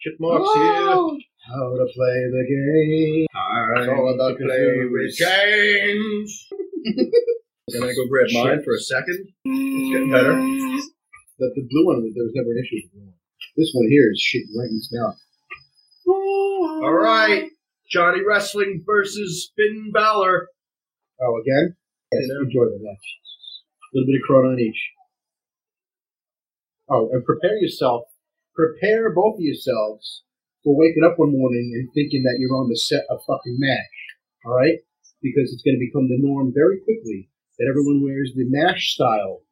Chipmarks 0.00 0.48
here. 0.54 0.88
Oh! 0.94 1.18
How 1.46 1.76
to 1.76 1.86
play 1.94 2.16
the 2.30 2.44
game. 2.46 3.26
Time 3.32 3.88
all 3.98 4.14
about 4.14 4.38
to 4.38 4.44
play 4.44 4.88
with 4.90 5.18
games. 5.18 6.46
Can 7.70 7.82
I 7.82 7.92
go 7.94 8.06
grab 8.08 8.26
mine 8.32 8.62
for 8.64 8.74
a 8.74 8.80
second? 8.80 9.28
It's 9.44 9.92
getting 9.92 10.10
better. 10.12 10.34
The, 11.40 11.46
the 11.54 11.68
blue 11.70 11.86
one, 11.86 12.02
there 12.02 12.24
was 12.26 12.32
never 12.34 12.50
an 12.50 12.58
issue 12.58 12.82
with 12.82 12.90
the 12.90 12.98
blue 12.98 13.06
one. 13.06 13.14
This 13.56 13.70
one 13.72 13.86
here 13.88 14.10
is 14.10 14.18
shit 14.20 14.42
right 14.58 14.66
in 14.66 14.74
his 14.74 14.90
mouth. 14.90 15.14
All 16.82 16.92
right. 16.92 17.44
Johnny 17.88 18.22
Wrestling 18.26 18.82
versus 18.84 19.52
Finn 19.54 19.92
Balor. 19.94 20.48
Oh, 21.22 21.40
again? 21.40 21.76
Yes, 22.12 22.22
You 22.26 22.34
know? 22.34 22.40
enjoy 22.42 22.64
the 22.74 22.78
match. 22.82 23.06
A 23.88 23.96
little 23.96 24.06
bit 24.06 24.20
of 24.20 24.26
Corona 24.26 24.52
on 24.52 24.60
each. 24.60 24.92
Oh, 26.88 27.08
and 27.12 27.24
prepare 27.24 27.56
yourself. 27.56 28.04
Prepare 28.54 29.14
both 29.14 29.36
of 29.36 29.44
yourselves 29.44 30.24
for 30.64 30.76
waking 30.76 31.04
up 31.04 31.18
one 31.18 31.32
morning 31.32 31.72
and 31.74 31.88
thinking 31.94 32.22
that 32.24 32.36
you're 32.38 32.56
on 32.56 32.68
the 32.68 32.76
set 32.76 33.04
of 33.08 33.20
fucking 33.26 33.56
MASH. 33.58 33.98
All 34.44 34.56
right? 34.56 34.78
Because 35.22 35.52
it's 35.52 35.62
going 35.62 35.76
to 35.76 35.86
become 35.86 36.08
the 36.08 36.20
norm 36.20 36.52
very 36.54 36.80
quickly 36.80 37.30
that 37.58 37.68
everyone 37.68 38.02
wears 38.02 38.32
the 38.34 38.46
MASH 38.48 38.94
style 38.94 39.42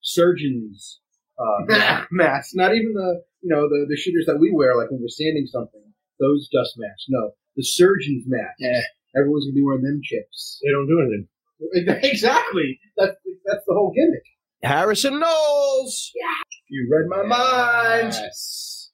surgeons 0.00 1.00
uh, 1.38 2.04
masks. 2.10 2.54
Not 2.54 2.74
even 2.74 2.92
the 2.94 3.22
you 3.42 3.48
know 3.48 3.68
the 3.68 3.86
the 3.88 3.96
shooters 3.96 4.26
that 4.26 4.38
we 4.38 4.52
wear, 4.52 4.76
like 4.76 4.90
when 4.90 5.00
we're 5.00 5.08
sanding 5.08 5.46
something. 5.46 5.82
Those 6.18 6.48
dust 6.52 6.74
masks. 6.76 7.06
No, 7.08 7.32
the 7.56 7.64
surgeons 7.64 8.24
masks. 8.26 8.60
Yeah. 8.60 8.82
Everyone's 9.16 9.46
gonna 9.46 9.54
be 9.54 9.64
wearing 9.64 9.82
them 9.82 10.00
chips. 10.02 10.60
They 10.62 10.70
don't 10.70 10.86
do 10.86 11.00
anything. 11.00 11.28
Exactly. 12.02 12.80
That's 12.96 13.16
that's 13.44 13.64
the 13.66 13.74
whole 13.74 13.92
gimmick. 13.94 14.22
Harrison 14.62 15.18
Knowles. 15.20 16.10
Yeah. 16.14 16.42
You 16.68 16.88
read 16.90 17.08
my 17.08 17.26
mind. 17.26 18.12
Yes. 18.12 18.90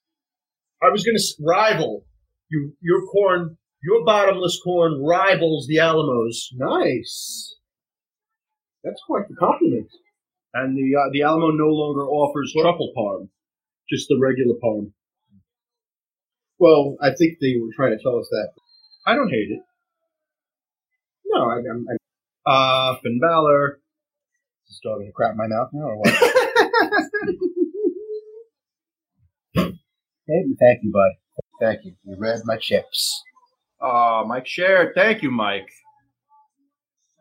I 0.83 0.91
was 0.91 1.05
going 1.05 1.17
to 1.17 1.45
rival 1.45 2.05
you. 2.51 2.73
Your 2.81 3.07
corn, 3.07 3.57
your 3.83 4.05
bottomless 4.05 4.61
corn 4.62 5.03
rivals 5.05 5.67
the 5.69 5.79
Alamos, 5.81 6.51
Nice. 6.57 7.55
That's 8.85 9.01
quite 9.07 9.29
the 9.29 9.35
compliment. 9.37 9.89
and 10.55 10.77
the 10.77 10.97
uh, 10.97 11.11
the 11.12 11.23
Alamo 11.23 11.51
no 11.51 11.69
longer 11.69 12.07
offers 12.07 12.53
truffle 12.57 12.93
parm, 12.97 13.29
just 13.91 14.07
the 14.09 14.19
regular 14.21 14.55
parm. 14.62 14.93
Well, 16.59 16.97
I 17.03 17.09
think 17.14 17.39
they 17.41 17.55
were 17.61 17.73
trying 17.75 17.97
to 17.97 18.03
tell 18.03 18.19
us 18.19 18.29
that. 18.31 18.51
I 19.07 19.14
don't 19.14 19.29
hate 19.31 19.51
it. 19.51 19.61
No, 21.27 21.51
I, 21.51 21.57
I'm, 21.59 21.85
I'm 21.91 21.99
Uh, 22.47 22.97
Finn 23.03 23.19
Balor. 23.21 23.81
just 24.69 24.79
starting 24.79 25.07
to 25.07 25.13
crap 25.13 25.33
in 25.33 25.37
my 25.39 25.47
mouth 25.49 25.71
now, 25.73 25.85
or 25.85 25.97
what? 25.99 26.09
hey, 29.55 30.45
thank 30.61 30.83
you, 30.83 30.93
bud. 30.93 31.13
Thank 31.61 31.85
you. 31.85 31.93
You 32.05 32.17
read 32.19 32.41
my 32.45 32.57
chips. 32.57 33.23
Uh, 33.81 34.25
Mike 34.27 34.47
shared. 34.47 34.93
Thank 34.95 35.23
you, 35.23 35.31
Mike. 35.31 35.69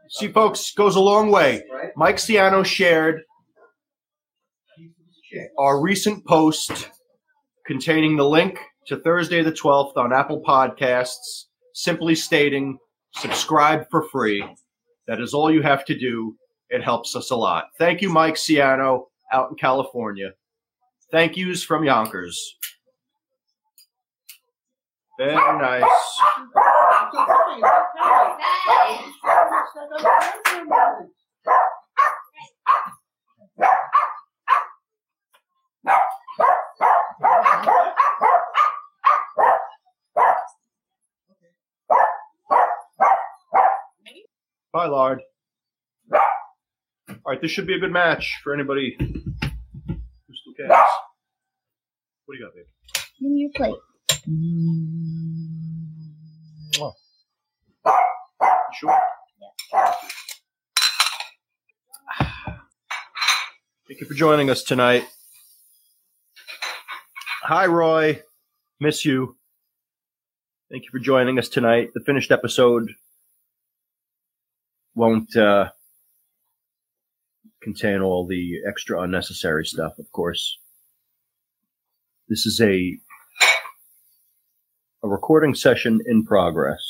See, 0.09 0.27
folks, 0.27 0.71
goes 0.73 0.95
a 0.95 1.01
long 1.01 1.31
way. 1.31 1.63
Mike 1.95 2.17
Ciano 2.17 2.65
shared 2.65 3.21
our 5.57 5.81
recent 5.81 6.25
post 6.25 6.89
containing 7.65 8.15
the 8.15 8.27
link 8.27 8.59
to 8.87 8.97
Thursday 8.97 9.41
the 9.41 9.51
12th 9.51 9.97
on 9.97 10.13
Apple 10.13 10.41
Podcasts, 10.47 11.45
simply 11.73 12.13
stating 12.15 12.77
subscribe 13.15 13.89
for 13.89 14.03
free. 14.03 14.43
That 15.07 15.21
is 15.21 15.33
all 15.33 15.51
you 15.51 15.61
have 15.61 15.85
to 15.85 15.97
do. 15.97 16.35
It 16.69 16.83
helps 16.83 17.15
us 17.15 17.31
a 17.31 17.35
lot. 17.35 17.65
Thank 17.77 18.01
you, 18.01 18.09
Mike 18.09 18.35
Ciano, 18.35 19.05
out 19.31 19.49
in 19.51 19.55
California. 19.55 20.31
Thank 21.11 21.37
yous 21.37 21.63
from 21.63 21.83
Yonkers. 21.83 22.55
Very 25.17 25.35
nice. 25.35 25.83
Bye, 44.75 44.87
Lard. 44.87 45.21
All 46.11 46.19
right, 47.25 47.41
this 47.41 47.49
should 47.49 47.65
be 47.65 47.75
a 47.75 47.79
good 47.79 47.93
match 47.93 48.41
for 48.43 48.53
anybody 48.53 48.97
who 48.99 49.07
still 49.07 50.53
cares. 50.57 50.69
What 52.25 52.35
do 52.35 52.39
you 52.39 52.43
got, 52.43 52.53
babe? 52.53 52.65
Give 53.21 53.31
me 53.31 53.37
your 53.39 53.51
plate. 53.55 53.79
Sure. 58.73 58.99
Thank 63.87 64.01
you 64.01 64.07
for 64.07 64.13
joining 64.13 64.49
us 64.49 64.61
tonight. 64.61 65.07
Hi, 67.43 67.65
Roy. 67.65 68.23
Miss 68.81 69.05
you. 69.05 69.37
Thank 70.69 70.83
you 70.83 70.89
for 70.91 70.99
joining 70.99 71.39
us 71.39 71.47
tonight. 71.47 71.91
The 71.93 72.01
finished 72.01 72.31
episode 72.31 72.93
won't 74.95 75.35
uh, 75.35 75.69
contain 77.61 78.01
all 78.01 78.25
the 78.25 78.61
extra 78.67 79.01
unnecessary 79.01 79.65
stuff, 79.65 79.99
of 79.99 80.11
course. 80.11 80.57
This 82.27 82.45
is 82.45 82.59
a 82.61 82.97
a 85.03 85.07
recording 85.07 85.53
session 85.53 86.01
in 86.07 86.25
progress. 86.25 86.81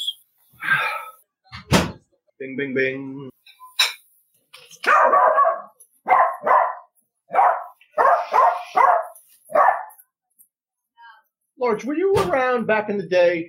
Bing, 2.40 2.58
bing, 2.58 2.74
bing. 2.74 3.30
Lorge, 11.58 11.86
were 11.86 11.96
you 11.96 12.14
around 12.16 12.68
back 12.68 12.90
in 12.90 12.98
the 12.98 13.08
day 13.08 13.48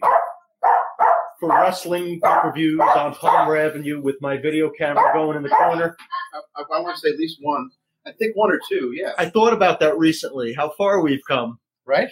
for 1.46 1.60
wrestling 1.60 2.20
pay-per-views 2.20 2.80
on 2.80 3.14
Palmer 3.14 3.56
Avenue 3.56 4.00
with 4.00 4.16
my 4.20 4.36
video 4.36 4.70
camera 4.70 5.10
going 5.14 5.36
in 5.36 5.42
the 5.42 5.48
corner? 5.48 5.96
I, 6.34 6.38
I, 6.60 6.64
I 6.78 6.80
want 6.80 6.96
to 6.96 7.00
say 7.00 7.10
at 7.12 7.18
least 7.18 7.38
one. 7.40 7.68
I 8.06 8.12
think 8.12 8.36
one 8.36 8.52
or 8.52 8.60
two, 8.68 8.92
yeah. 8.94 9.12
I 9.18 9.28
thought 9.30 9.52
about 9.52 9.80
that 9.80 9.98
recently, 9.98 10.54
how 10.54 10.72
far 10.78 11.00
we've 11.00 11.22
come. 11.28 11.58
right? 11.86 12.08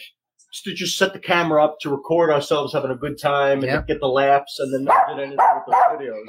Just 0.53 0.65
to 0.65 0.75
just 0.75 0.97
set 0.99 1.13
the 1.13 1.19
camera 1.19 1.65
up 1.65 1.79
to 1.81 1.91
record 1.91 2.31
ourselves 2.31 2.73
having 2.73 2.91
a 2.93 2.97
good 2.97 3.19
time 3.19 3.59
and 3.59 3.65
Yeah. 3.67 3.83
get 3.87 4.01
the 4.01 4.07
laughs 4.09 4.59
and 4.61 4.73
then 4.73 4.85
not 4.85 5.07
get 5.09 5.19
anything 5.19 5.37
with 5.39 5.65
those 5.67 5.99
videos. 5.99 6.23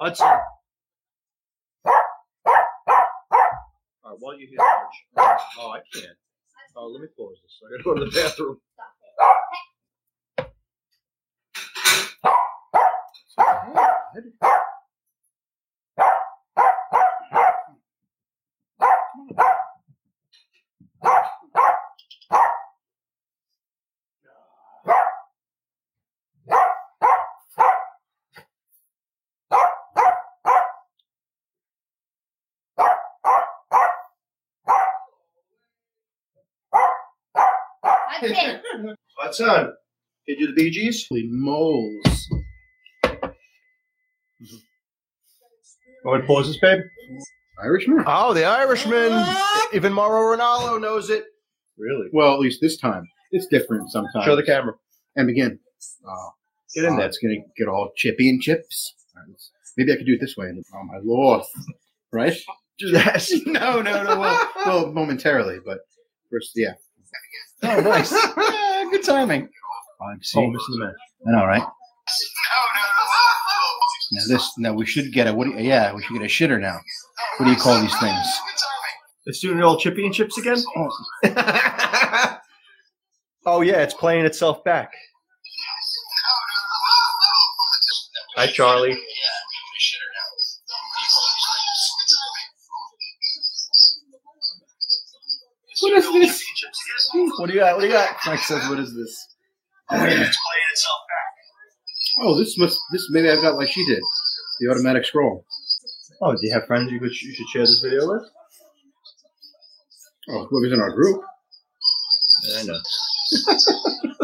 Hudson. 0.00 0.26
All 0.26 0.40
right, 4.12 4.16
while 4.20 4.38
you 4.38 4.46
hear 4.48 4.58
George. 4.58 4.96
Oh, 5.58 5.70
I 5.72 5.80
can't. 5.92 6.16
Oh, 6.76 6.86
let 6.86 7.02
me 7.02 7.08
pause 7.16 7.38
this. 7.42 7.60
I 7.66 7.70
gotta 7.72 7.82
go 7.82 7.94
to 7.94 8.04
the 8.04 8.10
bathroom. 8.22 8.58
That's 14.18 14.26
it. 38.32 38.62
Hudson, 39.16 39.72
did 40.26 40.40
you 40.40 40.46
do 40.48 40.52
the 40.52 40.52
Bee 40.54 40.70
Gees? 40.70 41.06
Holy 41.08 41.28
moles. 41.28 42.28
Mm-hmm. 44.42 44.56
Oh, 46.06 46.10
Want 46.10 46.22
to 46.22 46.26
pause 46.26 46.46
this, 46.46 46.58
babe? 46.58 46.80
Irishman? 47.62 48.04
Oh, 48.06 48.32
the 48.32 48.44
Irishman. 48.44 49.24
Even 49.72 49.92
Mauro 49.92 50.36
Ronaldo 50.36 50.80
knows 50.80 51.10
it. 51.10 51.24
Really? 51.76 52.08
Well, 52.12 52.34
at 52.34 52.40
least 52.40 52.60
this 52.60 52.76
time. 52.76 53.04
It's 53.32 53.46
different 53.46 53.90
sometimes. 53.90 54.24
Show 54.24 54.36
the 54.36 54.42
camera. 54.42 54.74
And 55.16 55.26
begin. 55.26 55.58
Oh, 56.06 56.30
Get 56.74 56.84
in 56.84 56.94
oh, 56.94 56.96
there. 56.96 57.06
It's 57.06 57.18
going 57.18 57.34
to 57.42 57.62
get 57.62 57.68
all 57.68 57.90
chippy 57.96 58.28
and 58.28 58.40
chips. 58.40 58.94
All 59.16 59.22
right, 59.22 59.36
Maybe 59.76 59.92
I 59.92 59.96
could 59.96 60.06
do 60.06 60.14
it 60.14 60.20
this 60.20 60.36
way. 60.36 60.52
Oh, 60.74 60.84
my 60.84 60.98
lord. 61.02 61.42
Right? 62.12 62.34
Do 62.78 62.92
that. 62.92 63.28
no, 63.46 63.82
no, 63.82 64.04
no. 64.04 64.20
Well, 64.20 64.50
well, 64.66 64.92
momentarily, 64.92 65.58
but 65.66 65.78
first, 66.30 66.52
yeah. 66.54 66.74
Oh, 67.64 67.80
nice. 67.80 68.12
Yeah, 68.12 68.84
good 68.92 69.02
timing. 69.02 69.48
Oh, 70.00 70.14
see, 70.22 70.38
Oh, 70.38 70.44
listen 70.44 70.78
to 70.78 70.86
that. 70.86 70.94
I 71.26 71.32
know, 71.36 71.44
right? 71.44 71.62
Now 74.10 74.22
this, 74.26 74.52
now 74.58 74.72
we 74.72 74.86
should 74.86 75.12
get 75.12 75.26
a 75.26 75.34
what? 75.34 75.44
Do 75.44 75.50
you, 75.50 75.58
yeah, 75.58 75.92
we 75.92 76.02
should 76.02 76.14
get 76.14 76.22
a 76.22 76.26
shitter 76.26 76.60
now. 76.60 76.78
What 77.36 77.46
do 77.46 77.52
you 77.52 77.58
call 77.58 77.80
these 77.80 77.98
things? 77.98 78.26
It's 79.26 79.40
doing 79.40 79.58
the 79.58 79.64
old 79.64 79.80
chippy 79.80 80.06
and 80.06 80.14
chips 80.14 80.38
again. 80.38 80.56
Oh. 80.76 80.90
oh 83.46 83.60
yeah, 83.60 83.82
it's 83.82 83.92
playing 83.92 84.24
itself 84.24 84.64
back. 84.64 84.92
Hi, 88.36 88.46
Charlie. 88.46 88.98
What 95.80 95.92
is 95.92 96.12
this? 96.12 96.44
What 97.38 97.46
do 97.48 97.52
you 97.52 97.60
got? 97.60 97.74
What 97.74 97.82
do 97.82 97.86
you 97.86 97.92
got? 97.92 98.16
Mike 98.26 98.40
says, 98.40 98.68
"What 98.68 98.80
is 98.80 98.94
this?" 98.94 99.26
Oh, 99.90 100.06
Oh, 102.20 102.36
this 102.38 102.58
must. 102.58 102.78
This 102.92 103.08
maybe 103.10 103.30
I've 103.30 103.42
got 103.42 103.56
like 103.56 103.68
she 103.68 103.84
did, 103.86 104.02
the 104.60 104.68
automatic 104.70 105.04
scroll. 105.04 105.44
Oh, 106.20 106.32
do 106.32 106.38
you 106.42 106.52
have 106.52 106.66
friends 106.66 106.90
you 106.90 106.98
could 106.98 107.10
you 107.10 107.34
should 107.34 107.48
share 107.48 107.62
this 107.62 107.80
video 107.80 108.08
with? 108.08 108.22
Oh, 110.30 110.46
whoever's 110.46 110.72
in 110.72 110.80
our 110.80 110.90
group. 110.90 111.22
I 112.56 112.62
know. 112.64 112.80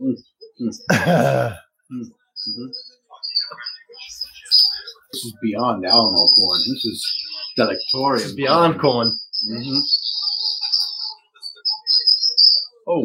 mm-hmm. 0.00 0.18
mm-hmm. 1.92 2.87
This 5.18 5.24
is 5.24 5.36
beyond 5.42 5.84
Alamo 5.84 6.26
corn. 6.28 6.60
This 6.60 6.84
is 6.84 7.24
delectorium. 7.58 8.18
This 8.18 8.26
is 8.26 8.34
beyond 8.36 8.78
corn. 8.78 9.18
hmm 9.48 9.78
Oh, 12.86 13.02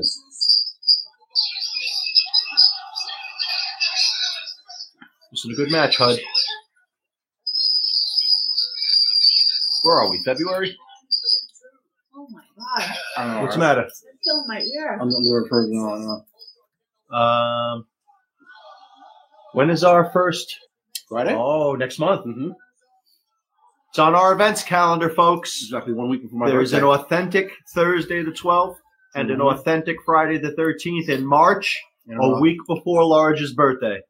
This 5.32 5.44
is 5.44 5.54
a 5.54 5.56
good 5.56 5.72
match, 5.72 5.98
Hud. 5.98 6.20
Where 9.82 9.96
are 9.96 10.12
we? 10.12 10.22
February? 10.24 10.78
Oh 12.16 12.28
my 12.30 12.44
god. 12.56 12.96
I. 13.18 13.42
What's 13.42 13.56
the 13.56 13.60
matter? 13.60 13.82
It's 13.82 14.04
still 14.22 14.42
in 14.44 14.48
my 14.48 14.62
ear. 14.62 15.00
I'm 15.02 15.10
not 15.10 15.20
looking 15.20 15.50
for 15.50 15.66
no, 15.68 16.24
no. 17.10 17.18
Um, 17.18 17.88
when 19.54 19.72
is 19.72 19.84
our 19.84 20.12
first? 20.12 20.60
Friday. 21.14 21.36
Oh, 21.38 21.74
next 21.76 22.00
month. 22.00 22.26
Mm-hmm. 22.26 22.52
It's 23.90 24.00
on 24.00 24.16
our 24.16 24.34
events 24.34 24.64
calendar, 24.64 25.10
folks. 25.12 25.62
Exactly 25.62 25.94
one 25.94 26.10
week 26.10 26.24
before 26.24 26.40
my 26.40 26.48
There's 26.50 26.72
birthday. 26.72 26.84
an 26.86 26.92
authentic 26.92 27.52
Thursday 27.76 28.24
the 28.24 28.32
12th 28.32 28.78
and 29.14 29.30
an 29.30 29.38
Mhm. 29.38 29.54
authentic 29.54 29.98
Friday 30.04 30.40
the 30.40 30.54
13th 30.54 31.10
in 31.10 31.24
March, 31.24 31.80
You 32.06 32.16
a 32.16 32.18
know, 32.18 32.40
week 32.40 32.58
before 32.68 33.06
Large's 33.06 33.54
birthday. 33.54 34.02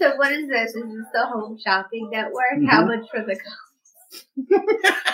So 0.00 0.16
what 0.16 0.32
is 0.32 0.48
this? 0.48 0.74
Is 0.74 0.84
this 0.84 1.06
the 1.12 1.26
home 1.26 1.58
shopping 1.64 2.10
network? 2.10 2.64
How 2.68 2.82
Mhm. 2.82 3.00
much 3.00 3.10
for 3.10 3.22
the 3.24 3.36
cost? 3.36 4.26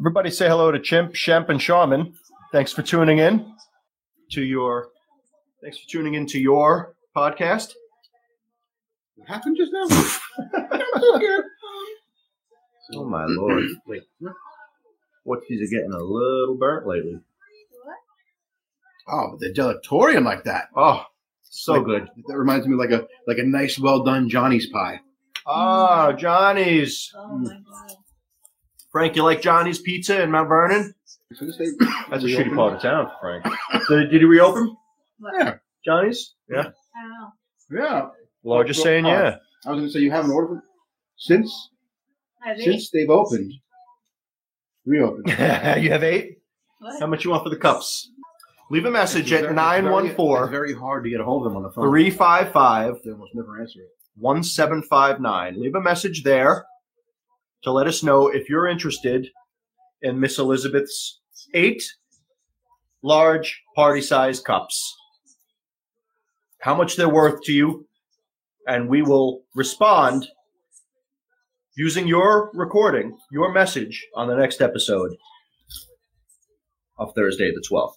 Everybody 0.00 0.30
say 0.30 0.48
hello 0.48 0.70
to 0.70 0.78
Chimp, 0.78 1.12
Shemp, 1.12 1.48
and 1.50 1.60
Shaman. 1.60 2.14
Thanks 2.52 2.72
for 2.72 2.82
tuning 2.82 3.18
in 3.18 3.54
to 4.32 4.42
your. 4.42 4.88
Thanks 5.62 5.78
for 5.78 5.88
tuning 5.88 6.14
in 6.14 6.26
to 6.28 6.38
your 6.38 6.94
podcast. 7.16 7.72
What 9.16 9.28
happened 9.28 9.56
just 9.58 9.72
now? 9.72 9.86
Oh 12.94 13.04
my 13.04 13.24
lord! 13.26 13.64
Wait, 13.88 14.02
what 15.24 15.40
these 15.48 15.60
are 15.60 15.74
getting 15.76 15.92
a 15.92 15.98
little 15.98 16.56
burnt 16.56 16.86
lately. 16.86 17.18
oh, 19.08 19.30
but 19.32 19.40
the 19.40 19.52
delectorium 19.52 20.24
like 20.24 20.44
that. 20.44 20.66
Oh, 20.76 21.02
so 21.42 21.72
Like- 21.74 21.84
good. 21.84 22.08
That 22.28 22.38
reminds 22.38 22.66
me 22.68 22.74
of 22.74 22.78
like 22.78 22.90
a 22.92 23.08
like 23.26 23.38
a 23.38 23.42
nice, 23.42 23.76
well 23.78 24.04
done 24.04 24.28
Johnny's 24.28 24.68
pie. 24.70 25.00
Ah, 25.48 26.12
Johnny's. 26.12 27.12
Oh 27.16 27.38
my 27.38 27.54
god. 27.54 27.96
Frank, 28.92 29.16
you 29.16 29.24
like 29.24 29.42
Johnny's 29.42 29.80
Pizza 29.80 30.22
in 30.22 30.30
Mount 30.30 30.48
Vernon? 30.48 30.94
That's 31.30 31.42
a 31.42 31.44
reopened- 31.46 31.80
shitty 32.22 32.54
part 32.54 32.74
of 32.74 32.82
town, 32.82 33.10
Frank. 33.20 33.44
did, 33.88 34.10
did 34.12 34.20
he 34.20 34.24
reopen 34.26 34.76
What? 35.18 35.34
Yeah, 35.36 35.54
Johnny's? 35.84 36.34
Yeah. 36.48 36.70
Yeah. 37.70 38.08
Yeah. 38.46 38.52
Largest 38.54 38.82
saying 38.82 39.06
yeah. 39.06 39.36
I 39.66 39.70
was 39.70 39.78
going 39.80 39.86
to 39.86 39.90
say 39.90 39.98
you 40.00 40.10
haven't 40.12 40.30
ordered 40.30 40.62
since 41.16 41.70
Have 42.44 42.56
they? 42.58 42.64
since 42.64 42.90
they've 42.90 43.10
opened, 43.10 43.52
reopened. 44.84 45.26
you 45.82 45.90
have 45.90 46.04
eight? 46.04 46.38
What? 46.78 47.00
How 47.00 47.06
much 47.08 47.24
you 47.24 47.30
want 47.32 47.42
for 47.42 47.50
the 47.50 47.56
cups? 47.56 48.10
Leave 48.70 48.84
a 48.84 48.90
message 48.90 49.32
at 49.32 49.38
it's 49.40 49.42
very- 49.46 49.54
914 49.54 50.50
very 50.50 50.74
hard 50.74 51.02
to 51.04 51.10
get 51.10 51.20
a 51.20 51.24
hold 51.24 51.44
of 51.46 51.50
them 51.52 51.56
on 51.56 51.62
the 51.64 51.70
phone. 51.70 51.88
355 51.90 52.98
They 53.04 53.10
almost 53.10 53.34
never 53.34 53.60
answer 53.60 53.80
it. 53.80 53.88
1759. 54.18 55.60
Leave 55.60 55.74
a 55.74 55.80
message 55.80 56.22
there 56.22 56.66
to 57.62 57.72
let 57.72 57.86
us 57.88 58.02
know 58.02 58.28
if 58.28 58.48
you're 58.48 58.66
interested 58.68 59.28
in 60.02 60.20
Miss 60.20 60.38
Elizabeth's 60.38 61.20
eight 61.54 61.82
large 63.02 63.62
party 63.74 64.00
sized 64.00 64.44
cups. 64.44 64.94
How 66.60 66.74
much 66.74 66.96
they're 66.96 67.08
worth 67.08 67.42
to 67.44 67.52
you, 67.52 67.86
and 68.66 68.88
we 68.88 69.02
will 69.02 69.42
respond 69.54 70.28
using 71.76 72.06
your 72.08 72.50
recording, 72.54 73.16
your 73.30 73.52
message 73.52 74.06
on 74.14 74.28
the 74.28 74.36
next 74.36 74.60
episode 74.60 75.12
of 76.98 77.14
Thursday 77.14 77.50
the 77.52 77.62
12th. 77.70 77.92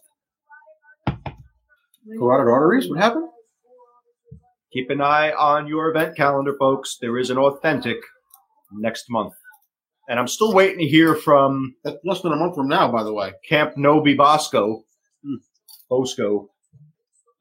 Carotid 2.17 2.51
arteries. 2.51 2.89
What 2.89 2.99
happened? 2.99 3.29
Keep 4.73 4.89
an 4.89 5.01
eye 5.01 5.31
on 5.31 5.67
your 5.67 5.89
event 5.89 6.15
calendar, 6.15 6.55
folks. 6.59 6.97
There 7.01 7.17
is 7.17 7.29
an 7.29 7.37
authentic 7.37 7.97
next 8.71 9.05
month. 9.09 9.33
And 10.07 10.19
I'm 10.19 10.27
still 10.27 10.53
waiting 10.53 10.79
to 10.79 10.87
hear 10.87 11.15
from 11.15 11.75
That's 11.83 11.97
less 12.03 12.21
than 12.21 12.33
a 12.33 12.35
month 12.35 12.55
from 12.55 12.67
now, 12.67 12.91
by 12.91 13.03
the 13.03 13.13
way. 13.13 13.33
Camp 13.47 13.73
No-Be-Bo-Sco, 13.77 14.83
Hmm. 15.23 15.35
Bosco, 15.89 16.49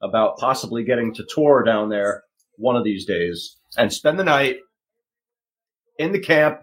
about 0.01 0.37
possibly 0.37 0.83
getting 0.83 1.13
to 1.13 1.25
tour 1.33 1.63
down 1.63 1.89
there 1.89 2.23
one 2.59 2.75
of 2.75 2.83
these 2.83 3.05
days 3.05 3.55
and 3.77 3.91
spend 3.91 4.19
the 4.19 4.23
night 4.23 4.57
in 5.97 6.11
the 6.11 6.19
camp 6.19 6.59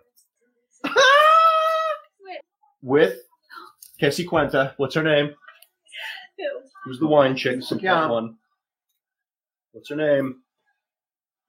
with 2.82 3.18
Cassie 3.99 4.26
Quenta. 4.26 4.74
What's 4.76 4.94
her 4.94 5.03
name? 5.03 5.34
Who's 6.84 7.01
the 7.01 7.07
wine 7.07 7.34
chick 7.36 7.64
from 7.64 7.80
Yeah. 7.80 7.94
part 7.94 8.11
one? 8.11 8.36
What's 9.72 9.88
her 9.90 9.97
name? 9.97 10.42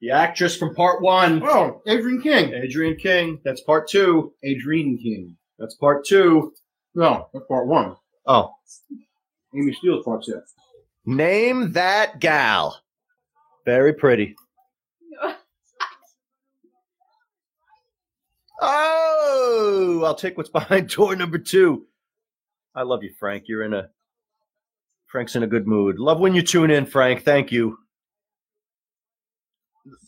The 0.01 0.11
actress 0.11 0.55
from 0.57 0.73
part 0.75 1.01
one. 1.01 1.41
Oh, 1.43 1.81
Adrienne 1.87 2.21
King. 2.21 2.53
Adrienne 2.53 2.97
King. 2.97 3.39
That's 3.43 3.61
part 3.61 3.87
two. 3.87 4.33
Adrienne 4.45 4.97
King. 4.97 5.37
That's 5.59 5.75
part 5.75 6.05
two. 6.05 6.53
No, 6.95 7.27
that's 7.33 7.45
part 7.47 7.67
one. 7.67 7.95
Oh. 8.25 8.51
Amy 9.55 9.73
Steel's 9.73 10.03
part 10.05 10.23
two. 10.23 10.41
Name 11.05 11.71
that 11.73 12.19
gal. 12.19 12.81
Very 13.67 13.93
pretty. 13.93 14.33
Oh, 18.61 20.03
I'll 20.05 20.15
take 20.15 20.37
what's 20.37 20.49
behind 20.49 20.87
door 20.95 21.17
number 21.17 21.37
two. 21.37 21.85
I 22.73 22.83
love 22.83 23.03
you, 23.03 23.11
Frank. 23.19 23.43
You're 23.47 23.63
in 23.63 23.73
a 23.73 23.89
Frank's 25.07 25.35
in 25.35 25.43
a 25.43 25.47
good 25.47 25.67
mood. 25.67 25.99
Love 25.99 26.21
when 26.21 26.33
you 26.33 26.43
tune 26.43 26.71
in, 26.71 26.85
Frank. 26.85 27.23
Thank 27.23 27.51
you. 27.51 27.77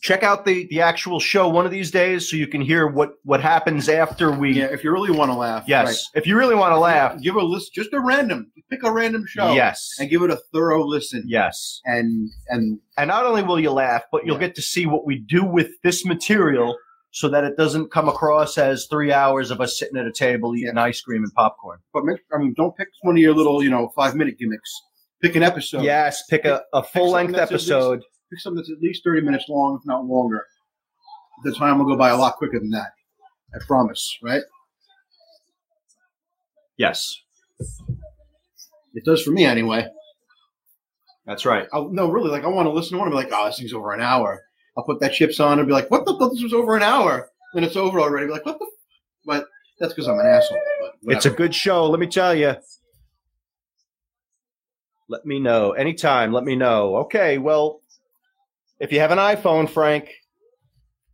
Check 0.02 0.22
out 0.22 0.44
the 0.44 0.66
the 0.70 0.80
actual 0.80 1.20
show 1.20 1.48
one 1.48 1.64
of 1.66 1.70
these 1.70 1.90
days 1.90 2.28
so 2.30 2.36
you 2.36 2.46
can 2.46 2.60
hear 2.60 2.86
what 2.86 3.10
what 3.24 3.40
happens 3.40 3.88
after 3.88 4.30
we. 4.30 4.52
Yeah, 4.52 4.66
if 4.66 4.82
you 4.84 4.90
really 4.92 5.10
want 5.10 5.30
to 5.30 5.36
laugh. 5.36 5.64
Yes, 5.66 6.06
if 6.14 6.26
you 6.26 6.36
really 6.36 6.54
want 6.54 6.72
to 6.72 6.78
laugh. 6.78 7.20
Give 7.20 7.36
a 7.36 7.42
list, 7.42 7.74
just 7.74 7.92
a 7.92 8.00
random. 8.00 8.50
Pick 8.70 8.82
a 8.84 8.92
random 8.92 9.24
show. 9.26 9.52
Yes, 9.52 9.96
And 9.98 10.08
give 10.08 10.22
it 10.22 10.30
a 10.30 10.38
thorough 10.52 10.84
listen. 10.84 11.24
yes. 11.26 11.80
And 11.84 12.30
and 12.48 12.78
And 12.96 13.08
not 13.08 13.26
only 13.26 13.42
will 13.42 13.58
you 13.60 13.70
laugh, 13.72 14.02
but 14.12 14.24
you'll 14.24 14.36
Yeah. 14.36 14.46
get 14.46 14.54
to 14.56 14.62
see 14.62 14.86
what 14.86 15.04
we 15.06 15.18
do 15.18 15.44
with 15.44 15.68
this 15.82 16.04
material 16.06 16.76
so 17.12 17.28
that 17.28 17.42
it 17.42 17.56
doesn't 17.56 17.90
come 17.90 18.08
across 18.08 18.56
as 18.56 18.86
three 18.88 19.12
hours 19.12 19.50
of 19.50 19.60
us 19.60 19.76
sitting 19.78 19.96
at 19.98 20.06
a 20.06 20.12
table 20.12 20.54
eating 20.54 20.78
ice 20.78 21.00
cream 21.00 21.24
and 21.24 21.32
popcorn. 21.34 21.78
but 21.92 22.04
make, 22.04 22.20
I 22.32 22.38
mean, 22.38 22.54
don't 22.56 22.76
pick 22.76 22.86
one 23.02 23.16
of 23.16 23.20
your 23.20 23.34
little, 23.34 23.62
you 23.64 23.70
know, 23.70 23.90
five 23.96 24.14
minute 24.14 24.38
gimmicks. 24.38 24.70
Pick 25.20 25.34
an 25.36 25.42
episode. 25.42 25.82
yes, 25.82 26.22
pick 26.30 26.44
a, 26.44 26.62
a 26.72 26.82
full 26.82 27.10
length 27.10 27.30
something 27.30 27.40
that's 27.40 27.50
at 27.50 27.54
least- 27.58 27.70
episode. 27.72 28.02
Pick 28.30 28.40
something 28.40 28.58
that's 28.58 28.70
at 28.70 28.80
least 28.80 29.02
thirty 29.04 29.20
minutes 29.20 29.46
long, 29.48 29.78
if 29.80 29.86
not 29.86 30.04
longer. 30.06 30.46
The 31.44 31.54
time 31.54 31.78
will 31.78 31.86
go 31.86 31.96
by 31.96 32.10
a 32.10 32.16
lot 32.16 32.36
quicker 32.36 32.58
than 32.58 32.70
that. 32.70 32.92
I 33.54 33.58
promise. 33.66 34.18
Right? 34.22 34.42
Yes. 36.76 37.22
It 38.94 39.04
does 39.04 39.22
for 39.22 39.30
me 39.30 39.44
anyway. 39.44 39.88
That's 41.26 41.44
right. 41.44 41.68
I'll, 41.72 41.90
no, 41.90 42.10
really, 42.10 42.30
like 42.30 42.44
I 42.44 42.48
want 42.48 42.66
to 42.66 42.72
listen 42.72 42.92
to 42.92 42.98
one 42.98 43.08
and 43.08 43.12
be 43.12 43.16
like, 43.16 43.32
oh, 43.32 43.46
this 43.46 43.58
thing's 43.58 43.72
over 43.72 43.92
an 43.92 44.00
hour. 44.00 44.42
I'll 44.76 44.84
put 44.84 45.00
that 45.00 45.12
chips 45.12 45.40
on 45.40 45.58
and 45.58 45.68
be 45.68 45.74
like, 45.74 45.90
what 45.90 46.04
the 46.04 46.16
fuck? 46.18 46.32
This 46.32 46.42
was 46.42 46.52
over 46.52 46.76
an 46.76 46.82
hour. 46.82 47.30
And 47.54 47.64
it's 47.64 47.76
over 47.76 48.00
already. 48.00 48.26
Be 48.26 48.32
like, 48.32 48.46
what 48.46 48.58
the? 48.58 48.64
F-? 48.64 48.70
But 49.24 49.46
that's 49.78 49.92
because 49.92 50.08
I'm 50.08 50.18
an 50.18 50.26
asshole. 50.26 50.58
It's 51.02 51.26
a 51.26 51.30
good 51.30 51.54
show, 51.54 51.86
let 51.86 52.00
me 52.00 52.06
tell 52.06 52.34
you. 52.34 52.54
Let 55.08 55.26
me 55.26 55.40
know. 55.40 55.72
Anytime, 55.72 56.32
let 56.32 56.44
me 56.44 56.54
know. 56.56 56.96
Okay, 56.98 57.38
well, 57.38 57.80
if 58.80 58.90
you 58.92 58.98
have 59.00 59.10
an 59.12 59.18
iPhone, 59.18 59.68
Frank, 59.68 60.08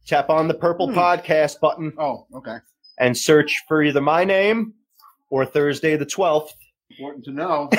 tap 0.07 0.31
on 0.31 0.49
the 0.49 0.55
purple 0.55 0.89
Hmm. 0.89 0.99
podcast 0.99 1.61
button 1.61 1.93
Oh, 1.99 2.27
okay. 2.35 2.59
and 2.99 3.17
search 3.17 3.63
for 3.69 3.83
either 3.83 4.01
my 4.01 4.25
name 4.25 4.75
or 5.31 5.45
Thursday 5.45 5.97
the 5.97 6.07
12th. 6.07 6.51
Important 6.91 7.25
to 7.27 7.33
know. 7.33 7.69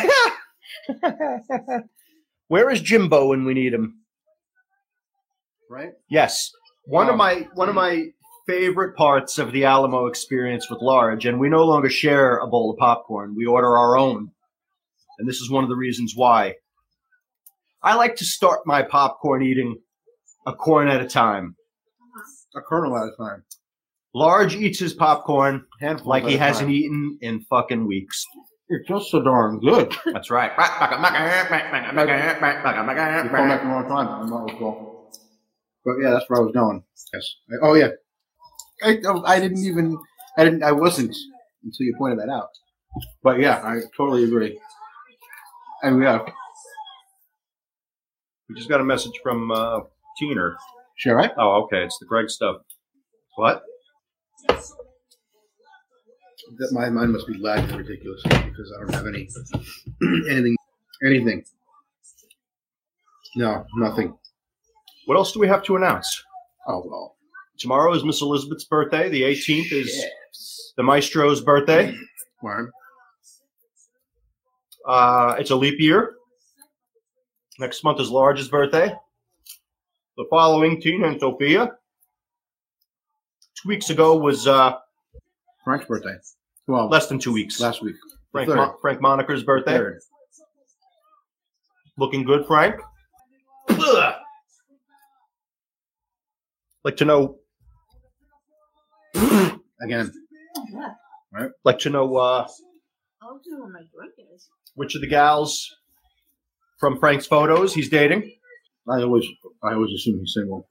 Where 2.47 2.69
is 2.69 2.81
Jimbo 2.81 3.27
when 3.29 3.45
we 3.45 3.53
need 3.53 3.73
him? 3.73 4.01
Right? 5.69 5.91
Yes. 6.09 6.51
One 6.85 7.07
of 7.07 7.13
Um, 7.13 7.17
my 7.17 7.47
one 7.55 7.67
of 7.69 7.75
my 7.75 8.07
favorite 8.45 8.95
parts 8.95 9.37
of 9.37 9.51
the 9.51 9.65
Alamo 9.65 10.05
experience 10.07 10.69
with 10.69 10.81
Large, 10.81 11.25
and 11.25 11.39
we 11.39 11.49
no 11.49 11.65
longer 11.65 11.89
share 11.89 12.37
a 12.37 12.47
bowl 12.47 12.71
of 12.71 12.77
popcorn. 12.77 13.35
We 13.35 13.45
order 13.45 13.77
our 13.77 13.97
own. 13.97 14.31
And 15.19 15.27
this 15.27 15.41
is 15.41 15.49
one 15.51 15.63
of 15.63 15.69
the 15.69 15.75
reasons 15.75 16.13
why. 16.15 16.55
I 17.83 17.95
like 17.95 18.15
to 18.17 18.25
start 18.25 18.61
my 18.65 18.81
popcorn 18.83 19.43
eating 19.43 19.77
a 20.45 20.53
corn 20.53 20.87
at 20.87 21.01
a 21.01 21.07
time. 21.07 21.55
A 22.55 22.61
kernel 22.61 22.97
at 22.97 23.03
a 23.03 23.15
time. 23.17 23.43
Large 24.13 24.55
eats 24.55 24.79
his 24.79 24.93
popcorn 24.93 25.65
Handful 25.79 26.09
like 26.09 26.23
at 26.23 26.29
he 26.29 26.35
a 26.35 26.39
hasn't 26.39 26.67
time. 26.67 26.75
eaten 26.75 27.17
in 27.21 27.41
fucking 27.41 27.85
weeks. 27.85 28.25
It's 28.69 28.87
just 28.87 29.11
so 29.11 29.21
darn 29.21 29.59
good. 29.59 29.95
That's 30.05 30.29
right. 30.31 30.51
You 33.25 33.29
called 33.29 33.49
back 33.49 33.61
the 33.61 33.67
wrong 33.67 33.87
time. 33.87 34.07
I'm 34.23 34.29
not 34.29 34.51
recall. 34.51 35.11
But 35.85 35.95
yeah, 36.01 36.09
that's 36.09 36.25
where 36.27 36.41
I 36.41 36.43
was 36.43 36.51
going. 36.53 36.83
Yes. 37.13 37.35
Oh 37.63 37.73
yeah. 37.73 37.87
I, 38.83 38.97
oh, 39.05 39.23
I 39.23 39.39
didn't 39.39 39.63
even. 39.63 39.97
I 40.37 40.43
didn't. 40.43 40.61
I 40.63 40.73
wasn't 40.73 41.15
until 41.63 41.85
you 41.85 41.95
pointed 41.97 42.19
that 42.19 42.29
out. 42.29 42.49
But 43.23 43.39
yeah, 43.39 43.61
I 43.63 43.79
totally 43.95 44.25
agree. 44.25 44.59
And 45.83 45.97
we 45.97 46.03
yeah, 46.03 46.25
We 48.49 48.55
just 48.55 48.69
got 48.69 48.79
a 48.81 48.83
message 48.83 49.13
from 49.21 49.51
uh, 49.51 49.81
Teener. 50.21 50.55
sure, 50.97 51.15
right? 51.15 51.31
Oh, 51.37 51.63
okay. 51.63 51.83
It's 51.83 51.97
the 51.99 52.05
Greg 52.05 52.29
stuff. 52.29 52.57
What? 53.35 53.63
That 56.59 56.69
my 56.71 56.89
mind 56.89 57.11
must 57.11 57.27
be 57.27 57.37
lagging 57.37 57.75
ridiculously 57.75 58.29
because 58.29 58.73
I 58.75 58.79
don't 58.79 58.93
have 58.93 59.05
any 59.07 59.27
anything 60.29 60.55
anything. 61.05 61.43
No, 63.35 63.65
nothing. 63.75 64.17
What 65.05 65.15
else 65.15 65.33
do 65.33 65.39
we 65.39 65.47
have 65.47 65.63
to 65.63 65.75
announce? 65.75 66.23
Oh 66.67 66.83
well. 66.89 67.17
Tomorrow 67.59 67.93
is 67.95 68.03
Miss 68.05 68.21
Elizabeth's 68.21 68.63
birthday. 68.65 69.09
The 69.09 69.23
18th 69.23 69.71
is 69.73 69.93
Yes. 69.95 70.73
the 70.77 70.83
Maestro's 70.83 71.41
birthday. 71.41 71.93
Worm. 72.41 72.71
Uh, 74.87 75.35
it's 75.39 75.49
a 75.51 75.55
leap 75.55 75.79
year. 75.79 76.13
Next 77.59 77.83
month 77.83 77.99
is 77.99 78.09
Large's 78.09 78.49
birthday. 78.49 78.93
The 80.17 80.25
following, 80.29 80.79
Tina 80.81 81.07
and 81.07 81.19
Sophia. 81.19 81.71
Two 83.61 83.69
weeks 83.69 83.89
ago 83.89 84.15
was 84.17 84.47
uh, 84.47 84.73
Frank's 85.63 85.85
birthday. 85.85 86.15
Well, 86.67 86.87
less 86.89 87.07
than 87.07 87.19
two 87.19 87.33
weeks. 87.33 87.59
last 87.59 87.81
week. 87.81 87.95
Frank. 88.31 88.49
Mo- 88.49 88.75
Frank 88.81 88.99
Moniker's 89.01 89.43
birthday. 89.43 89.77
Third. 89.77 89.99
Looking 91.97 92.23
good, 92.23 92.45
Frank. 92.45 92.75
Like 96.83 96.95
to 96.97 97.05
know, 97.05 97.37
Again. 99.81 100.11
Right. 101.33 101.49
like 101.65 101.79
to 101.79 101.89
know 101.89 102.15
uh, 102.15 102.47
I'll 103.21 103.39
do 103.43 103.59
what 103.59 103.71
my 103.71 103.81
drink 103.93 104.13
is. 104.33 104.47
which 104.75 104.95
of 104.95 105.01
the 105.01 105.07
gals 105.07 105.75
from 106.77 106.99
Frank's 106.99 107.25
photos 107.27 107.73
he's 107.73 107.89
dating. 107.89 108.31
I 108.89 109.01
always, 109.01 109.25
I 109.63 109.73
always 109.73 109.91
assume 109.93 110.19
he's 110.19 110.33
single, 110.33 110.67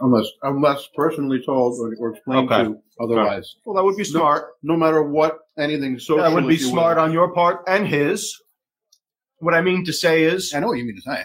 unless, 0.00 0.26
unless 0.42 0.88
personally 0.96 1.40
told 1.44 1.78
or, 1.78 1.94
or 2.00 2.14
explained 2.16 2.50
Okay. 2.50 2.64
to 2.64 2.78
otherwise. 3.00 3.54
Well, 3.64 3.76
that 3.76 3.84
would 3.84 3.96
be 3.96 4.04
smart. 4.04 4.48
No 4.62 4.76
matter 4.76 5.02
what 5.02 5.38
anything 5.56 5.98
social. 5.98 6.18
that 6.24 6.32
would 6.32 6.48
be 6.48 6.56
smart 6.58 6.96
will. 6.96 7.04
on 7.04 7.12
your 7.12 7.32
part 7.32 7.62
and 7.68 7.86
his. 7.86 8.36
What 9.40 9.54
I 9.54 9.60
mean 9.60 9.84
to 9.84 9.92
say 9.92 10.24
is, 10.24 10.52
I 10.52 10.58
know 10.58 10.66
what 10.66 10.78
you 10.78 10.84
mean 10.84 10.96
to 10.96 11.02
say. 11.02 11.22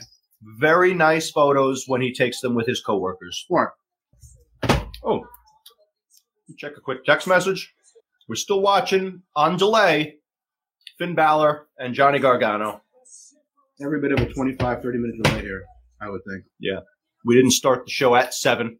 very 0.59 0.93
nice 0.93 1.31
photos 1.31 1.85
when 1.87 2.01
he 2.01 2.13
takes 2.13 2.41
them 2.41 2.53
with 2.53 2.67
his 2.67 2.79
coworkers. 2.79 3.43
Smart. 3.47 3.71
Oh, 5.03 5.21
check 6.59 6.73
a 6.77 6.81
quick 6.81 7.03
text 7.05 7.27
message. 7.27 7.73
We're 8.29 8.35
still 8.35 8.61
watching 8.61 9.23
on 9.35 9.57
delay 9.57 10.17
Finn 10.99 11.15
Balor 11.15 11.65
and 11.79 11.95
Johnny 11.95 12.19
Gargano. 12.19 12.82
Every 13.81 13.99
bit 13.99 14.11
of 14.11 14.19
a 14.19 14.31
25, 14.31 14.81
30 14.81 14.97
minute 14.97 15.23
delay 15.23 15.41
here, 15.41 15.63
I 16.01 16.09
would 16.09 16.21
think. 16.29 16.43
Yeah. 16.59 16.79
We 17.25 17.35
didn't 17.35 17.51
start 17.51 17.85
the 17.85 17.91
show 17.91 18.15
at 18.15 18.33
seven. 18.33 18.79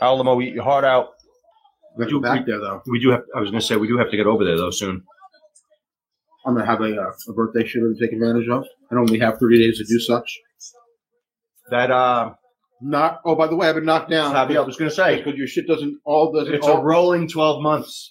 Alamo, 0.00 0.40
eat 0.40 0.54
your 0.54 0.64
heart 0.64 0.84
out. 0.84 1.10
We 1.96 2.04
have 2.04 2.10
do- 2.10 2.18
to 2.18 2.22
back 2.22 2.40
we- 2.46 2.52
there 2.52 2.60
though. 2.60 2.82
We 2.86 3.00
do 3.00 3.10
have. 3.10 3.22
I 3.34 3.40
was 3.40 3.50
going 3.50 3.60
to 3.60 3.66
say 3.66 3.76
we 3.76 3.86
do 3.88 3.98
have 3.98 4.10
to 4.10 4.16
get 4.16 4.26
over 4.26 4.44
there 4.44 4.56
though 4.56 4.70
soon. 4.70 5.02
I'm 6.44 6.54
gonna 6.54 6.66
have 6.66 6.80
a, 6.80 7.00
uh, 7.00 7.12
a 7.28 7.32
birthday 7.34 7.62
shitter 7.62 7.94
to 7.94 8.00
take 8.00 8.12
advantage 8.12 8.48
of, 8.48 8.64
and 8.90 8.98
only 8.98 9.20
have 9.20 9.38
30 9.38 9.58
days 9.64 9.78
to 9.78 9.84
do 9.84 10.00
such. 10.00 10.40
That 11.70 11.92
uh, 11.92 12.32
Not. 12.80 13.20
Oh, 13.24 13.36
by 13.36 13.46
the 13.46 13.54
way, 13.54 13.68
I've 13.68 13.76
been 13.76 13.84
knocked 13.84 14.10
down. 14.10 14.34
I 14.34 14.44
was 14.60 14.76
going 14.76 14.90
to 14.90 14.94
say 14.94 15.18
because 15.18 15.38
your 15.38 15.46
shit 15.46 15.68
doesn't 15.68 16.00
all 16.04 16.32
doesn't 16.32 16.52
it's 16.52 16.66
all, 16.66 16.78
a 16.78 16.82
rolling 16.82 17.28
twelve 17.28 17.62
months. 17.62 18.10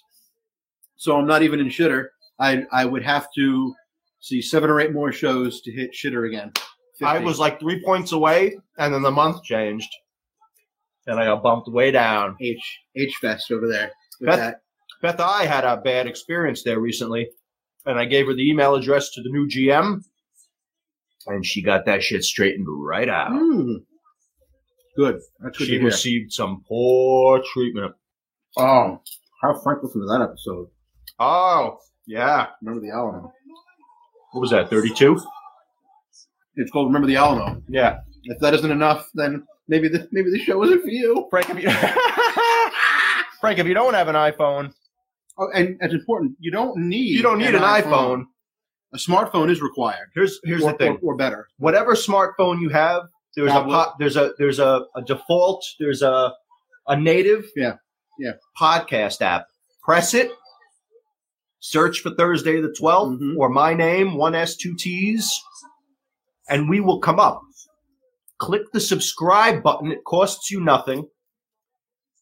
so 0.96 1.16
I'm 1.18 1.26
not 1.26 1.42
even 1.42 1.60
in 1.60 1.68
shitter. 1.68 2.06
I 2.40 2.64
I 2.72 2.86
would 2.86 3.02
have 3.02 3.28
to 3.36 3.74
see 4.22 4.40
seven 4.40 4.70
or 4.70 4.80
eight 4.80 4.92
more 4.92 5.12
shows 5.12 5.60
to 5.62 5.72
hit 5.72 5.92
shitter 5.92 6.26
again. 6.26 6.52
50. 6.98 7.04
I 7.04 7.18
was 7.18 7.38
like 7.38 7.60
three 7.60 7.84
points 7.84 8.12
away, 8.12 8.56
and 8.78 8.94
then 8.94 9.02
the 9.02 9.10
month 9.10 9.42
changed, 9.42 9.90
and 11.06 11.18
I 11.18 11.24
got 11.26 11.42
bumped 11.42 11.68
way 11.68 11.90
down. 11.90 12.36
H 12.40 12.78
H 12.96 13.14
fest 13.20 13.50
over 13.50 13.68
there. 13.68 13.90
With 14.20 14.28
Beth- 14.28 14.38
that. 14.38 14.60
Beth 15.02 15.20
I 15.20 15.44
had 15.44 15.64
a 15.64 15.78
bad 15.78 16.06
experience 16.06 16.62
there 16.62 16.78
recently, 16.78 17.28
and 17.84 17.98
I 17.98 18.04
gave 18.04 18.26
her 18.26 18.34
the 18.34 18.48
email 18.48 18.74
address 18.76 19.10
to 19.10 19.22
the 19.22 19.30
new 19.30 19.48
GM, 19.48 20.02
and 21.26 21.44
she 21.44 21.60
got 21.60 21.86
that 21.86 22.02
shit 22.02 22.22
straightened 22.22 22.66
right 22.68 23.08
out. 23.08 23.32
Hmm. 23.32 23.76
Good. 24.96 25.20
That's 25.40 25.58
good 25.58 25.66
She 25.66 25.78
received 25.78 26.32
some 26.32 26.62
poor 26.68 27.42
treatment. 27.52 27.94
Oh, 28.56 29.00
how 29.40 29.58
Frank 29.62 29.82
listened 29.82 30.02
to 30.02 30.06
that 30.06 30.22
episode. 30.22 30.68
Oh, 31.18 31.78
yeah. 32.06 32.48
Remember 32.60 32.86
the 32.86 32.92
Alamo? 32.92 33.32
What 34.32 34.40
was 34.40 34.50
that, 34.50 34.68
32? 34.70 35.20
It's 36.56 36.70
called 36.70 36.88
Remember 36.88 37.06
the 37.06 37.16
Alamo. 37.16 37.62
Yeah. 37.68 38.00
If 38.24 38.38
that 38.40 38.54
isn't 38.54 38.70
enough, 38.70 39.08
then 39.14 39.44
maybe 39.68 39.88
the 39.88 40.08
maybe 40.12 40.30
the 40.30 40.38
show 40.38 40.62
isn't 40.64 40.82
for 40.82 40.88
you. 40.88 41.26
Frank, 41.30 41.50
if 41.50 41.62
you, 41.62 41.70
Frank, 43.40 43.58
if 43.58 43.66
you 43.66 43.74
don't 43.74 43.94
have 43.94 44.08
an 44.08 44.14
iPhone, 44.14 44.72
Oh, 45.38 45.48
and 45.54 45.78
it's 45.80 45.94
important. 45.94 46.36
You 46.40 46.50
don't 46.50 46.76
need 46.76 47.08
you 47.08 47.22
don't 47.22 47.38
need 47.38 47.54
an 47.54 47.62
iPhone. 47.62 48.24
A 48.92 48.98
smartphone 48.98 49.50
is 49.50 49.62
required. 49.62 50.08
Here's 50.14 50.38
here's 50.44 50.62
or, 50.62 50.72
the 50.72 50.78
thing. 50.78 50.98
or, 51.02 51.14
or 51.14 51.16
better. 51.16 51.48
whatever 51.56 51.94
smartphone 51.94 52.60
you 52.60 52.68
have, 52.68 53.04
there's 53.34 53.50
a 53.50 53.54
Tablet. 53.54 53.72
po- 53.74 53.92
there's 53.98 54.16
a 54.16 54.32
there's 54.38 54.58
a, 54.58 54.84
a 54.94 55.00
default 55.02 55.64
there's 55.80 56.02
a 56.02 56.34
a 56.86 56.96
native 57.00 57.46
Yeah. 57.56 57.76
Yeah. 58.18 58.32
podcast 58.60 59.22
app. 59.22 59.46
Press 59.82 60.12
it. 60.12 60.30
Search 61.64 62.00
for 62.00 62.10
Thursday 62.10 62.60
the 62.60 62.74
12th 62.76 63.20
Mhm. 63.20 63.36
or 63.38 63.48
my 63.48 63.72
name 63.72 64.16
one 64.16 64.34
S 64.34 64.56
two 64.56 64.74
T's, 64.74 65.40
and 66.48 66.68
we 66.68 66.80
will 66.80 66.98
come 66.98 67.20
up. 67.20 67.40
Click 68.38 68.72
the 68.72 68.80
subscribe 68.80 69.62
button. 69.62 69.92
It 69.92 70.02
costs 70.04 70.50
you 70.50 70.60
nothing. 70.60 71.08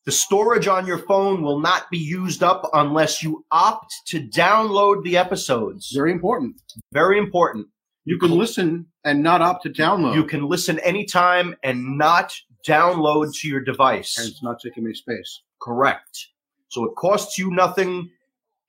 The 0.05 0.13
storage 0.13 0.69
on 0.69 0.87
your 0.87 0.99
phone 0.99 1.43
will 1.43 1.59
not 1.59 1.91
be 1.91 1.97
used 1.97 2.43
up 2.43 2.69
unless 2.75 3.23
you 3.23 3.47
opt 3.51 3.95
to 4.09 4.21
download 4.21 5.05
the 5.05 5.17
episodes. 5.17 5.91
Very 5.95 6.13
important. 6.13 6.61
Very 6.93 7.19
important. 7.19 7.69
You 8.05 8.19
can 8.19 8.33
listen 8.33 8.89
and 9.05 9.23
not 9.23 9.41
opt 9.41 9.63
to 9.63 9.71
download. 9.71 10.17
You 10.17 10.25
can 10.25 10.47
listen 10.49 10.79
anytime 10.81 11.57
and 11.63 11.97
not 11.97 12.35
download 12.69 13.33
to 13.41 13.49
your 13.49 13.61
device. 13.61 14.19
and 14.19 14.29
it's 14.29 14.43
not 14.43 14.61
taking 14.63 14.85
any 14.85 14.93
space. 14.95 15.41
Correct. 15.63 16.29
So 16.69 16.85
it 16.85 16.95
costs 16.97 17.39
you 17.39 17.51
nothing 17.51 18.11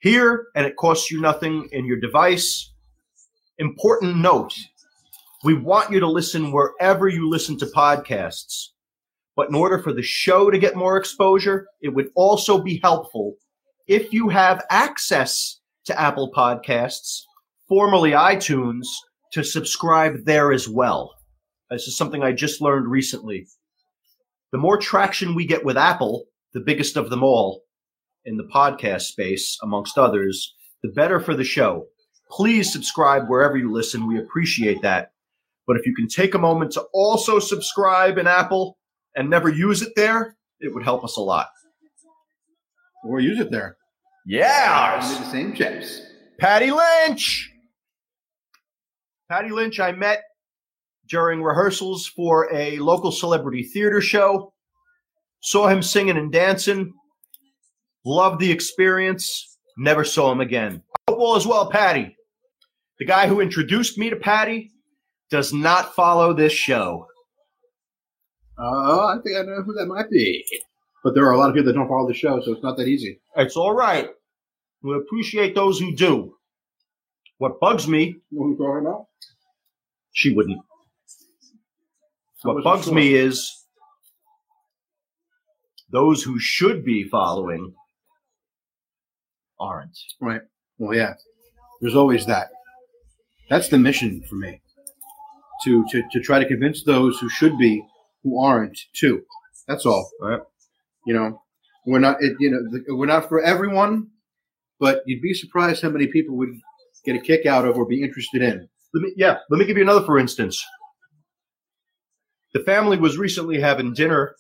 here 0.02 0.48
and 0.56 0.66
it 0.66 0.76
costs 0.76 1.10
you 1.10 1.22
nothing 1.22 1.70
in 1.72 1.86
your 1.86 2.00
device. 2.00 2.74
Important 3.60 4.18
note 4.18 4.54
we 5.44 5.54
want 5.56 5.92
you 5.92 6.00
to 6.00 6.08
listen 6.08 6.52
wherever 6.52 7.08
you 7.08 7.30
listen 7.30 7.58
to 7.60 7.66
podcasts. 7.68 8.68
But 9.36 9.50
in 9.50 9.56
order 9.56 9.80
for 9.80 9.94
the 9.94 10.04
show 10.04 10.52
to 10.52 10.60
get 10.60 10.76
more 10.76 10.98
exposure, 10.98 11.68
it 11.82 11.90
would 11.90 12.10
also 12.16 12.62
be 12.62 12.80
helpful 12.84 13.36
if 13.88 14.14
you 14.14 14.30
have 14.30 14.66
access 14.70 15.60
to 15.86 16.00
Apple 16.00 16.32
Podcasts, 16.36 17.22
formerly 17.68 18.12
iTunes, 18.12 18.86
to 19.34 19.44
subscribe 19.44 20.26
there 20.26 20.52
as 20.52 20.68
well. 20.68 21.16
This 21.70 21.88
is 21.88 21.98
something 21.98 22.22
I 22.22 22.34
just 22.34 22.62
learned 22.62 22.88
recently. 22.88 23.48
The 24.52 24.58
more 24.58 24.78
traction 24.78 25.34
we 25.34 25.46
get 25.46 25.64
with 25.64 25.78
Apple, 25.78 26.26
the 26.54 26.60
biggest 26.60 26.98
of 26.98 27.10
them 27.10 27.24
all 27.24 27.64
in 28.26 28.38
the 28.38 28.48
podcast 28.54 29.02
space, 29.04 29.58
amongst 29.64 29.98
others, 29.98 30.54
the 30.84 30.90
better 30.90 31.20
for 31.20 31.36
the 31.36 31.44
show. 31.44 31.86
Please 32.30 32.72
subscribe 32.72 33.28
wherever 33.28 33.58
you 33.58 33.72
listen. 33.72 34.08
We 34.08 34.20
appreciate 34.20 34.82
that. 34.82 35.12
But 35.68 35.78
if 35.78 35.86
you 35.86 35.94
can 35.94 36.08
take 36.08 36.34
a 36.34 36.40
moment 36.40 36.72
to 36.74 36.84
also 36.94 37.40
subscribe 37.40 38.18
in 38.18 38.28
Apple 38.28 38.78
and 39.16 39.30
never 39.30 39.50
use 39.50 39.82
it 39.82 39.94
there, 39.96 40.36
it 40.60 40.74
would 40.74 40.84
help 40.84 41.04
us 41.04 41.18
a 41.18 41.22
lot. 41.22 41.48
Or 43.04 43.20
use 43.20 43.40
it 43.40 43.52
there. 43.52 43.78
Yeah. 44.26 45.00
Under 45.02 45.24
the 45.24 45.32
same 45.32 45.54
chips. 45.54 46.02
Patty 46.40 46.72
Lynch. 46.72 47.52
Patty 49.30 49.50
Lynch, 49.50 49.80
I 49.80 49.92
met 49.92 50.24
during 51.08 51.42
rehearsals 51.42 52.08
for 52.08 52.54
a 52.54 52.78
local 52.80 53.12
celebrity 53.12 53.64
theater 53.64 54.02
show. 54.02 54.54
Saw 55.42 55.68
him 55.68 55.82
singing 55.82 56.18
and 56.18 56.32
dancing. 56.32 56.94
Loved 58.06 58.40
the 58.40 58.52
experience. 58.52 59.58
Never 59.78 60.04
saw 60.04 60.32
him 60.32 60.42
again. 60.42 60.84
Hope 61.08 61.20
all 61.20 61.36
is 61.36 61.48
well, 61.48 61.70
Patty. 61.70 62.16
The 63.00 63.06
guy 63.06 63.28
who 63.28 63.42
introduced 63.42 63.98
me 63.98 64.10
to 64.10 64.16
Patty 64.16 64.72
does 65.30 65.54
not 65.54 65.96
follow 65.96 66.34
this 66.34 66.54
show. 66.54 67.08
Uh, 68.60 69.08
I 69.08 69.16
think 69.24 69.38
I 69.38 69.42
know 69.44 69.64
who 69.64 69.74
that 69.74 69.86
might 69.88 70.10
be. 70.10 70.44
But 71.04 71.16
there 71.16 71.26
are 71.26 71.32
a 71.34 71.38
lot 71.38 71.50
of 71.50 71.56
people 71.56 71.68
that 71.68 71.74
don't 71.74 71.88
follow 71.88 72.08
the 72.08 72.14
show, 72.14 72.40
so 72.42 72.52
it's 72.54 72.62
not 72.64 72.78
that 72.78 72.88
easy. 72.88 73.20
It's 73.36 73.56
all 73.56 73.74
right. 73.74 74.10
We 74.84 74.96
appreciate 74.96 75.56
those 75.56 75.80
who 75.80 75.96
do. 75.96 76.36
What 77.40 77.60
bugs 77.60 77.88
me, 77.88 78.18
You 78.30 78.40
who 78.40 78.56
we're 78.56 78.68
talking 78.68 78.86
about? 78.88 79.06
she 80.14 80.34
wouldn't. 80.34 80.60
What 82.44 82.64
bugs 82.64 82.92
me 82.92 83.14
is 83.16 83.52
those 85.92 86.22
who 86.22 86.38
should 86.40 86.84
be 86.86 87.04
following 87.08 87.74
aren't. 89.62 89.98
Right. 90.20 90.42
Well, 90.78 90.96
yeah. 90.96 91.14
There's 91.80 91.96
always 91.96 92.26
that. 92.26 92.50
That's 93.50 93.70
the 93.70 93.78
mission 93.78 94.24
for 94.30 94.36
me. 94.36 94.62
To, 95.64 95.86
to, 95.92 96.04
to 96.12 96.20
try 96.20 96.40
to 96.40 96.48
convince 96.48 96.84
those 96.84 97.20
who 97.20 97.30
should 97.30 97.58
be, 97.58 97.86
who 98.24 98.42
aren't, 98.44 98.78
too. 98.94 99.22
That's 99.68 99.86
all. 99.86 100.10
Right. 100.20 100.42
You 101.06 101.14
know, 101.14 101.42
we're 101.86 102.00
not, 102.00 102.18
it, 102.22 102.36
you 102.40 102.50
know, 102.50 102.60
the, 102.70 102.96
we're 102.96 103.06
not 103.06 103.30
for 103.30 103.42
everyone, 103.42 104.08
but 104.80 105.02
you'd 105.06 105.22
be 105.22 105.34
surprised 105.34 105.82
how 105.82 105.90
many 105.90 106.08
people 106.08 106.36
would 106.38 106.50
get 107.06 107.16
a 107.16 107.20
kick 107.20 107.46
out 107.46 107.66
of 107.66 107.78
or 107.78 107.86
be 107.86 108.04
interested 108.04 108.42
in. 108.42 108.68
Let 108.94 109.02
me, 109.02 109.14
yeah, 109.16 109.38
let 109.50 109.60
me 109.60 109.66
give 109.66 109.78
you 109.78 109.84
another 109.84 110.06
for 110.06 110.20
instance. 110.20 110.64
The 112.54 112.60
family 112.62 112.98
was 112.98 113.18
recently 113.18 113.60
having 113.60 113.94
dinner. 113.94 114.36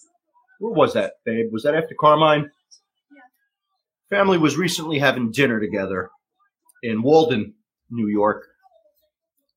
Where 0.60 0.74
was 0.74 0.94
that, 0.94 1.14
babe? 1.26 1.48
Was 1.52 1.64
that 1.64 1.76
after 1.76 1.96
Carmine? 2.00 2.52
Family 4.12 4.38
was 4.38 4.58
recently 4.58 5.00
having 5.00 5.32
dinner 5.32 5.62
together 5.62 6.10
in 6.84 7.02
Walden, 7.02 7.54
New 7.90 8.08
York. 8.08 8.46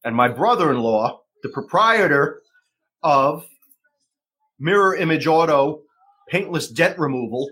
And 0.04 0.14
my 0.14 0.28
brother 0.28 0.70
in 0.70 0.78
law, 0.78 1.22
the 1.42 1.48
proprietor 1.48 2.40
of 3.02 3.44
Mirror 4.60 4.94
Image 4.96 5.26
Auto 5.26 5.82
Paintless 6.28 6.68
Dent 6.68 7.00
Removal, 7.00 7.50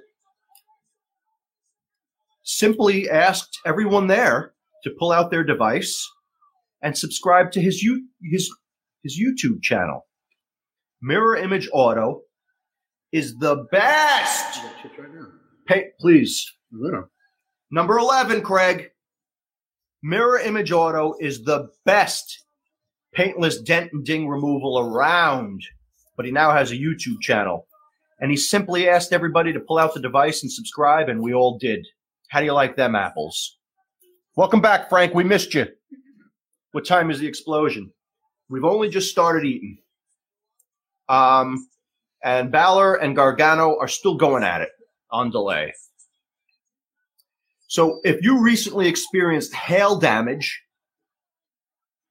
simply 2.44 3.10
asked 3.10 3.58
everyone 3.66 4.06
there 4.06 4.54
to 4.84 4.90
pull 4.96 5.10
out 5.10 5.32
their 5.32 5.42
device 5.42 6.08
and 6.82 6.96
subscribe 6.96 7.50
to 7.52 7.60
his 7.60 7.84
his 8.22 8.48
his 9.02 9.20
YouTube 9.20 9.60
channel. 9.60 10.06
Mirror 11.00 11.38
Image 11.38 11.68
Auto 11.72 12.22
is 13.10 13.36
the 13.38 13.66
best. 13.72 14.60
right 15.68 15.86
please, 15.98 16.48
Know. 16.72 17.08
number 17.70 17.98
eleven, 17.98 18.40
Craig. 18.40 18.90
Mirror 20.02 20.40
Image 20.40 20.72
Auto 20.72 21.14
is 21.20 21.44
the 21.44 21.68
best 21.84 22.44
paintless 23.12 23.60
dent 23.60 23.92
and 23.92 24.04
ding 24.04 24.26
removal 24.26 24.78
around, 24.78 25.62
but 26.16 26.24
he 26.24 26.32
now 26.32 26.50
has 26.50 26.72
a 26.72 26.76
YouTube 26.76 27.20
channel, 27.20 27.66
and 28.20 28.30
he 28.30 28.36
simply 28.36 28.88
asked 28.88 29.12
everybody 29.12 29.52
to 29.52 29.60
pull 29.60 29.78
out 29.78 29.92
the 29.92 30.00
device 30.00 30.42
and 30.42 30.50
subscribe, 30.50 31.08
and 31.08 31.20
we 31.20 31.34
all 31.34 31.58
did. 31.58 31.86
How 32.28 32.40
do 32.40 32.46
you 32.46 32.54
like 32.54 32.74
them 32.74 32.96
apples? 32.96 33.58
Welcome 34.34 34.62
back, 34.62 34.88
Frank. 34.88 35.14
We 35.14 35.24
missed 35.24 35.52
you. 35.52 35.66
What 36.72 36.86
time 36.86 37.10
is 37.10 37.18
the 37.18 37.26
explosion? 37.26 37.92
We've 38.48 38.64
only 38.64 38.88
just 38.88 39.10
started 39.10 39.44
eating. 39.44 39.78
Um, 41.08 41.68
and 42.24 42.50
Balor 42.50 42.94
and 42.94 43.14
Gargano 43.14 43.76
are 43.78 43.88
still 43.88 44.16
going 44.16 44.42
at 44.42 44.62
it 44.62 44.70
on 45.10 45.30
delay. 45.30 45.74
So 47.72 48.00
if 48.04 48.22
you 48.22 48.42
recently 48.42 48.86
experienced 48.86 49.54
hail 49.54 49.96
damage, 49.98 50.60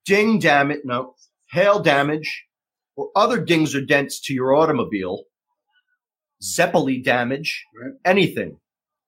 ding 0.06 0.40
damage, 0.40 0.80
no, 0.86 1.14
hail 1.52 1.80
damage, 1.80 2.46
or 2.96 3.12
other 3.16 3.40
dings 3.40 3.76
or 3.76 3.82
dents 3.86 4.20
to 4.22 4.34
your 4.34 4.56
automobile, 4.56 5.26
Zeppeli 6.42 7.04
damage, 7.04 7.64
Right. 7.80 7.94
anything, 8.06 8.58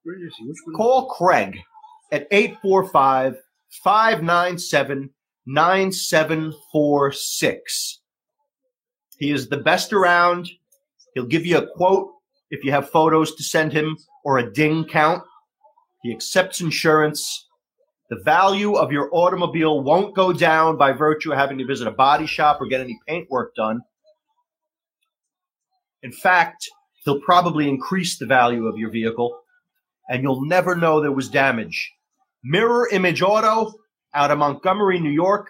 Where 0.04 0.24
is 0.24 0.32
he? 0.38 0.46
Which 0.46 0.58
one? 0.66 0.76
call 0.76 1.08
Craig 1.08 1.58
at 2.12 2.28
845 2.30 3.34
597 3.82 5.10
9746. 5.46 8.00
He 9.18 9.32
is 9.32 9.48
the 9.48 9.56
best 9.56 9.92
around. 9.92 10.48
He'll 11.14 11.26
give 11.26 11.44
you 11.46 11.58
a 11.58 11.66
quote 11.66 12.12
if 12.52 12.62
you 12.62 12.70
have 12.70 12.90
photos 12.90 13.34
to 13.34 13.42
send 13.42 13.72
him 13.72 13.96
or 14.24 14.38
a 14.38 14.52
ding 14.52 14.84
count. 14.84 15.24
He 16.04 16.12
accepts 16.12 16.60
insurance. 16.60 17.48
The 18.10 18.20
value 18.22 18.74
of 18.74 18.92
your 18.92 19.08
automobile 19.10 19.82
won't 19.82 20.14
go 20.14 20.34
down 20.34 20.76
by 20.76 20.92
virtue 20.92 21.32
of 21.32 21.38
having 21.38 21.56
to 21.56 21.64
visit 21.64 21.88
a 21.88 21.92
body 21.92 22.26
shop 22.26 22.60
or 22.60 22.66
get 22.66 22.82
any 22.82 22.98
paint 23.08 23.30
work 23.30 23.54
done. 23.54 23.80
In 26.02 26.12
fact, 26.12 26.68
he'll 27.04 27.22
probably 27.22 27.70
increase 27.70 28.18
the 28.18 28.26
value 28.26 28.66
of 28.66 28.76
your 28.76 28.90
vehicle 28.90 29.34
and 30.06 30.22
you'll 30.22 30.44
never 30.44 30.76
know 30.76 31.00
there 31.00 31.10
was 31.10 31.30
damage. 31.30 31.90
Mirror 32.44 32.90
Image 32.92 33.22
Auto 33.22 33.72
out 34.12 34.30
of 34.30 34.36
Montgomery, 34.36 35.00
New 35.00 35.10
York, 35.10 35.48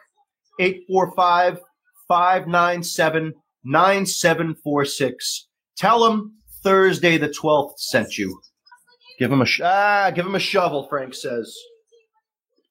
845 0.61 1.59
597 2.07 3.35
9746. 3.65 5.49
Tell 5.77 6.05
them 6.05 6.35
Thursday 6.63 7.19
the 7.19 7.29
12th 7.29 7.73
sent 7.79 8.19
you. 8.19 8.41
Give 9.19 9.31
him 9.31 9.41
a 9.43 9.47
sh- 9.47 9.61
ah, 9.63 10.11
give 10.15 10.27
him 10.27 10.35
a 10.35 10.39
shovel, 10.41 10.87
Frank 10.89 11.15
says. 11.15 11.57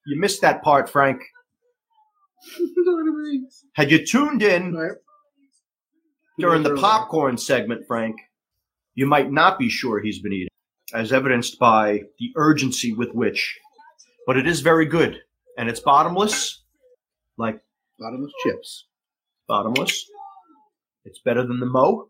You 0.06 0.20
missed 0.20 0.42
that 0.42 0.62
part, 0.64 0.90
Frank. 0.90 1.22
Had 3.76 3.90
you 3.92 4.06
tuned 4.06 4.44
in 4.44 4.74
Right. 4.76 4.92
during 6.38 6.64
the 6.64 6.76
popcorn 6.76 7.38
segment, 7.38 7.86
Frank, 7.88 8.16
you 8.96 9.06
might 9.06 9.32
not 9.32 9.58
be 9.58 9.70
sure 9.70 10.02
he's 10.02 10.20
been 10.20 10.34
eating, 10.34 10.50
as 10.94 11.14
evidenced 11.14 11.58
by 11.60 12.02
the 12.20 12.32
urgency 12.36 12.94
with 12.94 13.14
which. 13.14 13.58
But 14.28 14.38
it 14.38 14.46
is 14.48 14.60
very 14.62 14.86
good, 14.86 15.22
and 15.58 15.70
it's 15.70 15.80
bottomless, 15.80 16.64
like 17.38 17.60
Bottomless 18.00 18.34
chips. 18.44 18.86
bottomless. 19.48 20.10
It's 21.06 21.20
better 21.24 21.46
than 21.46 21.60
the 21.60 21.66
Mo. 21.66 22.10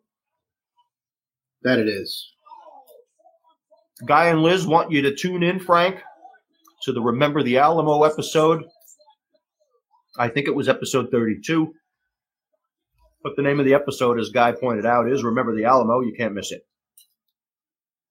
That 1.64 1.80
it 1.80 1.88
is. 1.88 2.32
Guy 4.06 4.28
and 4.28 4.42
Liz 4.42 4.68
want 4.68 4.92
you 4.92 5.02
to 5.04 5.16
tune 5.16 5.44
in, 5.44 5.60
Frank, 5.60 6.02
to 6.84 6.92
the 6.92 7.02
Remember 7.02 7.44
the 7.44 7.58
Alamo 7.58 8.04
episode. 8.04 8.64
I 10.18 10.28
think 10.28 10.48
it 10.48 10.56
was 10.56 10.68
episode 10.68 11.10
32. 11.12 11.74
But 13.24 13.36
the 13.38 13.42
name 13.42 13.60
of 13.60 13.66
the 13.66 13.74
episode, 13.74 14.20
as 14.20 14.30
Guy 14.30 14.52
pointed 14.52 14.86
out, 14.86 15.10
is 15.10 15.24
Remember 15.24 15.56
the 15.56 15.64
Alamo. 15.64 16.02
You 16.02 16.14
can't 16.18 16.34
miss 16.34 16.52
it. 16.52 16.66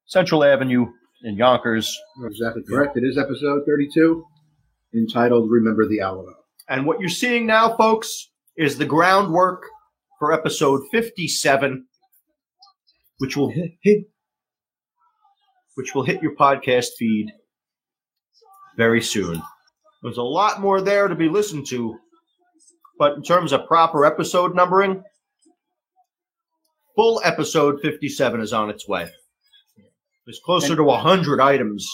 Central 0.06 0.42
Avenue 0.42 0.86
in 1.22 1.36
Yonkers. 1.36 1.98
You're 2.18 2.28
exactly 2.28 2.62
correct. 2.66 2.96
It 2.96 3.04
is 3.04 3.18
episode 3.18 3.62
32, 3.66 4.24
entitled 4.94 5.50
Remember 5.50 5.86
the 5.86 6.00
Alamo. 6.00 6.34
And 6.68 6.86
what 6.86 7.00
you're 7.00 7.10
seeing 7.10 7.46
now, 7.46 7.76
folks, 7.76 8.30
is 8.56 8.78
the 8.78 8.86
groundwork 8.86 9.64
for 10.18 10.32
episode 10.32 10.82
57, 10.90 11.86
which 13.18 13.36
will 13.36 13.50
hit, 13.50 13.72
hit 13.82 14.06
which 15.74 15.94
will 15.94 16.04
hit 16.04 16.22
your 16.22 16.34
podcast 16.36 16.88
feed 16.98 17.32
very 18.76 19.00
soon. 19.02 19.42
There's 20.02 20.16
a 20.18 20.22
lot 20.22 20.60
more 20.60 20.80
there 20.80 21.08
to 21.08 21.14
be 21.14 21.28
listened 21.28 21.66
to, 21.68 21.96
but 22.98 23.14
in 23.16 23.22
terms 23.22 23.52
of 23.52 23.66
proper 23.66 24.04
episode 24.04 24.54
numbering, 24.54 25.02
full 26.96 27.20
episode 27.24 27.80
57 27.80 28.40
is 28.40 28.52
on 28.52 28.70
its 28.70 28.88
way. 28.88 29.08
There's 30.26 30.40
closer 30.44 30.76
to 30.76 30.84
100 30.84 31.40
items 31.40 31.88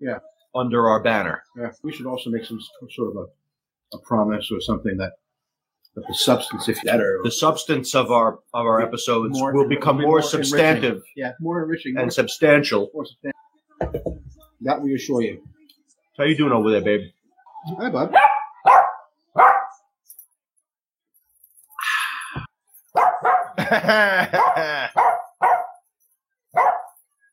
Yeah. 0.00 0.18
under 0.54 0.88
our 0.88 1.02
banner. 1.02 1.42
Yeah, 1.56 1.70
we 1.82 1.92
should 1.92 2.06
also 2.06 2.30
make 2.30 2.44
some 2.44 2.58
sort 2.90 3.10
of 3.10 3.16
a, 3.16 3.96
a 3.96 4.00
promise 4.00 4.50
or 4.52 4.60
something 4.60 4.96
that 4.98 5.12
But 5.94 6.04
the 6.08 6.14
substance, 6.14 6.68
if 6.70 6.82
better, 6.84 7.20
The 7.22 7.30
substance 7.30 7.94
of 7.94 8.10
our 8.10 8.38
of 8.54 8.66
our 8.66 8.80
episodes 8.80 9.38
More- 9.38 9.52
will 9.52 9.68
become 9.68 9.96
more, 9.96 10.06
more 10.06 10.22
substantive 10.22 11.02
yeah, 11.16 11.32
more 11.38 11.62
enriching, 11.62 11.94
more, 11.94 12.02
and 12.04 12.12
substantial. 12.12 12.90
more 12.94 13.04
substantial. 13.04 14.22
That 14.62 14.80
we 14.80 14.94
assure 14.94 15.20
you. 15.22 15.42
How 16.16 16.24
you 16.24 16.36
doing 16.36 16.52
over 16.52 16.70
there, 16.70 16.80
babe? 16.80 17.10
Hi, 17.78 17.90
bud. 17.90 18.14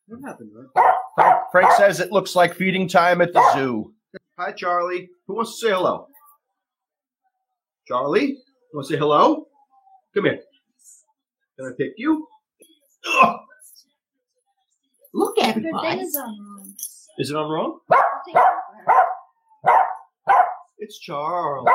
What 0.06 0.20
happened, 0.24 0.50
man? 0.54 0.66
Frank, 1.14 1.38
Frank 1.52 1.72
says 1.76 2.00
it 2.00 2.10
looks 2.12 2.34
like 2.34 2.54
feeding 2.54 2.88
time 2.88 3.20
at 3.20 3.32
the 3.32 3.52
zoo. 3.54 3.92
Hi, 4.38 4.52
Charlie. 4.52 5.08
Who 5.26 5.36
wants 5.36 5.60
to 5.60 5.66
say 5.66 5.72
hello? 5.72 6.06
Charlie? 7.86 8.38
You 8.72 8.78
want 8.78 8.86
to 8.86 8.94
say 8.94 8.98
hello? 9.00 9.48
Come 10.14 10.26
here. 10.26 10.40
Can 11.58 11.66
I 11.66 11.70
pick 11.76 11.94
you? 11.96 12.28
Ugh. 13.20 13.36
Look 15.12 15.38
at 15.40 15.56
The 15.56 15.62
thing 15.82 15.98
is 15.98 16.16
on 16.16 16.38
wrong. 16.38 16.74
Is 17.18 17.30
it 17.30 17.36
on 17.36 17.50
wrong? 17.50 17.80
I'll 17.90 18.02
take 18.24 18.36
it 18.36 18.42
for 18.86 18.92
her. 18.92 20.44
It's 20.78 21.00
Charles. 21.00 21.68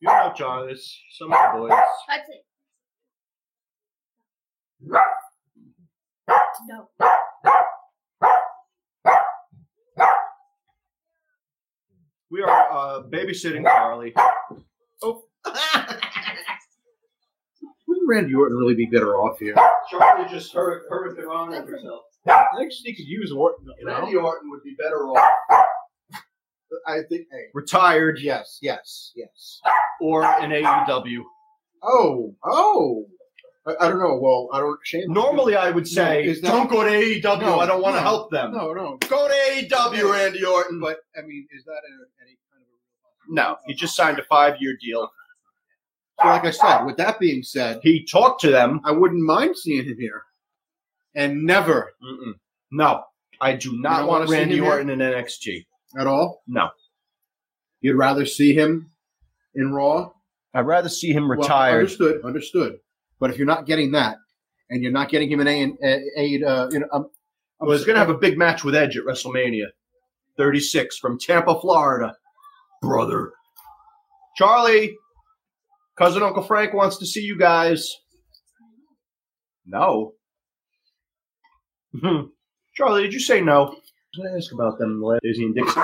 You 0.00 0.08
know 0.08 0.32
Charlie. 0.34 0.72
It's 0.72 1.00
some 1.16 1.32
of 1.32 1.38
the 1.52 1.58
boys. 1.58 1.70
I'll 1.72 2.18
take 2.18 2.42
No. 6.68 6.88
We 12.30 12.42
are 12.42 12.70
uh, 12.70 13.02
babysitting 13.04 13.64
Charlie. 13.64 14.14
Oh. 15.02 15.22
Wouldn't 17.88 18.08
Randy 18.08 18.34
Orton 18.34 18.56
really 18.56 18.74
be 18.74 18.86
better 18.86 19.16
off 19.16 19.38
here? 19.38 19.54
Charlie 19.90 20.28
just 20.28 20.52
heard, 20.52 20.82
heard 20.88 21.18
it 21.18 21.24
on 21.24 21.52
herself. 21.52 22.02
I 22.28 22.44
think 22.58 22.72
she 22.72 22.94
could 22.94 23.06
use 23.06 23.30
Orton. 23.30 23.66
You 23.78 23.86
know? 23.86 24.00
Randy 24.00 24.16
Orton 24.16 24.50
would 24.50 24.64
be 24.64 24.74
better 24.78 25.06
off 25.06 25.66
I 26.86 27.02
think. 27.08 27.26
Hey, 27.30 27.46
retired 27.54 28.18
yes, 28.20 28.58
yes, 28.62 29.12
yes. 29.14 29.60
or 30.00 30.24
an 30.24 30.50
AEW. 30.50 31.22
Oh, 31.82 32.34
oh. 32.44 33.06
I, 33.66 33.74
I 33.80 33.88
don't 33.88 33.98
know. 33.98 34.16
Well, 34.20 34.48
I 34.52 34.60
don't. 34.60 34.78
Shame. 34.84 35.04
Normally, 35.08 35.56
I 35.56 35.70
would 35.70 35.88
say, 35.88 36.22
No, 36.24 36.30
is 36.30 36.40
that- 36.40 36.48
don't 36.52 36.70
go 36.70 36.82
to 36.84 36.90
AEW. 36.90 37.40
No, 37.40 37.60
I 37.60 37.66
don't 37.66 37.82
want 37.82 37.96
to 37.96 38.00
no, 38.00 38.06
help 38.06 38.30
them. 38.30 38.52
No, 38.52 38.72
no. 38.72 38.96
Go 39.08 39.28
to 39.28 39.34
AEW, 39.34 40.12
Randy 40.12 40.44
Orton. 40.44 40.80
But 40.80 40.98
I 41.16 41.22
mean, 41.22 41.46
is 41.52 41.64
that 41.64 41.72
a, 41.72 42.22
any 42.22 42.36
kind 42.52 42.62
of 42.62 43.30
a? 43.30 43.34
No, 43.34 43.56
he 43.66 43.74
just 43.74 43.96
signed 43.96 44.18
a 44.18 44.24
five-year 44.24 44.76
deal. 44.80 45.10
So, 46.22 46.28
like 46.28 46.44
I 46.46 46.50
said, 46.50 46.84
with 46.84 46.96
that 46.96 47.18
being 47.18 47.42
said, 47.42 47.80
He 47.82 48.04
talked 48.06 48.40
to 48.42 48.50
them. 48.50 48.80
I 48.84 48.92
wouldn't 48.92 49.22
mind 49.22 49.56
seeing 49.58 49.84
him 49.84 49.96
here, 49.98 50.22
and 51.14 51.42
never 51.44 51.92
Mm-mm. 52.02 52.32
No, 52.70 53.02
I 53.40 53.52
do 53.54 53.76
not 53.78 53.98
don't 53.98 54.06
want 54.06 54.20
wanna 54.20 54.28
see 54.28 54.34
Randy 54.36 54.56
him 54.58 54.64
here? 54.64 54.72
Orton 54.72 54.90
in 54.90 54.98
NXT. 55.00 55.66
at 55.98 56.06
all. 56.06 56.42
No, 56.46 56.70
You'd 57.82 57.96
rather 57.96 58.24
see 58.24 58.54
him 58.54 58.90
in 59.54 59.72
Raw. 59.72 60.10
I'd 60.54 60.60
rather 60.66 60.88
see 60.88 61.12
him 61.12 61.28
Well, 61.28 61.36
retired. 61.38 61.80
understood, 61.80 62.24
understood. 62.24 62.78
But 63.18 63.30
if 63.30 63.38
you're 63.38 63.46
not 63.46 63.66
getting 63.66 63.92
that, 63.92 64.16
and 64.70 64.82
you're 64.82 64.92
not 64.92 65.08
getting 65.08 65.30
him 65.30 65.40
in 65.40 65.48
aid, 65.48 66.42
uh, 66.42 66.68
you 66.70 66.80
know, 66.80 66.86
um, 66.92 67.08
well, 67.60 67.76
he's 67.76 67.86
going 67.86 67.94
to 67.94 68.00
have 68.00 68.10
a 68.10 68.18
big 68.18 68.36
match 68.36 68.64
with 68.64 68.74
Edge 68.74 68.96
at 68.96 69.04
WrestleMania 69.04 69.66
36 70.36 70.98
from 70.98 71.18
Tampa, 71.18 71.58
Florida. 71.60 72.14
Brother. 72.82 73.32
Charlie, 74.36 74.96
cousin 75.96 76.22
Uncle 76.22 76.42
Frank 76.42 76.74
wants 76.74 76.98
to 76.98 77.06
see 77.06 77.22
you 77.22 77.38
guys. 77.38 77.90
No. 79.64 80.12
Hmm. 81.98 82.26
Charlie, 82.74 83.02
did 83.02 83.14
you 83.14 83.20
say 83.20 83.40
no? 83.40 83.62
I 83.62 83.68
was 83.68 83.78
going 84.18 84.30
to 84.30 84.36
ask 84.36 84.52
about 84.52 84.78
them, 84.78 85.02
Daisy 85.22 85.44
and 85.44 85.54
Dixie. 85.54 85.80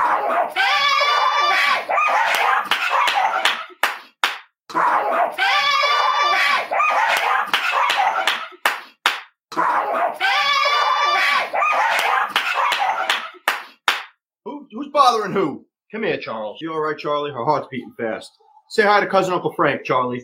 Bothering 15.02 15.32
who? 15.32 15.66
Come 15.90 16.04
here, 16.04 16.16
Charles. 16.18 16.58
You 16.60 16.72
all 16.72 16.80
right, 16.80 16.96
Charlie? 16.96 17.32
Her 17.32 17.44
heart's 17.44 17.68
beating 17.70 17.92
fast. 17.98 18.30
Say 18.70 18.82
hi 18.84 19.00
to 19.00 19.06
cousin 19.06 19.34
Uncle 19.34 19.52
Frank, 19.52 19.84
Charlie. 19.84 20.22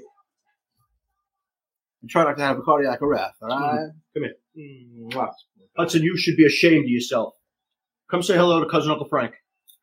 and 2.00 2.08
try 2.10 2.24
not 2.24 2.36
to 2.36 2.42
have 2.42 2.58
a 2.58 2.62
cardiac 2.62 3.02
arrest. 3.02 3.34
All 3.42 3.48
right. 3.48 3.88
Come 4.14 4.22
here. 4.24 4.34
Mwah. 5.12 5.30
Hudson, 5.76 6.02
you 6.02 6.16
should 6.16 6.36
be 6.36 6.46
ashamed 6.46 6.84
of 6.84 6.90
yourself. 6.90 7.34
Come 8.10 8.22
say 8.22 8.36
hello 8.36 8.60
to 8.62 8.70
cousin 8.70 8.90
Uncle 8.90 9.08
Frank. 9.08 9.34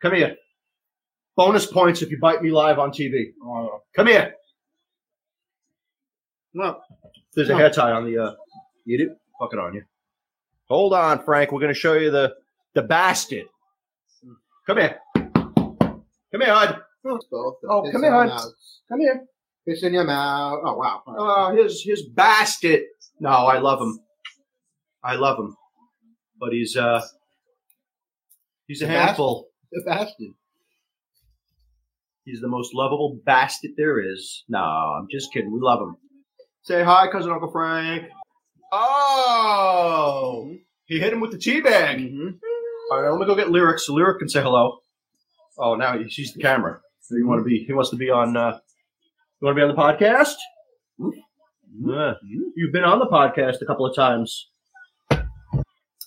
Come 0.01 0.13
here. 0.15 0.35
Bonus 1.35 1.65
points 1.65 2.01
if 2.01 2.09
you 2.09 2.17
bite 2.19 2.41
me 2.41 2.49
live 2.49 2.79
on 2.79 2.91
TV. 2.91 3.33
Oh, 3.43 3.81
Come 3.95 4.07
here. 4.07 4.33
no. 6.53 6.79
There's 7.35 7.49
a 7.49 7.55
hair 7.55 7.69
tie 7.69 7.91
on 7.91 8.05
the. 8.05 8.17
uh 8.17 8.31
You 8.85 8.97
do? 8.97 9.15
Fuck 9.39 9.53
it 9.53 9.59
on 9.59 9.73
you. 9.73 9.83
Hold 10.69 10.93
on, 10.93 11.23
Frank. 11.23 11.51
We're 11.51 11.59
gonna 11.61 11.73
show 11.73 11.93
you 11.93 12.09
the 12.11 12.33
the 12.73 12.81
bastard. 12.81 13.45
Come 14.67 14.77
here. 14.77 14.99
Come 15.15 16.41
here, 16.41 16.53
Hud. 16.53 16.81
Both. 17.03 17.21
Oh, 17.31 17.89
come 17.91 18.03
here, 18.03 18.11
Hud. 18.11 18.51
Come 18.89 18.99
here. 18.99 19.25
Piss 19.67 19.83
in 19.83 19.93
your 19.93 20.05
mouth. 20.05 20.59
Oh, 20.63 20.75
wow. 20.75 21.01
Oh, 21.07 21.55
his 21.55 21.83
his 21.83 22.03
bastard. 22.03 22.81
No, 23.19 23.29
I 23.29 23.59
love 23.59 23.79
him. 23.81 23.99
I 25.03 25.15
love 25.15 25.37
him, 25.37 25.55
but 26.39 26.51
he's 26.51 26.75
uh 26.75 27.01
he's 28.67 28.81
a 28.81 28.87
The 28.87 28.91
handful. 28.91 29.49
The 29.71 29.83
bastard. 29.85 30.33
He's 32.23 32.41
the 32.41 32.47
most 32.47 32.73
lovable 32.73 33.19
bastard 33.23 33.71
there 33.77 33.99
is. 33.99 34.43
No, 34.49 34.59
I'm 34.59 35.07
just 35.11 35.31
kidding. 35.31 35.51
We 35.51 35.59
love 35.61 35.81
him. 35.81 35.97
Say 36.63 36.83
hi, 36.83 37.07
cousin 37.11 37.31
Uncle 37.31 37.51
Frank. 37.51 38.09
Oh, 38.71 40.51
he 40.85 40.99
hit 40.99 41.13
him 41.13 41.19
with 41.19 41.31
the 41.31 41.37
tea 41.37 41.61
bag. 41.61 41.99
Mm-hmm. 41.99 42.37
All 42.91 43.01
right, 43.01 43.09
let 43.09 43.19
me 43.19 43.25
go 43.25 43.35
get 43.35 43.49
Lyric 43.49 43.79
so 43.79 43.93
Lyric 43.93 44.19
can 44.19 44.29
say 44.29 44.41
hello. 44.41 44.79
Oh, 45.57 45.75
now 45.75 45.97
he 45.97 46.09
sees 46.09 46.33
the 46.33 46.41
camera. 46.41 46.79
So 47.01 47.15
you 47.15 47.27
want 47.27 47.39
to 47.39 47.43
be? 47.43 47.63
He 47.63 47.73
wants 47.73 47.89
to 47.91 47.95
be 47.95 48.09
on. 48.09 48.35
Uh, 48.37 48.59
you 49.41 49.45
want 49.45 49.57
to 49.57 49.59
be 49.59 49.61
on 49.63 49.75
the 49.75 49.81
podcast? 49.81 50.35
Yeah. 51.83 52.13
You've 52.55 52.71
been 52.71 52.83
on 52.83 52.99
the 52.99 53.07
podcast 53.07 53.61
a 53.61 53.65
couple 53.65 53.85
of 53.85 53.95
times. 53.95 54.49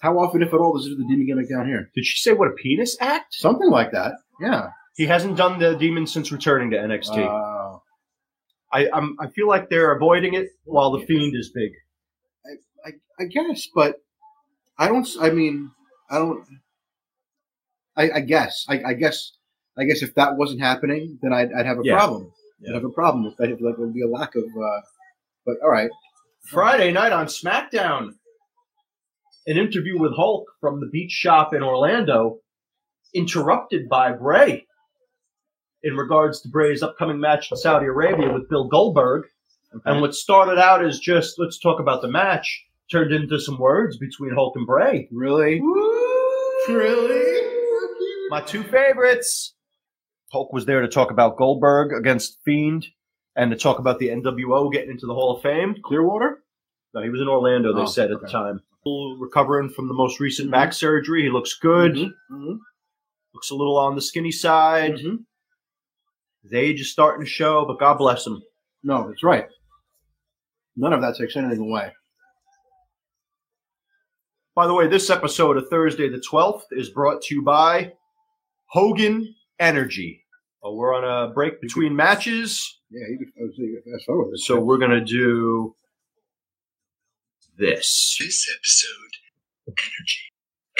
How 0.00 0.18
often, 0.18 0.42
if 0.42 0.54
at 0.54 0.60
all, 0.60 0.76
does 0.76 0.84
the 0.84 1.04
demon 1.08 1.26
gimmick 1.26 1.48
down 1.48 1.66
here? 1.66 1.90
Did 1.94 2.06
she 2.06 2.18
say 2.18 2.32
what 2.32 2.48
a 2.48 2.52
penis 2.52 2.96
act? 3.00 3.34
Something 3.34 3.70
like 3.70 3.90
that. 3.92 4.12
Yeah. 4.40 4.70
He 4.96 5.06
hasn't 5.06 5.36
done 5.36 5.58
the 5.58 5.74
demon 5.76 6.06
since 6.06 6.30
returning 6.30 6.70
to 6.70 6.76
NXT. 6.76 7.26
Uh, 7.26 7.78
I 8.72 8.88
I'm, 8.92 9.16
I 9.20 9.28
feel 9.28 9.48
like 9.48 9.68
they're 9.70 9.92
avoiding 9.92 10.34
it 10.34 10.50
while 10.64 10.92
the 10.92 11.04
fiend 11.06 11.34
is 11.34 11.50
big. 11.50 11.72
I, 12.86 12.90
I 13.20 13.26
guess, 13.26 13.68
but 13.74 13.96
I 14.78 14.88
don't. 14.88 15.08
I 15.20 15.30
mean, 15.30 15.70
I 16.10 16.18
don't. 16.18 16.44
I, 17.98 18.10
I 18.16 18.20
guess. 18.20 18.64
I, 18.68 18.80
I 18.86 18.92
guess. 18.94 19.32
I 19.76 19.84
guess 19.84 20.02
if 20.02 20.14
that 20.16 20.36
wasn't 20.36 20.60
happening, 20.60 21.18
then 21.22 21.32
I'd, 21.32 21.50
I'd 21.52 21.66
have 21.66 21.78
a 21.78 21.82
Yeah. 21.84 21.96
problem. 21.98 22.32
Yeah. 22.60 22.70
I'd 22.70 22.74
have 22.76 22.84
a 22.84 22.90
problem 22.90 23.24
with 23.24 23.36
that. 23.36 23.50
Like 23.50 23.76
there 23.76 23.86
would 23.86 23.94
be 23.94 24.02
a 24.02 24.08
lack 24.08 24.34
of. 24.34 24.42
Uh, 24.44 24.80
but 25.46 25.56
all 25.62 25.70
right. 25.70 25.90
Friday 26.46 26.90
night 26.92 27.12
on 27.12 27.26
SmackDown, 27.26 28.10
an 29.46 29.56
interview 29.56 29.98
with 30.00 30.12
Hulk 30.16 30.46
from 30.60 30.80
the 30.80 30.86
beach 30.90 31.12
shop 31.12 31.54
in 31.54 31.62
Orlando, 31.62 32.38
interrupted 33.14 33.88
by 33.88 34.12
Bray 34.12 34.66
in 35.84 35.96
regards 35.96 36.40
to 36.40 36.48
Bray's 36.48 36.82
upcoming 36.82 37.20
match 37.20 37.50
in 37.52 37.56
Saudi 37.56 37.86
Arabia 37.86 38.32
with 38.32 38.48
Bill 38.48 38.64
Goldberg. 38.68 39.26
And 39.84 40.00
what 40.00 40.14
started 40.14 40.58
out 40.58 40.84
as 40.84 40.98
just 40.98 41.38
let's 41.38 41.58
talk 41.58 41.78
about 41.78 42.02
the 42.02 42.08
match 42.08 42.64
turned 42.90 43.12
into 43.12 43.38
some 43.38 43.58
words 43.58 43.96
between 43.98 44.34
Hulk 44.34 44.56
and 44.56 44.66
Bray. 44.66 45.08
Really? 45.12 45.60
Really? 46.68 47.47
My 48.30 48.40
two 48.40 48.62
favorites. 48.64 49.54
Hulk 50.32 50.52
was 50.52 50.66
there 50.66 50.80
to 50.82 50.88
talk 50.88 51.10
about 51.10 51.36
Goldberg 51.38 51.92
against 51.92 52.38
Fiend 52.44 52.86
and 53.36 53.50
to 53.50 53.56
talk 53.56 53.78
about 53.78 53.98
the 53.98 54.08
NWO 54.08 54.70
getting 54.72 54.90
into 54.90 55.06
the 55.06 55.14
Hall 55.14 55.34
of 55.36 55.42
Fame. 55.42 55.76
Clearwater? 55.82 56.42
No, 56.94 57.02
he 57.02 57.08
was 57.08 57.20
in 57.20 57.28
Orlando, 57.28 57.72
they 57.74 57.82
Oh, 57.82 57.86
said 57.86 58.10
at 58.10 58.20
the 58.20 58.28
time. 58.28 58.60
Recovering 59.18 59.68
from 59.70 59.88
the 59.88 59.94
most 59.94 60.18
recent 60.20 60.50
back 60.50 60.72
surgery. 60.72 61.22
He 61.22 61.28
looks 61.30 61.54
good. 61.58 61.92
Mm-hmm. 61.94 62.54
Looks 63.34 63.50
a 63.50 63.54
little 63.54 63.76
on 63.78 63.94
the 63.94 64.00
skinny 64.00 64.32
side. 64.32 64.94
Mm-hmm. 64.94 65.16
His 66.44 66.52
age 66.54 66.80
is 66.80 66.90
starting 66.90 67.24
to 67.24 67.30
show, 67.30 67.64
but 67.66 67.78
God 67.78 67.98
bless 67.98 68.26
him. 68.26 68.42
No, 68.82 69.08
that's 69.08 69.22
right. 69.22 69.46
None 70.76 70.92
of 70.92 71.02
that 71.02 71.16
takes 71.16 71.36
anything 71.36 71.60
away. 71.60 71.92
By 74.54 74.66
the 74.66 74.74
way, 74.74 74.86
this 74.88 75.10
episode 75.10 75.56
of 75.56 75.68
Thursday 75.68 76.08
the 76.08 76.22
12th 76.30 76.62
is 76.72 76.88
brought 76.88 77.20
to 77.22 77.34
you 77.34 77.42
by 77.42 77.92
Hogan 78.70 79.34
Energy. 79.58 80.24
Oh, 80.62 80.74
we're 80.74 80.94
on 80.94 81.04
a 81.04 81.32
break 81.32 81.60
between 81.60 81.94
matches, 81.94 82.80
Yeah, 82.90 83.00
you 83.10 83.18
could, 83.18 83.28
I 83.40 83.44
was 83.46 83.54
saying, 83.56 83.80
fast 83.92 84.06
forward 84.06 84.32
this. 84.32 84.46
so 84.46 84.58
we're 84.60 84.78
going 84.78 84.90
to 84.90 85.04
do 85.04 85.74
this. 87.56 88.16
This 88.18 88.46
episode, 88.58 89.78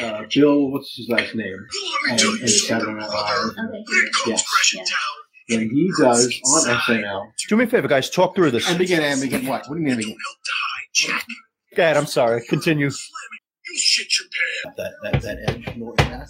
energy. 0.01 0.25
uh, 0.25 0.27
Bill, 0.35 0.71
what's 0.71 0.97
his 0.97 1.09
last 1.09 1.35
name? 1.35 1.57
And, 2.11 2.21
and 2.21 2.21
you 2.21 2.27
something, 2.27 2.49
Saturday 2.49 2.93
Night 2.93 3.09
brother. 3.09 3.47
Live. 3.47 3.53
Okay. 3.53 3.69
When 3.69 4.11
Yes. 4.27 4.45
Yeah. 5.49 5.57
When 5.59 5.71
he 5.71 5.91
does 5.99 6.41
on 6.45 6.77
SNL. 6.81 7.27
Do 7.49 7.57
me 7.57 7.65
a 7.65 7.67
favor, 7.67 7.89
guys. 7.89 8.11
Talk 8.11 8.35
through 8.35 8.51
this. 8.51 8.69
And 8.69 8.77
begin, 8.79 9.01
and 9.03 9.21
begin 9.21 9.47
what? 9.47 9.67
What 9.69 9.77
do 9.77 9.81
you 9.81 9.87
mean 9.87 9.95
don't 9.95 9.99
begin? 9.99 10.11
help 10.11 10.39
Jack. 10.93 11.25
Dad, 11.75 11.97
I'm 11.97 12.07
sorry. 12.07 12.45
Continue. 12.49 12.87
You 12.91 13.79
shit 13.79 14.09
your 14.19 14.29
pants. 14.75 14.77
That, 15.03 15.13
that, 15.13 15.23
that 15.23 15.51
Edge 15.51 15.77
Norton 15.77 16.11
match? 16.11 16.29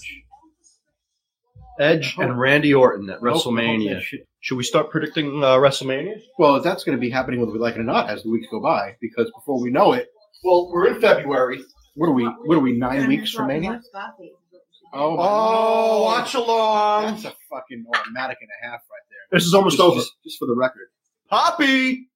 Edge 1.78 2.16
and 2.18 2.38
Randy 2.38 2.74
Orton 2.74 3.08
at 3.10 3.18
Oh, 3.18 3.22
WrestleMania. 3.22 4.02
Should 4.40 4.56
we 4.56 4.64
start 4.64 4.90
predicting 4.90 5.42
uh, 5.42 5.56
WrestleMania? 5.56 6.20
Well, 6.38 6.60
that's 6.60 6.84
going 6.84 6.96
to 6.96 7.00
be 7.00 7.10
happening 7.10 7.40
whether 7.40 7.52
we 7.52 7.58
like 7.58 7.74
it 7.74 7.80
or 7.80 7.84
not 7.84 8.08
as 8.10 8.22
the 8.22 8.30
weeks 8.30 8.46
go 8.50 8.60
by, 8.60 8.96
because 9.00 9.30
before 9.34 9.60
we 9.60 9.70
know 9.70 9.92
it, 9.92 10.08
Well, 10.44 10.70
we're 10.72 10.88
in 10.88 11.00
February. 11.00 11.60
what 11.94 12.06
are 12.08 12.12
we? 12.12 12.24
What 12.24 12.56
are 12.56 12.60
we? 12.60 12.72
Nine 12.72 13.08
weeks 13.08 13.22
that's 13.24 13.32
from 13.32 13.46
what 13.46 13.54
Mania? 13.54 13.70
Mark 13.70 13.82
Scarface 13.84 14.26
is 14.26 14.32
what 14.50 14.62
we 14.62 14.74
should 14.78 14.92
do. 14.92 14.98
Oh, 14.98 15.16
my 15.16 15.22
Oh, 15.26 16.02
watch 16.04 16.34
along. 16.34 17.04
That's 17.06 17.24
a 17.24 17.34
fucking 17.50 17.84
automatic 17.94 18.38
and 18.40 18.50
a 18.62 18.66
half 18.66 18.80
right 18.80 19.06
there. 19.10 19.38
This 19.38 19.44
is 19.46 19.54
almost 19.54 19.76
Just, 19.76 19.86
over. 19.86 19.96
just, 20.00 20.12
just 20.24 20.38
for 20.38 20.46
the 20.46 20.54
record. 20.56 20.88
Poppy. 21.28 22.08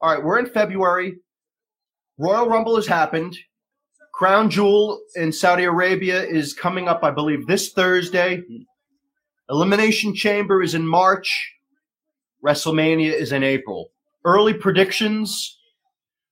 All 0.00 0.14
right, 0.14 0.22
we're 0.24 0.38
in 0.38 0.46
February. 0.46 1.16
Royal 2.18 2.48
Rumble 2.48 2.76
has 2.76 2.86
happened. 2.86 3.36
Crown 4.14 4.48
Jewel 4.48 5.00
in 5.14 5.30
Saudi 5.32 5.64
Arabia 5.64 6.22
is 6.22 6.54
coming 6.54 6.88
up, 6.88 7.04
I 7.04 7.10
believe, 7.10 7.46
this 7.46 7.72
Thursday. 7.72 8.42
Elimination 9.48 10.14
Chamber 10.14 10.62
is 10.62 10.74
in 10.74 10.86
March. 10.86 11.52
WrestleMania 12.44 13.12
is 13.12 13.32
in 13.32 13.42
April. 13.42 13.90
Early 14.24 14.54
predictions. 14.54 15.58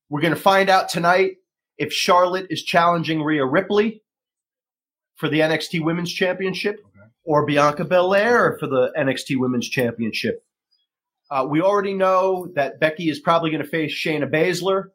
We're 0.09 0.21
going 0.21 0.35
to 0.35 0.41
find 0.41 0.69
out 0.69 0.89
tonight 0.89 1.37
if 1.79 1.93
Charlotte 1.93 2.47
is 2.51 2.63
challenging 2.63 3.23
Rhea 3.23 3.45
Ripley 3.45 4.03
for 5.17 5.29
the 5.29 5.41
NXT 5.41 5.85
Women's 5.85 6.13
Championship 6.13 6.81
or 7.25 7.47
Bianca 7.47 7.85
Belair 7.85 8.57
for 8.59 8.67
the 8.67 8.93
NXT 8.99 9.39
Women's 9.39 9.69
Championship. 9.69 10.45
Uh, 11.31 11.47
we 11.49 11.61
already 11.61 11.95
know 11.95 12.49
that 12.55 12.79
Becky 12.81 13.09
is 13.09 13.19
probably 13.21 13.51
going 13.51 13.63
to 13.63 13.69
face 13.69 13.95
Shayna 13.95 14.31
Baszler 14.31 14.91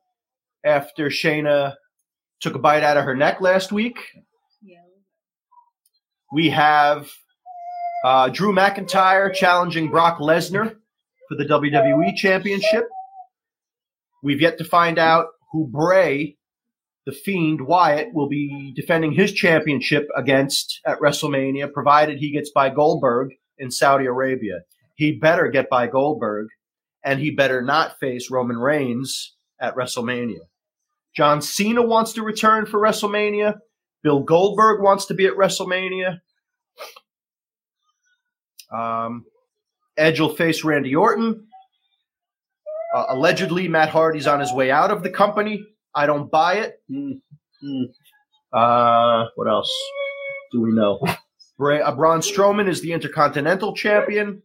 after 0.64 1.10
Shayna 1.10 1.76
took 2.40 2.56
a 2.56 2.60
bite 2.60 2.84
out 2.84 2.98
of 2.98 3.06
her 3.06 3.16
neck 3.16 3.42
last 3.42 3.72
week. 3.72 3.98
Yeah. 4.62 4.78
We 6.32 6.50
have 6.50 7.10
uh, 8.04 8.30
Drew 8.30 8.54
McIntyre 8.54 9.34
challenging 9.34 9.90
Brock 9.90 10.20
Lesnar 10.20 10.76
for 11.28 11.36
the 11.36 11.46
WWE 11.46 12.16
Championship. 12.16 12.88
We've 14.24 14.42
yet 14.42 14.58
to 14.58 14.64
find 14.64 14.98
out 14.98 15.28
who 15.52 15.68
Bray, 15.68 16.38
the 17.06 17.12
Fiend 17.12 17.62
Wyatt, 17.62 18.14
will 18.14 18.28
be 18.28 18.74
defending 18.76 19.14
his 19.14 19.32
championship 19.32 20.08
against 20.16 20.80
at 20.86 21.00
WrestleMania, 21.00 21.72
provided 21.72 22.18
he 22.18 22.32
gets 22.32 22.52
by 22.52 22.70
Goldberg 22.70 23.32
in 23.58 23.72
Saudi 23.72 24.06
Arabia. 24.06 24.62
He 24.96 25.14
better 25.14 25.48
get 25.48 25.70
by 25.70 25.88
Goldberg, 25.88 26.48
and 27.04 27.20
he 27.20 27.32
better 27.32 27.62
not 27.62 28.00
face 28.00 28.30
Roman 28.30 28.58
Reigns 28.58 29.36
at 29.60 29.76
WrestleMania. 29.76 30.42
John 31.16 31.42
Cena 31.42 31.82
wants 31.82 32.14
to 32.14 32.24
return 32.24 32.66
for 32.66 32.80
WrestleMania. 32.80 33.60
Bill 34.04 34.22
Goldberg 34.22 34.82
wants 34.82 35.06
to 35.06 35.14
be 35.14 35.26
at 35.26 35.34
WrestleMania. 35.34 36.20
Um, 38.74 39.26
Edge 39.98 40.20
will 40.20 40.36
face 40.36 40.64
Randy 40.64 40.96
Orton. 40.96 41.46
Uh, 42.96 43.06
allegedly, 43.10 43.68
Matt 43.68 43.90
Hardy's 43.90 44.28
on 44.28 44.40
his 44.40 44.52
way 44.54 44.72
out 44.72 44.92
of 44.92 45.04
the 45.04 45.10
company. 45.10 45.64
I 45.94 46.06
don't 46.06 46.30
buy 46.32 46.56
it. 46.56 46.82
Hmm. 46.90 47.12
Hmm. 47.62 47.84
Uh, 48.54 49.26
what 49.36 49.48
else 49.48 49.72
do 50.52 50.62
we 50.62 50.72
know? 50.72 51.00
Bra- 51.58 51.80
uh, 51.86 51.96
Braun 51.96 52.22
Strowman 52.22 52.68
is 52.68 52.82
the 52.82 52.94
Intercontinental 52.94 53.76
Champion. 53.76 54.42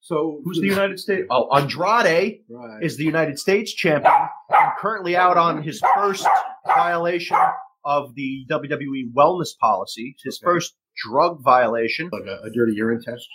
So 0.00 0.40
Who's 0.44 0.60
the 0.60 0.66
United 0.66 1.00
States? 1.00 1.26
Oh, 1.30 1.48
Andrade 1.56 2.40
Right. 2.50 2.82
is 2.82 2.96
the 2.98 3.04
United 3.04 3.38
States 3.38 3.72
champion 3.72 4.12
and 4.50 4.72
currently 4.78 5.16
out 5.16 5.38
on 5.38 5.62
his 5.62 5.80
first 5.94 6.26
violation 6.66 7.38
of 7.84 8.14
the 8.14 8.46
WWE 8.50 9.12
wellness 9.16 9.56
policy, 9.60 10.16
his 10.24 10.38
Okay. 10.40 10.44
first 10.52 10.74
drug 11.04 11.42
violation. 11.42 12.08
like 12.12 12.24
a, 12.26 12.40
a 12.46 12.50
dirty 12.50 12.72
urine 12.74 13.02
test? 13.02 13.26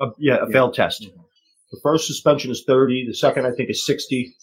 Uh, 0.00 0.06
yeah, 0.18 0.36
a 0.36 0.46
Yeah. 0.46 0.52
failed 0.52 0.74
test. 0.74 1.02
Mhm. 1.02 1.24
The 1.72 1.80
first 1.82 2.06
suspension 2.06 2.50
is 2.50 2.64
30. 2.66 3.06
The 3.06 3.14
second, 3.14 3.46
I 3.46 3.52
think, 3.52 3.70
is 3.70 3.84
60. 3.86 4.34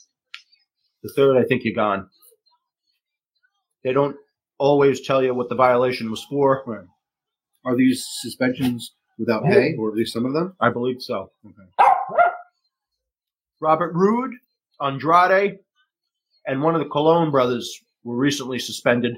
The 1.03 1.13
third, 1.15 1.37
I 1.37 1.43
think, 1.45 1.63
you're 1.65 1.73
gone. 1.75 2.09
They 3.83 3.91
don't 3.93 4.15
always 4.57 5.01
tell 5.05 5.21
you 5.23 5.33
what 5.33 5.49
the 5.49 5.55
violation 5.55 6.09
was 6.09 6.23
for. 6.29 6.63
Right. 6.65 6.87
Are 7.65 7.75
these 7.75 8.05
suspensions 8.21 8.93
without 9.19 9.43
pay, 9.43 9.73
or 9.77 9.89
at 9.89 9.95
least 9.95 10.13
some 10.13 10.25
of 10.25 10.33
them? 10.33 10.55
I 10.59 10.69
believe 10.69 11.01
so. 11.01 11.31
Okay. 11.45 11.89
Robert 13.61 13.93
Roode, 13.93 14.33
Andrade, 14.81 15.59
and 16.45 16.61
one 16.61 16.75
of 16.75 16.79
the 16.79 16.89
Colón 16.89 17.31
brothers 17.31 17.73
were 18.03 18.17
recently 18.17 18.59
suspended. 18.59 19.15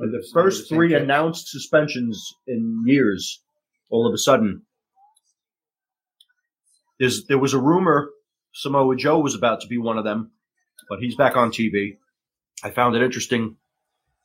The 0.00 0.26
first 0.32 0.68
three 0.68 0.94
announced 0.94 1.48
suspensions 1.48 2.34
in 2.46 2.82
years, 2.86 3.42
all 3.90 4.06
of 4.06 4.14
a 4.14 4.18
sudden. 4.18 4.62
There's, 6.98 7.26
there 7.26 7.38
was 7.38 7.52
a 7.52 7.60
rumor 7.60 8.10
Samoa 8.52 8.96
Joe 8.96 9.18
was 9.18 9.34
about 9.34 9.60
to 9.60 9.68
be 9.68 9.78
one 9.78 9.98
of 9.98 10.04
them, 10.04 10.30
but 10.88 11.00
he's 11.00 11.16
back 11.16 11.36
on 11.36 11.50
TV. 11.50 11.98
I 12.64 12.70
found 12.70 12.96
it 12.96 13.02
interesting 13.02 13.56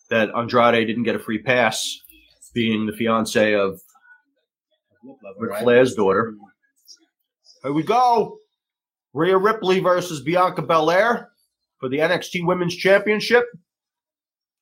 that 0.09 0.30
Andrade 0.36 0.88
didn't 0.88 1.03
get 1.03 1.15
a 1.15 1.19
free 1.19 1.41
pass, 1.41 1.99
being 2.53 2.86
the 2.86 2.93
fiance 2.93 3.53
of 3.53 3.82
Ric. 5.38 5.59
Flair's 5.59 5.93
daughter. 5.93 6.36
Here 7.63 7.73
we 7.73 7.84
go. 7.84 8.38
Rhea 9.13 9.38
Ripley 9.38 9.80
versus 9.80 10.21
Bianca 10.21 10.61
Belair 10.61 11.32
for 11.80 11.89
the 11.89 11.99
NXT 11.99 12.45
Women's 12.45 12.76
Championship. 12.76 13.45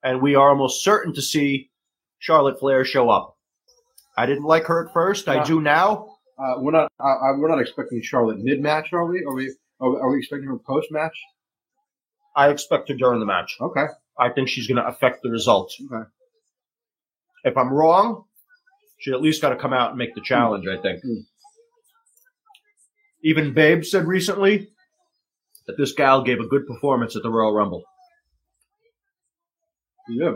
And 0.03 0.21
we 0.21 0.35
are 0.35 0.49
almost 0.49 0.83
certain 0.83 1.13
to 1.13 1.21
see 1.21 1.71
Charlotte 2.19 2.59
Flair 2.59 2.83
show 2.83 3.09
up. 3.09 3.37
I 4.17 4.25
didn't 4.25 4.43
like 4.43 4.65
her 4.65 4.85
at 4.85 4.93
first. 4.93 5.27
I 5.27 5.43
do 5.43 5.61
now. 5.61 6.17
Uh, 6.37 6.55
we're 6.57 6.71
not. 6.71 6.91
Uh, 6.99 7.33
we're 7.37 7.49
not 7.49 7.59
expecting 7.59 8.01
Charlotte 8.01 8.39
mid 8.39 8.61
match, 8.61 8.91
are 8.91 9.05
we? 9.05 9.23
Are 9.23 9.33
we? 9.33 9.53
Are 9.79 9.91
we, 9.91 9.97
are 9.97 10.11
we 10.11 10.19
expecting 10.19 10.47
her 10.47 10.57
post 10.57 10.87
match? 10.91 11.15
I 12.35 12.49
expect 12.49 12.89
her 12.89 12.95
during 12.95 13.19
the 13.19 13.25
match. 13.25 13.55
Okay. 13.61 13.85
I 14.17 14.29
think 14.29 14.49
she's 14.49 14.67
going 14.67 14.81
to 14.81 14.87
affect 14.87 15.23
the 15.23 15.29
result. 15.29 15.71
Okay. 15.85 16.09
If 17.43 17.57
I'm 17.57 17.71
wrong, 17.71 18.25
she 18.99 19.11
at 19.11 19.21
least 19.21 19.41
got 19.41 19.49
to 19.49 19.55
come 19.55 19.73
out 19.73 19.89
and 19.89 19.97
make 19.97 20.15
the 20.15 20.21
challenge, 20.21 20.65
I 20.67 20.81
think. 20.81 21.01
Hmm. 21.03 21.21
Even 23.23 23.53
Babe 23.53 23.83
said 23.83 24.05
recently 24.05 24.69
that 25.67 25.77
this 25.77 25.93
gal 25.93 26.23
gave 26.23 26.39
a 26.39 26.47
good 26.47 26.67
performance 26.67 27.15
at 27.15 27.23
the 27.23 27.29
Royal 27.29 27.53
Rumble. 27.53 27.83
Yeah. 30.09 30.35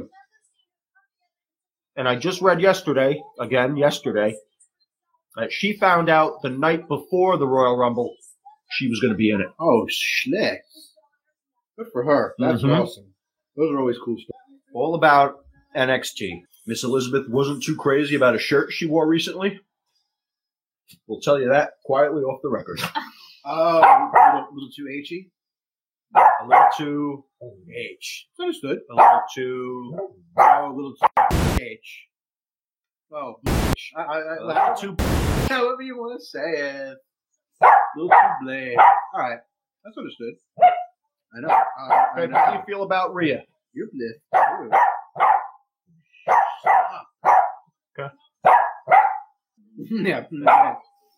And 1.96 2.08
I 2.08 2.16
just 2.16 2.42
read 2.42 2.62
yesterday, 2.62 3.22
again 3.40 3.76
yesterday, 3.78 4.36
that 5.36 5.52
she 5.52 5.74
found 5.78 6.10
out 6.10 6.42
the 6.42 6.50
night 6.50 6.88
before 6.88 7.38
the 7.38 7.48
Royal 7.48 7.78
Rumble 7.78 8.16
she 8.70 8.88
was 8.90 9.00
going 9.00 9.14
to 9.14 9.18
be 9.18 9.30
in 9.32 9.40
it. 9.42 9.48
Oh, 9.60 9.88
schlick. 9.90 10.58
Good 11.78 11.88
for 11.94 12.04
her. 12.04 12.36
That's 12.38 12.64
Mhm. 12.64 12.82
awesome. 12.82 13.14
Those 13.56 13.72
are 13.72 13.80
always 13.80 13.98
cool 13.98 14.18
stuff. 14.18 14.36
All 14.74 14.94
about 14.96 15.46
NXT. 15.76 16.44
Miss 16.66 16.84
Elizabeth 16.84 17.30
wasn't 17.30 17.64
too 17.64 17.76
crazy 17.78 18.16
about 18.16 18.36
a 18.36 18.40
shirt 18.40 18.74
she 18.74 18.86
wore 18.86 19.08
recently. 19.08 19.60
We'll 21.08 21.22
tell 21.22 21.40
you 21.40 21.50
that 21.50 21.74
quietly 21.86 22.24
off 22.24 22.42
the 22.42 22.50
record. 22.50 22.80
Oh, 23.50 23.78
a 23.80 24.34
little, 24.36 24.54
little 24.54 24.70
too 24.76 24.90
H-y. 24.92 25.30
A 26.42 26.48
little 26.48 26.68
too 26.78 27.24
H. 27.74 28.28
It's 28.32 28.40
understood. 28.40 28.80
A 28.92 28.96
little 28.96 29.22
too. 29.34 29.98
Oh, 30.40 30.72
a 30.72 30.74
little 30.76 30.94
too 30.94 31.64
H. 31.64 32.06
Oh, 33.12 33.36
H. 33.48 33.92
I, 33.96 34.02
I, 34.02 34.20
A 34.20 34.22
I, 34.22 34.44
little 34.44 34.76
too. 34.96 35.04
however 35.50 35.82
you 35.82 35.98
want 35.98 36.20
to 36.20 36.26
say 36.26 36.40
it. 36.40 36.98
A 37.62 37.68
little 37.96 38.10
too 38.10 38.46
blade. 38.46 38.78
All 39.14 39.20
right. 39.22 39.40
That's 39.84 39.98
understood. 39.98 40.34
I 41.36 41.40
know. 41.42 41.48
Uh, 41.50 41.94
I 41.94 42.06
Craig, 42.14 42.32
how 42.32 42.52
do 42.52 42.58
you 42.58 42.64
feel 42.68 42.84
about 42.84 43.14
Rhea? 43.16 43.44
You're 43.74 43.88
blitz. 43.94 44.20
Okay. 48.00 48.10
yeah. 50.10 50.26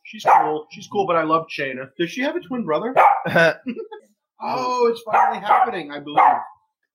She's 0.06 0.24
cool. 0.24 0.66
She's 0.72 0.88
cool, 0.88 1.06
but 1.06 1.16
I 1.16 1.24
love 1.24 1.48
Shayna. 1.56 1.90
Does 2.00 2.10
she 2.10 2.22
have 2.22 2.36
a 2.36 2.40
twin 2.40 2.64
brother? 2.66 2.96
Oh, 4.42 4.88
it's 4.88 5.02
finally 5.02 5.40
happening, 5.40 5.92
I 5.92 6.00
believe. 6.00 6.20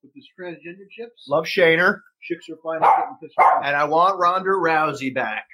With 0.03 0.13
this 0.15 0.27
transgender 0.39 0.89
chips, 0.91 1.25
Love 1.29 1.45
Shaner, 1.45 2.01
chicks 2.23 2.49
are 2.51 2.57
finally 2.63 2.91
getting 2.99 3.17
pissed 3.23 3.39
off. 3.39 3.63
and 3.65 3.75
I 3.75 3.85
want 3.85 4.19
Ronda 4.19 4.51
Rousey 4.51 5.15
back. 5.15 5.47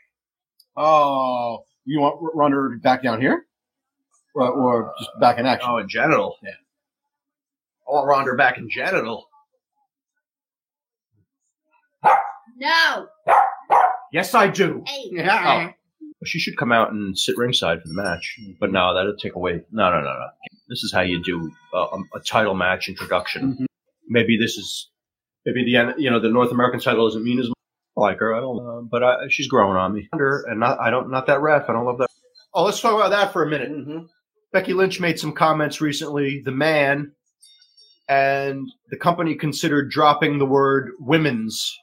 Oh, 0.76 1.58
you 1.84 2.00
want 2.00 2.16
Ronda 2.34 2.76
back 2.82 3.02
down 3.02 3.20
here, 3.20 3.44
or, 4.34 4.48
or 4.50 4.92
just 4.98 5.10
back 5.20 5.38
in 5.38 5.46
action? 5.46 5.68
Oh, 5.70 5.78
in 5.78 5.88
genital. 5.88 6.36
Yeah. 6.42 6.50
I 7.88 7.92
want 7.92 8.08
Ronda 8.08 8.34
back 8.34 8.58
in 8.58 8.68
genital. 8.68 9.26
No. 12.56 13.06
Yes, 14.12 14.34
I 14.34 14.48
do. 14.48 14.82
Hey. 14.86 15.10
Yeah. 15.12 15.70
Oh. 15.70 15.74
She 16.26 16.38
should 16.38 16.56
come 16.56 16.72
out 16.72 16.92
and 16.92 17.16
sit 17.18 17.36
ringside 17.38 17.80
for 17.80 17.88
the 17.88 17.94
match. 17.94 18.36
But 18.58 18.72
no, 18.72 18.94
that'll 18.94 19.16
take 19.16 19.34
away. 19.36 19.62
No, 19.70 19.90
no, 19.90 20.00
no, 20.00 20.02
no. 20.02 20.28
This 20.70 20.82
is 20.84 20.92
how 20.94 21.02
you 21.02 21.22
do 21.22 21.50
uh, 21.74 21.78
a, 21.92 21.98
a 22.18 22.20
title 22.20 22.54
match 22.54 22.88
introduction. 22.88 23.56
Mhm. 23.60 23.66
Maybe 24.08 24.38
this 24.40 24.56
is 24.56 24.88
maybe 25.44 25.64
the 25.64 25.94
you 25.98 26.10
know 26.10 26.20
the 26.20 26.30
North 26.30 26.50
American 26.52 26.80
title 26.80 27.06
doesn't 27.06 27.24
mean 27.24 27.38
as 27.40 27.48
much. 27.48 27.56
I 27.98 28.00
like 28.00 28.18
her. 28.20 28.34
I 28.34 28.40
don't 28.40 28.56
know, 28.56 28.88
but 28.90 29.02
I, 29.02 29.14
she's 29.28 29.48
growing 29.48 29.76
on 29.76 29.92
me. 29.92 30.08
And 30.12 30.60
not 30.60 30.80
I 30.80 30.88
don't 30.90 31.10
not 31.10 31.26
that 31.26 31.40
ref. 31.42 31.68
I 31.68 31.72
don't 31.74 31.84
love 31.84 31.98
that. 31.98 32.08
Oh, 32.54 32.64
let's 32.64 32.80
talk 32.80 32.94
about 32.94 33.10
that 33.10 33.32
for 33.32 33.42
a 33.42 33.50
minute. 33.50 33.70
Mm-hmm. 33.70 33.98
Becky 34.52 34.72
Lynch 34.72 34.98
made 35.00 35.18
some 35.20 35.32
comments 35.32 35.80
recently. 35.80 36.40
The 36.44 36.50
man 36.52 37.12
and 38.08 38.66
the 38.90 38.96
company 38.96 39.34
considered 39.34 39.90
dropping 39.90 40.38
the 40.38 40.46
word 40.46 40.90
"women's" 40.98 41.76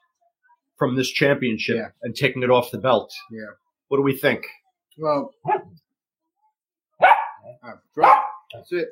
from 0.77 0.95
this 0.95 1.09
championship 1.09 1.75
Yeah. 1.77 1.87
and 2.03 2.15
taking 2.15 2.43
it 2.43 2.49
off 2.49 2.71
the 2.71 2.77
belt. 2.77 3.13
Yeah. 3.31 3.47
What 3.89 3.97
do 3.97 4.03
we 4.03 4.15
think? 4.17 4.45
Well, 4.97 5.31
uh, 7.01 7.71
drop. 7.95 8.25
That's 8.53 8.71
it. 8.71 8.87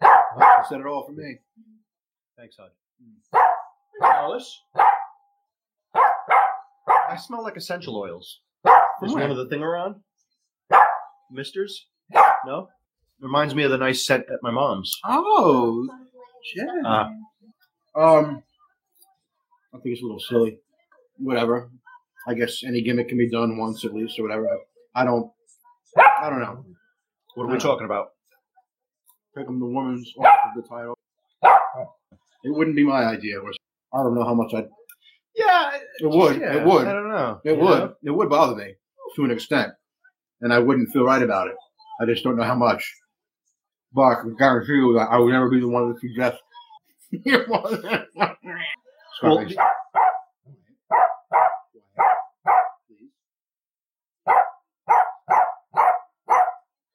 That 0.00 0.66
said 0.68 0.80
it 0.80 0.86
all 0.86 1.04
for 1.06 1.12
me. 1.12 1.38
Thanks, 2.36 2.56
Hud. 2.58 2.70
Alice? 4.02 4.60
I 5.94 7.16
smell 7.16 7.42
like 7.42 7.56
essential 7.56 7.96
oils. 7.96 8.40
From 8.62 9.08
Is 9.08 9.12
where? 9.14 9.22
one 9.22 9.30
of 9.30 9.36
the 9.36 9.48
thing 9.48 9.62
around? 9.62 9.96
Misters? 11.30 11.86
No? 12.46 12.68
Reminds 13.20 13.54
me 13.54 13.62
of 13.62 13.70
the 13.70 13.78
nice 13.78 14.04
scent 14.06 14.24
at 14.28 14.38
my 14.42 14.50
mom's. 14.50 14.92
Oh, 15.04 15.86
yeah. 16.56 16.64
Uh, 16.84 17.08
Um, 17.96 18.42
I 19.72 19.78
think 19.78 19.92
it's 19.94 20.02
a 20.02 20.04
little 20.04 20.20
silly. 20.20 20.58
Whatever. 21.18 21.70
I 22.26 22.34
guess 22.34 22.64
any 22.64 22.82
gimmick 22.82 23.08
can 23.08 23.18
be 23.18 23.30
done 23.30 23.56
once 23.56 23.84
at 23.84 23.94
least, 23.94 24.18
or 24.18 24.22
whatever. 24.22 24.48
I 24.94 25.04
don't. 25.04 25.30
I 25.96 26.28
don't 26.28 26.40
know. 26.40 26.64
what 27.34 27.44
are 27.44 27.52
we 27.52 27.58
talking 27.58 27.84
about? 27.84 28.13
Pick 29.36 29.46
them 29.46 29.58
the 29.58 29.66
woman's 29.66 30.12
off 30.18 30.38
of 30.56 30.62
the 30.62 30.68
title. 30.68 30.96
It 32.44 32.50
wouldn't 32.54 32.76
be 32.76 32.84
my 32.84 33.04
idea. 33.04 33.40
Or 33.40 33.50
I 33.92 34.02
don't 34.02 34.14
know 34.14 34.24
how 34.24 34.34
much 34.34 34.54
I'd. 34.54 34.68
Yeah, 35.34 35.72
It 36.00 36.06
would. 36.08 36.40
yeah, 36.40 36.54
It 36.58 36.64
would. 36.66 36.86
I 36.86 36.92
don't 36.92 37.08
know. 37.08 37.40
It 37.44 37.56
You 37.56 37.64
would. 37.64 37.78
know? 37.80 37.94
It 38.04 38.10
would 38.10 38.28
bother 38.28 38.54
me 38.54 38.74
to 39.16 39.24
an 39.24 39.30
extent, 39.32 39.72
and 40.40 40.52
I 40.52 40.60
wouldn't 40.60 40.92
feel 40.92 41.04
right 41.04 41.22
about 41.22 41.48
it. 41.48 41.56
I 42.00 42.06
just 42.06 42.22
don't 42.22 42.36
know 42.36 42.44
how 42.44 42.54
much. 42.54 42.84
But 43.92 44.02
I 44.02 44.14
can 44.20 44.36
guarantee 44.36 44.74
you 44.74 44.94
that 44.98 45.08
I 45.10 45.18
would 45.18 45.32
never 45.32 45.48
be 45.50 45.60
the 45.60 45.68
one 45.68 45.92
to 45.94 45.98
suggest. 46.00 46.38
Well, 49.22 49.46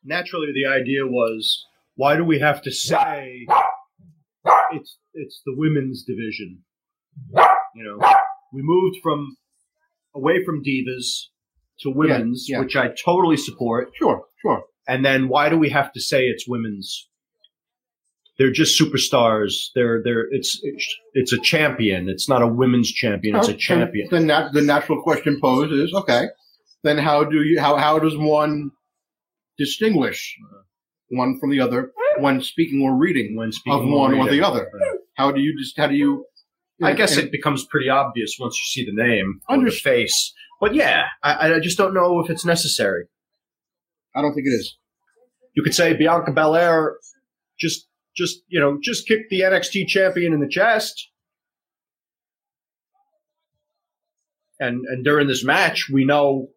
naturally 0.04 0.52
the 0.54 0.66
idea 0.70 1.06
was 1.06 1.66
why 2.00 2.16
do 2.16 2.24
we 2.24 2.40
have 2.40 2.62
to 2.62 2.72
say 2.72 3.46
it's 4.72 4.98
it's 5.14 5.42
the 5.46 5.54
women's 5.54 6.04
division? 6.04 6.64
You 7.76 7.84
know 7.84 8.00
we 8.54 8.62
moved 8.64 8.98
from 9.04 9.36
away 10.16 10.44
from 10.46 10.64
divas 10.64 11.26
to 11.82 11.90
women's 11.90 12.48
yeah. 12.48 12.60
which 12.60 12.78
i 12.78 12.88
totally 12.88 13.36
support. 13.36 13.90
Sure, 13.98 14.24
sure. 14.42 14.64
and 14.88 15.04
then 15.04 15.28
why 15.28 15.50
do 15.50 15.58
we 15.58 15.70
have 15.70 15.92
to 15.92 16.00
say 16.00 16.24
it's 16.24 16.48
women's? 16.48 17.10
They're 18.38 18.58
just 18.62 18.80
superstars. 18.80 19.52
They're 19.76 20.02
they're 20.02 20.26
it's 20.32 20.58
it's 21.14 21.34
a 21.34 21.40
champion. 21.40 22.08
It's 22.08 22.30
not 22.30 22.42
a 22.42 22.48
women's 22.48 22.90
champion. 22.90 23.36
It's 23.36 23.50
a 23.50 23.54
champion 23.54 24.08
Then 24.10 24.28
that, 24.28 24.54
the 24.54 24.62
natural 24.62 25.02
question 25.02 25.38
posed 25.42 25.74
is 25.74 25.94
okay. 25.94 26.28
Then 26.82 26.98
how 26.98 27.26
do 27.26 27.44
you 27.44 27.60
how 27.60 27.76
how 27.76 28.00
does 28.00 28.18
one 28.18 28.72
distinguish 29.58 30.38
one 31.10 31.40
from 31.40 31.50
the 31.52 31.60
other 31.60 31.92
when 32.20 32.42
speaking 32.42 32.82
or 32.82 32.96
reading 32.96 33.36
when 33.36 33.50
of 33.68 33.86
one 33.86 34.14
or 34.14 34.24
reading. 34.26 34.40
the 34.40 34.46
other? 34.48 34.70
How 35.16 35.32
do 35.32 35.42
you 35.42 35.58
just 35.58 35.78
how 35.78 35.88
do 35.88 35.96
you? 35.96 36.26
I 36.82 36.94
guess 36.94 37.18
it 37.18 37.32
becomes 37.32 37.66
pretty 37.66 37.90
obvious 37.90 38.38
once 38.40 38.56
you 38.58 38.84
see 38.84 38.90
the 38.90 38.96
name 38.96 39.42
or 39.50 39.56
the 39.58 39.60
Under- 39.62 39.72
face. 39.72 40.34
But 40.62 40.74
yeah, 40.76 41.06
I, 41.24 41.54
I 41.56 41.60
just 41.60 41.78
don't 41.78 41.94
know 41.94 42.20
if 42.22 42.30
it's 42.30 42.46
necessary. 42.46 43.06
I 44.16 44.22
don't 44.22 44.34
think 44.34 44.48
it 44.48 44.52
is. 44.52 44.78
You 45.56 45.64
could 45.64 45.74
say 45.74 45.94
Bianca 45.94 46.32
Belair 46.32 46.96
just, 47.60 47.88
just 48.16 48.42
you 48.48 48.60
know, 48.60 48.78
just 48.82 49.08
kicked 49.08 49.30
the 49.30 49.42
NXT 49.42 49.88
champion 49.88 50.34
in 50.34 50.40
the 50.40 50.48
chest, 50.48 51.10
and 54.60 54.86
and 54.88 55.04
during 55.04 55.28
this 55.28 55.44
match, 55.44 55.88
we 55.92 56.06
know 56.06 56.48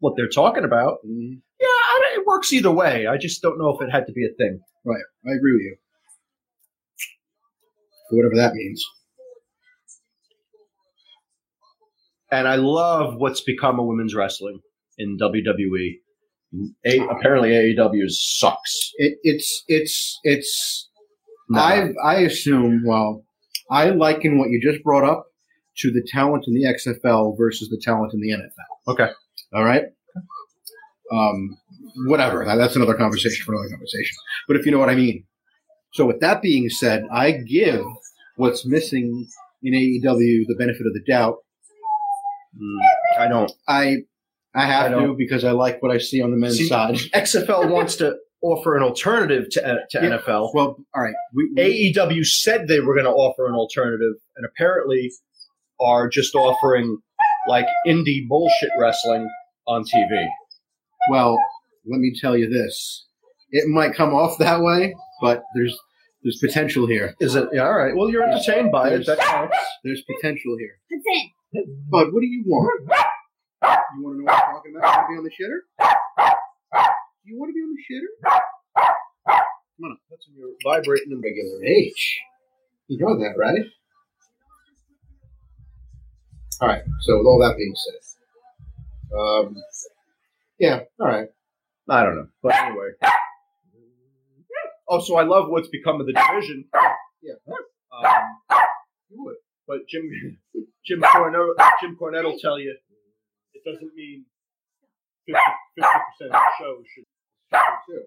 what 0.00 0.14
they're 0.16 0.28
talking 0.28 0.64
about. 0.64 0.98
Mhm. 1.06 1.40
Yeah, 1.60 1.66
I, 1.66 2.00
don't- 2.02 2.17
it 2.17 2.17
works 2.28 2.52
either 2.52 2.70
way. 2.70 3.06
I 3.06 3.16
just 3.16 3.42
don't 3.42 3.58
know 3.58 3.70
if 3.70 3.82
it 3.82 3.90
had 3.90 4.06
to 4.06 4.12
be 4.12 4.24
a 4.24 4.34
thing. 4.36 4.60
Right, 4.84 5.02
I 5.26 5.32
agree 5.32 5.52
with 5.52 5.62
you. 5.62 5.76
Whatever 8.10 8.36
that 8.36 8.54
means. 8.54 8.84
And 12.30 12.46
I 12.46 12.56
love 12.56 13.14
what's 13.16 13.40
become 13.40 13.80
of 13.80 13.86
women's 13.86 14.14
wrestling 14.14 14.60
in 14.98 15.18
WWE. 15.18 15.94
A, 16.86 17.00
apparently, 17.08 17.50
AEW 17.50 18.08
sucks. 18.08 18.92
It, 18.96 19.18
it's 19.22 19.64
it's 19.68 20.18
it's. 20.24 20.88
No. 21.50 21.60
I 21.60 21.88
I 22.02 22.14
assume. 22.20 22.84
Well, 22.86 23.24
I 23.70 23.90
liken 23.90 24.38
what 24.38 24.50
you 24.50 24.60
just 24.60 24.82
brought 24.82 25.04
up 25.04 25.26
to 25.78 25.90
the 25.90 26.06
talent 26.10 26.44
in 26.46 26.54
the 26.54 26.64
XFL 26.64 27.36
versus 27.36 27.68
the 27.68 27.80
talent 27.82 28.12
in 28.14 28.20
the 28.20 28.30
NFL. 28.30 28.92
Okay. 28.92 29.10
All 29.54 29.64
right. 29.64 29.84
Um, 31.12 31.56
whatever. 32.06 32.44
That, 32.44 32.56
that's 32.56 32.76
another 32.76 32.94
conversation 32.94 33.44
for 33.44 33.52
another 33.54 33.70
conversation. 33.70 34.16
But 34.46 34.56
if 34.56 34.66
you 34.66 34.72
know 34.72 34.78
what 34.78 34.90
I 34.90 34.94
mean. 34.94 35.24
So 35.94 36.04
with 36.06 36.20
that 36.20 36.42
being 36.42 36.68
said, 36.68 37.04
I 37.10 37.32
give 37.32 37.84
what's 38.36 38.66
missing 38.66 39.26
in 39.62 39.72
AEW 39.72 40.44
the 40.46 40.54
benefit 40.58 40.86
of 40.86 40.92
the 40.92 41.02
doubt. 41.06 41.36
Mm, 42.56 43.20
I 43.20 43.28
don't. 43.28 43.50
I 43.66 43.96
I 44.54 44.66
have 44.66 44.92
I 44.92 45.00
to 45.00 45.14
because 45.16 45.44
I 45.44 45.52
like 45.52 45.82
what 45.82 45.90
I 45.92 45.98
see 45.98 46.20
on 46.22 46.30
the 46.30 46.36
men's 46.36 46.58
See- 46.58 46.68
side. 46.68 46.94
XFL 47.14 47.70
wants 47.76 47.96
to 47.96 48.16
offer 48.42 48.76
an 48.76 48.82
alternative 48.82 49.48
to, 49.50 49.66
uh, 49.66 49.76
to 49.90 49.98
Yeah. 50.00 50.18
NFL. 50.18 50.54
Well, 50.54 50.76
all 50.94 51.02
right. 51.02 51.14
We, 51.34 51.50
we, 51.56 51.92
AEW 51.94 52.24
said 52.24 52.68
they 52.68 52.80
were 52.80 52.94
going 52.94 53.06
to 53.06 53.10
offer 53.10 53.46
an 53.48 53.54
alternative, 53.54 54.12
and 54.36 54.46
apparently 54.46 55.10
are 55.80 56.08
just 56.08 56.34
offering 56.34 56.98
like 57.48 57.66
indie 57.86 58.26
bullshit 58.28 58.70
wrestling 58.78 59.28
on 59.66 59.82
TV. 59.84 60.26
Well, 61.08 61.36
let 61.86 62.00
me 62.00 62.14
tell 62.20 62.36
you 62.36 62.48
this. 62.48 63.06
It 63.50 63.68
might 63.68 63.94
come 63.94 64.14
off 64.14 64.38
that 64.38 64.60
way, 64.60 64.94
but 65.20 65.42
there's 65.54 65.78
there's 66.22 66.38
potential 66.38 66.86
here. 66.86 67.14
Is 67.20 67.34
it 67.34 67.48
yeah, 67.52 67.62
all 67.62 67.78
right? 67.78 67.94
Well, 67.96 68.10
you're 68.10 68.22
entertained 68.22 68.72
by 68.72 68.90
it. 68.90 69.06
That 69.06 69.18
counts. 69.18 69.56
There's 69.84 70.02
potential 70.02 70.56
here. 70.58 70.78
That's 70.90 71.04
it. 71.06 71.66
Bud, 71.90 72.12
what 72.12 72.20
do 72.20 72.26
you 72.26 72.44
want? 72.46 72.90
You 73.62 74.04
want 74.04 74.16
to 74.16 74.20
know 74.20 74.24
what 74.24 74.34
I'm 74.34 74.52
talking 74.52 74.74
about? 74.76 74.88
You 74.88 74.98
want 74.98 75.06
to 75.06 75.12
be 75.12 75.18
on 75.18 75.24
the 75.24 75.30
shitter? 75.30 75.60
You 77.24 77.38
want 77.38 77.48
to 77.50 77.54
be 77.54 77.60
on 77.60 77.74
the 77.74 77.82
shitter? 77.88 78.12
That's 80.10 80.26
when 80.28 80.36
you're 80.36 80.56
vibrating 80.64 81.12
in 81.12 81.20
Regular 81.20 81.64
age. 81.64 82.20
You 82.88 82.98
know 82.98 83.18
that, 83.18 83.34
right? 83.38 83.64
All 86.60 86.68
right. 86.68 86.82
So 87.02 87.18
with 87.18 87.26
all 87.26 87.38
that 87.40 87.56
being 87.56 87.74
said, 87.74 89.18
um, 89.18 89.54
yeah. 90.58 90.80
All 91.00 91.06
right. 91.06 91.28
I 91.88 92.02
don't 92.02 92.16
know, 92.16 92.28
but 92.42 92.54
anyway. 92.54 92.88
Oh, 94.88 95.00
so 95.00 95.16
I 95.16 95.24
love 95.24 95.48
what's 95.48 95.68
become 95.68 96.00
of 96.00 96.06
the 96.06 96.12
division. 96.12 96.64
Yeah. 97.22 97.34
Um, 97.92 99.34
but 99.66 99.86
Jim 99.88 100.10
Jim 100.84 101.00
Cornette 101.02 101.54
Jim 101.80 101.96
Cornette 102.00 102.24
will 102.24 102.38
tell 102.38 102.58
you 102.58 102.74
it 103.54 103.62
doesn't 103.64 103.94
mean 103.94 104.24
50 105.26 105.40
percent 105.76 106.34
of 106.34 106.40
the 106.40 106.40
show 106.58 106.82
should. 106.94 107.04
Too. 107.86 108.02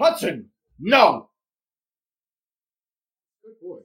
Hudson, 0.00 0.50
no. 0.78 1.28
Good 3.44 3.54
boy. 3.62 3.78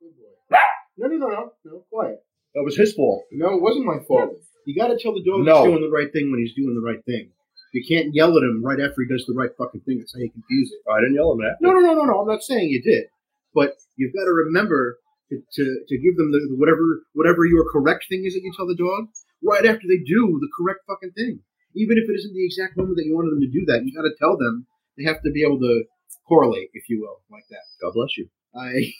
Good 0.00 0.12
boy. 0.16 0.56
No, 0.96 1.08
no, 1.08 1.16
no, 1.16 1.52
no, 1.64 1.84
quiet. 1.90 2.24
That 2.54 2.62
was 2.62 2.76
his 2.76 2.94
fault. 2.94 3.24
No, 3.32 3.54
it 3.56 3.62
wasn't 3.62 3.86
my 3.86 3.98
fault. 4.06 4.30
You 4.66 4.74
got 4.80 4.88
to 4.88 4.98
tell 4.98 5.14
the 5.14 5.24
dog 5.24 5.44
No. 5.44 5.64
he's 5.64 5.72
doing 5.72 5.82
the 5.82 5.90
right 5.90 6.12
thing 6.12 6.30
when 6.30 6.40
he's 6.40 6.54
doing 6.54 6.74
the 6.74 6.80
right 6.86 7.02
thing. 7.04 7.30
You 7.72 7.84
can't 7.86 8.14
yell 8.14 8.36
at 8.36 8.42
him 8.42 8.62
right 8.64 8.80
after 8.80 9.02
he 9.02 9.08
does 9.08 9.24
the 9.26 9.34
right 9.34 9.50
fucking 9.56 9.82
thing. 9.82 9.98
That's 9.98 10.12
how 10.12 10.20
you 10.20 10.30
confuse 10.30 10.72
it. 10.72 10.82
I 10.90 11.00
didn't 11.00 11.14
yell 11.14 11.32
at 11.32 11.38
him. 11.38 11.56
No, 11.60 11.70
no, 11.72 11.80
no, 11.80 11.94
no, 11.94 12.04
no. 12.04 12.20
I'm 12.20 12.26
not 12.28 12.42
saying 12.42 12.68
you 12.68 12.82
did, 12.82 13.06
but 13.54 13.74
you've 13.96 14.12
got 14.12 14.24
to 14.24 14.32
remember 14.32 14.98
to, 15.30 15.38
to, 15.38 15.64
to 15.86 15.98
give 15.98 16.16
them 16.16 16.32
the 16.32 16.40
whatever 16.58 17.02
whatever 17.14 17.44
your 17.46 17.64
correct 17.70 18.06
thing 18.08 18.24
is 18.24 18.34
that 18.34 18.42
you 18.42 18.52
tell 18.56 18.66
the 18.66 18.74
dog 18.74 19.06
right 19.42 19.64
after 19.64 19.86
they 19.86 19.98
do 20.02 20.38
the 20.42 20.50
correct 20.58 20.80
fucking 20.88 21.12
thing. 21.12 21.40
Even 21.74 21.98
if 21.98 22.08
it 22.08 22.14
isn't 22.18 22.34
the 22.34 22.44
exact 22.44 22.76
moment 22.76 22.96
that 22.96 23.06
you 23.06 23.14
wanted 23.14 23.32
them 23.32 23.40
to 23.40 23.50
do 23.50 23.64
that, 23.66 23.84
you 23.84 23.94
got 23.94 24.02
to 24.02 24.14
tell 24.18 24.36
them 24.36 24.66
they 24.96 25.04
have 25.04 25.22
to 25.22 25.30
be 25.30 25.44
able 25.44 25.58
to 25.60 25.84
correlate, 26.26 26.70
if 26.74 26.88
you 26.88 27.00
will, 27.00 27.20
like 27.30 27.44
that. 27.50 27.62
God 27.80 27.92
bless 27.94 28.16
you. 28.16 28.28
I 28.54 28.92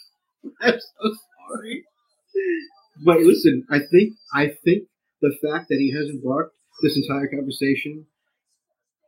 I'm 0.60 0.78
so 0.78 1.14
sorry. 1.48 1.84
But 3.04 3.20
listen, 3.20 3.64
I 3.70 3.80
think 3.90 4.14
I 4.34 4.48
think 4.64 4.84
the 5.20 5.34
fact 5.42 5.68
that 5.68 5.78
he 5.78 5.92
hasn't 5.92 6.24
barked 6.24 6.54
this 6.82 6.96
entire 6.96 7.28
conversation 7.28 8.06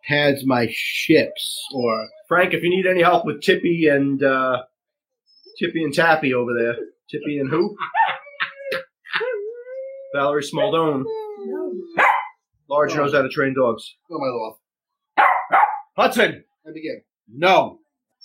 pads 0.07 0.45
my 0.45 0.69
ships 0.71 1.61
or 1.75 2.09
Frank, 2.29 2.55
if 2.55 2.63
you 2.63 2.71
need 2.71 2.87
any 2.87 3.03
help 3.03 3.25
with 3.25 3.43
Tippy 3.43 3.89
and 3.89 4.23
uh, 4.23 4.63
Tippy 5.59 5.85
and 5.85 5.95
Tappy 5.95 6.35
over 6.35 6.53
there, 6.55 6.77
Tippy 7.11 7.39
and 7.39 7.51
who? 7.51 7.77
Valerie 10.15 10.43
Smaldone. 10.43 11.05
Large 12.73 12.97
knows 12.97 13.13
how 13.13 13.21
to 13.21 13.29
train 13.29 13.55
dogs. 13.55 13.97
oh 14.11 14.19
my 14.19 14.29
lord. 14.29 14.55
Hudson. 15.95 16.43
I 16.67 16.73
begin. 16.73 17.03
No. 17.29 17.81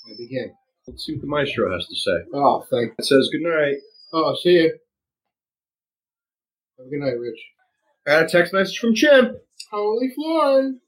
I 0.10 0.14
begin. 0.18 0.53
Let's 0.88 1.06
see 1.06 1.15
what 1.15 1.22
the 1.22 1.28
maestro 1.28 1.69
has 1.74 1.86
to 1.86 1.95
say. 1.95 2.18
Oh, 2.34 2.65
thank 2.72 2.94
It 2.98 3.03
says 3.03 3.28
good 3.30 3.41
night. 3.41 3.76
Oh, 4.14 4.34
see 4.41 4.52
you. 4.52 4.78
Have 6.78 6.88
a 6.88 6.90
good 6.90 6.99
night, 6.99 7.19
Rich. 7.19 7.40
I 8.07 8.11
got 8.11 8.24
a 8.24 8.28
text 8.30 8.53
message 8.53 8.78
from 8.80 8.95
Chimp. 8.95 9.34
Holy 9.69 10.11
Florin. 10.15 10.80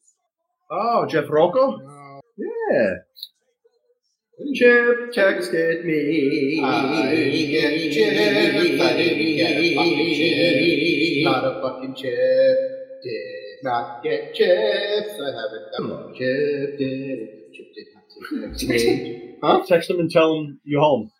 Oh, 0.72 1.06
Jeff 1.06 1.26
Rocco. 1.30 2.22
Yeah. 2.38 2.94
Chip 4.56 5.11
texted 5.14 5.84
me. 5.84 6.64
I 6.64 7.14
get 7.14 7.91
chips. 7.91 8.81
I 8.81 8.94
didn't 8.94 9.36
get 9.36 9.52
a 9.52 9.76
fucking 9.76 10.15
chip. 10.15 11.26
Not 11.26 11.44
a 11.44 11.61
fucking 11.61 11.95
chip. 11.95 12.57
Did 13.03 13.38
not 13.64 14.03
get 14.03 14.34
chips. 14.34 15.14
I 15.14 15.31
haven't 15.36 15.90
got 15.90 16.10
a 16.10 16.14
chip. 16.15 16.77
Did 16.77 17.53
chip 17.53 17.73
did 17.76 17.88
not 18.31 18.57
take. 18.57 19.38
Huh? 19.41 19.64
Text 19.68 19.90
him 19.90 19.99
and 19.99 20.11
tell 20.11 20.36
him 20.38 20.60
you're 20.64 20.81
home. 20.81 21.11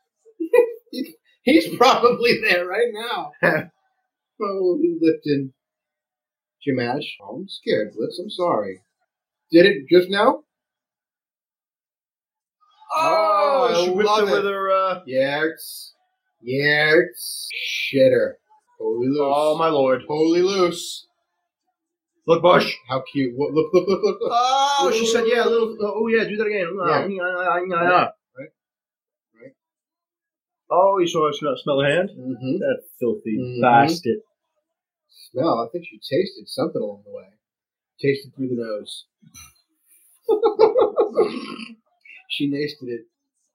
He's 1.44 1.76
probably 1.78 2.40
there 2.41 2.66
right 2.66 2.91
now. 2.91 3.32
Holy 4.40 4.98
Lipton. 5.02 5.53
Jimash. 6.68 7.06
Oh, 7.22 7.38
I'm 7.38 7.48
scared, 7.48 7.94
Blitz. 7.95 8.20
I'm 8.20 8.30
sorry. 8.30 8.82
Did 9.52 9.66
it 9.66 9.88
just 9.90 10.10
now? 10.10 10.44
Oh, 12.94 13.70
I 13.72 13.86
she 13.86 13.91
whipped 13.91 14.10
it 14.20 14.24
with 14.26 14.44
her. 14.45 14.72
Uh, 14.72 15.02
Yertz. 15.07 15.91
Yertz. 16.45 17.45
Shitter. 17.94 18.34
Holy 18.80 19.07
loose. 19.07 19.20
oh 19.22 19.57
my 19.57 19.68
lord! 19.68 20.03
Holy 20.07 20.41
loose. 20.41 21.09
Look, 22.27 22.41
Bush. 22.41 22.75
How 22.87 23.01
cute. 23.11 23.33
What, 23.35 23.53
look, 23.53 23.73
look, 23.73 23.87
look, 23.87 24.01
look, 24.03 24.17
look. 24.21 24.31
Oh, 24.33 24.91
she 24.93 25.05
said, 25.05 25.25
yeah, 25.27 25.45
a 25.45 25.49
little. 25.49 25.75
Oh, 25.81 26.07
yeah, 26.07 26.23
do 26.25 26.35
that 26.37 26.45
again. 26.45 26.77
Yeah. 26.77 27.07
Yeah. 27.07 27.89
Right. 27.89 28.09
Right. 28.37 29.53
Oh, 30.69 30.99
you 30.99 31.07
saw 31.07 31.25
her 31.27 31.33
smell, 31.33 31.55
smell 31.57 31.79
her 31.81 31.89
hand? 31.89 32.09
Mm-hmm. 32.17 32.57
That 32.59 32.81
filthy 32.99 33.37
Mhm. 33.37 33.61
bastard. 33.61 34.17
Smell. 35.09 35.59
I 35.65 35.67
think 35.71 35.85
she 35.85 35.97
tasted 35.97 36.47
something 36.47 36.81
along 36.81 37.03
the 37.05 37.11
way. 37.11 37.25
Tasted 37.99 38.33
through 38.35 38.49
the 38.49 38.55
nose. 38.63 39.05
she 42.29 42.51
tasted 42.51 42.87
it 42.89 43.01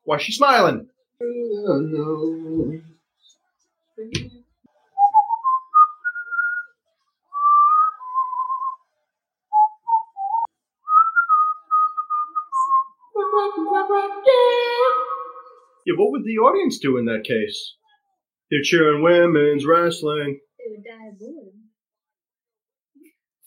Why 0.02 0.18
she 0.18 0.32
smiling? 0.32 0.88
through 1.18 2.82
the 3.96 4.43
Yeah, 15.86 15.94
what 15.98 16.11
would 16.12 16.24
the 16.24 16.39
audience 16.39 16.78
do 16.78 16.97
in 16.97 17.05
that 17.06 17.24
case? 17.24 17.74
They're 18.51 18.62
cheering 18.62 19.02
women's 19.02 19.66
wrestling. 19.66 20.40
They 20.59 20.70
would 20.70 20.85
die 20.85 21.09
of 21.09 21.19
boredom. 21.19 21.61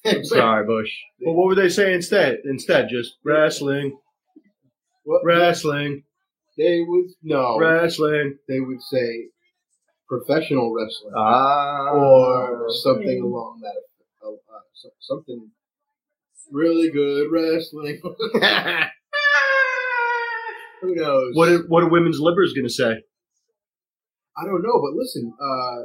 I'm 0.20 0.24
sorry, 0.26 0.66
Bush. 0.66 0.92
Well, 1.22 1.36
what 1.36 1.48
would 1.48 1.58
they 1.58 1.70
say 1.70 1.94
instead? 1.94 2.40
Instead, 2.46 2.90
just 2.90 3.18
wrestling, 3.24 3.98
What? 5.04 5.22
wrestling, 5.26 6.04
They 6.58 6.80
would 6.82 7.10
no. 7.24 7.58
wrestling. 7.60 8.38
They 8.48 8.60
would 8.60 8.82
say 8.82 9.30
professional 10.08 10.74
wrestling 10.74 11.14
Ah. 11.18 11.92
or 11.94 12.68
something 12.84 13.22
along 13.22 13.62
that. 13.62 13.82
Uh, 14.26 14.30
uh, 14.32 14.62
so- 14.74 14.90
something 15.00 15.52
really 16.52 16.90
good 16.92 17.30
wrestling. 17.32 18.02
Who 20.88 20.96
knows? 20.96 21.36
What 21.36 21.50
are, 21.50 21.60
what 21.68 21.84
are 21.84 21.90
women's 21.90 22.20
livers 22.20 22.54
going 22.54 22.68
to 22.68 22.74
say? 22.74 23.04
I 24.38 24.46
don't 24.46 24.62
know, 24.62 24.80
but 24.82 24.96
listen. 24.96 25.34
Uh, 25.40 25.82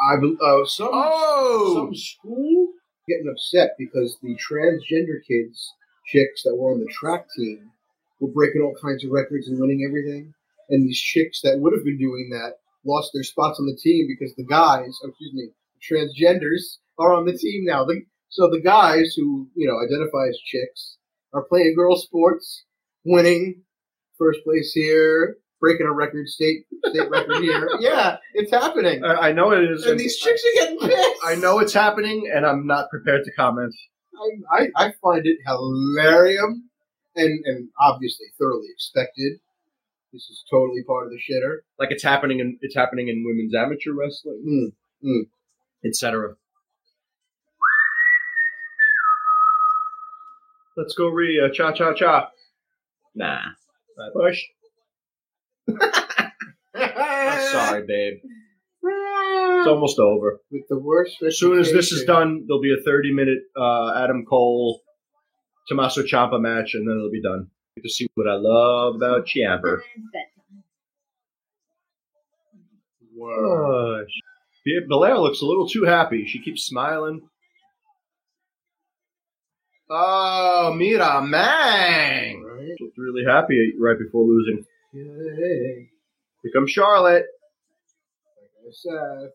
I 0.00 0.14
uh, 0.14 0.64
some 0.64 0.88
Oh! 0.90 1.74
some 1.74 1.94
school 1.94 2.68
getting 3.06 3.30
upset 3.30 3.72
because 3.78 4.16
the 4.22 4.34
transgender 4.36 5.20
kids, 5.28 5.70
chicks 6.06 6.42
that 6.44 6.56
were 6.56 6.72
on 6.72 6.80
the 6.80 6.90
track 6.90 7.26
team, 7.36 7.70
were 8.20 8.30
breaking 8.30 8.62
all 8.62 8.74
kinds 8.82 9.04
of 9.04 9.10
records 9.10 9.48
and 9.48 9.60
winning 9.60 9.84
everything, 9.86 10.32
and 10.70 10.88
these 10.88 10.98
chicks 10.98 11.42
that 11.42 11.58
would 11.58 11.74
have 11.74 11.84
been 11.84 11.98
doing 11.98 12.30
that 12.30 12.54
lost 12.86 13.10
their 13.12 13.22
spots 13.22 13.60
on 13.60 13.66
the 13.66 13.76
team 13.76 14.06
because 14.08 14.34
the 14.36 14.44
guys, 14.44 14.96
oh, 15.04 15.08
excuse 15.08 15.34
me, 15.34 15.50
transgenders 15.84 16.78
are 16.98 17.12
on 17.12 17.26
the 17.26 17.36
team 17.36 17.66
now. 17.66 17.84
The, 17.84 18.00
so 18.30 18.48
the 18.48 18.62
guys 18.62 19.14
who 19.14 19.48
you 19.54 19.66
know 19.68 19.76
identify 19.78 20.28
as 20.28 20.38
chicks 20.46 20.96
are 21.34 21.44
playing 21.44 21.74
girls 21.76 22.04
sports, 22.04 22.64
winning 23.04 23.62
first 24.20 24.44
place 24.44 24.72
here, 24.72 25.38
breaking 25.60 25.86
a 25.86 25.92
record 25.92 26.28
state 26.28 26.66
state 26.86 27.10
record 27.10 27.42
here. 27.42 27.68
Yeah, 27.80 28.18
it's 28.34 28.52
happening. 28.52 29.02
I, 29.04 29.28
I 29.28 29.32
know 29.32 29.50
it 29.52 29.64
is. 29.70 29.86
And 29.86 29.98
these 29.98 30.16
chicks 30.18 30.42
are 30.44 30.54
getting 30.64 30.78
pissed. 30.78 31.20
I 31.24 31.34
know 31.34 31.58
it's 31.58 31.72
happening, 31.72 32.30
and 32.32 32.46
I'm 32.46 32.66
not 32.66 32.90
prepared 32.90 33.24
to 33.24 33.32
comment. 33.32 33.74
I, 34.52 34.62
I, 34.62 34.86
I 34.86 34.92
find 35.02 35.22
it 35.24 35.38
hilarious 35.46 36.58
and, 37.16 37.40
and 37.46 37.68
obviously 37.80 38.26
thoroughly 38.38 38.68
expected. 38.72 39.38
This 40.12 40.22
is 40.22 40.44
totally 40.50 40.82
part 40.86 41.06
of 41.06 41.12
the 41.12 41.18
shitter. 41.18 41.58
Like 41.78 41.90
it's 41.90 42.02
happening 42.02 42.40
in 42.40 42.58
it's 42.60 42.74
happening 42.74 43.08
in 43.08 43.24
women's 43.26 43.54
amateur 43.54 43.92
wrestling, 43.92 44.72
Mm, 45.02 45.28
etc. 45.84 46.34
Let's 50.76 50.94
go, 50.94 51.08
Rhea. 51.08 51.50
Cha 51.52 51.72
cha 51.72 51.94
cha. 51.94 52.30
Nah. 53.14 53.40
Right, 54.00 54.12
Bush. 54.14 54.42
I'm 56.74 57.52
sorry, 57.52 57.84
babe. 57.86 58.14
It's 58.82 59.68
almost 59.68 59.98
over. 59.98 60.40
With 60.50 60.62
the 60.70 60.78
worst. 60.78 61.22
As 61.22 61.38
soon 61.38 61.58
as 61.58 61.70
this 61.70 61.92
is 61.92 62.04
done, 62.04 62.46
there'll 62.46 62.62
be 62.62 62.72
a 62.72 62.82
30 62.82 63.12
minute 63.12 63.40
uh, 63.54 63.92
Adam 63.94 64.24
Cole, 64.24 64.80
Tommaso 65.68 66.02
Ciampa 66.02 66.40
match, 66.40 66.70
and 66.72 66.88
then 66.88 66.96
it'll 66.96 67.10
be 67.10 67.20
done. 67.20 67.48
Get 67.76 67.82
to 67.82 67.90
see 67.90 68.08
what 68.14 68.26
I 68.26 68.36
love 68.36 68.94
about 68.94 69.26
Ciampa. 69.26 69.80
Whoa. 73.14 74.00
Gosh. 74.02 74.14
Yeah, 74.64 74.80
Belair 74.88 75.18
looks 75.18 75.42
a 75.42 75.46
little 75.46 75.68
too 75.68 75.84
happy. 75.84 76.24
She 76.26 76.40
keeps 76.40 76.64
smiling. 76.64 77.28
Oh, 79.90 80.72
Mira 80.74 81.20
Mang! 81.20 82.49
Really 83.00 83.24
happy 83.26 83.72
right 83.80 83.98
before 83.98 84.26
losing. 84.26 84.64
Yay. 84.92 85.88
Here 86.42 86.52
comes 86.54 86.70
Charlotte. 86.70 87.24
Like 88.36 88.68
I 88.68 88.72
said. 88.72 89.30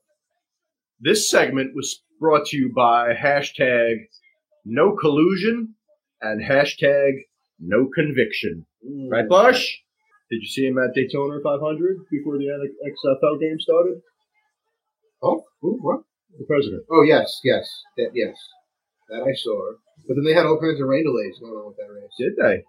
This 0.99 1.29
segment 1.29 1.75
was 1.75 2.03
brought 2.19 2.45
to 2.47 2.57
you 2.57 2.71
by 2.75 3.13
hashtag 3.13 4.07
no 4.65 4.95
collusion 4.95 5.73
and 6.21 6.43
hashtag 6.43 7.13
no 7.59 7.89
conviction. 7.93 8.67
Mm. 8.87 9.11
Right, 9.11 9.27
Bush? 9.27 9.77
Did 10.29 10.41
you 10.41 10.47
see 10.47 10.67
him 10.67 10.77
at 10.77 10.93
Daytona 10.93 11.39
500 11.43 11.97
before 12.11 12.37
the 12.37 12.45
XFL 12.45 13.39
game 13.39 13.59
started? 13.59 14.01
Oh, 15.23 15.43
ooh, 15.63 15.79
what? 15.81 16.01
The 16.37 16.45
president. 16.45 16.83
Oh, 16.91 17.01
yes, 17.01 17.39
yes, 17.43 17.67
that, 17.97 18.11
yes. 18.13 18.35
That 19.09 19.23
I 19.23 19.33
saw. 19.35 19.73
But 20.07 20.15
then 20.15 20.25
they 20.25 20.33
had 20.33 20.45
all 20.45 20.59
kinds 20.59 20.81
of 20.81 20.87
rain 20.87 21.05
delays 21.05 21.39
going 21.39 21.53
on 21.53 21.67
with 21.67 21.77
that 21.77 21.93
race. 21.93 22.11
Did 22.19 22.35
they? 22.37 22.63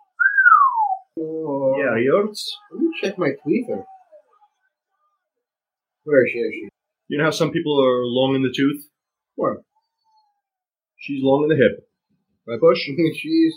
Oh. 1.18 1.76
Yeah, 1.78 2.12
hurts. 2.12 2.56
Let 2.72 2.82
me 2.82 2.90
check 3.01 3.18
my 3.18 3.30
tweeter. 3.47 3.84
Where 6.05 6.24
is 6.24 6.32
she? 6.32 6.38
Is 6.38 6.52
she? 6.52 6.68
You 7.09 7.18
know 7.18 7.24
how 7.24 7.30
some 7.30 7.51
people 7.51 7.80
are 7.84 8.05
long 8.05 8.34
in 8.34 8.43
the 8.43 8.52
tooth? 8.55 8.86
Where? 9.36 9.59
She's 10.98 11.22
long 11.22 11.44
in 11.44 11.48
the 11.51 11.56
hip. 11.56 11.88
Right, 12.47 12.60
Bush? 12.60 12.80
She's 12.80 13.55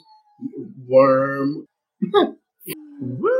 worm. 0.87 1.65
Woo! 3.01 3.29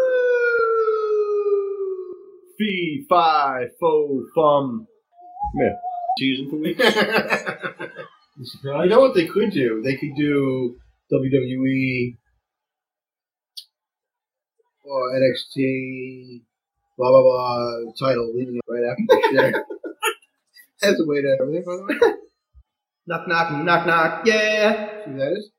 Fee, 2.58 3.06
fi, 3.08 3.68
fo, 3.80 4.26
fum. 4.36 4.88
Come 5.54 5.62
here. 5.62 5.78
Season 6.18 6.50
for 6.50 6.58
weeks. 6.58 6.80
you 8.64 8.86
know 8.90 9.00
what 9.00 9.16
they 9.16 9.26
could 9.28 9.52
do? 9.52 9.82
They 9.82 9.96
could 9.96 10.14
do 10.18 10.76
WWE 11.12 12.18
or 14.90 15.14
NXT, 15.16 16.41
blah 16.98 17.10
blah 17.10 17.22
blah 17.22 17.91
title 17.99 18.34
leading 18.34 18.57
up 18.57 18.66
right 18.68 18.84
after 18.91 19.03
the 19.07 19.52
shit. 19.52 19.56
That's 20.82 20.99
a 21.02 21.06
way 21.06 21.22
to 21.22 21.38
everything, 21.41 21.64
by 21.66 21.76
the 21.76 21.84
way. 21.84 22.14
knock, 23.07 23.28
knock, 23.28 23.52
knock, 23.66 23.86
knock. 23.88 24.26
Yeah. 24.26 25.03
See 25.06 25.11
who 25.11 25.18
that 25.18 25.34
is? 25.34 25.52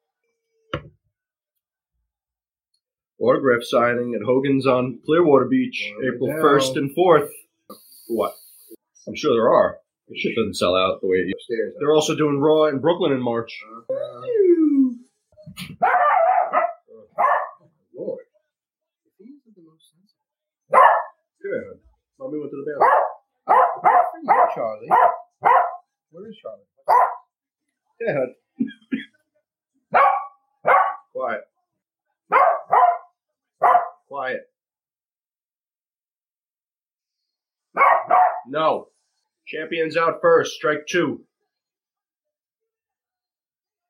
Autograph 3.20 3.62
signing 3.62 4.14
at 4.14 4.24
Hogan's 4.24 4.66
on 4.66 4.98
Clearwater 5.04 5.44
Beach, 5.44 5.92
There 6.00 6.12
we 6.12 6.16
April 6.16 6.30
1st 6.42 6.76
and 6.76 6.96
4th. 6.96 7.28
What? 8.08 8.32
I'm 9.06 9.14
sure 9.14 9.34
there 9.34 9.52
are. 9.52 9.76
The 10.08 10.18
shit 10.18 10.34
doesn't 10.34 10.54
sell 10.54 10.74
out 10.74 11.00
the 11.02 11.06
way 11.06 11.18
it 11.18 11.26
used 11.26 11.36
Upstairs. 11.36 11.74
They're 11.78 11.92
also 11.92 12.16
doing 12.16 12.40
Raw 12.40 12.64
in 12.64 12.78
Brooklyn 12.78 13.12
in 13.12 13.20
March. 13.22 13.62
Uh, 13.90 13.94
Lord. 17.94 18.24
He 19.18 19.24
isn't 19.24 19.54
the 19.54 19.62
most 19.62 19.92
sensitive. 19.92 20.80
Good. 21.50 21.80
Mommy 22.20 22.38
went 22.38 22.52
to 22.52 22.56
the 22.56 22.64
bathroom. 22.70 22.90
Yeah, 24.24 24.46
Charlie. 24.54 24.88
Where 26.12 26.28
is 26.28 26.36
Charlie? 26.40 26.68
Yeah. 28.00 28.26
Quiet. 31.12 31.40
Quiet. 34.06 34.42
No. 38.46 38.88
Champions 39.48 39.96
out 39.96 40.20
first. 40.22 40.52
Strike 40.52 40.86
two. 40.88 41.24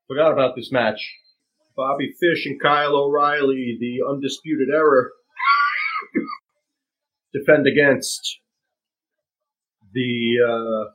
Forgot 0.09 0.33
about 0.33 0.57
this 0.57 0.73
match. 0.73 1.15
Bobby 1.77 2.15
Fish 2.19 2.47
and 2.47 2.59
Kyle 2.61 2.97
O'Reilly, 2.97 3.77
the 3.79 4.01
undisputed 4.09 4.69
Era, 4.75 5.11
defend 7.33 7.67
against 7.67 8.39
the 9.93 10.37
uh, 10.47 10.91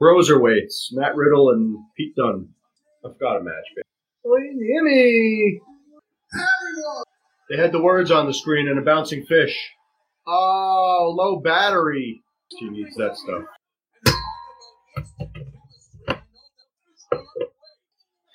Broserweights, 0.00 0.92
Matt 0.92 1.16
Riddle 1.16 1.50
and 1.50 1.78
Pete 1.96 2.14
Dunne. 2.16 2.48
I 3.04 3.08
forgot 3.08 3.40
a 3.40 3.44
match. 3.44 3.64
Jimmy! 4.24 5.60
They 7.50 7.56
had 7.56 7.72
the 7.72 7.82
words 7.82 8.10
on 8.10 8.26
the 8.26 8.34
screen 8.34 8.68
and 8.68 8.78
a 8.78 8.82
bouncing 8.82 9.24
fish. 9.24 9.56
Oh, 10.26 11.14
low 11.16 11.40
battery. 11.40 12.22
She 12.58 12.68
needs 12.68 12.94
that 12.96 13.16
stuff. 13.16 13.44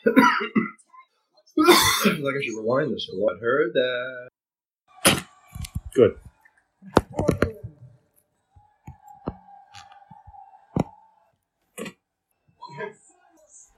I 1.60 2.02
feel 2.04 2.26
like 2.26 2.36
I 2.36 2.44
should 2.44 2.58
rewind 2.58 2.94
this 2.94 3.08
a 3.14 3.16
lot. 3.16 3.40
Heard 3.40 3.74
that. 3.74 4.30
Good. 5.94 6.16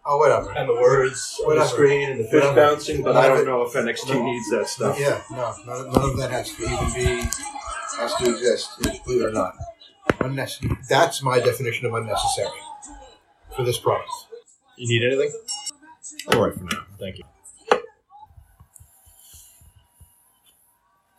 Oh, 0.07 0.17
whatever. 0.17 0.51
And 0.51 0.69
the 0.69 0.73
words 0.73 1.41
on 1.47 1.55
the 1.55 1.65
screen 1.65 2.11
and 2.11 2.19
the 2.19 2.25
fish 2.25 2.43
bouncing, 2.55 3.01
but 3.01 3.17
I 3.17 3.27
don't 3.27 3.45
know 3.45 3.63
if 3.63 3.73
NXT 3.73 4.23
needs 4.23 4.49
that 4.51 4.67
stuff. 4.67 4.99
Yeah, 4.99 5.21
no, 5.31 5.55
none, 5.65 5.91
none 5.91 6.09
of 6.11 6.17
that 6.17 6.29
has 6.29 6.53
to 6.55 6.63
even 6.63 6.93
be, 6.93 7.27
has 7.97 8.13
to 8.19 8.29
exist, 8.29 8.69
believe 9.03 9.21
it 9.21 9.25
or 9.25 9.31
not. 9.31 9.55
Unnecessary. 10.19 10.77
That's 10.87 11.23
my 11.23 11.39
definition 11.39 11.87
of 11.87 11.95
unnecessary 11.95 12.49
for 13.55 13.63
this 13.63 13.79
product. 13.79 14.09
You 14.77 14.87
need 14.87 15.07
anything? 15.07 15.31
All 16.33 16.45
right 16.45 16.53
for 16.53 16.63
now. 16.65 16.85
Thank 16.99 17.17
you. 17.17 17.23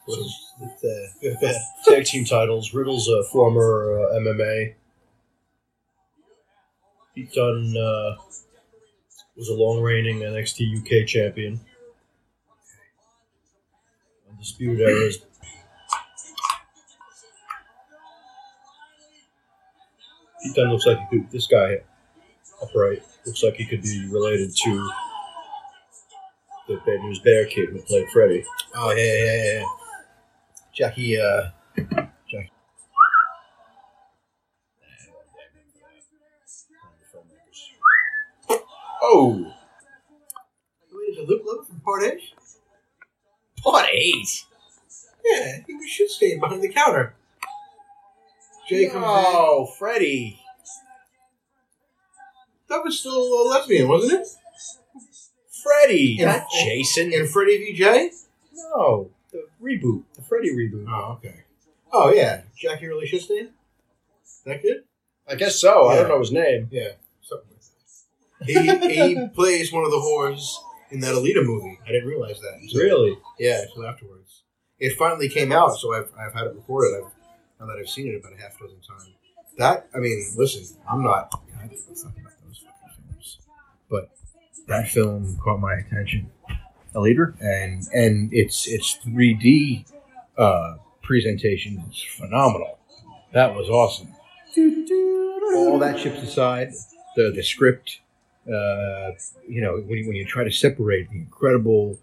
With, 0.06 1.42
uh, 1.42 1.52
Tag 1.84 2.04
team 2.04 2.24
titles. 2.24 2.72
Riddle's 2.72 3.08
a 3.08 3.24
former 3.24 4.06
uh, 4.08 4.14
MMA. 4.20 4.74
Pete 7.14 7.32
Dunne 7.32 7.74
uh, 7.76 8.16
was 9.36 9.48
a 9.48 9.54
long 9.54 9.80
reigning 9.82 10.20
NXT 10.20 10.80
UK 10.80 11.06
champion. 11.06 11.60
Undisputed 14.30 14.80
Era's. 14.80 15.18
Pete 20.42 20.54
Dunne 20.54 20.70
looks 20.70 20.86
like 20.86 20.98
he 21.10 21.18
could. 21.18 21.30
This 21.30 21.46
guy, 21.46 21.78
upright, 22.62 23.02
looks 23.26 23.42
like 23.42 23.54
he 23.54 23.66
could 23.66 23.82
be 23.82 24.08
related 24.10 24.54
to 24.64 24.90
the 26.68 26.76
Bad 26.86 27.00
News 27.00 27.18
Bear 27.20 27.46
kid 27.46 27.70
who 27.70 27.80
played 27.82 28.08
Freddy. 28.12 28.44
oh, 28.74 28.92
yeah, 28.92 29.24
yeah, 29.24 29.60
yeah. 29.60 29.64
Jackie, 30.72 31.18
uh, 31.18 31.50
Luke 41.26 41.42
Lowe 41.44 41.62
from 41.62 41.80
Part 41.80 42.02
8? 42.04 42.20
Part 43.62 43.86
eight. 43.92 44.44
Yeah, 45.24 45.58
he 45.66 45.74
was 45.74 45.88
shit 45.88 46.10
stained 46.10 46.40
behind 46.40 46.62
the 46.62 46.68
counter. 46.68 47.14
Jay 48.68 48.88
comes. 48.88 49.04
Oh, 49.06 49.66
Freddy. 49.78 50.40
That 52.68 52.82
was 52.84 52.98
still 53.00 53.12
a 53.14 53.48
lesbian, 53.48 53.88
wasn't 53.88 54.20
it? 54.20 54.28
Freddy. 55.62 56.16
Yeah. 56.18 56.26
Not 56.38 56.46
Jason. 56.52 57.12
In 57.12 57.26
Freddie 57.26 57.58
v. 57.58 57.72
Jay? 57.74 58.10
no, 58.52 59.10
the 59.32 59.46
reboot. 59.62 60.02
The 60.14 60.22
Freddy 60.22 60.50
reboot. 60.50 60.86
Oh, 60.88 61.12
okay. 61.18 61.42
Oh, 61.92 62.12
yeah. 62.12 62.42
Jackie 62.56 62.86
really 62.86 63.06
shit 63.06 63.22
stained? 63.22 63.50
That 64.44 64.62
good? 64.62 64.84
I 65.28 65.34
guess 65.34 65.60
so. 65.60 65.86
I 65.86 65.94
Yeah. 65.94 66.00
don't 66.02 66.08
know 66.10 66.18
his 66.20 66.32
name. 66.32 66.68
Yeah, 66.70 66.90
something 67.22 67.48
like 67.50 68.66
that. 68.78 68.88
He, 68.90 69.14
he 69.14 69.28
plays 69.34 69.72
one 69.72 69.84
of 69.84 69.90
the 69.90 69.96
whores 69.98 70.54
in 70.90 71.00
that 71.00 71.14
Alita 71.14 71.44
movie. 71.44 71.78
I 71.86 71.92
didn't 71.92 72.08
realize 72.08 72.40
that. 72.40 72.54
until- 72.60 72.80
Really? 72.80 73.18
Yeah, 73.38 73.62
until 73.62 73.86
afterwards. 73.86 74.42
It 74.78 74.96
finally 74.98 75.28
came 75.28 75.52
out, 75.52 75.76
so 75.76 75.94
I've, 75.94 76.10
I've 76.18 76.34
had 76.34 76.46
it 76.48 76.54
recorded. 76.54 77.02
I've, 77.02 77.10
now 77.60 77.66
that 77.66 77.78
I've 77.80 77.88
seen 77.88 78.08
it 78.08 78.16
about 78.20 78.32
a 78.34 78.40
half 78.40 78.58
dozen 78.58 78.78
times. 78.80 79.10
That, 79.58 79.88
I 79.94 79.98
mean, 79.98 80.22
listen, 80.36 80.76
I'm 80.90 81.02
not. 81.02 81.30
I 81.54 81.60
don't 81.60 81.70
give 81.70 81.78
a 81.80 81.94
fuck 81.94 82.12
about 82.12 82.32
those 82.46 82.62
films. 83.08 83.38
But 83.90 84.10
that 84.68 84.88
film 84.88 85.38
caught 85.42 85.60
my 85.60 85.74
attention. 85.74 86.30
Alita? 86.94 87.34
And 87.40 87.84
and 87.94 88.32
its 88.34 88.66
its 88.68 88.98
3D 89.06 89.90
uh, 90.36 90.74
presentation 91.02 91.82
is 91.90 92.02
phenomenal. 92.02 92.78
That 93.32 93.54
was 93.54 93.70
awesome. 93.70 94.12
All 95.54 95.78
that 95.78 95.98
chips 95.98 96.22
aside, 96.22 96.72
the 97.16 97.30
the 97.34 97.42
script, 97.42 98.00
uh, 98.48 99.12
you 99.48 99.60
know, 99.60 99.76
when 99.86 99.98
you, 99.98 100.06
when 100.06 100.16
you 100.16 100.24
try 100.24 100.44
to 100.44 100.50
separate 100.50 101.10
the 101.10 101.16
incredible 101.16 101.98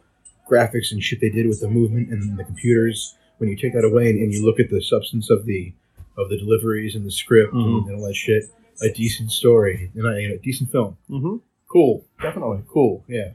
graphics 0.50 0.92
and 0.92 1.02
shit 1.02 1.22
they 1.22 1.30
did 1.30 1.48
with 1.48 1.62
the 1.62 1.70
movement 1.70 2.10
and 2.10 2.38
the 2.38 2.44
computers, 2.44 3.16
when 3.38 3.50
you 3.50 3.56
take 3.56 3.74
that 3.74 3.86
away 3.86 4.10
and, 4.10 4.20
and 4.20 4.34
you 4.34 4.46
look 4.46 4.60
at 4.60 4.70
the 4.70 4.82
substance 4.82 5.30
of 5.30 5.46
the 5.46 5.74
of 6.18 6.30
the 6.30 6.38
deliveries 6.38 6.96
and 6.96 7.06
the 7.06 7.12
script 7.12 7.54
and, 7.54 7.88
and 7.88 7.96
all 7.96 8.08
that 8.08 8.14
shit, 8.14 8.44
a 8.82 8.90
decent 8.90 9.32
story 9.32 9.90
and 9.96 10.06
a, 10.06 10.36
a 10.36 10.38
decent 10.38 10.72
film. 10.72 10.96
Mm-hmm. 11.10 11.38
Cool, 11.72 12.06
definitely 12.22 12.64
cool. 12.68 13.04
Yeah. 13.08 13.32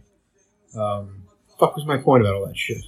Um, 0.78 1.24
fuck 1.58 1.74
was 1.74 1.86
my 1.86 1.96
point 1.96 2.22
about 2.22 2.34
all 2.34 2.46
that 2.46 2.56
shit? 2.56 2.84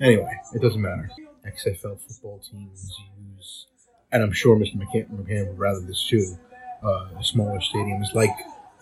Anyway, 0.00 0.36
it 0.54 0.60
doesn't 0.60 0.80
matter. 0.80 1.08
XFL 1.46 2.00
football 2.00 2.40
teams 2.40 2.98
use, 3.36 3.66
and 4.10 4.22
I'm 4.22 4.32
sure 4.32 4.56
Mr. 4.56 4.76
McCann, 4.76 5.08
McCann 5.10 5.48
would 5.48 5.58
rather 5.58 5.80
this 5.80 6.04
too. 6.08 6.36
Uh, 6.82 7.22
smaller 7.22 7.60
stadiums 7.60 8.12
like 8.12 8.30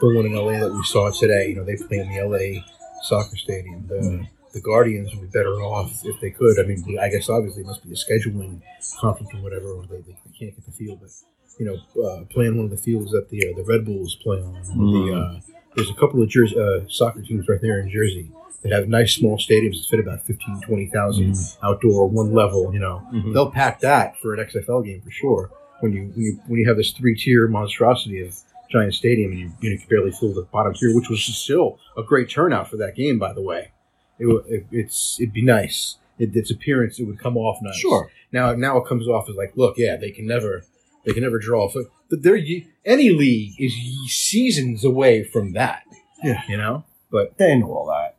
the 0.01 0.15
one 0.15 0.27
in 0.27 0.35
LA 0.35 0.59
that 0.61 0.73
we 0.73 0.83
saw 0.85 1.11
today. 1.11 1.49
You 1.49 1.57
know, 1.57 1.65
they 1.65 1.77
play 1.77 1.99
in 1.99 2.09
the 2.09 2.23
LA 2.25 2.63
soccer 3.03 3.37
stadium. 3.37 3.87
The 3.89 4.27
the 4.53 4.61
Guardians 4.61 5.11
would 5.15 5.21
be 5.21 5.29
better 5.29 5.55
off 5.63 5.93
if 6.05 6.21
they 6.21 6.31
could. 6.31 6.59
I 6.59 6.65
mean, 6.65 6.99
I 7.01 7.09
guess 7.09 7.29
obviously 7.29 7.63
it 7.63 7.67
must 7.67 7.85
be 7.85 7.93
a 7.93 7.95
scheduling 7.95 8.61
conflict 8.99 9.33
or 9.35 9.43
whatever, 9.43 9.73
or 9.73 9.87
they, 9.87 9.99
they, 9.99 10.13
they 10.27 10.39
can't 10.39 10.57
get 10.57 10.67
the 10.67 10.73
field. 10.73 10.99
But 11.01 11.11
you 11.59 11.67
know, 11.67 12.03
uh, 12.03 12.25
playing 12.31 12.57
one 12.57 12.65
of 12.65 12.71
the 12.71 12.77
fields 12.77 13.13
that 13.13 13.29
the 13.31 13.49
uh, 13.49 13.57
the 13.57 13.65
Red 13.65 13.85
Bulls 13.85 14.17
play 14.23 14.39
on. 14.39 14.55
The 14.55 15.15
uh, 15.15 15.41
there's 15.77 15.91
a 15.91 15.95
couple 15.95 16.21
of 16.23 16.29
Jersey, 16.29 16.59
uh, 16.59 16.81
soccer 16.89 17.23
teams 17.23 17.47
right 17.49 17.61
there 17.63 17.79
in 17.81 17.89
Jersey 17.91 18.31
that 18.63 18.73
have 18.73 18.89
nice 18.89 19.15
small 19.15 19.39
stadiums 19.39 19.75
that 19.81 19.87
fit 19.89 20.01
about 20.01 20.21
15, 20.27 20.61
20,000 20.67 21.35
outdoor, 21.63 22.09
one 22.09 22.35
level. 22.35 22.73
You 22.75 22.81
know, 22.81 23.03
Mhm. 23.15 23.33
they'll 23.33 23.51
pack 23.51 23.81
that 23.81 24.19
for 24.19 24.35
an 24.35 24.41
XFL 24.41 24.83
game 24.85 25.01
for 25.01 25.11
sure. 25.11 25.51
when 25.81 25.93
you 25.95 26.03
when 26.15 26.21
you 26.27 26.39
when 26.49 26.59
you 26.61 26.69
have 26.69 26.77
this 26.77 26.91
three 26.91 27.15
tier 27.17 27.47
monstrosity 27.49 28.21
of 28.21 28.37
Giant 28.71 28.95
Stadium 28.95 29.33
and 29.33 29.41
you, 29.41 29.53
you 29.61 29.71
know, 29.71 29.77
can 29.77 29.89
barely 29.89 30.13
fill 30.13 30.33
the 30.33 30.43
bottom 30.43 30.75
tier, 30.75 30.95
which 30.95 31.09
was 31.09 31.23
still 31.25 31.79
a 31.97 32.03
great 32.03 32.31
turnout 32.31 32.69
for 32.71 32.77
that 32.77 32.95
game, 32.95 33.19
by 33.19 33.33
the 33.33 33.43
way. 33.43 33.73
It, 34.19 34.27
it 34.49 34.67
it's 34.71 35.19
it'd 35.21 35.33
be 35.33 35.43
nice. 35.43 35.97
It, 36.19 36.37
its 36.37 36.51
appearance 36.51 36.99
it 37.01 37.05
would 37.05 37.19
come 37.19 37.37
off 37.37 37.59
nice. 37.63 37.77
Sure. 37.77 38.11
Now 38.33 38.55
now 38.55 38.77
it 38.79 38.87
comes 38.87 39.09
off 39.09 39.29
as 39.29 39.37
like, 39.37 39.53
look, 39.57 39.77
yeah, 39.79 39.97
they 39.97 40.11
can 40.11 40.27
never 40.27 40.65
they 41.05 41.13
can 41.13 41.23
never 41.23 41.39
draw. 41.39 41.71
But 41.73 42.23
there, 42.23 42.39
any 42.85 43.11
league 43.11 43.55
is 43.59 43.75
seasons 44.09 44.85
away 44.85 45.25
from 45.25 45.53
that. 45.55 45.83
Yeah. 46.23 46.43
you 46.49 46.57
know. 46.57 46.85
But 47.11 47.39
They 47.39 47.57
know 47.57 47.73
all 47.73 47.87
that. 47.87 48.17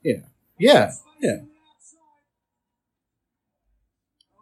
yeah, 0.60 0.92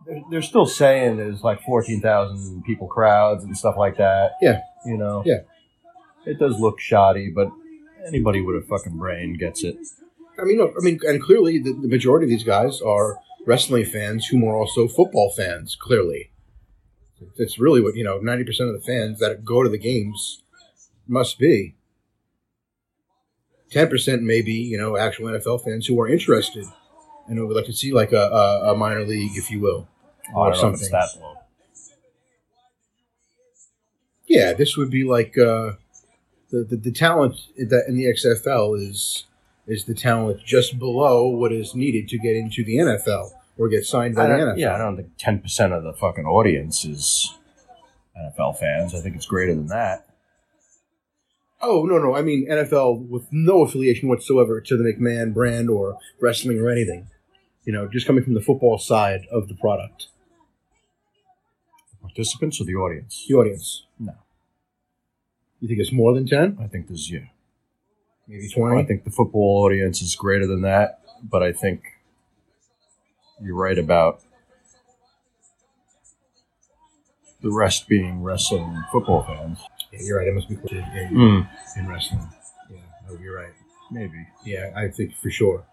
They're, 0.07 0.21
they're 0.31 0.41
still 0.41 0.65
saying 0.65 1.17
there's 1.17 1.43
like 1.43 1.61
14,000 1.63 2.63
people 2.63 2.87
crowds 2.87 3.43
and 3.43 3.55
stuff 3.55 3.75
like 3.77 3.97
that. 3.97 4.31
Yeah. 4.41 4.61
You 4.85 4.97
know? 4.97 5.23
Yeah. 5.25 5.39
It 6.25 6.37
does 6.39 6.59
look 6.59 6.79
shoddy, 6.79 7.29
but 7.29 7.49
anybody 8.05 8.41
with 8.41 8.55
a 8.63 8.65
fucking 8.67 8.97
brain 8.97 9.33
gets 9.37 9.63
it. 9.63 9.77
I 10.39 10.43
mean, 10.43 10.57
look, 10.57 10.73
I 10.79 10.83
mean, 10.83 10.99
and 11.03 11.21
clearly 11.21 11.59
the, 11.59 11.73
the 11.73 11.87
majority 11.87 12.25
of 12.25 12.29
these 12.29 12.43
guys 12.43 12.81
are 12.81 13.17
wrestling 13.45 13.85
fans 13.85 14.27
who 14.27 14.47
are 14.47 14.55
also 14.55 14.87
football 14.87 15.31
fans. 15.35 15.75
Clearly, 15.79 16.31
it's 17.37 17.59
really 17.59 17.81
what 17.81 17.95
you 17.95 18.03
know. 18.03 18.19
Ninety 18.19 18.43
percent 18.43 18.69
of 18.69 18.75
the 18.75 18.85
fans 18.85 19.19
that 19.19 19.43
go 19.43 19.63
to 19.63 19.69
the 19.69 19.77
games 19.77 20.43
must 21.07 21.39
be. 21.39 21.75
Ten 23.71 23.87
percent 23.89 24.23
maybe 24.23 24.53
you 24.53 24.77
know 24.77 24.97
actual 24.97 25.27
NFL 25.27 25.63
fans 25.63 25.87
who 25.87 25.99
are 25.99 26.07
interested 26.07 26.65
and 27.27 27.37
who 27.37 27.45
would 27.47 27.55
like 27.55 27.65
to 27.65 27.73
see 27.73 27.91
like 27.93 28.11
a, 28.11 28.17
a, 28.29 28.73
a 28.73 28.75
minor 28.75 29.03
league, 29.05 29.35
if 29.35 29.51
you 29.51 29.59
will, 29.59 29.87
Oh, 30.33 30.39
or 30.41 30.51
don't 30.53 30.61
know 30.61 30.67
if 30.69 30.73
it's 30.75 30.89
something. 30.89 31.21
that. 31.21 31.35
Yeah, 34.27 34.53
this 34.53 34.77
would 34.77 34.89
be 34.89 35.03
like 35.03 35.37
uh, 35.37 35.73
the, 36.51 36.63
the 36.63 36.77
the 36.77 36.91
talent 36.91 37.35
that 37.57 37.85
in 37.87 37.95
the 37.95 38.05
XFL 38.05 38.79
is 38.79 39.25
is 39.67 39.85
the 39.85 39.93
talent 39.93 40.43
just 40.43 40.79
below 40.79 41.27
what 41.27 41.51
is 41.51 41.75
needed 41.75 42.09
to 42.09 42.17
get 42.17 42.35
into 42.35 42.63
the 42.63 42.77
NFL 42.77 43.31
or 43.57 43.69
get 43.69 43.85
signed 43.85 44.15
by 44.15 44.27
the 44.27 44.33
NFL. 44.33 44.57
yeah, 44.57 44.73
I 44.73 44.77
don't 44.79 44.95
think 44.95 45.15
10% 45.17 45.77
of 45.77 45.83
the 45.83 45.93
fucking 45.93 46.25
audience 46.25 46.85
is 46.85 47.35
NFL 48.17 48.57
fans. 48.57 48.95
I 48.95 49.01
think 49.01 49.15
it's 49.15 49.27
greater 49.27 49.53
than 49.53 49.67
that. 49.67 50.07
Oh 51.61 51.83
no, 51.83 51.97
no, 51.97 52.15
I 52.15 52.21
mean 52.21 52.47
NFL 52.49 53.07
with 53.09 53.27
no 53.31 53.63
affiliation 53.63 54.09
whatsoever 54.09 54.61
to 54.61 54.77
the 54.77 54.83
McMahon 54.83 55.33
brand 55.33 55.69
or 55.69 55.97
wrestling 56.19 56.59
or 56.59 56.69
anything. 56.69 57.09
You 57.65 57.73
know, 57.73 57.87
just 57.87 58.07
coming 58.07 58.23
from 58.23 58.33
the 58.33 58.41
football 58.41 58.77
side 58.79 59.27
of 59.31 59.49
the 59.49 59.55
product, 59.55 60.07
Participants 62.01 62.59
or 62.59 62.63
the 62.63 62.75
audience? 62.75 63.25
the 63.27 63.35
audience. 63.35 63.85
You 65.59 65.67
think 65.67 65.79
it's 65.79 65.91
more 65.91 66.13
than 66.13 66.25
ten? 66.25 66.57
I 66.61 66.67
think 66.67 66.87
there's, 66.87 67.09
yeah. 67.11 67.19
Maybe 68.27 68.47
20? 68.49 68.79
I 68.81 68.85
think 68.85 69.03
the 69.03 69.11
football 69.11 69.63
audience 69.65 70.01
is 70.01 70.15
greater 70.15 70.45
than 70.47 70.61
that, 70.61 71.01
but 71.23 71.41
I 71.43 71.51
think 71.51 71.81
you're 73.41 73.55
right 73.55 73.77
about 73.77 74.21
the 77.41 77.51
rest 77.51 77.87
being 77.87 78.21
wrestling 78.21 78.83
football 78.91 79.23
fans. 79.23 79.59
Yeah, 79.91 79.99
you're 80.01 80.17
right. 80.19 80.27
It 80.27 80.35
must 80.35 80.49
be 80.49 80.55
close 80.55 80.69
to- 80.71 80.75
yeah, 80.75 81.07
Hmm. 81.07 81.41
in 81.79 81.87
wrestling. 81.87 82.27
Yeah, 82.69 82.77
no, 83.07 83.17
you're 83.19 83.35
right. 83.35 83.53
Maybe. 83.91 84.27
Yeah, 84.45 84.71
I 84.75 84.89
think 84.89 85.15
for 85.15 85.29
sure 85.31 85.65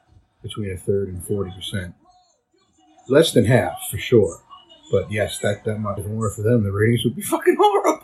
between 0.43 0.71
a 0.73 0.77
third 0.77 1.09
and 1.09 1.23
forty 1.27 1.51
percent, 1.51 1.95
less 3.09 3.33
than 3.33 3.45
half 3.45 3.77
for 3.91 3.99
sure. 3.99 4.41
But 4.91 5.11
yes, 5.11 5.41
that 5.41 5.65
that 5.65 5.79
much. 5.81 5.99
If 5.99 6.07
it 6.07 6.33
for 6.35 6.43
them, 6.43 6.63
the 6.63 6.73
ratings 6.73 7.05
would 7.05 7.17
be 7.17 7.23
fucking 7.35 7.57
horrible. 7.59 7.95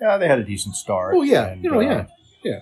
Yeah, 0.00 0.16
they 0.16 0.28
had 0.28 0.38
a 0.38 0.44
decent 0.44 0.76
start. 0.76 1.14
Oh 1.16 1.22
yeah, 1.22 1.48
and, 1.48 1.64
you 1.64 1.70
know, 1.70 1.78
uh, 1.78 1.82
yeah, 1.82 2.06
yeah. 2.42 2.60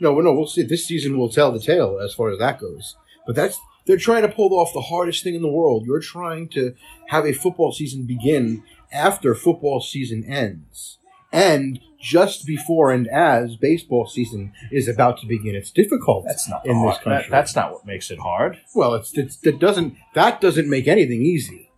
No, 0.00 0.18
no, 0.20 0.32
we'll 0.32 0.46
see. 0.46 0.62
This 0.62 0.86
season 0.86 1.18
will 1.18 1.28
tell 1.28 1.52
the 1.52 1.60
tale 1.60 2.00
as 2.02 2.14
far 2.14 2.30
as 2.30 2.38
that 2.38 2.58
goes. 2.58 2.96
But 3.26 3.36
that's 3.36 3.58
they're 3.86 3.96
trying 3.96 4.22
to 4.22 4.28
pull 4.28 4.58
off 4.58 4.72
the 4.72 4.80
hardest 4.80 5.22
thing 5.22 5.34
in 5.34 5.42
the 5.42 5.48
world. 5.48 5.84
You're 5.86 6.00
trying 6.00 6.48
to 6.50 6.74
have 7.08 7.26
a 7.26 7.32
football 7.32 7.72
season 7.72 8.06
begin 8.06 8.62
after 8.92 9.34
football 9.34 9.80
season 9.80 10.24
ends, 10.24 10.98
and 11.32 11.80
just 12.00 12.46
before 12.46 12.92
and 12.92 13.08
as 13.08 13.56
baseball 13.56 14.06
season 14.06 14.52
is 14.70 14.88
about 14.88 15.18
to 15.18 15.26
begin. 15.26 15.54
It's 15.54 15.70
difficult. 15.70 16.24
That's 16.26 16.48
not 16.48 16.66
in 16.66 16.76
hard. 16.76 16.94
this 16.94 17.02
country. 17.02 17.22
That, 17.22 17.30
that's 17.30 17.56
not 17.56 17.72
what 17.72 17.86
makes 17.86 18.10
it 18.10 18.18
hard. 18.18 18.58
Well, 18.74 18.94
it's, 18.94 19.16
it's 19.16 19.36
that 19.38 19.58
doesn't 19.58 19.96
that 20.14 20.40
doesn't 20.40 20.68
make 20.68 20.88
anything 20.88 21.22
easy. 21.22 21.70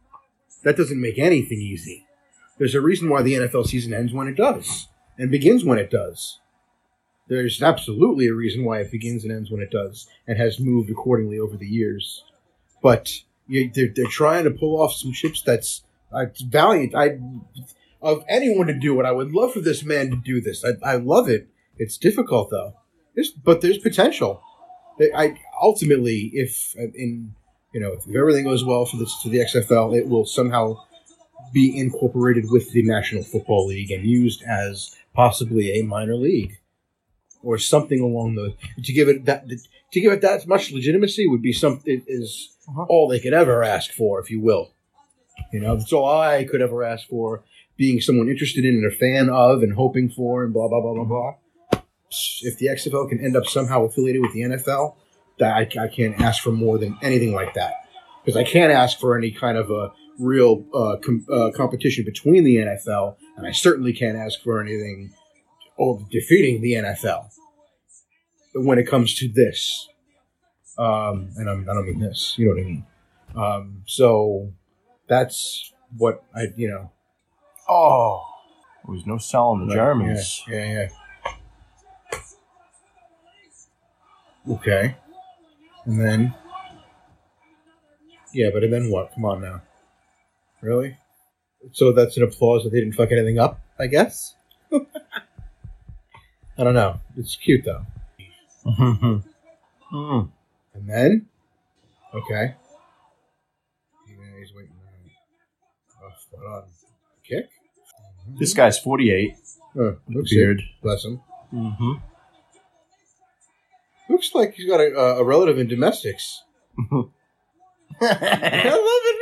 That 0.64 0.76
doesn't 0.76 1.00
make 1.00 1.18
anything 1.18 1.60
easy. 1.60 2.05
There's 2.58 2.74
a 2.74 2.80
reason 2.80 3.08
why 3.10 3.22
the 3.22 3.34
NFL 3.34 3.66
season 3.66 3.92
ends 3.92 4.12
when 4.12 4.28
it 4.28 4.36
does 4.36 4.88
and 5.18 5.30
begins 5.30 5.64
when 5.64 5.78
it 5.78 5.90
does. 5.90 6.40
There's 7.28 7.62
absolutely 7.62 8.28
a 8.28 8.34
reason 8.34 8.64
why 8.64 8.80
it 8.80 8.90
begins 8.90 9.24
and 9.24 9.32
ends 9.32 9.50
when 9.50 9.60
it 9.60 9.70
does 9.70 10.06
and 10.26 10.38
has 10.38 10.60
moved 10.60 10.90
accordingly 10.90 11.38
over 11.38 11.56
the 11.56 11.66
years. 11.66 12.24
But 12.82 13.10
you, 13.48 13.70
they're, 13.72 13.92
they're 13.94 14.06
trying 14.06 14.44
to 14.44 14.50
pull 14.50 14.80
off 14.80 14.92
some 14.94 15.12
chips 15.12 15.42
that's 15.42 15.82
uh, 16.12 16.26
valiant. 16.46 16.94
I 16.94 17.18
of 18.00 18.24
anyone 18.28 18.68
to 18.68 18.74
do 18.78 18.98
it, 19.00 19.06
I 19.06 19.12
would 19.12 19.32
love 19.32 19.52
for 19.52 19.60
this 19.60 19.82
man 19.82 20.10
to 20.10 20.16
do 20.16 20.40
this. 20.40 20.64
I, 20.64 20.92
I 20.92 20.96
love 20.96 21.28
it. 21.28 21.48
It's 21.78 21.98
difficult 21.98 22.50
though. 22.50 22.74
But 23.44 23.60
there's 23.60 23.78
potential. 23.78 24.42
I 25.00 25.10
I- 25.14 25.40
ultimately, 25.60 26.30
if 26.32 26.74
in 26.76 27.34
you 27.72 27.80
know 27.80 27.92
if 27.94 28.08
everything 28.14 28.44
goes 28.44 28.64
well 28.64 28.86
for 28.86 28.98
this 28.98 29.20
to 29.22 29.28
the 29.28 29.38
XFL, 29.38 29.96
it 29.96 30.08
will 30.08 30.24
somehow 30.26 30.76
be 31.52 31.78
incorporated 31.78 32.50
with 32.50 32.72
the 32.72 32.82
National 32.82 33.22
Football 33.22 33.66
League 33.66 33.90
and 33.90 34.04
used 34.04 34.42
as 34.42 34.94
possibly 35.14 35.78
a 35.78 35.82
minor 35.82 36.16
league 36.16 36.58
or 37.42 37.58
something 37.58 38.00
along 38.00 38.34
the 38.34 38.54
to 38.82 38.92
give 38.92 39.08
it 39.08 39.24
that 39.24 39.48
to 39.92 40.00
give 40.00 40.12
it 40.12 40.20
that 40.22 40.46
much 40.46 40.72
legitimacy 40.72 41.26
would 41.26 41.42
be 41.42 41.52
something 41.52 42.02
is 42.06 42.56
uh-huh. 42.68 42.86
all 42.88 43.08
they 43.08 43.20
could 43.20 43.32
ever 43.32 43.62
ask 43.62 43.92
for, 43.92 44.20
if 44.20 44.30
you 44.30 44.40
will. 44.40 44.72
You 45.52 45.60
know, 45.60 45.76
that's 45.76 45.92
all 45.92 46.20
I 46.20 46.44
could 46.44 46.60
ever 46.60 46.82
ask 46.82 47.06
for. 47.08 47.44
Being 47.76 48.00
someone 48.00 48.28
interested 48.28 48.64
in 48.64 48.74
and 48.76 48.90
a 48.90 48.96
fan 48.96 49.28
of 49.28 49.62
and 49.62 49.74
hoping 49.74 50.08
for 50.08 50.42
and 50.44 50.52
blah 50.52 50.68
blah 50.68 50.80
blah 50.80 50.94
blah 50.94 51.04
blah 51.04 51.34
if 52.42 52.58
the 52.58 52.66
XFL 52.66 53.08
can 53.08 53.20
end 53.20 53.36
up 53.36 53.46
somehow 53.46 53.84
affiliated 53.84 54.22
with 54.22 54.32
the 54.32 54.40
NFL, 54.40 54.94
that 55.38 55.54
I, 55.54 55.84
I 55.84 55.88
can't 55.88 56.20
ask 56.20 56.42
for 56.42 56.52
more 56.52 56.78
than 56.78 56.96
anything 57.02 57.34
like 57.34 57.54
that. 57.54 57.74
Because 58.24 58.36
I 58.36 58.44
can't 58.44 58.72
ask 58.72 58.98
for 58.98 59.16
any 59.16 59.30
kind 59.30 59.58
of 59.58 59.70
a 59.70 59.92
real 60.18 60.64
uh, 60.74 60.96
com- 61.02 61.26
uh, 61.30 61.50
competition 61.54 62.04
between 62.04 62.44
the 62.44 62.56
NFL, 62.56 63.16
and 63.36 63.46
I 63.46 63.52
certainly 63.52 63.92
can't 63.92 64.16
ask 64.16 64.40
for 64.42 64.60
anything 64.60 65.12
of 65.78 66.08
defeating 66.10 66.62
the 66.62 66.74
NFL 66.74 67.30
when 68.54 68.78
it 68.78 68.84
comes 68.84 69.14
to 69.16 69.28
this. 69.28 69.88
Um, 70.78 71.30
and 71.36 71.48
I'm, 71.48 71.68
I 71.68 71.74
don't 71.74 71.86
mean 71.86 72.00
this, 72.00 72.34
you 72.36 72.46
know 72.46 72.54
what 72.54 72.60
I 72.60 72.64
mean. 72.64 72.86
Um, 73.34 73.82
so 73.86 74.52
that's 75.08 75.72
what 75.96 76.22
I, 76.34 76.48
you 76.56 76.68
know. 76.68 76.90
Oh, 77.68 78.22
there 78.84 78.94
was 78.94 79.06
no 79.06 79.18
selling 79.18 79.66
the 79.66 79.74
Right, 79.74 79.82
Germans. 79.82 80.42
Yeah, 80.48 80.64
yeah, 80.64 80.88
yeah. 84.46 84.54
Okay. 84.54 84.96
And 85.84 86.00
then. 86.00 86.34
Yeah, 88.32 88.50
but 88.52 88.62
and 88.62 88.72
then 88.72 88.90
what? 88.90 89.12
Come 89.14 89.24
on 89.24 89.40
now. 89.40 89.62
Really? 90.62 90.96
So 91.72 91.92
that's 91.92 92.16
an 92.16 92.22
applause 92.22 92.64
that 92.64 92.70
they 92.70 92.80
didn't 92.80 92.94
fuck 92.94 93.12
anything 93.12 93.38
up, 93.38 93.60
I 93.78 93.86
guess? 93.86 94.34
I 94.72 96.64
don't 96.64 96.74
know. 96.74 97.00
It's 97.16 97.36
cute 97.36 97.64
though. 97.64 97.84
Hmm. 99.90 100.20
And 100.74 100.88
then? 100.88 101.26
Okay. 102.14 102.54
He's 104.06 104.52
waiting. 104.54 104.72
Oh, 106.02 106.10
spot 106.20 106.46
on. 106.46 106.64
Kick? 107.24 107.48
This 108.38 108.54
guy's 108.54 108.78
48. 108.78 109.34
Oh, 109.78 109.96
looks 110.08 110.30
Beard. 110.30 110.60
it. 110.60 110.64
Bless 110.82 111.04
him. 111.04 111.20
Mm-hmm. 111.52 111.92
Looks 114.08 114.34
like 114.34 114.54
he's 114.54 114.66
got 114.68 114.80
a, 114.80 114.94
a 115.18 115.24
relative 115.24 115.58
in 115.58 115.66
domestics. 115.68 116.42
I 116.78 116.84
love 116.90 117.10
it. 118.00 119.15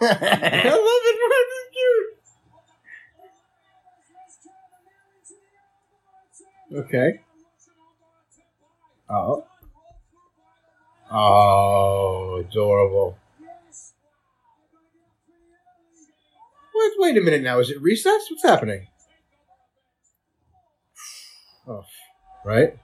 Red 0.00 0.10
is 0.12 0.18
cute. 0.18 0.64
I 0.64 0.70
love 0.70 1.02
it. 1.04 1.18
Red 1.30 1.48
is 1.56 1.66
cute. 6.72 6.84
Okay. 6.86 7.20
Oh. 9.08 9.44
Oh, 11.12 12.36
adorable. 12.36 13.18
What? 16.72 16.92
Wait 16.98 17.16
a 17.18 17.20
minute 17.20 17.42
now. 17.42 17.58
Is 17.58 17.70
it 17.70 17.82
recess? 17.82 18.26
What's 18.30 18.44
happening? 18.44 18.86
Oh, 21.66 21.84
right? 22.44 22.76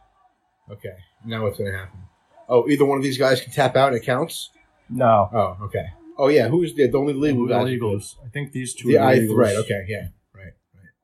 Okay. 0.71 0.95
Now 1.25 1.45
what's 1.45 1.57
going 1.59 1.71
to 1.71 1.79
happen? 1.79 2.01
Oh, 2.49 2.69
either 2.69 2.85
one 2.85 2.99
of 2.99 3.05
these 3.05 3.19
guys 3.19 3.41
can 3.41 3.53
tap 3.53 3.77
out 3.77 3.89
and 3.89 3.97
it 3.97 4.05
counts? 4.05 4.51
no. 4.89 5.29
Oh, 5.33 5.65
okay. 5.67 5.87
Oh 6.19 6.29
yeah, 6.29 6.49
who's 6.49 6.75
the, 6.75 6.87
the 6.89 6.99
only 6.99 7.13
legal? 7.13 7.47
Illegals. 7.47 8.17
I 8.25 8.29
think 8.29 8.53
these 8.53 8.75
two 8.75 8.89
The 8.89 8.99
are 8.99 9.09
I, 9.09 9.27
right. 9.31 9.57
Okay. 9.57 9.85
Yeah. 9.89 10.09
Right. 10.35 10.55
Right. 10.75 10.95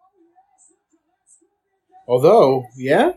Although, 2.08 2.66
yeah, 2.76 3.12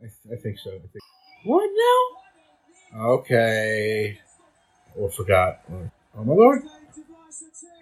I, 0.00 0.06
I 0.32 0.36
think 0.36 0.58
so. 0.58 0.70
I 0.70 0.78
think. 0.78 1.02
What 1.44 1.68
now? 1.74 3.00
Okay. 3.16 4.18
Or 4.96 5.10
forgot. 5.10 5.60
Oh 6.16 6.24
my 6.24 6.34
lord. 6.34 6.62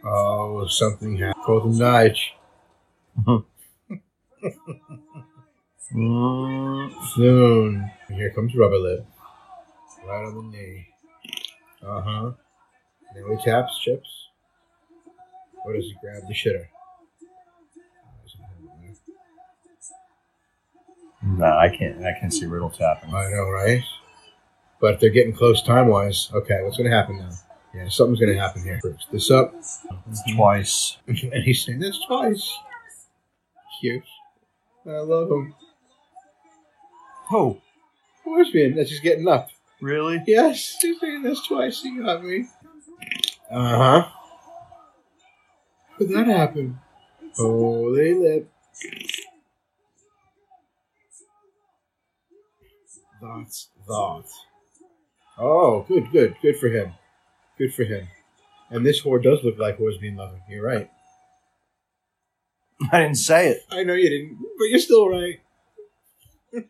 Oh, 0.05 0.67
something 0.67 1.17
happened. 1.17 1.45
Call 1.45 1.61
them 1.61 1.73
Nige. 1.75 2.31
Mm, 5.93 6.93
Soon. 7.15 7.91
Here 8.09 8.31
comes 8.31 8.55
Rubber 8.55 8.79
Lip. 8.79 9.07
Right 10.07 10.25
on 10.25 10.35
the 10.37 10.57
knee. 10.57 10.87
Uh 11.83 12.01
huh. 12.03 12.33
Now 13.15 13.37
he 13.37 13.45
taps 13.45 13.79
chips. 13.81 14.29
Or 15.65 15.75
does 15.75 15.85
he 15.85 15.95
grab 16.01 16.23
the 16.27 16.35
shitter? 16.35 16.67
no, 21.23 21.45
I 21.45 21.69
can't. 21.69 22.05
I 22.05 22.19
can't 22.19 22.33
see 22.33 22.47
Riddle 22.47 22.71
tapping. 22.71 23.15
I 23.15 23.31
know, 23.31 23.51
right? 23.51 23.83
But 24.81 25.01
they're 25.01 25.11
getting 25.11 25.35
close 25.35 25.63
time 25.63 25.89
wise. 25.89 26.31
Okay, 26.33 26.63
what's 26.63 26.77
going 26.77 26.91
to 26.91 26.97
happen 26.97 27.19
now? 27.19 27.31
Yeah, 27.75 27.89
something's 27.89 28.19
going 28.19 28.33
to 28.33 28.41
happen 28.41 28.63
here. 28.63 28.81
First, 28.83 29.07
this 29.13 29.31
up. 29.31 29.55
Twice. 30.35 30.97
and 31.07 31.45
he's 31.45 31.65
saying 31.65 31.79
this 31.79 31.99
twice. 32.07 32.59
Cute. 33.81 34.03
I 34.87 34.99
love 34.99 35.31
him. 35.31 35.55
Oh, 37.31 37.61
Horseman, 38.25 38.75
that's 38.75 38.91
just 38.91 39.03
getting 39.03 39.29
up. 39.29 39.51
Really? 39.81 40.23
Yes, 40.27 40.77
he's 40.81 41.01
saying 41.01 41.23
this 41.23 41.47
twice. 41.47 41.83
He 41.83 41.99
got 41.99 42.25
me. 42.25 42.47
Uh 43.51 43.77
huh. 43.77 44.09
How 45.91 45.99
did 45.99 46.11
that 46.11 46.27
happen? 46.27 46.79
Holy 47.37 48.15
lip. 48.15 48.51
That's 53.21 53.69
that. 53.87 54.25
Oh, 55.39 55.85
good, 55.89 56.11
good, 56.13 56.37
good 56.43 56.59
for 56.59 56.69
him. 56.69 56.93
Good 57.59 57.75
for 57.75 57.85
him. 57.85 58.09
And 58.71 58.85
this 58.87 59.03
whore 59.03 59.23
does 59.23 59.43
look 59.43 59.59
like 59.59 59.79
Horsebean 59.79 60.17
Lover. 60.17 60.41
You're 60.49 60.65
right. 60.65 60.91
I 62.93 63.01
didn't 63.01 63.17
say 63.17 63.49
it. 63.49 63.63
I 63.71 63.83
know 63.83 63.95
you 63.95 64.09
didn't, 64.09 64.39
but 64.59 64.65
you're 64.65 64.79
still 64.79 65.09
right. 65.09 65.41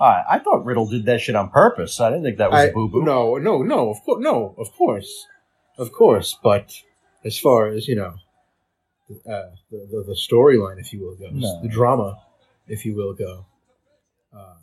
I, 0.00 0.22
I 0.30 0.38
thought 0.38 0.64
Riddle 0.64 0.86
did 0.86 1.04
that 1.06 1.20
shit 1.20 1.34
on 1.34 1.50
purpose. 1.50 2.00
I 2.00 2.10
didn't 2.10 2.24
think 2.24 2.38
that 2.38 2.50
was 2.50 2.72
boo 2.72 2.88
boo. 2.88 3.02
No, 3.04 3.36
no, 3.36 3.62
no. 3.62 3.90
Of 3.90 4.02
course, 4.04 4.22
no. 4.22 4.54
Of 4.56 4.72
course, 4.72 5.26
of 5.76 5.92
course. 5.92 6.38
But 6.42 6.72
as 7.24 7.38
far 7.38 7.66
as 7.68 7.88
you 7.88 7.96
know, 7.96 8.14
uh, 9.10 9.50
the 9.70 9.88
the, 9.90 10.04
the 10.06 10.14
storyline, 10.16 10.78
if 10.78 10.92
you 10.92 11.00
will, 11.00 11.16
goes, 11.16 11.32
No. 11.32 11.60
the 11.62 11.68
drama, 11.68 12.20
if 12.68 12.84
you 12.86 12.94
will, 12.94 13.14
go. 13.14 13.46
Uh, 14.32 14.54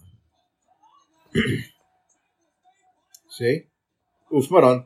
see, 3.30 3.64
oof, 4.34 4.46
spot 4.46 4.64
on, 4.64 4.86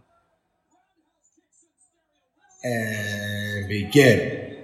and 2.64 3.68
begin. 3.70 4.58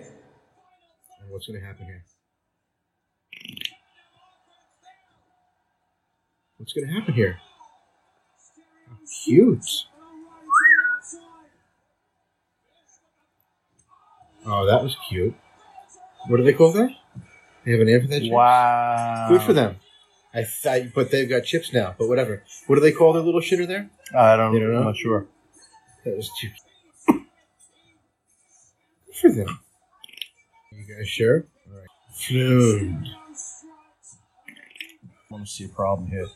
And 1.22 1.30
what's 1.30 1.48
going 1.48 1.60
to 1.60 1.66
happen 1.66 1.86
here? 1.86 2.03
What's 6.57 6.73
going 6.73 6.88
to 6.88 6.94
happen 6.94 7.14
here? 7.14 7.40
Cute. 9.23 9.65
Oh, 14.45 14.65
that 14.65 14.82
was 14.84 14.95
cute. 15.10 15.36
What 16.27 16.38
do 16.38 16.44
they 16.44 16.53
call 16.53 16.72
that? 16.73 16.90
They 17.65 17.72
have 17.72 17.82
a 17.82 17.86
name 17.86 18.02
for 18.02 18.07
that? 18.07 18.23
Wow. 18.30 19.27
Good 19.30 19.41
for 19.41 19.53
them. 19.53 19.77
I 20.34 20.44
thought, 20.44 20.94
but 20.94 21.11
they've 21.11 21.30
got 21.30 21.44
chips 21.44 21.73
now. 21.73 21.95
But 21.98 22.07
whatever. 22.07 22.44
What 22.68 22.76
do 22.76 22.82
they 22.82 22.91
call 22.91 23.14
their 23.14 23.23
little 23.23 23.41
shitter 23.41 23.68
there? 23.68 23.90
I 24.15 24.36
don't, 24.36 24.53
You 24.53 24.60
don't 24.60 24.72
know? 24.73 24.80
I'm 24.80 24.86
not 24.86 24.98
sure. 24.98 25.26
That 26.03 26.15
was 26.15 26.30
too. 26.40 26.49
Good 29.07 29.15
for 29.22 29.32
them. 29.32 29.60
You 30.72 30.95
guys 30.95 31.07
sure? 31.07 31.45
All 31.68 31.77
right. 31.80 31.88
Food. 32.15 33.07
I 35.07 35.34
want 35.34 35.45
to 35.45 35.52
see 35.52 35.65
a 35.65 35.69
problem 35.69 36.10
here. 36.10 36.27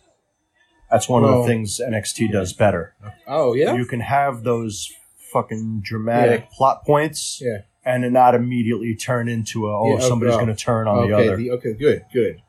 That's 0.91 1.07
one 1.07 1.23
of 1.23 1.29
the 1.29 1.43
things 1.45 1.79
NXT 1.79 2.31
does 2.31 2.53
better. 2.53 2.95
Oh 3.27 3.53
yeah. 3.53 3.75
You 3.75 3.85
can 3.85 3.99
have 3.99 4.43
those 4.43 4.91
fucking 5.31 5.81
dramatic 5.83 6.51
plot 6.51 6.83
points 6.85 7.39
Yeah. 7.41 7.59
and 7.85 8.03
it 8.03 8.11
not 8.11 8.33
immediately 8.33 8.95
turn 8.95 9.29
into 9.29 9.67
a, 9.67 9.77
oh, 9.77 9.89
Yeah, 9.89 10.03
oh, 10.03 10.07
somebody's 10.07 10.35
going 10.35 10.47
to 10.47 10.55
turn 10.55 10.87
on 10.87 10.99
okay. 10.99 11.09
the 11.09 11.15
other. 11.17 11.37
the- 11.37 11.51
okay. 11.51 11.73
Good. 11.73 12.05
Good. 12.11 12.41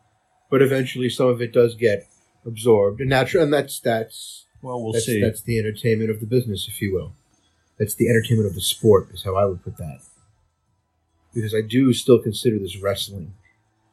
But 0.51 0.63
eventually, 0.63 1.09
some 1.09 1.29
of 1.29 1.41
it 1.41 1.53
does 1.53 1.77
get 1.77 2.09
absorbed, 2.45 3.01
and 3.01 3.09
natural, 3.09 3.45
and 3.45 3.53
that's 3.53 3.79
that's 3.79 4.47
well, 4.63 4.83
we'll 4.83 4.93
that's, 4.93 5.07
see. 5.07 5.21
That's 5.21 5.43
the 5.43 5.59
entertainment 5.61 6.11
of 6.11 6.19
the 6.19 6.27
business, 6.27 6.67
if 6.69 6.83
you 6.83 6.93
will. 6.93 7.13
That's 7.79 7.95
the 7.95 8.09
entertainment 8.09 8.49
of 8.49 8.55
the 8.57 8.61
sport, 8.61 9.11
is 9.13 9.23
how 9.23 9.37
I 9.37 9.45
would 9.45 9.63
put 9.63 9.77
that. 9.77 10.01
Because 11.33 11.55
I 11.55 11.61
do 11.61 11.93
still 11.93 12.19
consider 12.19 12.59
this 12.59 12.77
wrestling. 12.79 13.35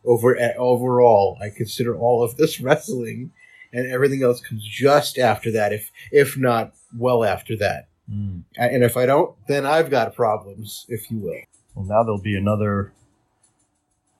Over 0.03 0.35
eh, 0.35 0.53
overall, 0.57 1.37
I 1.39 1.49
consider 1.51 1.95
all 1.95 2.23
of 2.23 2.37
this 2.37 2.59
wrestling, 2.67 3.31
and 3.73 3.91
everything 3.91 4.23
else 4.23 4.41
comes 4.41 4.64
just 4.64 5.18
after 5.18 5.52
that, 5.52 5.73
if 5.73 5.91
if 6.11 6.38
not 6.38 6.73
well 6.98 7.23
after 7.23 7.56
that. 7.57 7.88
Mm. 8.11 8.44
And 8.56 8.84
if 8.84 8.95
I 8.95 9.06
don't, 9.06 9.35
then 9.48 9.65
I've 9.65 9.89
got 9.89 10.15
problems, 10.15 10.85
if 10.88 11.11
you 11.11 11.18
will. 11.19 11.41
Well, 11.76 11.85
now 11.85 12.03
there'll 12.03 12.22
be 12.22 12.38
another 12.38 12.94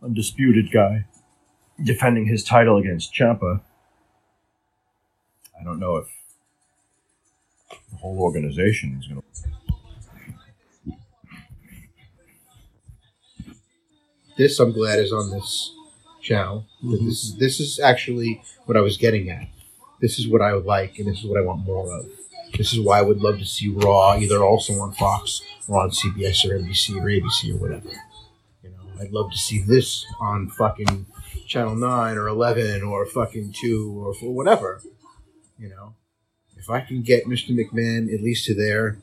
undisputed 0.04 0.72
guy 0.72 1.06
defending 1.84 2.26
his 2.28 2.44
title 2.44 2.78
against 2.78 3.14
Ciampa. 3.14 3.62
I 5.60 5.64
don't 5.64 5.80
know 5.80 5.98
if 5.98 6.08
the 7.92 7.98
whole 7.98 8.20
organization 8.20 9.00
is 9.00 9.08
going 9.08 9.22
to. 9.22 9.28
This 14.38 14.60
I'm 14.60 14.72
glad 14.72 15.00
is 15.00 15.12
on 15.12 15.32
this 15.32 15.74
That 16.30 16.64
This 16.84 17.02
is 17.02 17.32
mm-hmm. 17.32 17.40
this 17.40 17.60
is 17.60 17.80
actually 17.80 18.44
what 18.66 18.78
I 18.78 18.82
was 18.82 18.98
getting 18.98 19.30
at. 19.30 19.48
This 20.00 20.20
is 20.20 20.28
what 20.28 20.42
I 20.42 20.54
would 20.54 20.66
like, 20.66 21.00
and 21.00 21.08
this 21.08 21.20
is 21.20 21.26
what 21.26 21.40
I 21.40 21.44
want 21.44 21.66
more 21.66 21.92
of. 21.98 22.06
This 22.58 22.72
is 22.72 22.80
why 22.80 23.00
I 23.00 23.02
would 23.02 23.22
love 23.22 23.40
to 23.40 23.46
see 23.46 23.70
Raw 23.70 24.16
either 24.16 24.44
also 24.44 24.74
on 24.80 24.94
Fox 24.94 25.42
or 25.68 25.82
on 25.82 25.90
CBS 25.90 26.46
or 26.46 26.58
NBC 26.58 26.96
or 26.96 27.06
ABC 27.06 27.54
or 27.54 27.58
whatever. 27.58 27.90
You 28.64 28.70
know, 28.70 29.02
I'd 29.02 29.12
love 29.12 29.32
to 29.32 29.38
see 29.38 29.62
this 29.62 30.06
on 30.20 30.50
fucking 30.50 31.08
Channel 31.48 31.76
Nine 31.76 32.18
or 32.18 32.28
Eleven 32.28 32.84
or 32.84 33.06
fucking 33.06 33.54
Two 33.60 33.92
or 33.98 34.16
f- 34.16 34.22
whatever. 34.22 34.82
You 35.58 35.70
know, 35.70 35.96
if 36.58 36.70
I 36.70 36.82
can 36.82 37.02
get 37.02 37.26
Mr. 37.26 37.50
McMahon 37.50 38.14
at 38.14 38.22
least 38.22 38.46
to 38.46 38.54
there, 38.54 38.98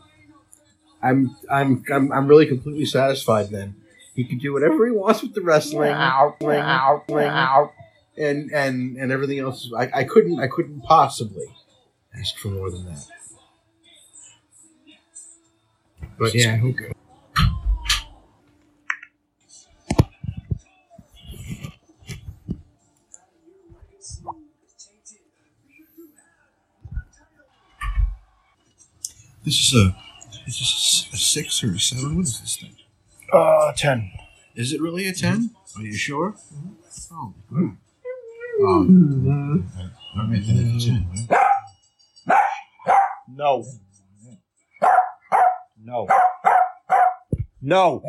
I'm 1.02 1.36
I'm 1.50 1.84
I'm, 1.92 2.12
I'm 2.12 2.26
really 2.26 2.46
completely 2.46 2.86
satisfied. 2.86 3.50
Then 3.50 3.76
he 4.14 4.24
can 4.24 4.38
do 4.38 4.52
whatever 4.52 4.86
he 4.86 4.92
wants 4.92 5.22
with 5.22 5.34
the 5.34 5.42
wrestling, 5.42 5.90
and 8.16 8.50
and 8.52 8.96
and 8.96 9.12
everything 9.12 9.40
else. 9.40 9.70
I, 9.76 9.90
I 9.94 10.04
couldn't 10.04 10.38
I 10.38 10.46
couldn't 10.46 10.82
possibly 10.82 11.46
ask 12.18 12.36
for 12.38 12.48
more 12.48 12.70
than 12.70 12.86
that. 12.86 13.06
But 16.18 16.34
yeah, 16.34 16.60
okay. 16.62 16.92
This 29.44 29.60
is 29.60 29.74
a 29.74 29.96
is 30.46 30.58
this 30.58 31.08
a 31.12 31.16
six 31.16 31.62
or 31.62 31.74
a 31.74 31.78
seven? 31.78 32.16
What 32.16 32.22
is 32.22 32.40
this 32.40 32.56
thing? 32.56 32.73
Uh, 33.34 33.72
10. 33.76 34.12
Is 34.54 34.72
it 34.72 34.80
really 34.80 35.08
a 35.08 35.12
ten? 35.12 35.50
Are 35.76 35.82
you 35.82 35.96
sure? 35.96 36.36
Oh, 37.10 37.34
good. 37.50 37.76
Um, 38.64 39.68
all 40.16 40.28
right, 40.28 40.40
then 40.46 40.72
it's 40.76 40.84
a 40.84 40.88
ten. 40.90 41.08
right? 42.28 42.38
No. 43.28 43.64
No. 45.82 46.06
No. 47.60 48.02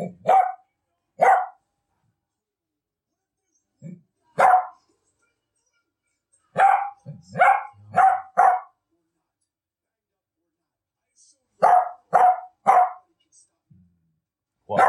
What? 14.66 14.82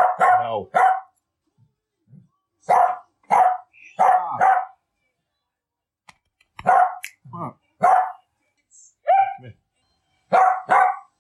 No. 0.48 0.70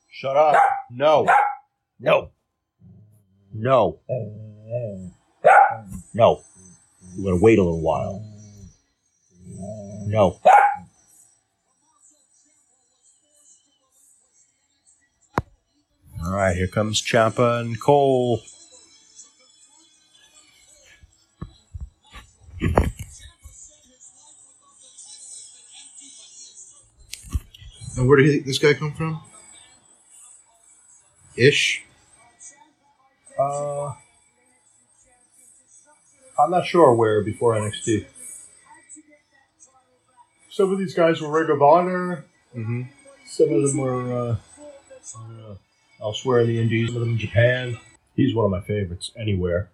Shut 0.09 0.37
up. 0.37 0.55
No. 0.89 1.27
No. 1.99 2.31
No. 3.53 3.99
No. 6.13 6.41
You're 7.17 7.23
going 7.23 7.37
to 7.37 7.43
wait 7.43 7.59
a 7.59 7.63
little 7.63 7.81
while. 7.81 8.23
No. 10.07 10.39
All 16.23 16.33
right, 16.33 16.55
here 16.55 16.67
comes 16.67 17.01
Ciampa 17.01 17.59
and 17.59 17.79
Cole. 17.81 18.41
And 27.97 28.07
where 28.07 28.17
did 28.17 28.27
he- 28.31 28.39
this 28.39 28.59
guy 28.59 28.73
come 28.73 28.93
from? 28.93 29.21
Ish. 31.35 31.83
Uh, 33.39 33.93
I'm 36.39 36.51
not 36.51 36.65
sure 36.65 36.93
where 36.93 37.23
before 37.23 37.53
NXT. 37.55 38.05
Some 40.49 40.71
of 40.71 40.79
these 40.79 40.95
guys 40.95 41.21
were 41.21 41.29
Ring 41.29 41.49
of 41.51 41.61
Honor. 41.61 42.25
Mm-hmm. 42.55 42.83
Some 43.27 43.51
of 43.53 43.61
them 43.67 43.77
were 43.77 44.13
uh, 44.13 44.35
uh, 45.15 45.55
elsewhere 46.01 46.39
in 46.41 46.47
the 46.47 46.59
Indies. 46.59 46.87
Some 46.87 46.95
of 46.97 47.01
them 47.01 47.11
in 47.11 47.17
Japan. 47.19 47.77
He's 48.15 48.33
one 48.33 48.45
of 48.45 48.51
my 48.51 48.61
favorites 48.61 49.11
anywhere. 49.15 49.69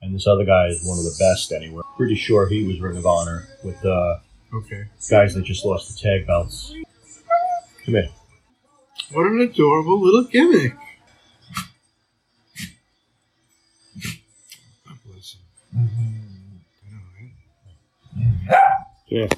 And 0.00 0.14
this 0.14 0.26
other 0.26 0.44
guy 0.46 0.68
is 0.68 0.82
one 0.84 0.96
of 0.98 1.04
the 1.04 1.14
best 1.18 1.52
anywhere. 1.52 1.82
Pretty 1.98 2.14
sure 2.14 2.48
he 2.48 2.64
was 2.66 2.80
Ring 2.80 2.96
of 2.96 3.04
Honor 3.04 3.46
with 3.62 3.84
uh, 3.84 4.18
Okay. 4.54 4.84
guys 5.10 5.34
that 5.34 5.44
just 5.44 5.64
lost 5.66 5.92
the 5.92 5.98
tag 6.00 6.26
belts. 6.26 6.72
Come 7.88 7.94
here. 7.94 8.10
What 9.12 9.26
an 9.28 9.40
adorable 9.40 9.98
little 9.98 10.24
gimmick. 10.24 10.74
God 14.86 14.98
bless 15.06 15.36
him. 15.72 16.60
Right? 18.50 18.58
Yeah. 19.06 19.28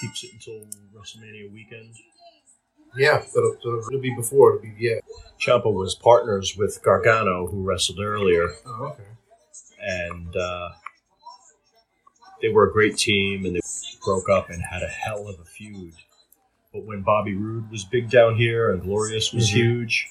Keeps 0.00 0.24
it 0.24 0.32
until 0.34 0.60
WrestleMania 0.94 1.52
weekend. 1.52 1.94
Yeah, 2.96 3.22
it'll, 3.36 3.56
it'll, 3.64 3.78
it'll 3.88 4.00
be 4.00 4.14
before. 4.14 4.56
It'll 4.56 4.62
be 4.62 4.74
yeah. 4.78 5.00
Ciampa 5.40 5.72
was 5.72 5.94
partners 5.94 6.56
with 6.56 6.80
Gargano, 6.82 7.46
who 7.48 7.62
wrestled 7.62 8.00
earlier, 8.00 8.48
Oh, 8.66 8.86
okay. 8.92 9.02
and 9.80 10.36
uh, 10.36 10.70
they 12.42 12.48
were 12.48 12.68
a 12.68 12.72
great 12.72 12.96
team, 12.96 13.44
and 13.44 13.54
they 13.56 13.60
broke 14.04 14.28
up 14.28 14.50
and 14.50 14.62
had 14.62 14.82
a 14.82 14.88
hell 14.88 15.28
of 15.28 15.38
a 15.40 15.44
feud. 15.44 15.94
But 16.72 16.84
when 16.84 17.02
Bobby 17.02 17.34
Roode 17.34 17.70
was 17.70 17.84
big 17.84 18.10
down 18.10 18.36
here 18.36 18.70
and 18.72 18.82
Glorious 18.82 19.32
was 19.32 19.48
Mhm. 19.50 19.54
huge, 19.54 20.08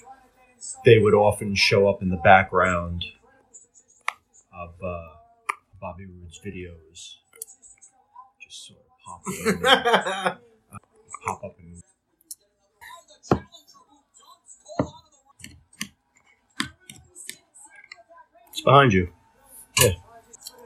they 0.86 1.00
would 1.00 1.14
often 1.14 1.56
show 1.56 1.88
up 1.90 2.02
in 2.02 2.10
the 2.10 2.18
background 2.18 3.04
of 4.54 4.74
uh, 4.84 5.08
Bobby 5.80 6.06
Roode's 6.06 6.40
videos, 6.40 6.78
just 6.92 7.18
sort 7.18 7.27
of 7.27 7.27
pop 9.08 9.22
in, 9.28 9.62
pop 11.26 11.44
up 11.44 11.56
and 11.60 11.82
it's 18.50 18.62
behind 18.62 18.92
you. 18.92 19.10
Yeah. 19.82 19.92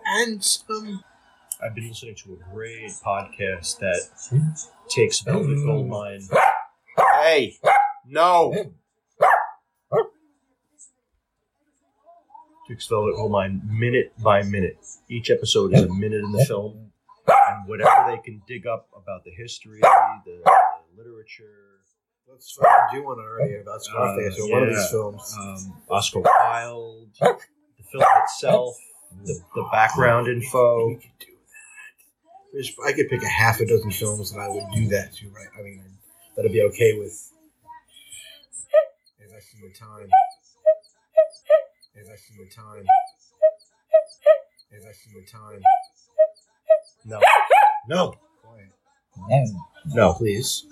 And 0.05 0.43
some. 0.43 1.03
I've 1.63 1.75
been 1.75 1.89
listening 1.89 2.15
to 2.15 2.33
a 2.33 2.53
great 2.53 2.91
podcast 3.05 3.77
that 3.79 4.01
hmm? 4.29 4.49
takes 4.89 5.19
Velvet 5.19 5.63
Goldmine. 5.63 6.27
Hmm. 6.31 7.21
Hey, 7.21 7.57
no. 8.07 8.73
Takes 12.67 12.87
Velvet 12.87 13.15
Goldmine 13.15 13.61
minute 13.65 14.13
by 14.23 14.41
minute. 14.43 14.77
Each 15.09 15.29
episode 15.29 15.73
is 15.73 15.83
a 15.83 15.93
minute 15.93 16.23
in 16.23 16.31
the 16.31 16.45
film, 16.45 16.73
and 16.77 16.90
whatever 17.67 18.11
they 18.11 18.21
can 18.21 18.41
dig 18.47 18.67
up 18.67 18.89
about 18.95 19.23
the 19.23 19.31
history, 19.31 19.79
the, 19.81 20.21
the 20.25 20.43
literature, 20.97 21.71
Let's 22.31 22.53
fucking 22.53 22.99
do 22.99 23.03
one 23.05 23.19
already 23.19 23.55
about 23.57 23.83
Scarface 23.83 24.39
Uh, 24.39 24.43
or 24.43 24.51
one 24.51 24.63
of 24.63 24.69
these 24.69 24.89
films. 24.89 25.35
um, 25.37 25.81
Oscar 25.89 26.21
Wilde, 26.21 27.09
the 27.19 27.83
film 27.91 28.05
itself, 28.23 28.77
the, 29.25 29.37
the 29.53 29.67
background 29.69 30.27
info. 30.29 30.87
We 30.87 30.95
could 30.95 31.11
do 31.19 31.25
that. 31.27 32.53
There's, 32.53 32.71
I 32.85 32.93
could 32.93 33.09
pick 33.09 33.21
a 33.21 33.27
half 33.27 33.59
a 33.59 33.65
dozen 33.65 33.91
films 33.91 34.31
that 34.31 34.39
I 34.39 34.47
would 34.47 34.63
do 34.73 34.87
that 34.89 35.13
to. 35.15 35.29
Right? 35.29 35.47
I 35.59 35.61
mean, 35.61 35.83
that'd 36.37 36.53
be 36.53 36.61
okay 36.61 36.97
with. 36.97 37.31
As 39.19 39.31
I 39.35 39.39
see 39.39 39.57
the 39.67 39.73
time. 39.77 40.09
As 41.99 42.07
I 42.07 42.15
the 42.37 42.49
time. 42.55 42.85
As 44.73 44.85
I 44.85 44.91
the 45.13 45.25
time. 45.29 45.61
No, 47.07 47.19
no, 47.87 48.13
Quiet. 48.43 49.49
no. 49.87 50.13
Please. 50.13 50.65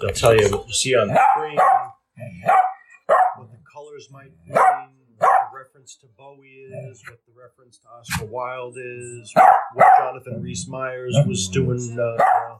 They'll 0.00 0.10
tell 0.12 0.34
you 0.36 0.50
what 0.50 0.66
you 0.66 0.74
see 0.74 0.94
on 0.94 1.08
the 1.08 1.20
screen, 1.32 1.56
what 1.56 3.50
the 3.50 3.58
colors 3.72 4.08
might 4.12 4.32
mean, 4.46 4.54
what 4.54 4.90
the 5.18 5.56
reference 5.58 5.96
to 5.96 6.06
Bowie 6.18 6.48
is, 6.48 7.02
what 7.08 7.18
the 7.26 7.32
reference 7.40 7.78
to 7.78 7.88
Oscar 7.88 8.26
Wilde 8.26 8.76
is, 8.78 9.32
what 9.72 9.86
Jonathan 9.98 10.42
Rhys 10.42 10.68
Myers 10.68 11.16
was 11.26 11.48
doing. 11.48 11.98
Uh, 11.98 12.22
uh, 12.22 12.58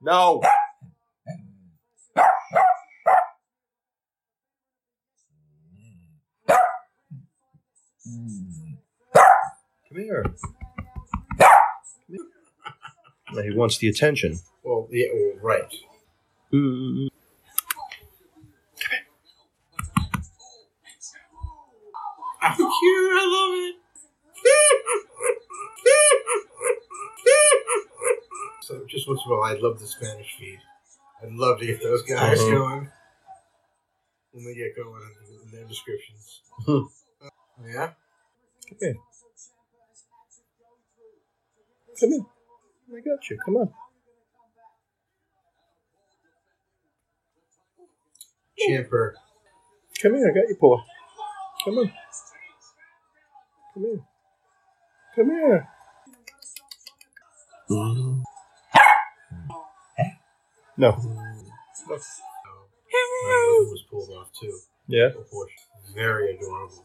no. 0.00 0.40
Come 9.88 9.98
here. 9.98 10.22
Come 10.22 11.46
here. 12.08 12.18
Well, 13.34 13.44
He 13.44 13.50
wants 13.54 13.78
the 13.78 13.88
attention. 13.88 14.38
Well, 14.62 14.88
yeah, 14.90 15.08
well, 15.12 15.32
right. 15.42 15.72
I'm 22.40 22.54
cute. 22.56 22.68
I 22.70 23.26
love 23.26 23.54
it. 23.58 23.74
so 28.62 28.84
just 28.88 29.08
once 29.08 29.20
in 29.26 29.32
a 29.32 29.36
while, 29.36 29.44
I 29.56 29.58
love 29.58 29.78
the 29.80 29.86
Spanish 29.86 30.34
feed. 30.38 30.58
I'd 31.22 31.32
love 31.32 31.58
to 31.60 31.66
get 31.66 31.82
those 31.82 32.02
guys 32.02 32.38
Uh-huh. 32.40 32.50
going 32.50 32.90
when 34.32 34.44
they 34.44 34.54
get 34.54 34.76
going 34.76 35.02
in 35.44 35.50
their 35.50 35.64
descriptions. 35.66 36.42
Yeah. 37.64 37.92
Come 38.68 38.78
here. 38.80 38.96
Come 42.00 42.10
here. 42.10 42.26
I 42.96 43.00
got 43.00 43.30
you. 43.30 43.38
Come 43.44 43.56
on. 43.56 43.70
Champer. 48.68 49.14
Come 50.02 50.14
here. 50.14 50.30
I 50.30 50.34
got 50.34 50.48
your 50.48 50.58
paw. 50.58 50.82
Come 51.64 51.78
on. 51.78 51.92
Come 53.74 53.84
here. 53.84 54.00
Come 55.16 55.30
here. 55.30 55.68
No. 60.76 60.92
My 60.92 61.96
brother 63.24 63.70
was 63.70 63.84
pulled 63.90 64.10
off 64.10 64.32
too. 64.32 64.58
Yeah. 64.88 65.08
Of 65.08 65.30
course. 65.30 65.52
Very 65.94 66.36
adorable. 66.36 66.84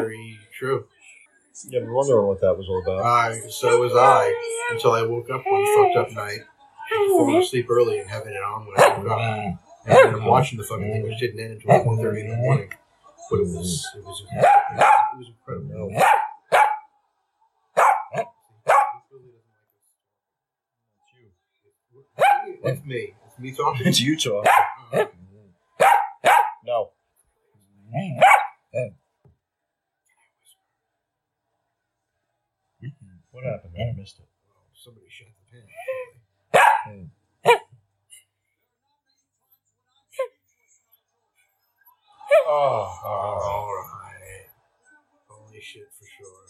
Very 0.00 0.38
true. 0.58 0.86
Yeah, 1.68 1.80
I'm 1.80 1.92
wondering 1.92 2.26
what 2.26 2.40
that 2.40 2.56
was 2.56 2.66
all 2.68 2.82
about. 2.82 3.04
I 3.04 3.38
so 3.48 3.80
was 3.80 3.92
I 3.94 4.32
until 4.70 4.92
I 4.92 5.02
woke 5.02 5.28
up 5.30 5.42
one 5.46 5.66
fucked 5.76 5.96
up 5.96 6.12
night, 6.16 6.40
falling 7.10 7.36
asleep 7.36 7.66
early 7.70 7.98
and 7.98 8.08
having 8.08 8.32
it 8.32 8.42
on 8.42 8.66
when 8.66 8.80
I 8.80 8.98
woke 8.98 9.10
up. 9.10 9.58
And 9.84 10.16
I'm 10.16 10.24
watching 10.24 10.58
the 10.58 10.64
fucking 10.64 10.90
thing, 10.90 11.02
which 11.02 11.18
didn't 11.18 11.40
end 11.40 11.52
until 11.52 11.70
like 11.70 11.84
1.30 11.84 12.20
in 12.20 12.28
the 12.30 12.36
morning. 12.36 12.72
But 13.30 13.40
it 13.40 13.42
was 13.42 13.86
it 13.96 14.04
was 14.04 14.22
it 14.30 15.18
was 15.18 15.28
incredible. 15.28 15.90
It's 22.64 22.84
me. 22.84 23.14
It's 23.26 23.38
me 23.38 23.52
talking. 23.52 23.86
It's 23.86 24.00
Utah. 24.00 24.40
Uh-huh. 24.40 25.06
No. 26.64 26.90
What 33.30 33.44
happened? 33.44 33.72
I 33.76 33.91
missed 34.02 34.18
it. 34.18 34.26
Oh, 34.50 34.66
somebody 34.74 35.06
shot 35.08 35.28
the 35.38 35.46
pen. 35.46 37.10
Oh, 42.44 42.98
oh, 43.04 43.06
All 43.06 43.70
right. 43.70 44.46
Holy 45.28 45.60
shit, 45.60 45.86
for 45.96 46.04
sure. 46.18 46.46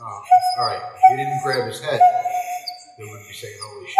Oh, 0.00 0.22
all 0.58 0.66
right. 0.66 0.82
If 0.82 1.10
you 1.10 1.16
didn't 1.18 1.40
grab 1.44 1.68
his 1.68 1.80
head, 1.80 2.00
they 2.98 3.04
wouldn't 3.04 3.28
be 3.28 3.34
saying 3.34 3.58
holy 3.62 3.86
shit. 3.86 3.96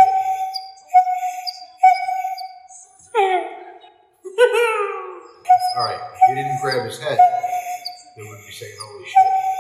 All 5.77 5.85
right. 5.85 6.01
If 6.01 6.21
you 6.29 6.35
didn't 6.35 6.61
grab 6.61 6.85
his 6.87 6.99
head, 6.99 7.19
they 8.17 8.23
wouldn't 8.23 8.47
be 8.47 8.53
saying 8.53 8.77
holy 8.81 9.05
shit. 9.05 9.53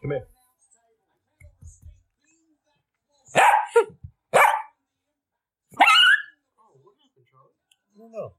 come 0.00 0.10
here. 0.10 0.26
Oh, 6.58 6.74
what 6.82 6.94
happened, 7.02 7.26
Charlie? 7.30 7.58
I 7.94 7.98
don't 7.98 8.12
know. 8.12 8.32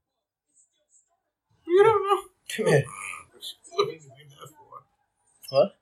You 1.68 1.84
don't 1.84 2.04
know. 2.04 2.20
Come 2.56 2.68
here. 2.68 2.86
What 3.72 3.88
are 3.88 3.92
you 3.92 4.00
doing 4.00 4.30
that 4.30 4.50
for? 4.50 5.56
What? 5.56 5.76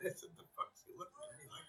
I 0.00 0.08
said, 0.14 0.30
the 0.36 0.44
fuck's 0.54 0.84
he 0.86 0.92
looking 0.96 1.22
at 1.24 1.38
me 1.40 1.46
like 1.50 1.66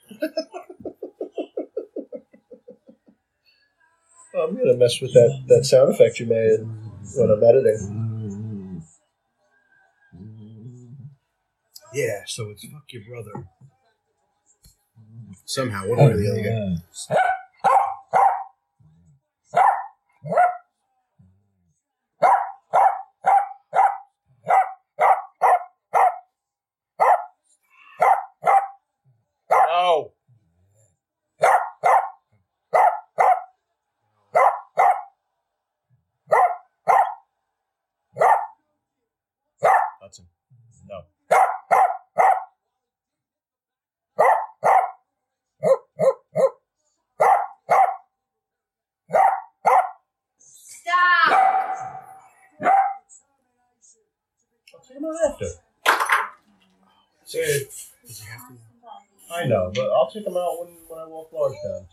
that? 4.67 4.77
I'm 4.99 5.07
gonna 5.07 5.13
mess 5.13 5.13
with 5.13 5.13
that, 5.13 5.43
that 5.47 5.65
sound 5.65 5.93
effect 5.93 6.19
you 6.19 6.25
made 6.25 6.59
when 7.15 7.29
I'm 7.29 7.43
editing. 7.43 8.83
Yeah, 11.93 12.21
so 12.25 12.49
it's 12.49 12.65
fuck 12.65 12.83
your 12.89 13.03
brother. 13.07 13.47
Somehow, 15.45 15.87
one 15.87 15.97
way 15.97 16.11
or 16.11 16.17
the 16.17 16.29
other 16.29 16.43
guy. 16.43 16.83
No. 29.49 30.11
Hudson. 40.01 40.25
No. 40.87 41.01
Stop! 50.39 51.31
I'll 54.73 54.81
take 54.87 54.97
him 54.97 55.05
out 55.05 55.31
after. 55.31 55.45
Did 57.29 57.67
you 58.07 58.25
have 58.31 58.47
to? 58.47 58.53
I 59.29 59.45
know, 59.45 59.71
but 59.75 59.89
I'll 59.91 60.09
take 60.09 60.25
him 60.25 60.37
out 60.37 60.59
when, 60.59 60.69
when 60.87 60.99
I 60.99 61.05
walk 61.05 61.33
Lars 61.33 61.55
down. 61.63 61.87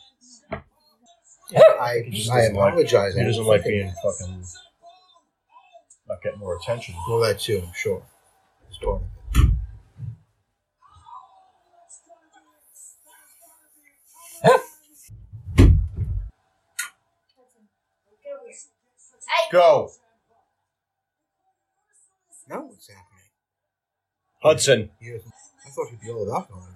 I, 2.44 2.76
He 2.76 2.82
just 2.84 2.94
I 2.94 3.00
doesn't 3.00 3.06
like- 3.06 3.10
apologize. 3.10 3.14
He 3.14 3.24
doesn't 3.24 3.44
like 3.46 3.64
being 3.64 3.92
fucking 4.02 4.44
not 6.08 6.22
getting 6.22 6.38
more 6.40 6.56
attention. 6.56 6.94
Well, 7.08 7.20
that 7.20 7.40
too, 7.40 7.62
I'm 7.66 7.72
sure. 7.74 8.02
It's 8.68 8.78
part 8.78 9.02
of 9.02 9.02
it. 9.02 9.50
Go, 19.52 19.90
Now 22.48 22.62
what's 22.66 22.88
happening? 22.88 23.30
Hudson. 24.42 24.90
He 25.00 25.10
doesn't- 25.12 25.32
I 25.66 25.70
thought 25.70 25.88
he'd 25.90 26.00
be 26.00 26.10
all 26.10 26.28
about 26.28 26.50
going 26.50 26.73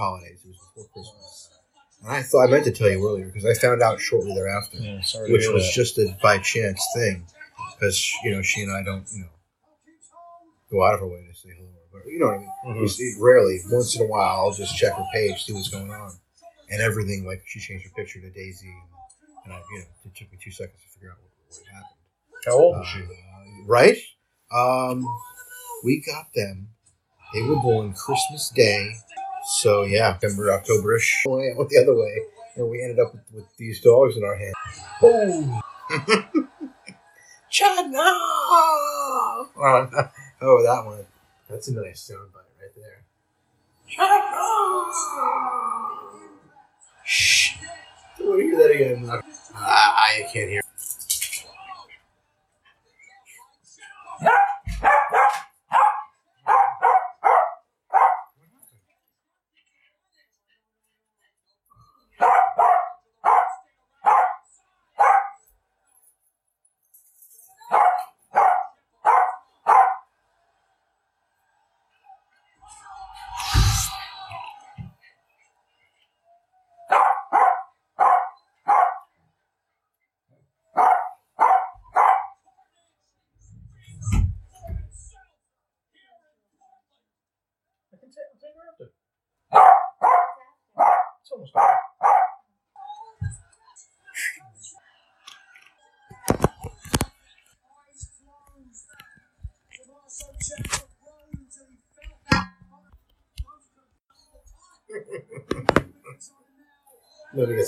holidays. 0.00 0.40
It 0.44 0.48
was 0.48 0.56
before 0.74 0.88
Christmas. 0.92 1.50
And 2.02 2.10
I 2.12 2.22
thought 2.22 2.48
I 2.48 2.50
meant 2.50 2.64
to 2.64 2.72
tell 2.72 2.90
you 2.90 3.06
earlier 3.06 3.26
because 3.26 3.44
I 3.44 3.54
found 3.60 3.82
out 3.82 4.00
shortly 4.00 4.34
thereafter, 4.34 4.78
Yeah, 4.78 4.96
which 5.28 5.46
was 5.48 5.64
that. 5.64 5.72
just 5.74 5.98
a 5.98 6.16
by 6.22 6.38
chance 6.38 6.80
thing, 6.96 7.26
because 7.74 8.12
you 8.24 8.30
know 8.32 8.40
she 8.42 8.62
and 8.62 8.72
I 8.72 8.82
don't 8.82 9.06
you 9.12 9.20
know 9.20 9.28
go 10.70 10.84
out 10.84 10.94
of 10.94 11.00
her 11.00 11.06
way 11.06 11.26
to 11.28 11.34
say 11.34 11.50
hello, 11.56 11.68
but 11.92 12.06
you 12.06 12.18
know 12.18 12.26
what 12.26 12.36
I 12.36 12.38
mean. 12.38 12.50
Mhm. 12.76 12.80
We 12.82 12.88
see- 12.88 13.16
rarely, 13.18 13.60
once 13.70 13.94
in 13.96 14.02
a 14.02 14.06
while, 14.06 14.40
I'll 14.46 14.52
just 14.52 14.76
check 14.76 14.94
her 14.94 15.04
page, 15.12 15.44
see 15.44 15.52
what's 15.52 15.68
going 15.68 15.90
on, 15.90 16.18
and 16.70 16.80
everything. 16.80 17.26
Like 17.26 17.42
she 17.46 17.60
changed 17.60 17.84
her 17.84 17.92
picture 17.94 18.20
to 18.20 18.30
Daisy, 18.30 18.68
and, 18.68 19.44
and 19.44 19.52
I, 19.52 19.58
you 19.72 19.78
know, 19.80 19.84
it 20.06 20.14
took 20.16 20.30
me 20.32 20.38
two 20.42 20.52
seconds 20.52 20.80
to 20.82 20.88
figure 20.94 21.10
out 21.10 21.18
what, 21.20 21.58
what 21.58 21.66
happened. 21.68 21.98
How 22.46 22.52
old 22.52 22.80
is 22.80 22.88
she? 22.88 23.00
Uh, 23.02 23.64
right? 23.66 23.98
Um, 24.52 25.04
we 25.84 26.00
got 26.06 26.26
them. 26.34 26.68
They 27.34 27.42
were 27.42 27.56
born 27.56 27.92
Christmas 27.94 28.48
Day, 28.50 28.92
so 29.50 29.82
yeah, 29.82 30.12
September, 30.12 30.48
Octoberish. 30.50 31.26
Went 31.26 31.56
went 31.56 31.70
the 31.70 31.78
other 31.78 31.94
way, 31.94 32.22
and 32.56 32.70
we 32.70 32.82
ended 32.82 32.98
up 32.98 33.12
with, 33.12 33.22
with 33.32 33.56
these 33.56 33.80
dogs 33.80 34.16
in 34.16 34.24
our 34.24 34.36
hand. 34.36 34.54
Oh, 35.02 35.60
Chad, 37.50 37.90
no! 37.90 38.00
Oh, 38.00 39.48
oh, 40.42 40.62
that 40.62 40.82
one. 40.86 41.04
That's 41.48 41.68
a 41.68 41.74
nice 41.74 42.00
sound 42.00 42.32
bite 42.32 42.42
right 42.60 42.74
there. 42.76 43.02
Chad, 43.88 44.22
no! 44.30 44.90
Shh. 47.04 47.56
Do 48.16 48.24
you 48.24 48.30
want 48.30 48.40
to 48.40 48.44
hear 48.46 48.56
that 48.56 48.70
again? 48.70 49.10
Uh, 49.10 49.20
I 49.56 50.28
can't 50.32 50.48
hear. 50.48 50.62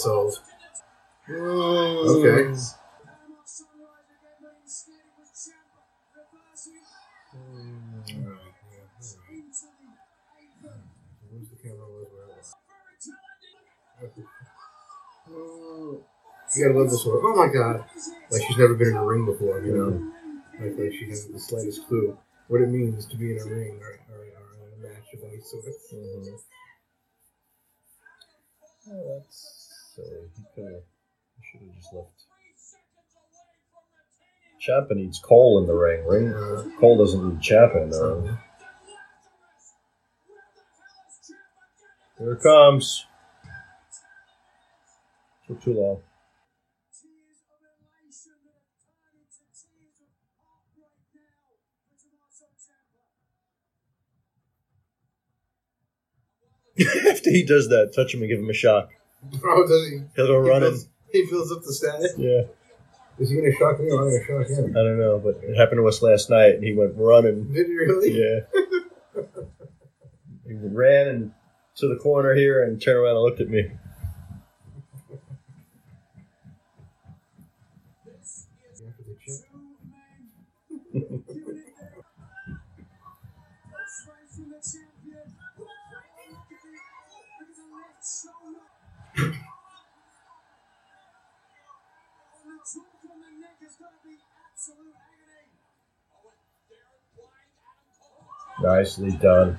Where 0.07 1.37
it 2.07 2.49
was? 2.51 2.75
Oh, 15.31 16.05
You 16.57 16.67
gotta 16.69 16.79
love 16.79 16.91
this 16.91 17.05
one. 17.05 17.19
Oh 17.23 17.35
my 17.37 17.53
god. 17.53 17.85
Like 18.31 18.43
she's 18.47 18.57
never 18.59 18.75
been 18.75 18.89
in 18.89 18.97
a 18.97 19.05
ring 19.05 19.25
before, 19.25 19.61
you 19.63 19.77
know? 19.77 20.13
Like, 20.61 20.79
like 20.79 20.93
she 20.93 21.09
hasn't 21.09 21.33
the 21.35 21.41
slightest 21.41 21.87
clue 21.89 22.17
what 22.49 22.61
it 22.61 22.69
means 22.69 23.07
to 23.07 23.17
be 23.17 23.33
in 23.33 23.39
a 23.41 23.45
ring 23.45 23.81
or, 23.81 23.99
or, 24.15 24.21
or 24.21 24.69
in 24.69 24.85
a 24.85 24.89
match 24.89 25.07
of 25.15 25.21
any 25.25 25.41
sort. 25.41 25.65
Mhm. 25.93 26.39
Oh, 28.91 29.19
that's 29.19 29.62
silly. 29.95 30.31
He 30.37 30.43
could 30.55 30.73
have. 30.73 30.83
Should 31.43 31.61
have 31.61 31.75
just 31.75 31.93
left 31.93 32.09
Ciampa 34.63 34.95
needs 34.95 35.19
Cole 35.19 35.59
in 35.61 35.67
the 35.67 35.75
ring. 35.75 36.07
Ring 36.07 36.33
Cole 36.79 36.99
doesn't 36.99 37.29
need 37.29 37.41
Ciampa 37.41 37.83
in 37.83 37.91
the 37.91 38.15
ring. 38.15 38.39
Here 42.19 42.33
it 42.33 42.43
comes. 42.43 43.07
Took 45.49 45.63
too 45.63 45.75
long. 45.75 46.01
After 57.11 57.31
he 57.31 57.45
does 57.45 57.69
that, 57.69 57.93
touch 57.95 58.15
him 58.15 58.21
and 58.21 58.31
give 58.31 58.39
him 58.39 58.49
a 58.49 58.55
shock. 58.55 58.91
Oh, 59.45 59.67
does 59.67 59.89
he? 59.91 60.01
He'll 60.17 60.27
go 60.27 60.43
He 60.45 60.51
running. 60.51 60.71
fills, 60.71 60.89
he 61.13 61.27
fills 61.27 61.53
up 61.53 61.63
the 61.63 61.73
status. 61.73 62.15
Yeah, 62.19 62.43
Is 63.19 63.31
he 63.31 63.37
going 63.37 63.51
to 63.53 63.57
shock 63.57 63.79
me 63.81 63.91
or 63.91 64.03
am 64.03 64.09
I 64.09 64.27
going 64.27 64.45
to 64.45 64.49
shock 64.49 64.59
him? 64.59 64.71
I 64.77 64.83
don't 64.83 64.99
know, 64.99 65.19
but 65.23 65.37
it 65.43 65.57
happened 65.57 65.79
to 65.79 65.87
us 65.89 66.03
last 66.03 66.29
night, 66.31 66.55
and 66.57 66.65
he 66.65 66.75
went 66.75 66.93
running. 66.97 67.53
Did 67.53 67.67
he 67.67 67.73
really? 67.75 68.11
Yeah. 68.13 68.41
he 70.47 70.55
ran 70.55 71.09
and 71.09 71.33
to 71.77 71.89
the 71.89 71.97
corner 71.97 72.35
here 72.35 72.63
and 72.65 72.81
turned 72.83 72.99
around 72.99 73.17
and 73.17 73.23
looked 73.25 73.41
at 73.41 73.49
me. 73.49 73.71
Nicely 98.63 99.11
done. 99.11 99.59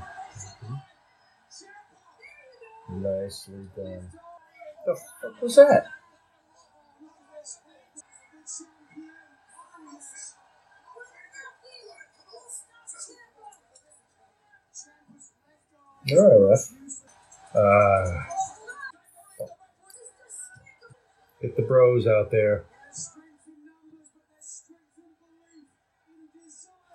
Nicely 2.89 3.67
done. 3.75 4.09
The 4.85 4.95
fuck 5.21 5.41
was 5.41 5.55
that? 5.57 5.87
All 16.11 16.47
right, 16.47 16.49
ref. 16.49 16.69
Uh, 17.53 18.23
get 21.41 21.57
the 21.57 21.61
bros 21.63 22.07
out 22.07 22.31
there. 22.31 22.63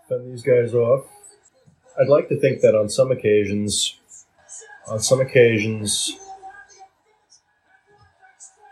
Fend 0.09 0.33
these 0.33 0.43
guys 0.43 0.75
off. 0.75 1.05
I'd 2.01 2.09
like 2.09 2.29
to 2.29 2.39
think 2.39 2.61
that 2.61 2.75
on 2.75 2.89
some 2.89 3.11
occasions, 3.11 3.97
on 4.89 5.01
some 5.01 5.21
occasions, 5.21 6.17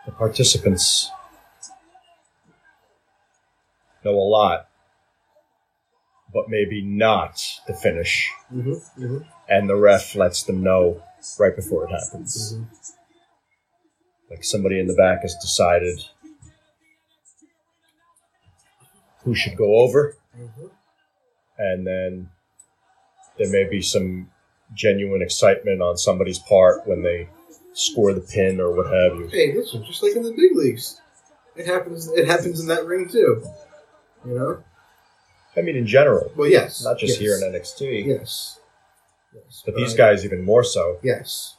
the 0.05 0.13
participants 0.13 1.11
know 4.05 4.13
a 4.13 4.29
lot, 4.29 4.69
but 6.33 6.49
maybe 6.49 6.83
not 6.83 7.43
the 7.67 7.75
finish, 7.75 8.31
Mm-hmm. 8.55 9.05
Mm-hmm. 9.05 9.19
and 9.49 9.69
the 9.69 9.75
ref 9.77 10.15
lets 10.15 10.45
them 10.45 10.63
know 10.63 11.03
right 11.41 11.55
before 11.57 11.85
it 11.85 11.91
happens. 11.91 12.57
Like 14.31 14.45
somebody 14.45 14.79
in 14.79 14.87
the 14.87 14.95
back 14.95 15.23
has 15.23 15.35
decided 15.41 16.05
who 19.25 19.35
should 19.35 19.57
go 19.57 19.77
over, 19.81 20.15
Mm-hmm. 20.39 20.67
and 21.59 21.87
then 21.87 22.31
there 23.39 23.51
may 23.51 23.65
be 23.69 23.83
some 23.83 24.31
genuine 24.75 25.23
excitement 25.23 25.81
on 25.83 25.97
somebody's 25.97 26.39
part 26.39 26.87
when 26.87 27.03
they 27.03 27.29
score 27.73 28.13
the 28.13 28.21
pin 28.21 28.61
or 28.61 28.73
what 28.75 28.87
have 28.87 29.19
you. 29.19 29.29
Hey, 29.29 29.55
listen, 29.55 29.85
just 29.85 30.03
like 30.03 30.17
in 30.17 30.23
the 30.23 30.33
big 30.33 30.57
leagues, 30.57 31.01
it 31.57 31.67
happens. 31.67 32.11
It 32.11 32.27
happens 32.27 32.61
in 32.61 32.67
that 32.69 32.85
ring 32.87 33.09
too. 33.09 33.45
You 34.27 34.35
know. 34.39 34.65
I 35.57 35.63
mean, 35.63 35.77
in 35.77 35.87
general, 35.87 36.31
Well, 36.37 36.51
yes. 36.51 36.83
not 36.85 36.99
just 36.99 37.19
yes. 37.19 37.21
here 37.21 37.37
in 37.37 37.53
NXT, 37.55 38.07
Yes. 38.07 38.59
Yes. 39.35 39.63
but 39.65 39.75
these 39.75 39.95
I- 39.95 39.97
guys 39.97 40.25
even 40.25 40.43
more 40.45 40.65
so 40.65 40.99
Yes. 41.03 41.55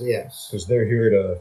Yes. 0.00 0.48
because 0.50 0.66
they're 0.66 0.86
here 0.86 1.10
to, 1.10 1.40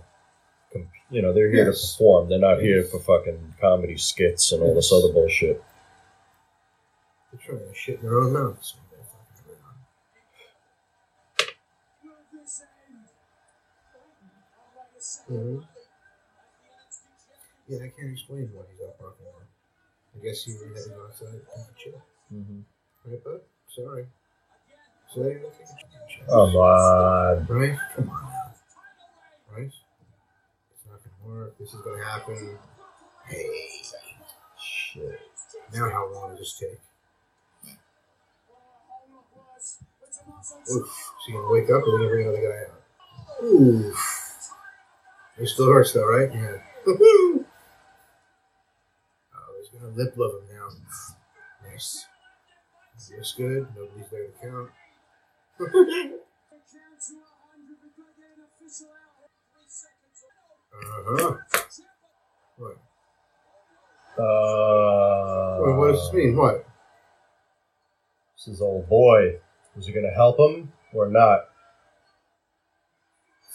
you 1.09 1.22
know, 1.22 1.31
they're 1.31 1.49
here 1.49 1.68
Yes. 1.68 1.81
to 1.93 1.97
perform. 1.97 2.27
They're 2.30 2.39
not 2.39 2.59
here 2.61 2.84
for 2.84 2.99
fucking 2.99 3.53
comedy 3.61 3.97
skits 3.97 4.51
and 4.51 4.61
all 4.61 4.73
this 4.76 4.91
other 4.91 5.13
bullshit. 5.13 5.63
They're 7.31 7.39
trying 7.45 7.59
to 7.69 7.73
shit 7.73 7.99
in 7.99 8.05
their 8.05 8.19
own 8.19 8.34
mouths. 8.34 8.76
Mhm. 15.30 15.65
Yeah, 17.68 17.77
I 17.85 17.89
can't 17.89 18.11
explain 18.11 18.49
why 18.53 18.64
he's 18.72 18.81
out 18.85 18.99
barking 18.99 19.26
now. 19.26 19.45
I 20.15 20.26
guess 20.26 20.43
he 20.43 20.53
really 20.53 20.73
had 20.76 20.84
to 20.84 20.89
go 20.89 21.06
outside 21.07 21.27
and 21.30 21.77
chill. 21.77 22.02
Mm-hmm. 22.34 22.60
Right, 23.10 23.23
bud? 23.23 23.41
Sorry. 23.68 24.06
So 25.14 25.22
you 25.23 25.39
don't. 25.39 25.53
Come 26.27 26.56
on. 26.56 27.48
Right? 27.48 27.77
Come 27.95 28.10
on. 28.10 28.31
Right? 29.52 29.72
It's 30.72 30.85
not 30.89 30.99
gonna 31.03 31.35
work. 31.39 31.57
This 31.57 31.73
is 31.73 31.81
gonna 31.81 32.03
happen. 32.03 32.57
Hey. 33.26 33.81
Shit. 34.61 35.22
Now 35.73 35.89
how 35.89 36.11
long 36.14 36.31
does 36.31 36.39
this 36.39 36.60
take? 36.60 36.80
Oof. 40.72 40.85
Is 40.88 41.26
he 41.27 41.34
gonna 41.34 41.49
wake 41.52 41.65
up 41.69 41.84
or 41.84 41.95
are 41.95 41.99
they 41.99 42.06
gonna 42.06 42.10
bring 42.10 42.27
another 42.27 42.41
guy 42.41 42.72
out? 42.72 43.43
Oof. 43.43 44.20
It 45.41 45.47
still 45.47 45.68
hurts 45.68 45.93
though, 45.93 46.05
right? 46.05 46.30
Yeah. 46.31 46.57
Woohoo! 46.85 47.45
Oh, 49.34 49.53
he's 49.59 49.69
gonna 49.69 49.93
lip 49.95 50.13
love 50.15 50.34
him 50.34 50.55
now. 50.55 50.68
Nice. 51.68 52.05
Looks 53.15 53.34
good. 53.34 53.68
Nobody's 53.76 54.09
there 54.11 54.27
to 54.27 54.34
count. 54.39 54.69
uh 60.73 61.03
huh. 61.05 61.35
What? 62.57 62.77
Uh, 64.18 65.57
What, 65.61 65.77
what 65.77 65.91
does 65.91 66.01
this 66.05 66.13
mean? 66.13 66.35
What? 66.35 66.65
This 68.38 68.47
is 68.55 68.61
old 68.61 68.88
boy. 68.88 69.39
Is 69.77 69.88
he 69.88 69.93
going 69.93 70.05
to 70.05 70.13
help 70.13 70.39
him 70.39 70.72
or 70.93 71.07
not? 71.07 71.51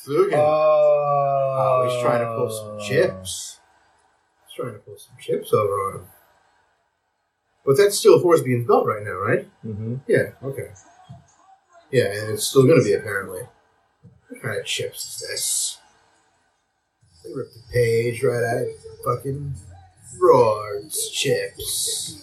Flugan. 0.07 0.35
Oh, 0.35 1.57
oh, 1.59 1.89
he's 1.89 2.03
trying 2.03 2.21
to 2.21 2.35
pull 2.37 2.51
some 2.51 2.79
chips. 2.79 3.59
He's 4.47 4.55
trying 4.57 4.75
to 4.75 4.79
pull 4.79 4.97
some 4.99 5.17
chips 5.21 5.53
over 5.53 5.73
on 5.73 5.95
him. 6.01 6.07
But 7.65 7.77
that's 7.77 7.99
still 7.99 8.23
Horsbean's 8.23 8.67
belt 8.67 8.87
right 8.87 9.03
now, 9.03 9.15
right? 9.15 9.49
hmm 9.63 9.97
Yeah, 10.07 10.31
okay. 10.45 10.71
Yeah, 11.91 12.05
and 12.13 12.31
it's 12.33 12.47
still 12.47 12.65
going 12.65 12.79
to 12.79 12.85
be 12.85 12.93
apparently. 12.93 13.43
What 14.29 14.43
kind 14.43 14.59
of 14.61 14.65
chips 14.67 15.05
is 15.05 15.29
this? 15.29 15.79
They 17.25 17.33
ripped 17.35 17.55
the 17.55 17.73
page 17.73 18.23
right 18.23 18.45
out 18.45 18.63
of 18.63 18.69
fucking 19.05 19.55
Roar's 20.21 21.11
chips. 21.13 22.23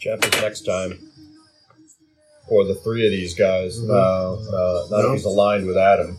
Ciampa's 0.00 0.40
next 0.42 0.62
time. 0.62 0.98
Or 2.48 2.64
the 2.64 2.74
three 2.76 3.04
of 3.04 3.10
these 3.12 3.34
guys. 3.34 3.78
Mhm. 3.78 3.88
No, 3.88 4.38
no, 4.50 4.86
not 4.90 5.02
No? 5.02 5.08
if 5.12 5.16
he's 5.18 5.24
aligned 5.26 5.66
with 5.66 5.76
Adam. 5.76 6.18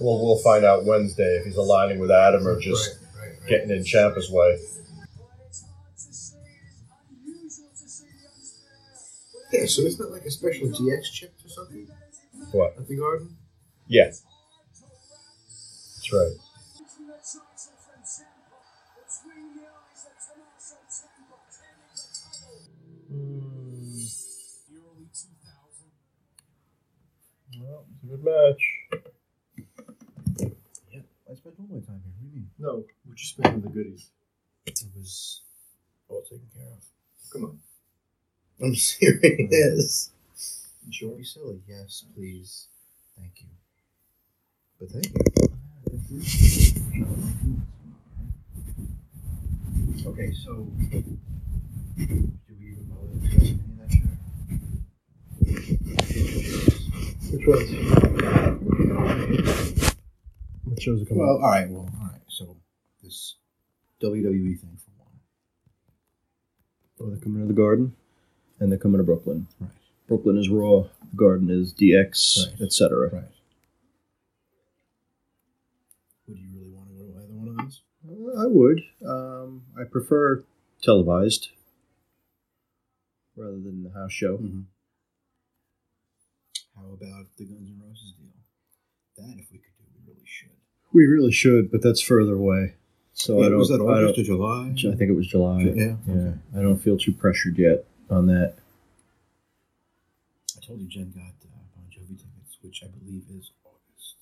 Well, 0.00 0.24
we'll 0.24 0.38
find 0.38 0.64
out 0.64 0.84
Wednesday 0.84 1.38
if 1.38 1.44
he's 1.46 1.56
aligning 1.56 1.98
with 1.98 2.10
Adam 2.12 2.46
or 2.46 2.60
just 2.60 2.96
right, 3.16 3.22
right, 3.30 3.40
right. 3.40 3.48
getting 3.48 3.70
in 3.70 3.82
Ciampa's 3.82 4.30
way. 4.30 4.58
Yeah, 9.52 9.64
so 9.66 9.82
it's 9.82 9.98
not 9.98 10.06
that 10.08 10.12
like 10.12 10.24
a 10.26 10.30
special 10.30 10.68
DX 10.68 11.10
chip 11.12 11.34
or 11.44 11.48
something 11.48 11.88
What? 12.52 12.74
at 12.78 12.86
the 12.86 12.96
garden? 12.96 13.36
Yeah. 13.86 14.04
That's 14.04 14.22
right. 16.12 16.36
Hmm. 23.08 24.04
Well, 27.60 27.84
it's 27.94 28.04
a 28.04 28.06
good 28.06 28.24
match. 28.24 28.62
Yeah, 30.92 31.00
I 31.30 31.34
spent 31.34 31.54
all 31.58 31.66
my 31.66 31.80
time 31.80 32.00
here. 32.04 32.12
What 32.18 32.20
do 32.20 32.26
you 32.26 32.32
mean? 32.34 32.50
No, 32.58 32.84
we're 33.06 33.14
just 33.14 33.30
spending 33.30 33.62
the 33.62 33.68
goodies. 33.68 34.10
It 34.66 34.80
was 34.96 35.42
all 36.08 36.22
taken 36.22 36.48
care 36.54 36.66
of. 36.72 36.84
Come 37.32 37.44
on. 37.44 37.58
I'm 38.62 38.74
serious. 38.76 40.10
You 40.86 40.92
sure? 40.92 41.16
Be 41.16 41.24
silly. 41.24 41.60
Yes, 41.68 42.04
please. 42.14 42.68
Thank 43.18 43.40
you. 43.40 43.48
But 44.78 44.90
thank 44.90 45.06
you. 45.06 45.14
Okay, 50.06 50.32
so 50.32 50.66
Which 57.30 57.46
ones? 57.46 57.70
What 60.64 60.80
shows 60.82 61.02
are 61.02 61.04
coming 61.04 61.18
Well, 61.26 61.36
up? 61.36 61.42
all 61.42 61.50
right. 61.50 61.68
Well, 61.70 61.88
all 62.00 62.06
right. 62.12 62.20
So 62.28 62.56
this 63.02 63.36
WWE 64.02 64.58
thing 64.60 64.78
for 64.78 64.90
one. 64.96 65.08
Oh, 67.00 67.10
they're 67.10 67.20
coming 67.20 67.42
to 67.42 67.48
the 67.48 67.54
Garden, 67.60 67.94
and 68.60 68.70
they're 68.72 68.78
coming 68.78 68.98
to 68.98 69.04
Brooklyn. 69.04 69.46
Right. 69.60 69.70
Brooklyn 70.06 70.38
is 70.38 70.48
Raw, 70.48 70.84
the 71.10 71.16
Garden 71.16 71.50
is 71.50 71.72
DX, 71.74 72.46
Right. 72.52 72.60
etc. 72.62 73.10
Right. 73.12 73.24
Would 76.28 76.38
you 76.38 76.46
really 76.54 76.70
want 76.70 76.88
to 76.88 76.94
go 76.94 77.04
to 77.04 77.18
either 77.24 77.34
one 77.34 77.48
of 77.48 77.56
those? 77.56 77.82
Uh, 78.08 78.42
I 78.42 78.46
would. 78.46 78.82
Um, 79.06 79.62
I 79.78 79.84
prefer 79.84 80.44
televised 80.82 81.48
rather 83.38 83.52
than 83.58 83.84
the 83.84 83.90
house 83.98 84.12
show. 84.12 84.36
Mm-hmm. 84.38 84.60
How 86.76 86.86
about 86.92 87.26
the 87.36 87.44
Guns 87.44 87.68
N' 87.70 87.80
Roses 87.84 88.12
deal? 88.18 88.28
That, 89.16 89.38
if 89.38 89.50
we 89.50 89.58
could 89.58 89.74
do, 89.78 89.84
we 89.94 90.12
really 90.12 90.24
should. 90.26 90.50
We 90.92 91.06
really 91.06 91.32
should, 91.32 91.70
but 91.70 91.82
that's 91.82 92.00
further 92.00 92.34
away. 92.34 92.74
So 93.12 93.42
I 93.42 93.48
don't. 93.48 93.58
was 93.58 93.68
that 93.70 93.80
August 93.80 94.18
or 94.18 94.22
July? 94.22 94.70
I 94.76 94.96
think 94.96 95.10
it 95.10 95.16
was 95.16 95.26
July. 95.26 95.62
Yeah. 95.62 95.74
Yeah, 95.74 95.94
Okay. 96.08 96.34
I 96.56 96.62
don't 96.62 96.78
feel 96.78 96.96
too 96.96 97.12
pressured 97.12 97.58
yet 97.58 97.84
on 98.10 98.26
that. 98.28 98.54
I 100.56 100.60
told 100.64 100.80
you 100.80 100.86
Jen 100.86 101.10
got 101.10 101.22
uh, 101.24 101.58
Bon 101.74 101.84
Jovi 101.90 102.16
tickets, 102.16 102.58
which 102.62 102.82
I 102.84 102.86
believe 102.86 103.24
is 103.36 103.50
August. 103.64 104.16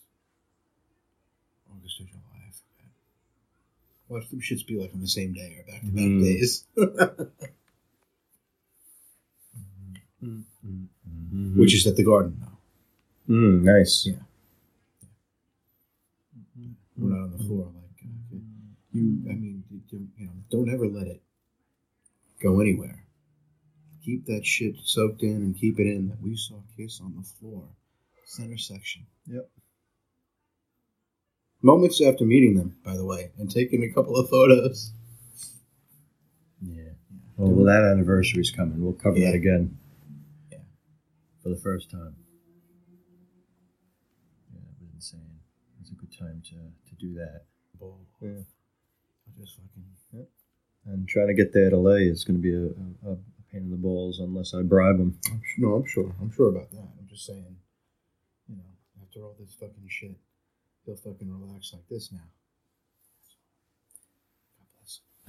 August 1.70 2.00
or 2.00 2.04
July, 2.04 2.40
I 2.48 2.50
forget. 2.52 2.90
Watch 4.08 4.30
them 4.30 4.40
shits 4.40 4.66
be 4.66 4.78
like 4.80 4.94
on 4.94 5.00
the 5.02 5.08
same 5.08 5.34
day 5.34 5.58
or 5.58 5.70
back 5.70 5.80
to 5.82 5.88
back 5.88 6.24
days. 6.24 6.64
Mm-hmm. 10.24 11.58
Which 11.60 11.74
is 11.74 11.86
at 11.86 11.96
the 11.96 12.04
Garden 12.04 12.36
now. 12.40 12.58
mm, 13.28 13.62
nice. 13.62 14.06
Yeah. 14.06 14.14
We're 16.96 17.10
not 17.10 17.24
on 17.24 17.32
the 17.36 17.44
floor. 17.44 17.66
Like 17.66 18.02
uh, 18.04 18.36
you, 18.92 19.02
I 19.28 19.34
mean, 19.34 19.64
you, 19.70 19.80
you 19.90 20.08
you 20.16 20.26
know, 20.26 20.32
don't 20.50 20.72
ever 20.72 20.86
let 20.88 21.06
it 21.06 21.20
go 22.42 22.60
anywhere. 22.60 23.04
Keep 24.04 24.24
that 24.26 24.46
shit 24.46 24.76
soaked 24.84 25.22
in 25.22 25.36
and 25.36 25.56
keep 25.58 25.78
it 25.78 25.86
in. 25.86 26.08
That 26.08 26.22
we 26.22 26.36
saw 26.36 26.60
Kiss 26.76 27.00
on 27.02 27.14
the 27.16 27.22
floor, 27.22 27.64
center 28.24 28.56
section. 28.56 29.04
Yep. 29.26 29.48
Moments 31.62 32.00
after 32.02 32.24
meeting 32.24 32.56
them, 32.56 32.76
by 32.84 32.96
the 32.96 33.04
way, 33.04 33.30
and 33.38 33.50
taking 33.50 33.82
a 33.82 33.92
couple 33.92 34.16
of 34.16 34.30
photos. 34.30 34.92
Yeah. 36.62 36.82
Well, 37.36 37.50
well, 37.52 37.64
that 37.66 37.84
anniversary's 37.84 38.50
coming. 38.50 38.82
We'll 38.82 38.92
cover 38.94 39.18
Yeah. 39.18 39.32
that 39.32 39.36
again. 39.36 39.76
Yeah. 41.46 41.52
For 41.52 41.56
the 41.56 41.62
first 41.62 41.90
time. 41.90 42.16
Yeah, 44.52 44.60
it 44.60 44.82
was 44.82 44.90
insane. 44.94 45.20
It 45.20 45.80
was 45.80 45.90
a 45.90 45.94
good 45.94 46.12
time 46.18 46.42
to, 46.46 46.54
to 46.54 46.94
do 46.98 47.14
that. 47.14 47.42
Bull. 47.78 48.00
Yeah. 48.20 48.30
I 48.30 49.40
just 49.40 49.56
fucking. 49.56 50.26
And 50.86 51.08
trying 51.08 51.26
to 51.26 51.34
get 51.34 51.52
there 51.52 51.70
to 51.70 51.76
LA 51.76 51.94
is 51.94 52.22
going 52.22 52.40
to 52.40 52.42
be 52.42 52.54
a, 52.54 53.08
a, 53.08 53.12
a 53.12 53.16
pain 53.52 53.62
in 53.62 53.70
the 53.70 53.76
balls 53.76 54.20
unless 54.20 54.54
I 54.54 54.62
bribe 54.62 54.98
them. 54.98 55.18
I'm, 55.30 55.42
su- 55.44 55.62
no, 55.62 55.74
I'm 55.74 55.84
sure. 55.84 56.14
I'm 56.20 56.30
sure 56.30 56.48
about 56.48 56.70
that. 56.70 56.88
I'm 56.98 57.08
just 57.08 57.26
saying. 57.26 57.56
You 58.48 58.56
know, 58.56 58.62
after 59.02 59.20
all 59.24 59.34
this 59.38 59.54
fucking 59.54 59.88
shit, 59.88 60.16
he'll 60.84 60.96
fucking 60.96 61.28
relax 61.28 61.72
like 61.72 61.88
this 61.88 62.12
now. 62.12 62.20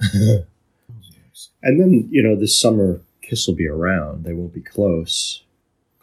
God 0.00 0.46
bless. 0.86 1.50
And 1.62 1.80
then, 1.80 2.08
you 2.12 2.22
know, 2.22 2.36
this 2.36 2.58
summer, 2.58 3.02
Kiss 3.20 3.48
will 3.48 3.56
be 3.56 3.66
around. 3.66 4.24
They 4.24 4.32
won't 4.32 4.54
be 4.54 4.62
close. 4.62 5.42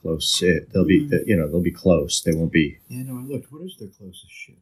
Close. 0.06 0.44
It. 0.44 0.70
They'll 0.72 0.86
be, 0.86 1.08
Mm. 1.08 1.26
you 1.26 1.36
know, 1.36 1.48
they'll 1.50 1.62
be 1.62 1.72
close. 1.72 2.22
They 2.22 2.32
won't 2.34 2.52
be. 2.52 2.78
Yeah, 2.90 3.04
no, 3.04 3.18
I 3.18 3.24
looked. 3.24 3.52
What 3.52 3.64
is 3.64 3.76
their 3.80 3.88
closest 3.88 4.30
shit? 4.30 4.56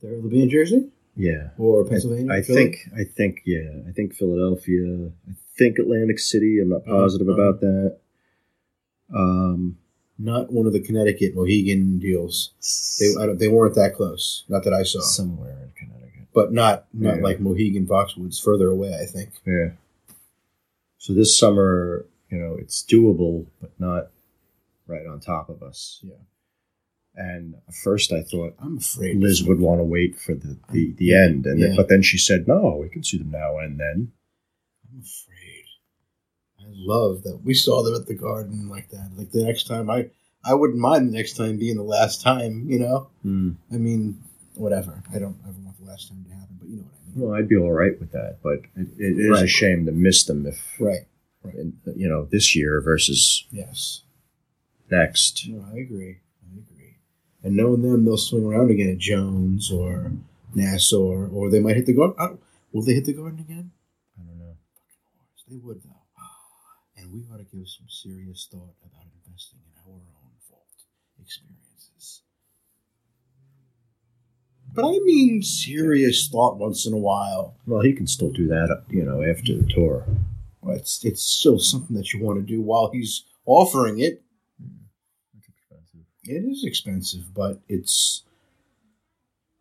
They're 0.00 0.20
they'll 0.20 0.28
be 0.30 0.40
in 0.40 0.50
Jersey 0.50 0.88
Yeah. 1.16 1.50
or 1.58 1.84
Pennsylvania. 1.84 2.30
I 2.32 2.42
Philly? 2.42 2.56
think, 2.56 2.76
I 2.96 3.02
think, 3.04 3.42
yeah, 3.44 3.80
I 3.88 3.90
think 3.90 4.14
Philadelphia. 4.14 5.10
I 5.28 5.32
think 5.58 5.78
Atlantic 5.80 6.20
City. 6.20 6.60
I'm 6.60 6.68
not 6.68 6.82
Uh-huh, 6.86 6.92
positive 7.02 7.28
uh-huh. 7.28 7.40
about 7.42 7.60
that. 7.60 7.96
Um, 9.12 9.78
not 10.18 10.52
one 10.52 10.66
of 10.66 10.72
the 10.72 10.80
Connecticut 10.80 11.34
Mohegan 11.34 11.98
deals. 11.98 12.52
They 13.00 13.20
I 13.20 13.26
don't, 13.26 13.38
they 13.38 13.48
weren't 13.48 13.74
that 13.74 13.94
close. 13.96 14.44
Not 14.48 14.62
that 14.64 14.72
I 14.72 14.84
saw, 14.84 15.00
somewhere 15.00 15.58
in 15.64 15.70
Connecticut. 15.76 16.28
but 16.32 16.52
not 16.52 16.86
not 16.94 17.16
Yeah. 17.16 17.22
like 17.22 17.40
Mohegan 17.40 17.86
Foxwoods 17.86 18.40
further 18.40 18.68
away. 18.68 18.94
I 18.94 19.06
think. 19.06 19.30
Yeah. 19.44 19.72
So 20.98 21.12
this 21.14 21.36
summer, 21.36 22.06
you 22.30 22.38
know, 22.38 22.54
it's 22.54 22.84
doable, 22.84 23.46
but 23.60 23.72
not 23.80 24.10
right 24.86 25.06
on 25.06 25.20
top 25.20 25.48
of 25.48 25.62
us. 25.62 26.00
Yeah. 26.02 26.14
And 27.14 27.56
at 27.68 27.74
first, 27.74 28.10
I 28.12 28.22
thought 28.22 28.54
I'm 28.58 28.78
afraid 28.78 29.18
Liz 29.18 29.44
would 29.44 29.60
want 29.60 29.80
to 29.80 29.84
wait 29.84 30.18
for 30.18 30.34
the 30.34 30.58
the, 30.70 30.92
the 30.96 31.14
end, 31.14 31.44
and 31.46 31.60
Yeah. 31.60 31.68
then, 31.68 31.76
but 31.76 31.88
then 31.88 32.00
she 32.02 32.16
said, 32.18 32.48
"No, 32.48 32.78
we 32.80 32.88
can 32.88 33.04
see 33.04 33.18
them 33.18 33.30
now 33.30 33.58
and 33.58 33.78
then." 33.78 34.12
I'm 34.90 35.00
afraid. 35.00 35.64
I 36.60 36.64
love 36.70 37.22
that 37.24 37.40
we 37.44 37.52
saw 37.54 37.82
them 37.82 37.94
at 37.94 38.06
the 38.06 38.14
garden 38.14 38.68
like 38.68 38.88
that. 38.90 39.10
Like 39.16 39.30
the 39.30 39.44
next 39.44 39.66
time, 39.66 39.90
I 39.90 40.08
I 40.44 40.54
wouldn't 40.54 40.78
mind 40.78 41.08
the 41.08 41.12
next 41.16 41.36
time 41.36 41.58
being 41.58 41.76
the 41.76 41.82
last 41.82 42.22
time. 42.22 42.64
You 42.70 42.78
know, 42.78 43.10
hmm. 43.22 43.50
I 43.70 43.76
mean, 43.76 44.22
whatever. 44.54 45.02
I 45.14 45.18
don't 45.18 45.36
ever 45.46 45.58
want 45.62 45.78
the 45.78 45.84
last 45.90 46.08
time 46.08 46.24
to 46.24 46.34
happen, 46.34 46.56
but 46.58 46.68
you 46.70 46.76
know 46.76 46.82
what 46.84 46.92
I 46.94 47.14
mean. 47.18 47.28
Well, 47.28 47.34
I'd 47.38 47.48
be 47.48 47.56
all 47.56 47.72
right 47.72 48.00
with 48.00 48.12
that, 48.12 48.38
but 48.42 48.60
it, 48.74 48.88
it 48.98 49.18
is 49.20 49.26
a 49.38 49.42
Right. 49.42 49.48
shame 49.50 49.84
to 49.84 49.92
miss 49.92 50.24
them 50.24 50.46
if 50.46 50.80
Right. 50.80 51.06
in- 51.54 51.76
you 51.94 52.08
know 52.08 52.24
this 52.24 52.56
year 52.56 52.80
versus 52.80 53.46
Yes. 53.52 54.02
Next. 54.92 55.48
No, 55.48 55.64
I 55.74 55.78
agree. 55.78 56.20
I 56.46 56.58
agree. 56.58 56.96
And 57.42 57.56
knowing 57.56 57.82
them, 57.82 58.04
they'll 58.04 58.16
swing 58.16 58.44
around 58.44 58.70
again 58.70 58.90
at 58.90 58.98
Jones 58.98 59.72
or 59.72 60.12
Nassau, 60.54 61.28
or 61.32 61.50
they 61.50 61.58
might 61.60 61.76
hit 61.76 61.86
the 61.86 61.94
garden. 61.94 62.16
Oh, 62.20 62.38
will 62.72 62.82
they 62.82 62.94
hit 62.94 63.06
the 63.06 63.14
garden 63.14 63.40
again? 63.40 63.72
I 64.16 64.22
don't 64.22 64.38
know. 64.38 64.54
Fucking 64.78 65.10
horse. 65.18 65.44
They 65.48 65.56
would, 65.56 65.82
though. 65.82 66.02
Ah, 66.16 66.76
and 66.96 67.12
we 67.12 67.24
ought 67.32 67.38
to 67.38 67.44
give 67.56 67.66
some 67.66 67.88
serious 67.88 68.46
thought 68.50 68.74
about 68.84 69.06
investing 69.26 69.58
in 69.66 69.72
our 69.82 69.94
own 69.94 70.02
vault 70.48 70.84
experiences. 71.20 72.22
But 74.74 74.86
I 74.86 74.98
mean 75.04 75.42
serious 75.42 76.28
thought 76.28 76.56
once 76.58 76.86
in 76.86 76.94
a 76.94 76.98
while. 76.98 77.56
Well, 77.66 77.82
he 77.82 77.92
can 77.92 78.06
still 78.06 78.30
do 78.30 78.46
that, 78.48 78.84
you 78.88 79.04
know, 79.04 79.22
after 79.22 79.54
the 79.54 79.66
tour. 79.66 80.06
Well, 80.62 80.76
It's 80.76 81.04
it's 81.04 81.22
still 81.22 81.58
something 81.58 81.96
that 81.96 82.12
you 82.12 82.22
want 82.24 82.38
to 82.38 82.46
do 82.46 82.62
while 82.62 82.90
he's 82.90 83.24
offering 83.44 83.98
it. 83.98 84.22
It 86.24 86.44
is 86.44 86.64
expensive, 86.64 87.34
but 87.34 87.60
it's 87.68 88.22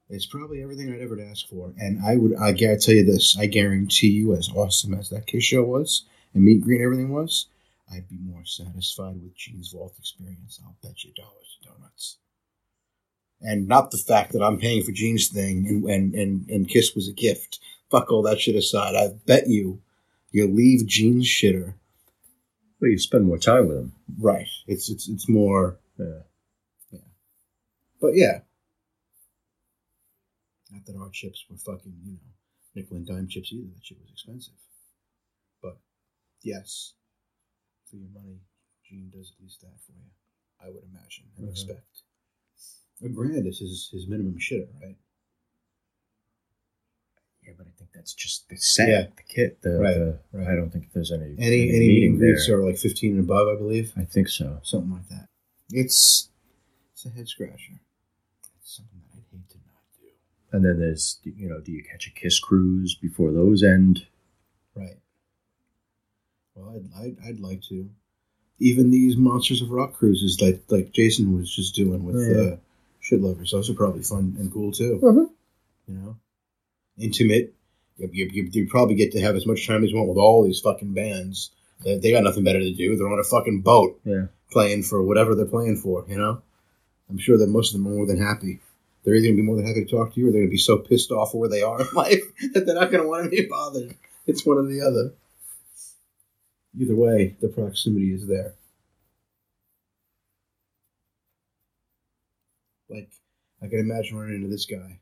it's 0.10 0.26
probably 0.26 0.62
everything 0.62 0.94
I'd 0.94 1.02
ever 1.02 1.20
ask 1.22 1.48
for. 1.48 1.74
And 1.78 2.04
I 2.06 2.18
would 2.18 2.36
I 2.36 2.52
gotta 2.52 2.78
tell 2.78 2.96
you 2.96 3.06
this, 3.06 3.38
I 3.38 3.48
guarantee 3.48 4.10
you, 4.10 4.36
as 4.36 4.50
awesome 4.50 4.94
as 4.94 5.10
that 5.10 5.26
Kiss 5.28 5.44
show 5.44 5.64
was 5.64 6.04
and 6.34 6.44
Meet 6.44 6.62
Green 6.62 6.84
everything 6.84 7.12
was, 7.12 7.48
I'd 7.92 8.08
be 8.10 8.18
more 8.18 8.46
satisfied 8.46 9.22
with 9.22 9.36
Gene's 9.36 9.72
Vault 9.72 9.94
experience. 9.98 10.60
I'll 10.64 10.76
bet 10.84 11.04
you 11.04 11.12
dollars 11.14 11.58
to 11.62 11.70
donuts. 11.70 12.18
And 13.42 13.68
not 13.68 13.90
the 13.90 13.98
fact 13.98 14.34
that 14.34 14.44
I'm 14.44 14.60
paying 14.60 14.84
for 14.84 14.92
Gene's 14.92 15.28
thing 15.30 15.66
and, 15.68 15.90
and, 15.90 16.14
and, 16.14 16.50
and 16.50 16.70
Kiss 16.70 16.94
was 16.94 17.08
a 17.08 17.14
gift. 17.14 17.60
Fuck 17.90 18.12
all 18.12 18.22
that 18.24 18.40
shit 18.40 18.56
aside. 18.56 18.96
I 18.96 19.10
bet 19.26 19.48
you 19.48 19.82
you'll 20.32 20.54
leave 20.54 20.86
Gene's 20.86 21.26
shitter. 21.26 21.74
Well, 22.80 22.92
you 22.92 23.00
spend 23.00 23.26
more 23.26 23.40
time 23.40 23.68
with 23.68 23.78
him. 23.78 23.94
Right. 24.20 24.48
It's 24.68 24.90
it's 24.90 25.08
it's 25.08 25.28
more 25.28 25.78
Yeah. 25.98 26.22
But 28.02 28.16
yeah. 28.16 28.40
Not 30.72 30.86
that 30.86 30.96
our 30.98 31.10
chips 31.12 31.46
were 31.50 31.58
fucking, 31.58 31.94
you 32.04 32.14
know, 32.14 32.20
nickel 32.76 32.98
and 32.98 33.06
dime 33.06 33.28
chips 33.28 33.52
either. 33.54 33.68
That 33.76 33.86
shit 33.86 34.00
was 34.02 34.10
expensive. 34.12 34.54
But 35.62 35.78
yes, 36.42 36.94
for 37.86 37.98
your 37.98 38.10
money, 38.14 38.40
Gene 38.84 39.10
does 39.14 39.32
at 39.38 39.44
least 39.44 39.62
that 39.62 39.80
for 39.86 39.92
you. 39.92 40.10
I 40.60 40.70
would 40.70 40.84
imagine 40.84 41.26
and 41.38 41.48
Mhm. 41.48 41.52
expect. 41.52 42.04
A 43.04 43.10
grand 43.10 43.48
is 43.48 43.60
his, 43.60 43.90
his 43.92 44.08
minimum 44.08 44.38
shitter, 44.40 44.68
right? 44.82 44.98
Yeah, 47.44 47.54
but 47.58 47.68
I 47.68 47.72
think 47.72 47.92
that's 47.94 48.14
just 48.14 48.48
the 48.50 48.58
set, 48.58 48.88
Yeah. 48.90 49.02
the 49.16 49.24
kit. 49.24 49.62
The, 49.62 49.72
Right, 49.80 49.94
the- 49.96 50.20
right. 50.32 50.48
I 50.48 50.56
don't 50.56 50.70
think 50.72 50.92
there's 50.94 51.12
any 51.12 51.36
Any 51.40 51.70
any 51.70 51.88
meet 51.88 52.06
and 52.10 52.18
greets 52.20 52.48
are 52.50 52.64
like 52.64 52.78
fifteen 52.78 53.14
and 53.14 53.22
above, 53.22 53.48
I 53.48 53.56
believe. 53.58 53.92
I 53.98 54.06
think 54.06 54.30
so. 54.30 54.60
Something 54.64 54.92
like 54.92 55.08
that. 55.10 55.28
It's 55.72 56.30
it's 56.94 57.06
a 57.06 57.10
head 57.10 57.28
scratcher. 57.28 57.82
Something 58.78 59.02
that 59.12 59.18
I'd 59.18 59.26
hate 59.38 59.50
to 59.50 59.58
not 59.58 59.84
do. 60.00 60.08
And 60.54 60.64
then 60.66 60.80
there's, 60.80 61.20
you 61.24 61.50
know, 61.50 61.60
do 61.60 61.72
you 61.72 61.84
catch 61.84 62.08
a 62.08 62.12
kiss 62.12 62.40
cruise 62.40 62.96
before 62.96 63.32
those 63.32 63.64
end? 63.64 64.06
Right. 64.76 64.98
Well, 66.56 66.76
I'd, 66.76 67.04
I'd, 67.04 67.18
I'd 67.28 67.40
like 67.40 67.62
to. 67.70 67.90
even 68.60 68.92
these 68.92 69.18
Monsters 69.18 69.62
of 69.62 69.72
Rock 69.72 69.94
cruises 69.94 70.40
like 70.42 70.62
like 70.70 70.92
Jason 70.94 71.36
was 71.38 71.54
just 71.54 71.76
doing 71.76 72.04
with 72.06 72.16
Yeah. 72.16 72.54
uh, 72.54 72.58
Shit 73.00 73.22
Lovers, 73.22 73.52
those 73.52 73.70
are 73.70 73.74
probably 73.74 74.04
fun 74.04 74.36
and 74.40 74.52
cool 74.54 74.72
too. 74.72 75.00
Mhm. 75.04 75.30
You 75.88 75.96
know, 75.96 76.18
intimate. 76.98 77.54
You, 77.98 78.10
you, 78.14 78.30
you, 78.32 78.50
you 78.52 78.68
probably 78.70 78.96
get 78.96 79.12
to 79.14 79.22
have 79.22 79.36
as 79.36 79.46
much 79.46 79.68
time 79.68 79.84
as 79.84 79.92
you 79.92 79.98
want 79.98 80.10
with 80.10 80.18
all 80.18 80.44
these 80.44 80.60
fucking 80.60 80.94
bands. 80.94 81.52
They, 81.84 81.98
they 81.98 82.12
got 82.12 82.24
nothing 82.24 82.44
better 82.44 82.60
to 82.60 82.74
do. 82.74 82.96
They're 82.96 83.12
on 83.12 83.20
a 83.20 83.24
fucking 83.24 83.62
boat 83.62 84.00
Yeah. 84.06 84.28
playing 84.52 84.84
for 84.84 85.02
whatever 85.04 85.36
they're 85.36 85.46
playing 85.46 85.78
for. 85.78 86.06
You 86.08 86.18
know, 86.18 86.42
I'm 87.12 87.18
sure 87.18 87.38
that 87.38 87.50
most 87.50 87.74
of 87.74 87.80
them 87.80 87.92
are 87.92 87.96
more 87.96 88.06
than 88.06 88.22
happy. 88.22 88.62
They're 89.04 89.16
either 89.16 89.28
gonna 89.28 89.38
be 89.38 89.42
more 89.42 89.58
than 89.58 89.68
happy 89.68 89.84
to 89.84 89.92
talk 89.92 90.14
to 90.14 90.20
you, 90.20 90.30
or 90.30 90.32
they're 90.32 90.42
gonna 90.42 90.52
be 90.52 90.58
so 90.58 90.78
pissed 90.78 91.12
off 91.12 91.34
where 91.34 91.50
they 91.50 91.62
are 91.62 91.82
in 91.82 91.88
life 91.94 92.24
that 92.54 92.66
they're 92.66 92.76
not 92.76 92.92
gonna 92.92 93.08
want 93.08 93.26
to 93.26 93.30
be 93.30 93.46
bothered. 93.46 93.96
It's 94.26 94.46
one 94.46 94.58
or 94.58 94.64
the 94.64 94.82
other. 94.82 95.14
Either 96.80 96.96
way, 96.96 97.36
the 97.42 97.50
proximity 97.50 98.14
is 98.14 98.28
there. 98.28 98.54
Like, 102.90 103.12
I 103.62 103.68
can 103.68 103.80
imagine 103.80 104.18
running 104.18 104.36
into 104.36 104.48
this 104.48 104.66
guy. 104.66 105.00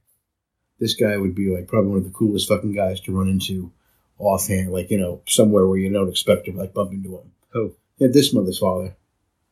This 0.79 0.95
guy 0.95 1.17
would 1.17 1.35
be 1.35 1.53
like 1.53 1.67
probably 1.67 1.89
one 1.89 1.99
of 1.99 2.05
the 2.05 2.11
coolest 2.11 2.47
fucking 2.47 2.73
guys 2.73 3.01
to 3.01 3.15
run 3.15 3.27
into 3.27 3.71
offhand, 4.17 4.71
like 4.71 4.89
you 4.89 4.97
know, 4.97 5.21
somewhere 5.27 5.67
where 5.67 5.77
you 5.77 5.91
don't 5.91 6.09
expect 6.09 6.45
to 6.45 6.53
like 6.53 6.73
bump 6.73 6.91
into 6.91 7.17
him. 7.17 7.31
Who? 7.49 7.75
Yeah, 7.97 8.07
this 8.11 8.33
mother's 8.33 8.59
father. 8.59 8.95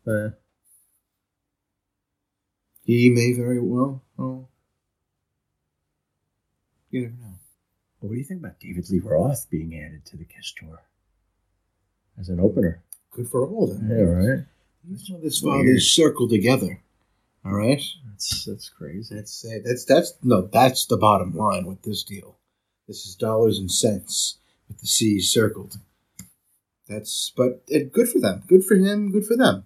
Uh, 0.07 0.29
He 2.88 3.09
may 3.09 3.34
very 3.34 3.59
well. 3.59 4.01
Oh, 4.18 4.47
you 6.89 7.01
never 7.01 7.14
know. 7.19 7.34
what 7.99 8.14
do 8.14 8.18
you 8.18 8.23
think 8.23 8.39
about 8.39 8.61
David 8.61 8.89
Lee 8.89 8.99
Roth 8.99 9.49
being 9.49 9.77
added 9.77 10.05
to 10.05 10.15
the 10.15 10.23
Kiss 10.23 10.53
tour 10.57 10.84
as 12.18 12.30
an 12.30 12.39
opener? 12.39 12.81
Good 13.11 13.27
for 13.30 13.45
all 13.45 13.69
of 13.69 13.77
them. 13.77 13.89
Yeah, 13.89 14.05
right. 14.05 14.45
These 14.85 15.09
mother's 15.09 15.41
Weird. 15.43 15.57
fathers 15.59 15.91
circle 15.91 16.30
together. 16.30 16.81
All 17.43 17.51
right. 17.53 17.81
That's 18.09 18.45
that's 18.45 18.69
crazy. 18.69 19.14
That's 19.14 19.43
it. 19.43 19.64
That's 19.65 19.84
that's 19.84 20.14
no. 20.23 20.43
That's 20.43 20.85
the 20.85 20.95
bottom 20.97 21.35
line 21.35 21.65
with 21.65 21.81
this 21.81 22.03
deal. 22.03 22.38
This 22.88 23.05
is 23.05 23.15
dollars 23.15 23.59
and 23.59 23.69
cents 23.69 24.38
with 24.69 24.80
the 24.80 24.88
C's 24.88 25.30
circled. 25.30 25.77
That's 26.88 27.34
but 27.35 27.64
it, 27.68 27.91
good 27.91 28.07
for 28.07 28.19
them. 28.22 28.43
Good 28.47 28.64
for 28.64 28.76
him. 28.76 29.11
Good 29.11 29.26
for 29.26 29.35
them. 29.35 29.65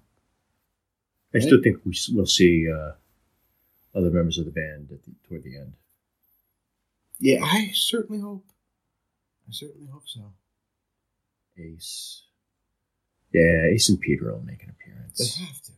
I 1.36 1.40
still 1.40 1.62
think 1.64 1.86
we 1.86 1.96
will 2.14 2.26
see 2.26 2.68
uh, 2.68 2.94
other 3.96 4.10
members 4.10 4.38
of 4.38 4.46
the 4.46 4.52
band 4.52 4.90
at 4.92 5.04
the, 5.04 5.12
toward 5.28 5.44
the 5.44 5.58
end. 5.58 5.74
Yeah, 7.20 7.44
I 7.44 7.72
certainly 7.74 8.22
hope. 8.22 8.46
I 9.48 9.52
certainly 9.52 9.88
hope 9.92 10.08
so. 10.08 10.34
Ace, 11.58 12.24
yeah, 13.34 13.66
Ace 13.72 13.90
and 13.90 14.00
Peter 14.00 14.32
will 14.32 14.42
make 14.42 14.64
an 14.64 14.70
appearance. 14.72 15.18
They 15.38 15.44
have 15.46 15.62
to. 15.64 15.72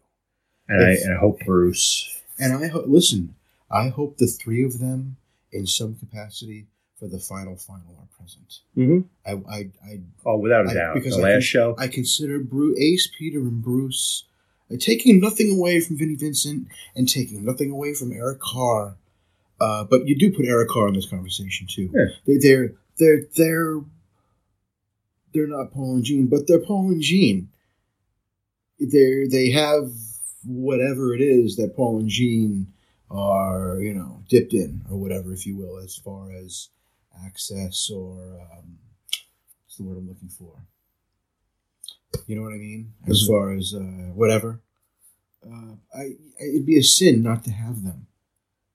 and 0.70 0.86
I, 0.86 0.90
and 0.92 1.14
I 1.14 1.20
hope 1.20 1.40
Bruce. 1.46 2.22
And 2.40 2.54
I 2.54 2.68
hope. 2.68 2.86
Listen, 2.88 3.36
I 3.70 3.90
hope 3.90 4.18
the 4.18 4.28
three 4.28 4.64
of 4.64 4.80
them, 4.80 5.18
in 5.52 5.66
some 5.68 5.96
capacity, 5.96 6.68
for 6.98 7.08
the 7.08 7.20
final 7.20 7.58
final, 7.58 7.98
are 8.00 8.08
present. 8.18 8.60
Mm-hmm. 8.78 9.00
I 9.26 9.54
I 9.54 9.60
I 9.86 10.00
Oh, 10.26 10.38
without 10.38 10.70
a 10.70 10.74
doubt, 10.74 10.94
because 10.96 11.18
the 11.18 11.24
I 11.24 11.34
last 11.36 11.44
show. 11.44 11.76
I 11.78 11.88
consider 11.88 12.40
Bruce, 12.40 12.78
Ace, 12.80 13.10
Peter, 13.18 13.40
and 13.40 13.62
Bruce 13.62 14.26
taking 14.78 15.20
nothing 15.20 15.52
away 15.52 15.80
from 15.80 15.98
Vinnie 15.98 16.16
Vincent 16.16 16.68
and 16.96 17.08
taking 17.08 17.44
nothing 17.44 17.72
away 17.72 17.94
from 17.94 18.12
Eric 18.12 18.40
Carr. 18.40 18.98
Uh, 19.60 19.84
but 19.84 20.08
you 20.08 20.16
do 20.18 20.32
put 20.32 20.46
Eric 20.46 20.70
Carr 20.70 20.88
in 20.88 20.94
this 20.94 21.10
conversation 21.10 21.68
too. 21.68 21.90
Yeah. 21.94 22.06
They, 22.26 22.38
they're 22.38 22.74
they're 22.98 23.22
they're 23.36 23.82
they're 25.34 25.48
not 25.48 25.72
Paul 25.72 25.96
and 25.96 26.04
Gene, 26.04 26.28
but 26.28 26.48
they're 26.48 26.60
Paul 26.60 26.90
and 26.90 27.02
Gene. 27.02 27.50
They 28.80 29.28
they 29.30 29.52
have 29.52 29.92
whatever 30.46 31.14
it 31.16 31.22
is 31.22 31.56
that 31.56 31.76
Paul 31.76 32.00
and 32.00 32.10
Gene 32.10 32.74
are, 33.10 33.80
you 33.80 33.94
know, 33.94 34.24
dipped 34.28 34.54
in 34.54 34.82
or 34.90 34.98
whatever, 34.98 35.34
if 35.34 35.46
you 35.46 35.56
will, 35.56 35.78
as 35.78 35.96
far 35.96 36.32
as 36.32 36.70
access 37.26 37.90
or 37.90 38.40
um, 38.42 38.80
what's 39.64 39.78
the 39.78 39.84
word 39.84 39.98
I'm 39.98 40.08
looking 40.08 40.30
for? 40.30 40.54
You 42.28 42.36
know 42.36 42.44
what 42.44 42.54
I 42.54 42.58
mean? 42.58 42.94
As 43.08 43.26
far 43.28 43.52
as 43.54 43.74
uh, 43.74 44.12
whatever, 44.14 44.62
uh, 45.46 45.76
I, 45.94 46.02
I 46.40 46.44
it'd 46.50 46.66
be 46.66 46.78
a 46.78 46.84
sin 46.84 47.22
not 47.22 47.44
to 47.46 47.52
have 47.52 47.84
them, 47.84 48.08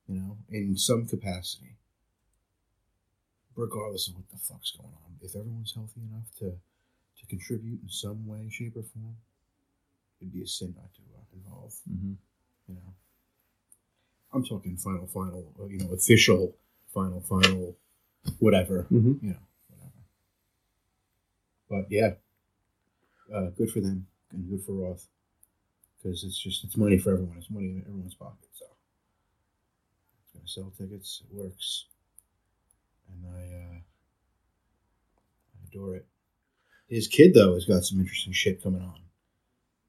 you 0.07 0.17
know, 0.17 0.37
in 0.51 0.77
some 0.77 1.07
capacity, 1.07 1.77
regardless 3.57 4.09
of 4.09 4.15
what 4.17 4.29
the 4.31 4.37
fuck's 4.37 4.73
going 4.73 4.93
on. 4.93 5.17
If 5.23 5.35
everyone's 5.35 5.73
healthy 5.75 6.01
enough 6.01 6.31
to 6.39 6.53
to 7.21 7.27
contribute 7.27 7.81
in 7.83 7.89
some 7.89 8.27
way, 8.27 8.49
shape, 8.51 8.77
or 8.77 8.83
form, 8.83 9.17
it'd 10.21 10.33
be 10.33 10.43
a 10.43 10.47
sin 10.47 10.75
not 10.77 10.93
to 10.95 11.01
uh, 11.17 11.25
involve. 11.35 11.75
Mm-hmm. 11.91 12.13
You 12.69 12.75
know, 12.75 12.95
I'm 14.33 14.45
talking 14.45 14.77
final, 14.77 15.07
final, 15.07 15.53
uh, 15.61 15.67
you 15.67 15.79
know, 15.79 15.93
official, 15.93 16.55
final, 16.93 17.21
final, 17.23 17.77
whatever 18.41 18.87
Mm-hmm. 18.93 19.27
you 19.27 19.31
know, 19.33 19.47
whatever. 19.69 19.93
But 21.71 21.91
yeah, 21.91 22.11
uh, 23.35 23.51
good 23.57 23.71
for 23.71 23.81
them 23.81 24.07
and 24.33 24.49
good 24.49 24.65
for 24.65 24.73
Roth 24.73 25.07
because 25.97 26.25
it's 26.25 26.39
just 26.39 26.65
it's 26.65 26.77
money 26.77 26.99
for 26.99 27.13
everyone. 27.13 27.37
It's 27.39 27.51
money 27.51 27.69
in 27.69 27.83
everyone's 27.87 28.15
pocket. 28.15 28.49
So 28.53 28.67
it's 30.25 30.33
gonna 30.35 30.49
sell 30.49 30.73
tickets. 30.77 31.23
It 31.31 31.37
works, 31.37 31.87
and 33.13 33.25
I 33.35 33.41
uh, 33.41 33.79
I 35.55 35.67
adore 35.69 35.97
it. 35.97 36.07
His 36.89 37.07
kid 37.07 37.35
though 37.35 37.55
has 37.55 37.67
got 37.67 37.85
some 37.85 38.01
interesting 38.01 38.33
shit 38.33 38.63
coming 38.63 38.83
on. 38.83 39.01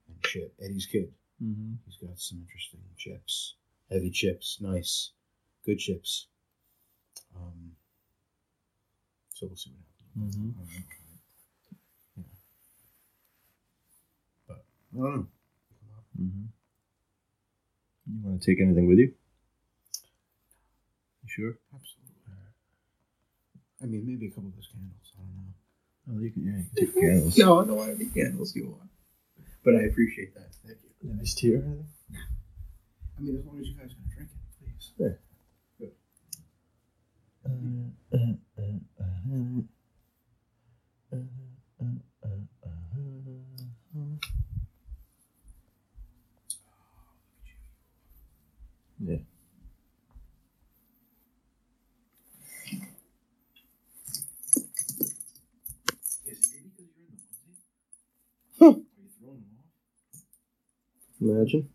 And 0.07 0.17
shit, 0.25 0.53
Eddie's 0.61 0.85
kid. 0.85 1.11
Mm-hmm. 1.41 1.73
He's 1.85 1.97
got 1.97 2.19
some 2.19 2.39
interesting 2.41 2.81
chips, 2.97 3.55
heavy 3.89 4.11
chips, 4.11 4.57
nice, 4.59 5.11
good 5.65 5.79
chips. 5.79 6.27
Um, 7.35 7.71
so 9.33 9.47
we'll 9.47 9.55
see 9.55 9.71
what 9.71 9.79
happens. 10.19 10.35
Mm-hmm. 10.35 10.49
Um, 10.49 10.67
yeah. 12.17 12.23
But 14.47 14.65
I 14.93 14.97
don't 14.97 15.15
know. 15.15 15.27
Mm-hmm. 16.19 16.45
You 18.11 18.21
want 18.23 18.41
to 18.41 18.45
take 18.45 18.59
anything 18.61 18.87
with 18.87 18.97
you? 18.97 19.13
You 21.23 21.27
sure? 21.27 21.57
Absolutely. 21.73 22.09
I 23.81 23.85
mean, 23.85 24.05
maybe 24.05 24.27
a 24.27 24.29
couple 24.29 24.49
of 24.49 24.55
those 24.55 24.67
candles. 24.71 25.13
I 25.15 25.21
don't 25.21 25.35
know. 25.37 25.53
Oh, 26.11 26.19
you 26.23 26.31
can, 26.31 26.43
yeah, 26.43 26.57
you 26.57 26.65
can 26.75 26.85
take 26.85 26.93
candles. 26.95 27.37
No, 27.37 27.59
I 27.61 27.65
don't 27.65 27.77
want 27.77 27.91
any 27.91 28.09
candles. 28.09 28.55
You 28.55 28.67
want, 28.67 28.89
but 29.63 29.75
I 29.75 29.83
appreciate 29.83 30.33
that. 30.33 30.53
Thank 30.65 30.79
you. 30.83 31.13
Nice 31.13 31.33
tea 31.35 31.53
or 31.55 31.63
I 33.17 33.21
mean, 33.21 33.37
as 33.37 33.45
long 33.45 33.59
as 33.59 33.67
you 33.67 33.75
guys 33.75 33.93
can 33.93 34.09
drink 34.15 34.29
it, 34.31 34.37
please. 34.59 34.91
Yeah. 34.97 35.15
Yeah. 49.01 49.15
Is 56.25 56.37
it 56.37 56.51
maybe 56.51 56.69
because 56.75 56.91
you're 56.95 57.07
in 57.07 57.15
the 57.15 57.23
movie? 57.47 57.55
Huh. 58.59 58.73
Imagine. 61.21 61.69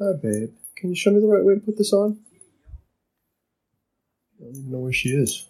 Hi, 0.00 0.12
babe. 0.20 0.50
Can 0.76 0.90
you 0.90 0.96
show 0.96 1.10
me 1.10 1.20
the 1.20 1.26
right 1.26 1.44
way 1.44 1.54
to 1.54 1.60
put 1.60 1.76
this 1.76 1.92
on? 1.92 2.18
I 4.40 4.44
don't 4.44 4.56
even 4.56 4.70
know 4.72 4.78
where 4.78 4.92
she 4.92 5.10
is. 5.10 5.46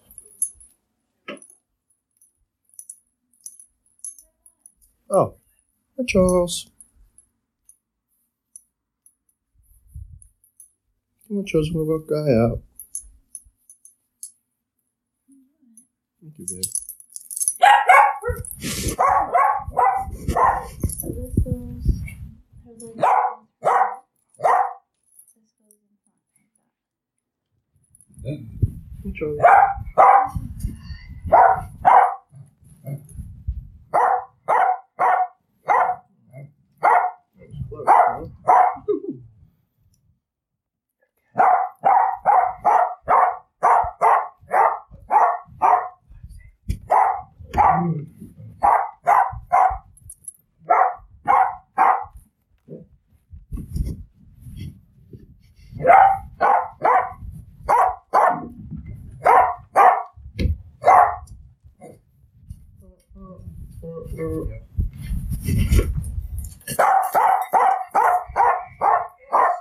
Oh. 5.11 5.35
Hi, 5.97 6.05
Charles. 6.07 6.69
Come 11.27 11.39
on, 11.39 11.47
Charles. 11.47 11.71
Move 11.73 11.89
our 11.91 11.99
guy 11.99 12.33
out. 12.33 12.63
Thank 16.29 16.51
you, 16.51 16.57
babe. 16.57 16.65
So 21.01 21.09
this 21.09 21.35
goes. 21.43 21.87
her 22.65 22.73
leg 22.73 22.85
goes 22.85 22.97
back. 22.97 23.95
This 25.35 25.53
goes 25.59 25.81
in 25.81 25.97
front. 28.23 28.45
Hey, 29.05 29.13
Charlie. 29.19 29.39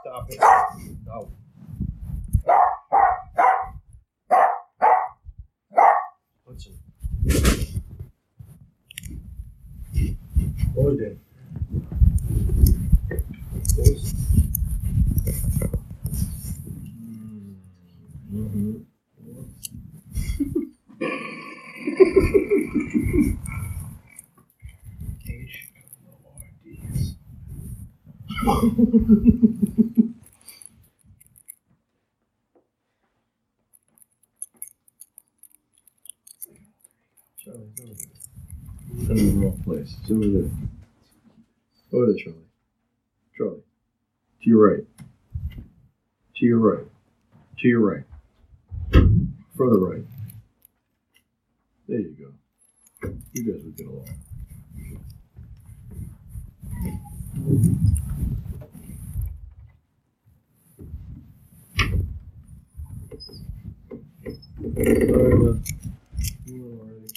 Stop 0.02 0.30
it. 0.30 0.40
No. 1.06 1.30
Listen. 6.48 6.74
What 10.74 10.86
was 10.94 11.00
it? 11.02 11.18
What 13.76 13.88
was 13.88 14.14
Mm-hmm. 18.32 18.78
Charlie, 37.38 37.68
it's 37.72 37.82
over 37.82 37.94
there. 37.94 38.08
It's 39.00 39.77
in 40.10 40.20
the 40.20 40.28
wrong 40.28 40.48
place. 40.48 40.52
It's 41.88 41.94
over 41.94 42.02
there. 42.02 42.02
Over 42.02 42.06
there, 42.08 42.24
Charlie. 42.24 42.50
Charlie. 43.38 43.64
To 44.44 44.50
your 44.50 44.70
right. 44.70 44.86
To 46.38 46.46
your 46.46 46.60
right. 46.60 46.88
To 47.60 47.68
your 47.68 47.80
right. 47.80 48.04
Further 49.58 49.80
right. 49.80 50.04
There 51.88 52.00
you 52.00 52.16
go. 52.20 53.10
You 53.34 53.54
guys 53.54 53.64
would 53.64 53.76
get 53.78 53.88
along. 53.88 54.08
Sorry, 64.76 65.36
man. 65.36 65.64
You 66.46 66.64
were 66.64 66.80
already. 66.82 67.08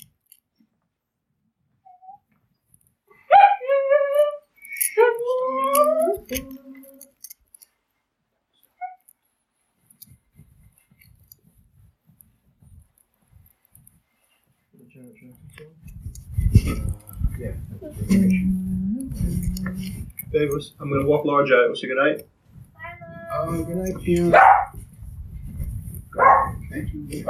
Yeah. 17.39 17.55
Davis, 20.33 20.75
I'm 20.81 20.89
going 20.91 21.03
to 21.03 21.09
walk 21.09 21.25
large 21.25 21.51
out. 21.51 21.77
Say 21.77 21.89
goodnight. 21.89 22.27
Bye. 22.75 23.29
Oh, 23.33 23.65
good 23.65 23.77
night, 23.77 23.97
uh, 23.97 23.99
Fiona. 23.99 24.41
Thank 26.71 26.93
you. 26.95 27.25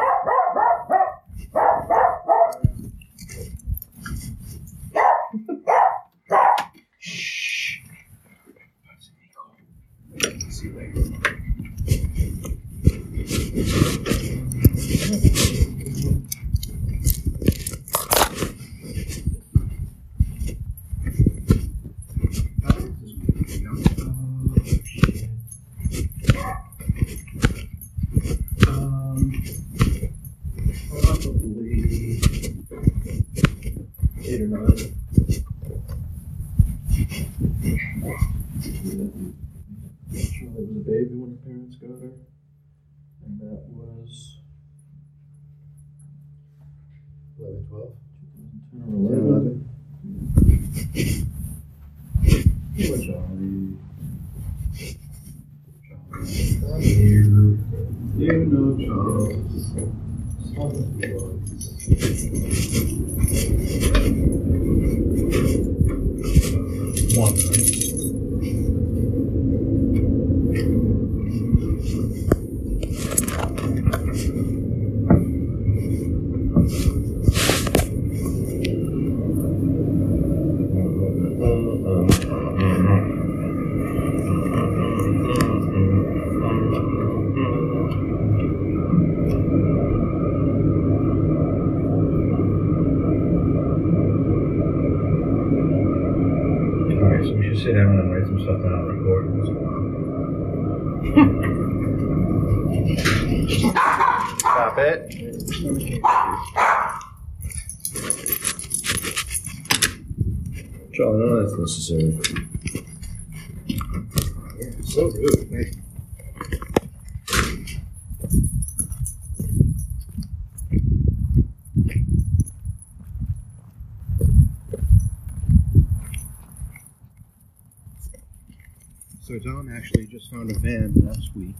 Week, 131.34 131.54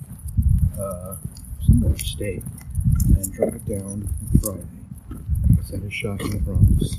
uh, 0.79 1.17
state, 1.97 2.43
and 3.17 3.33
drove 3.33 3.55
it 3.55 3.67
down 3.67 3.83
on 3.83 4.09
Friday. 4.43 4.67
It's 5.59 5.73
at 5.73 5.81
his 5.81 5.93
shop 5.93 6.21
in 6.21 6.31
the 6.31 6.39
Bronx. 6.39 6.97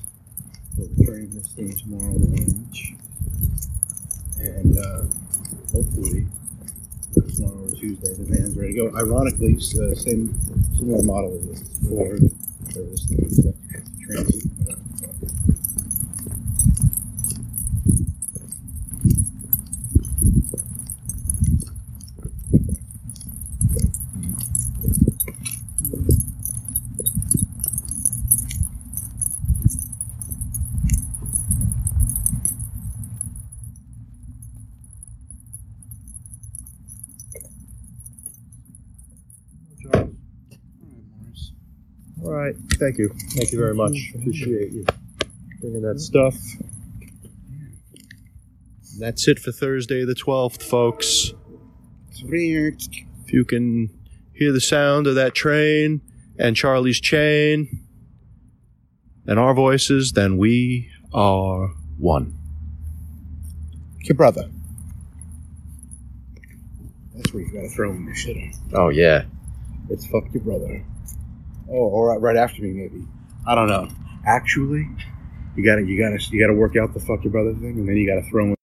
We're 0.78 0.88
returning 0.98 1.32
this 1.32 1.48
thing 1.50 1.76
tomorrow 1.78 2.14
morning, 2.18 2.68
and 4.40 4.78
uh, 4.78 5.04
hopefully 5.72 6.28
tomorrow 7.14 7.66
or 7.66 7.70
Tuesday 7.72 8.14
the 8.14 8.24
van's 8.24 8.58
ready 8.58 8.74
to 8.74 8.90
go. 8.90 8.98
Ironically, 8.98 9.54
it's 9.54 9.74
the 9.74 9.96
same 9.96 10.34
similar 10.78 11.04
model 11.04 11.34
as 11.40 11.48
this 11.48 11.90
Ford, 11.90 12.22
or 12.24 12.84
this 12.84 13.06
thing, 13.08 13.26
a 13.26 14.06
Transit. 14.06 14.44
uh, 14.70 14.76
All 42.32 42.38
right. 42.38 42.56
Thank 42.76 42.98
you. 42.98 43.10
Thank 43.32 43.52
you 43.52 43.60
very 43.60 43.76
much. 43.76 43.92
Mm-hmm. 43.92 44.20
Appreciate 44.22 44.72
you 44.72 44.86
bringing 45.60 45.82
that 45.82 46.00
stuff. 46.00 46.38
That's 48.98 49.28
it 49.28 49.38
for 49.38 49.52
Thursday 49.52 50.06
the 50.06 50.16
12th, 50.16 50.64
folks. 50.64 51.34
If 52.24 53.34
you 53.34 53.44
can 53.44 53.90
hear 54.34 54.54
the 54.54 54.62
sound 54.62 55.08
of 55.08 55.16
that 55.16 55.36
train 55.36 56.00
and 56.40 56.56
Charlie's 56.56 57.02
chain 57.02 57.86
and 59.28 59.38
our 59.38 59.54
voices, 59.54 60.14
then 60.14 60.38
we 60.38 60.90
are 61.14 61.74
one. 61.98 62.34
Your 64.04 64.16
brother. 64.16 64.50
That's 67.14 67.34
where 67.34 67.44
you 67.44 67.52
gotta 67.52 67.68
throw 67.68 67.92
him 67.92 67.98
in 67.98 68.06
the 68.06 68.14
shitter. 68.14 68.56
Oh 68.74 68.88
yeah. 68.88 69.26
It's 69.90 70.06
fuck 70.06 70.34
your 70.34 70.44
brother. 70.44 70.86
Oh, 71.72 71.76
or 71.88 72.20
right- 72.20 72.36
after 72.36 72.62
me, 72.62 72.72
maybe. 72.72 73.06
I 73.48 73.56
don't 73.56 73.68
know. 73.68 73.88
Actually, 74.26 74.88
you 75.56 75.66
gotta, 75.66 75.82
you 75.84 75.98
gotta, 75.98 76.20
you 76.32 76.40
gotta 76.40 76.54
work 76.54 76.76
out 76.76 76.94
the 76.94 77.00
fuck 77.00 77.24
your 77.24 77.32
brother 77.32 77.54
thing, 77.54 77.80
and 77.80 77.88
then 77.88 77.96
you 77.96 78.06
gotta 78.08 78.28
throw 78.30 78.46
him 78.46 78.56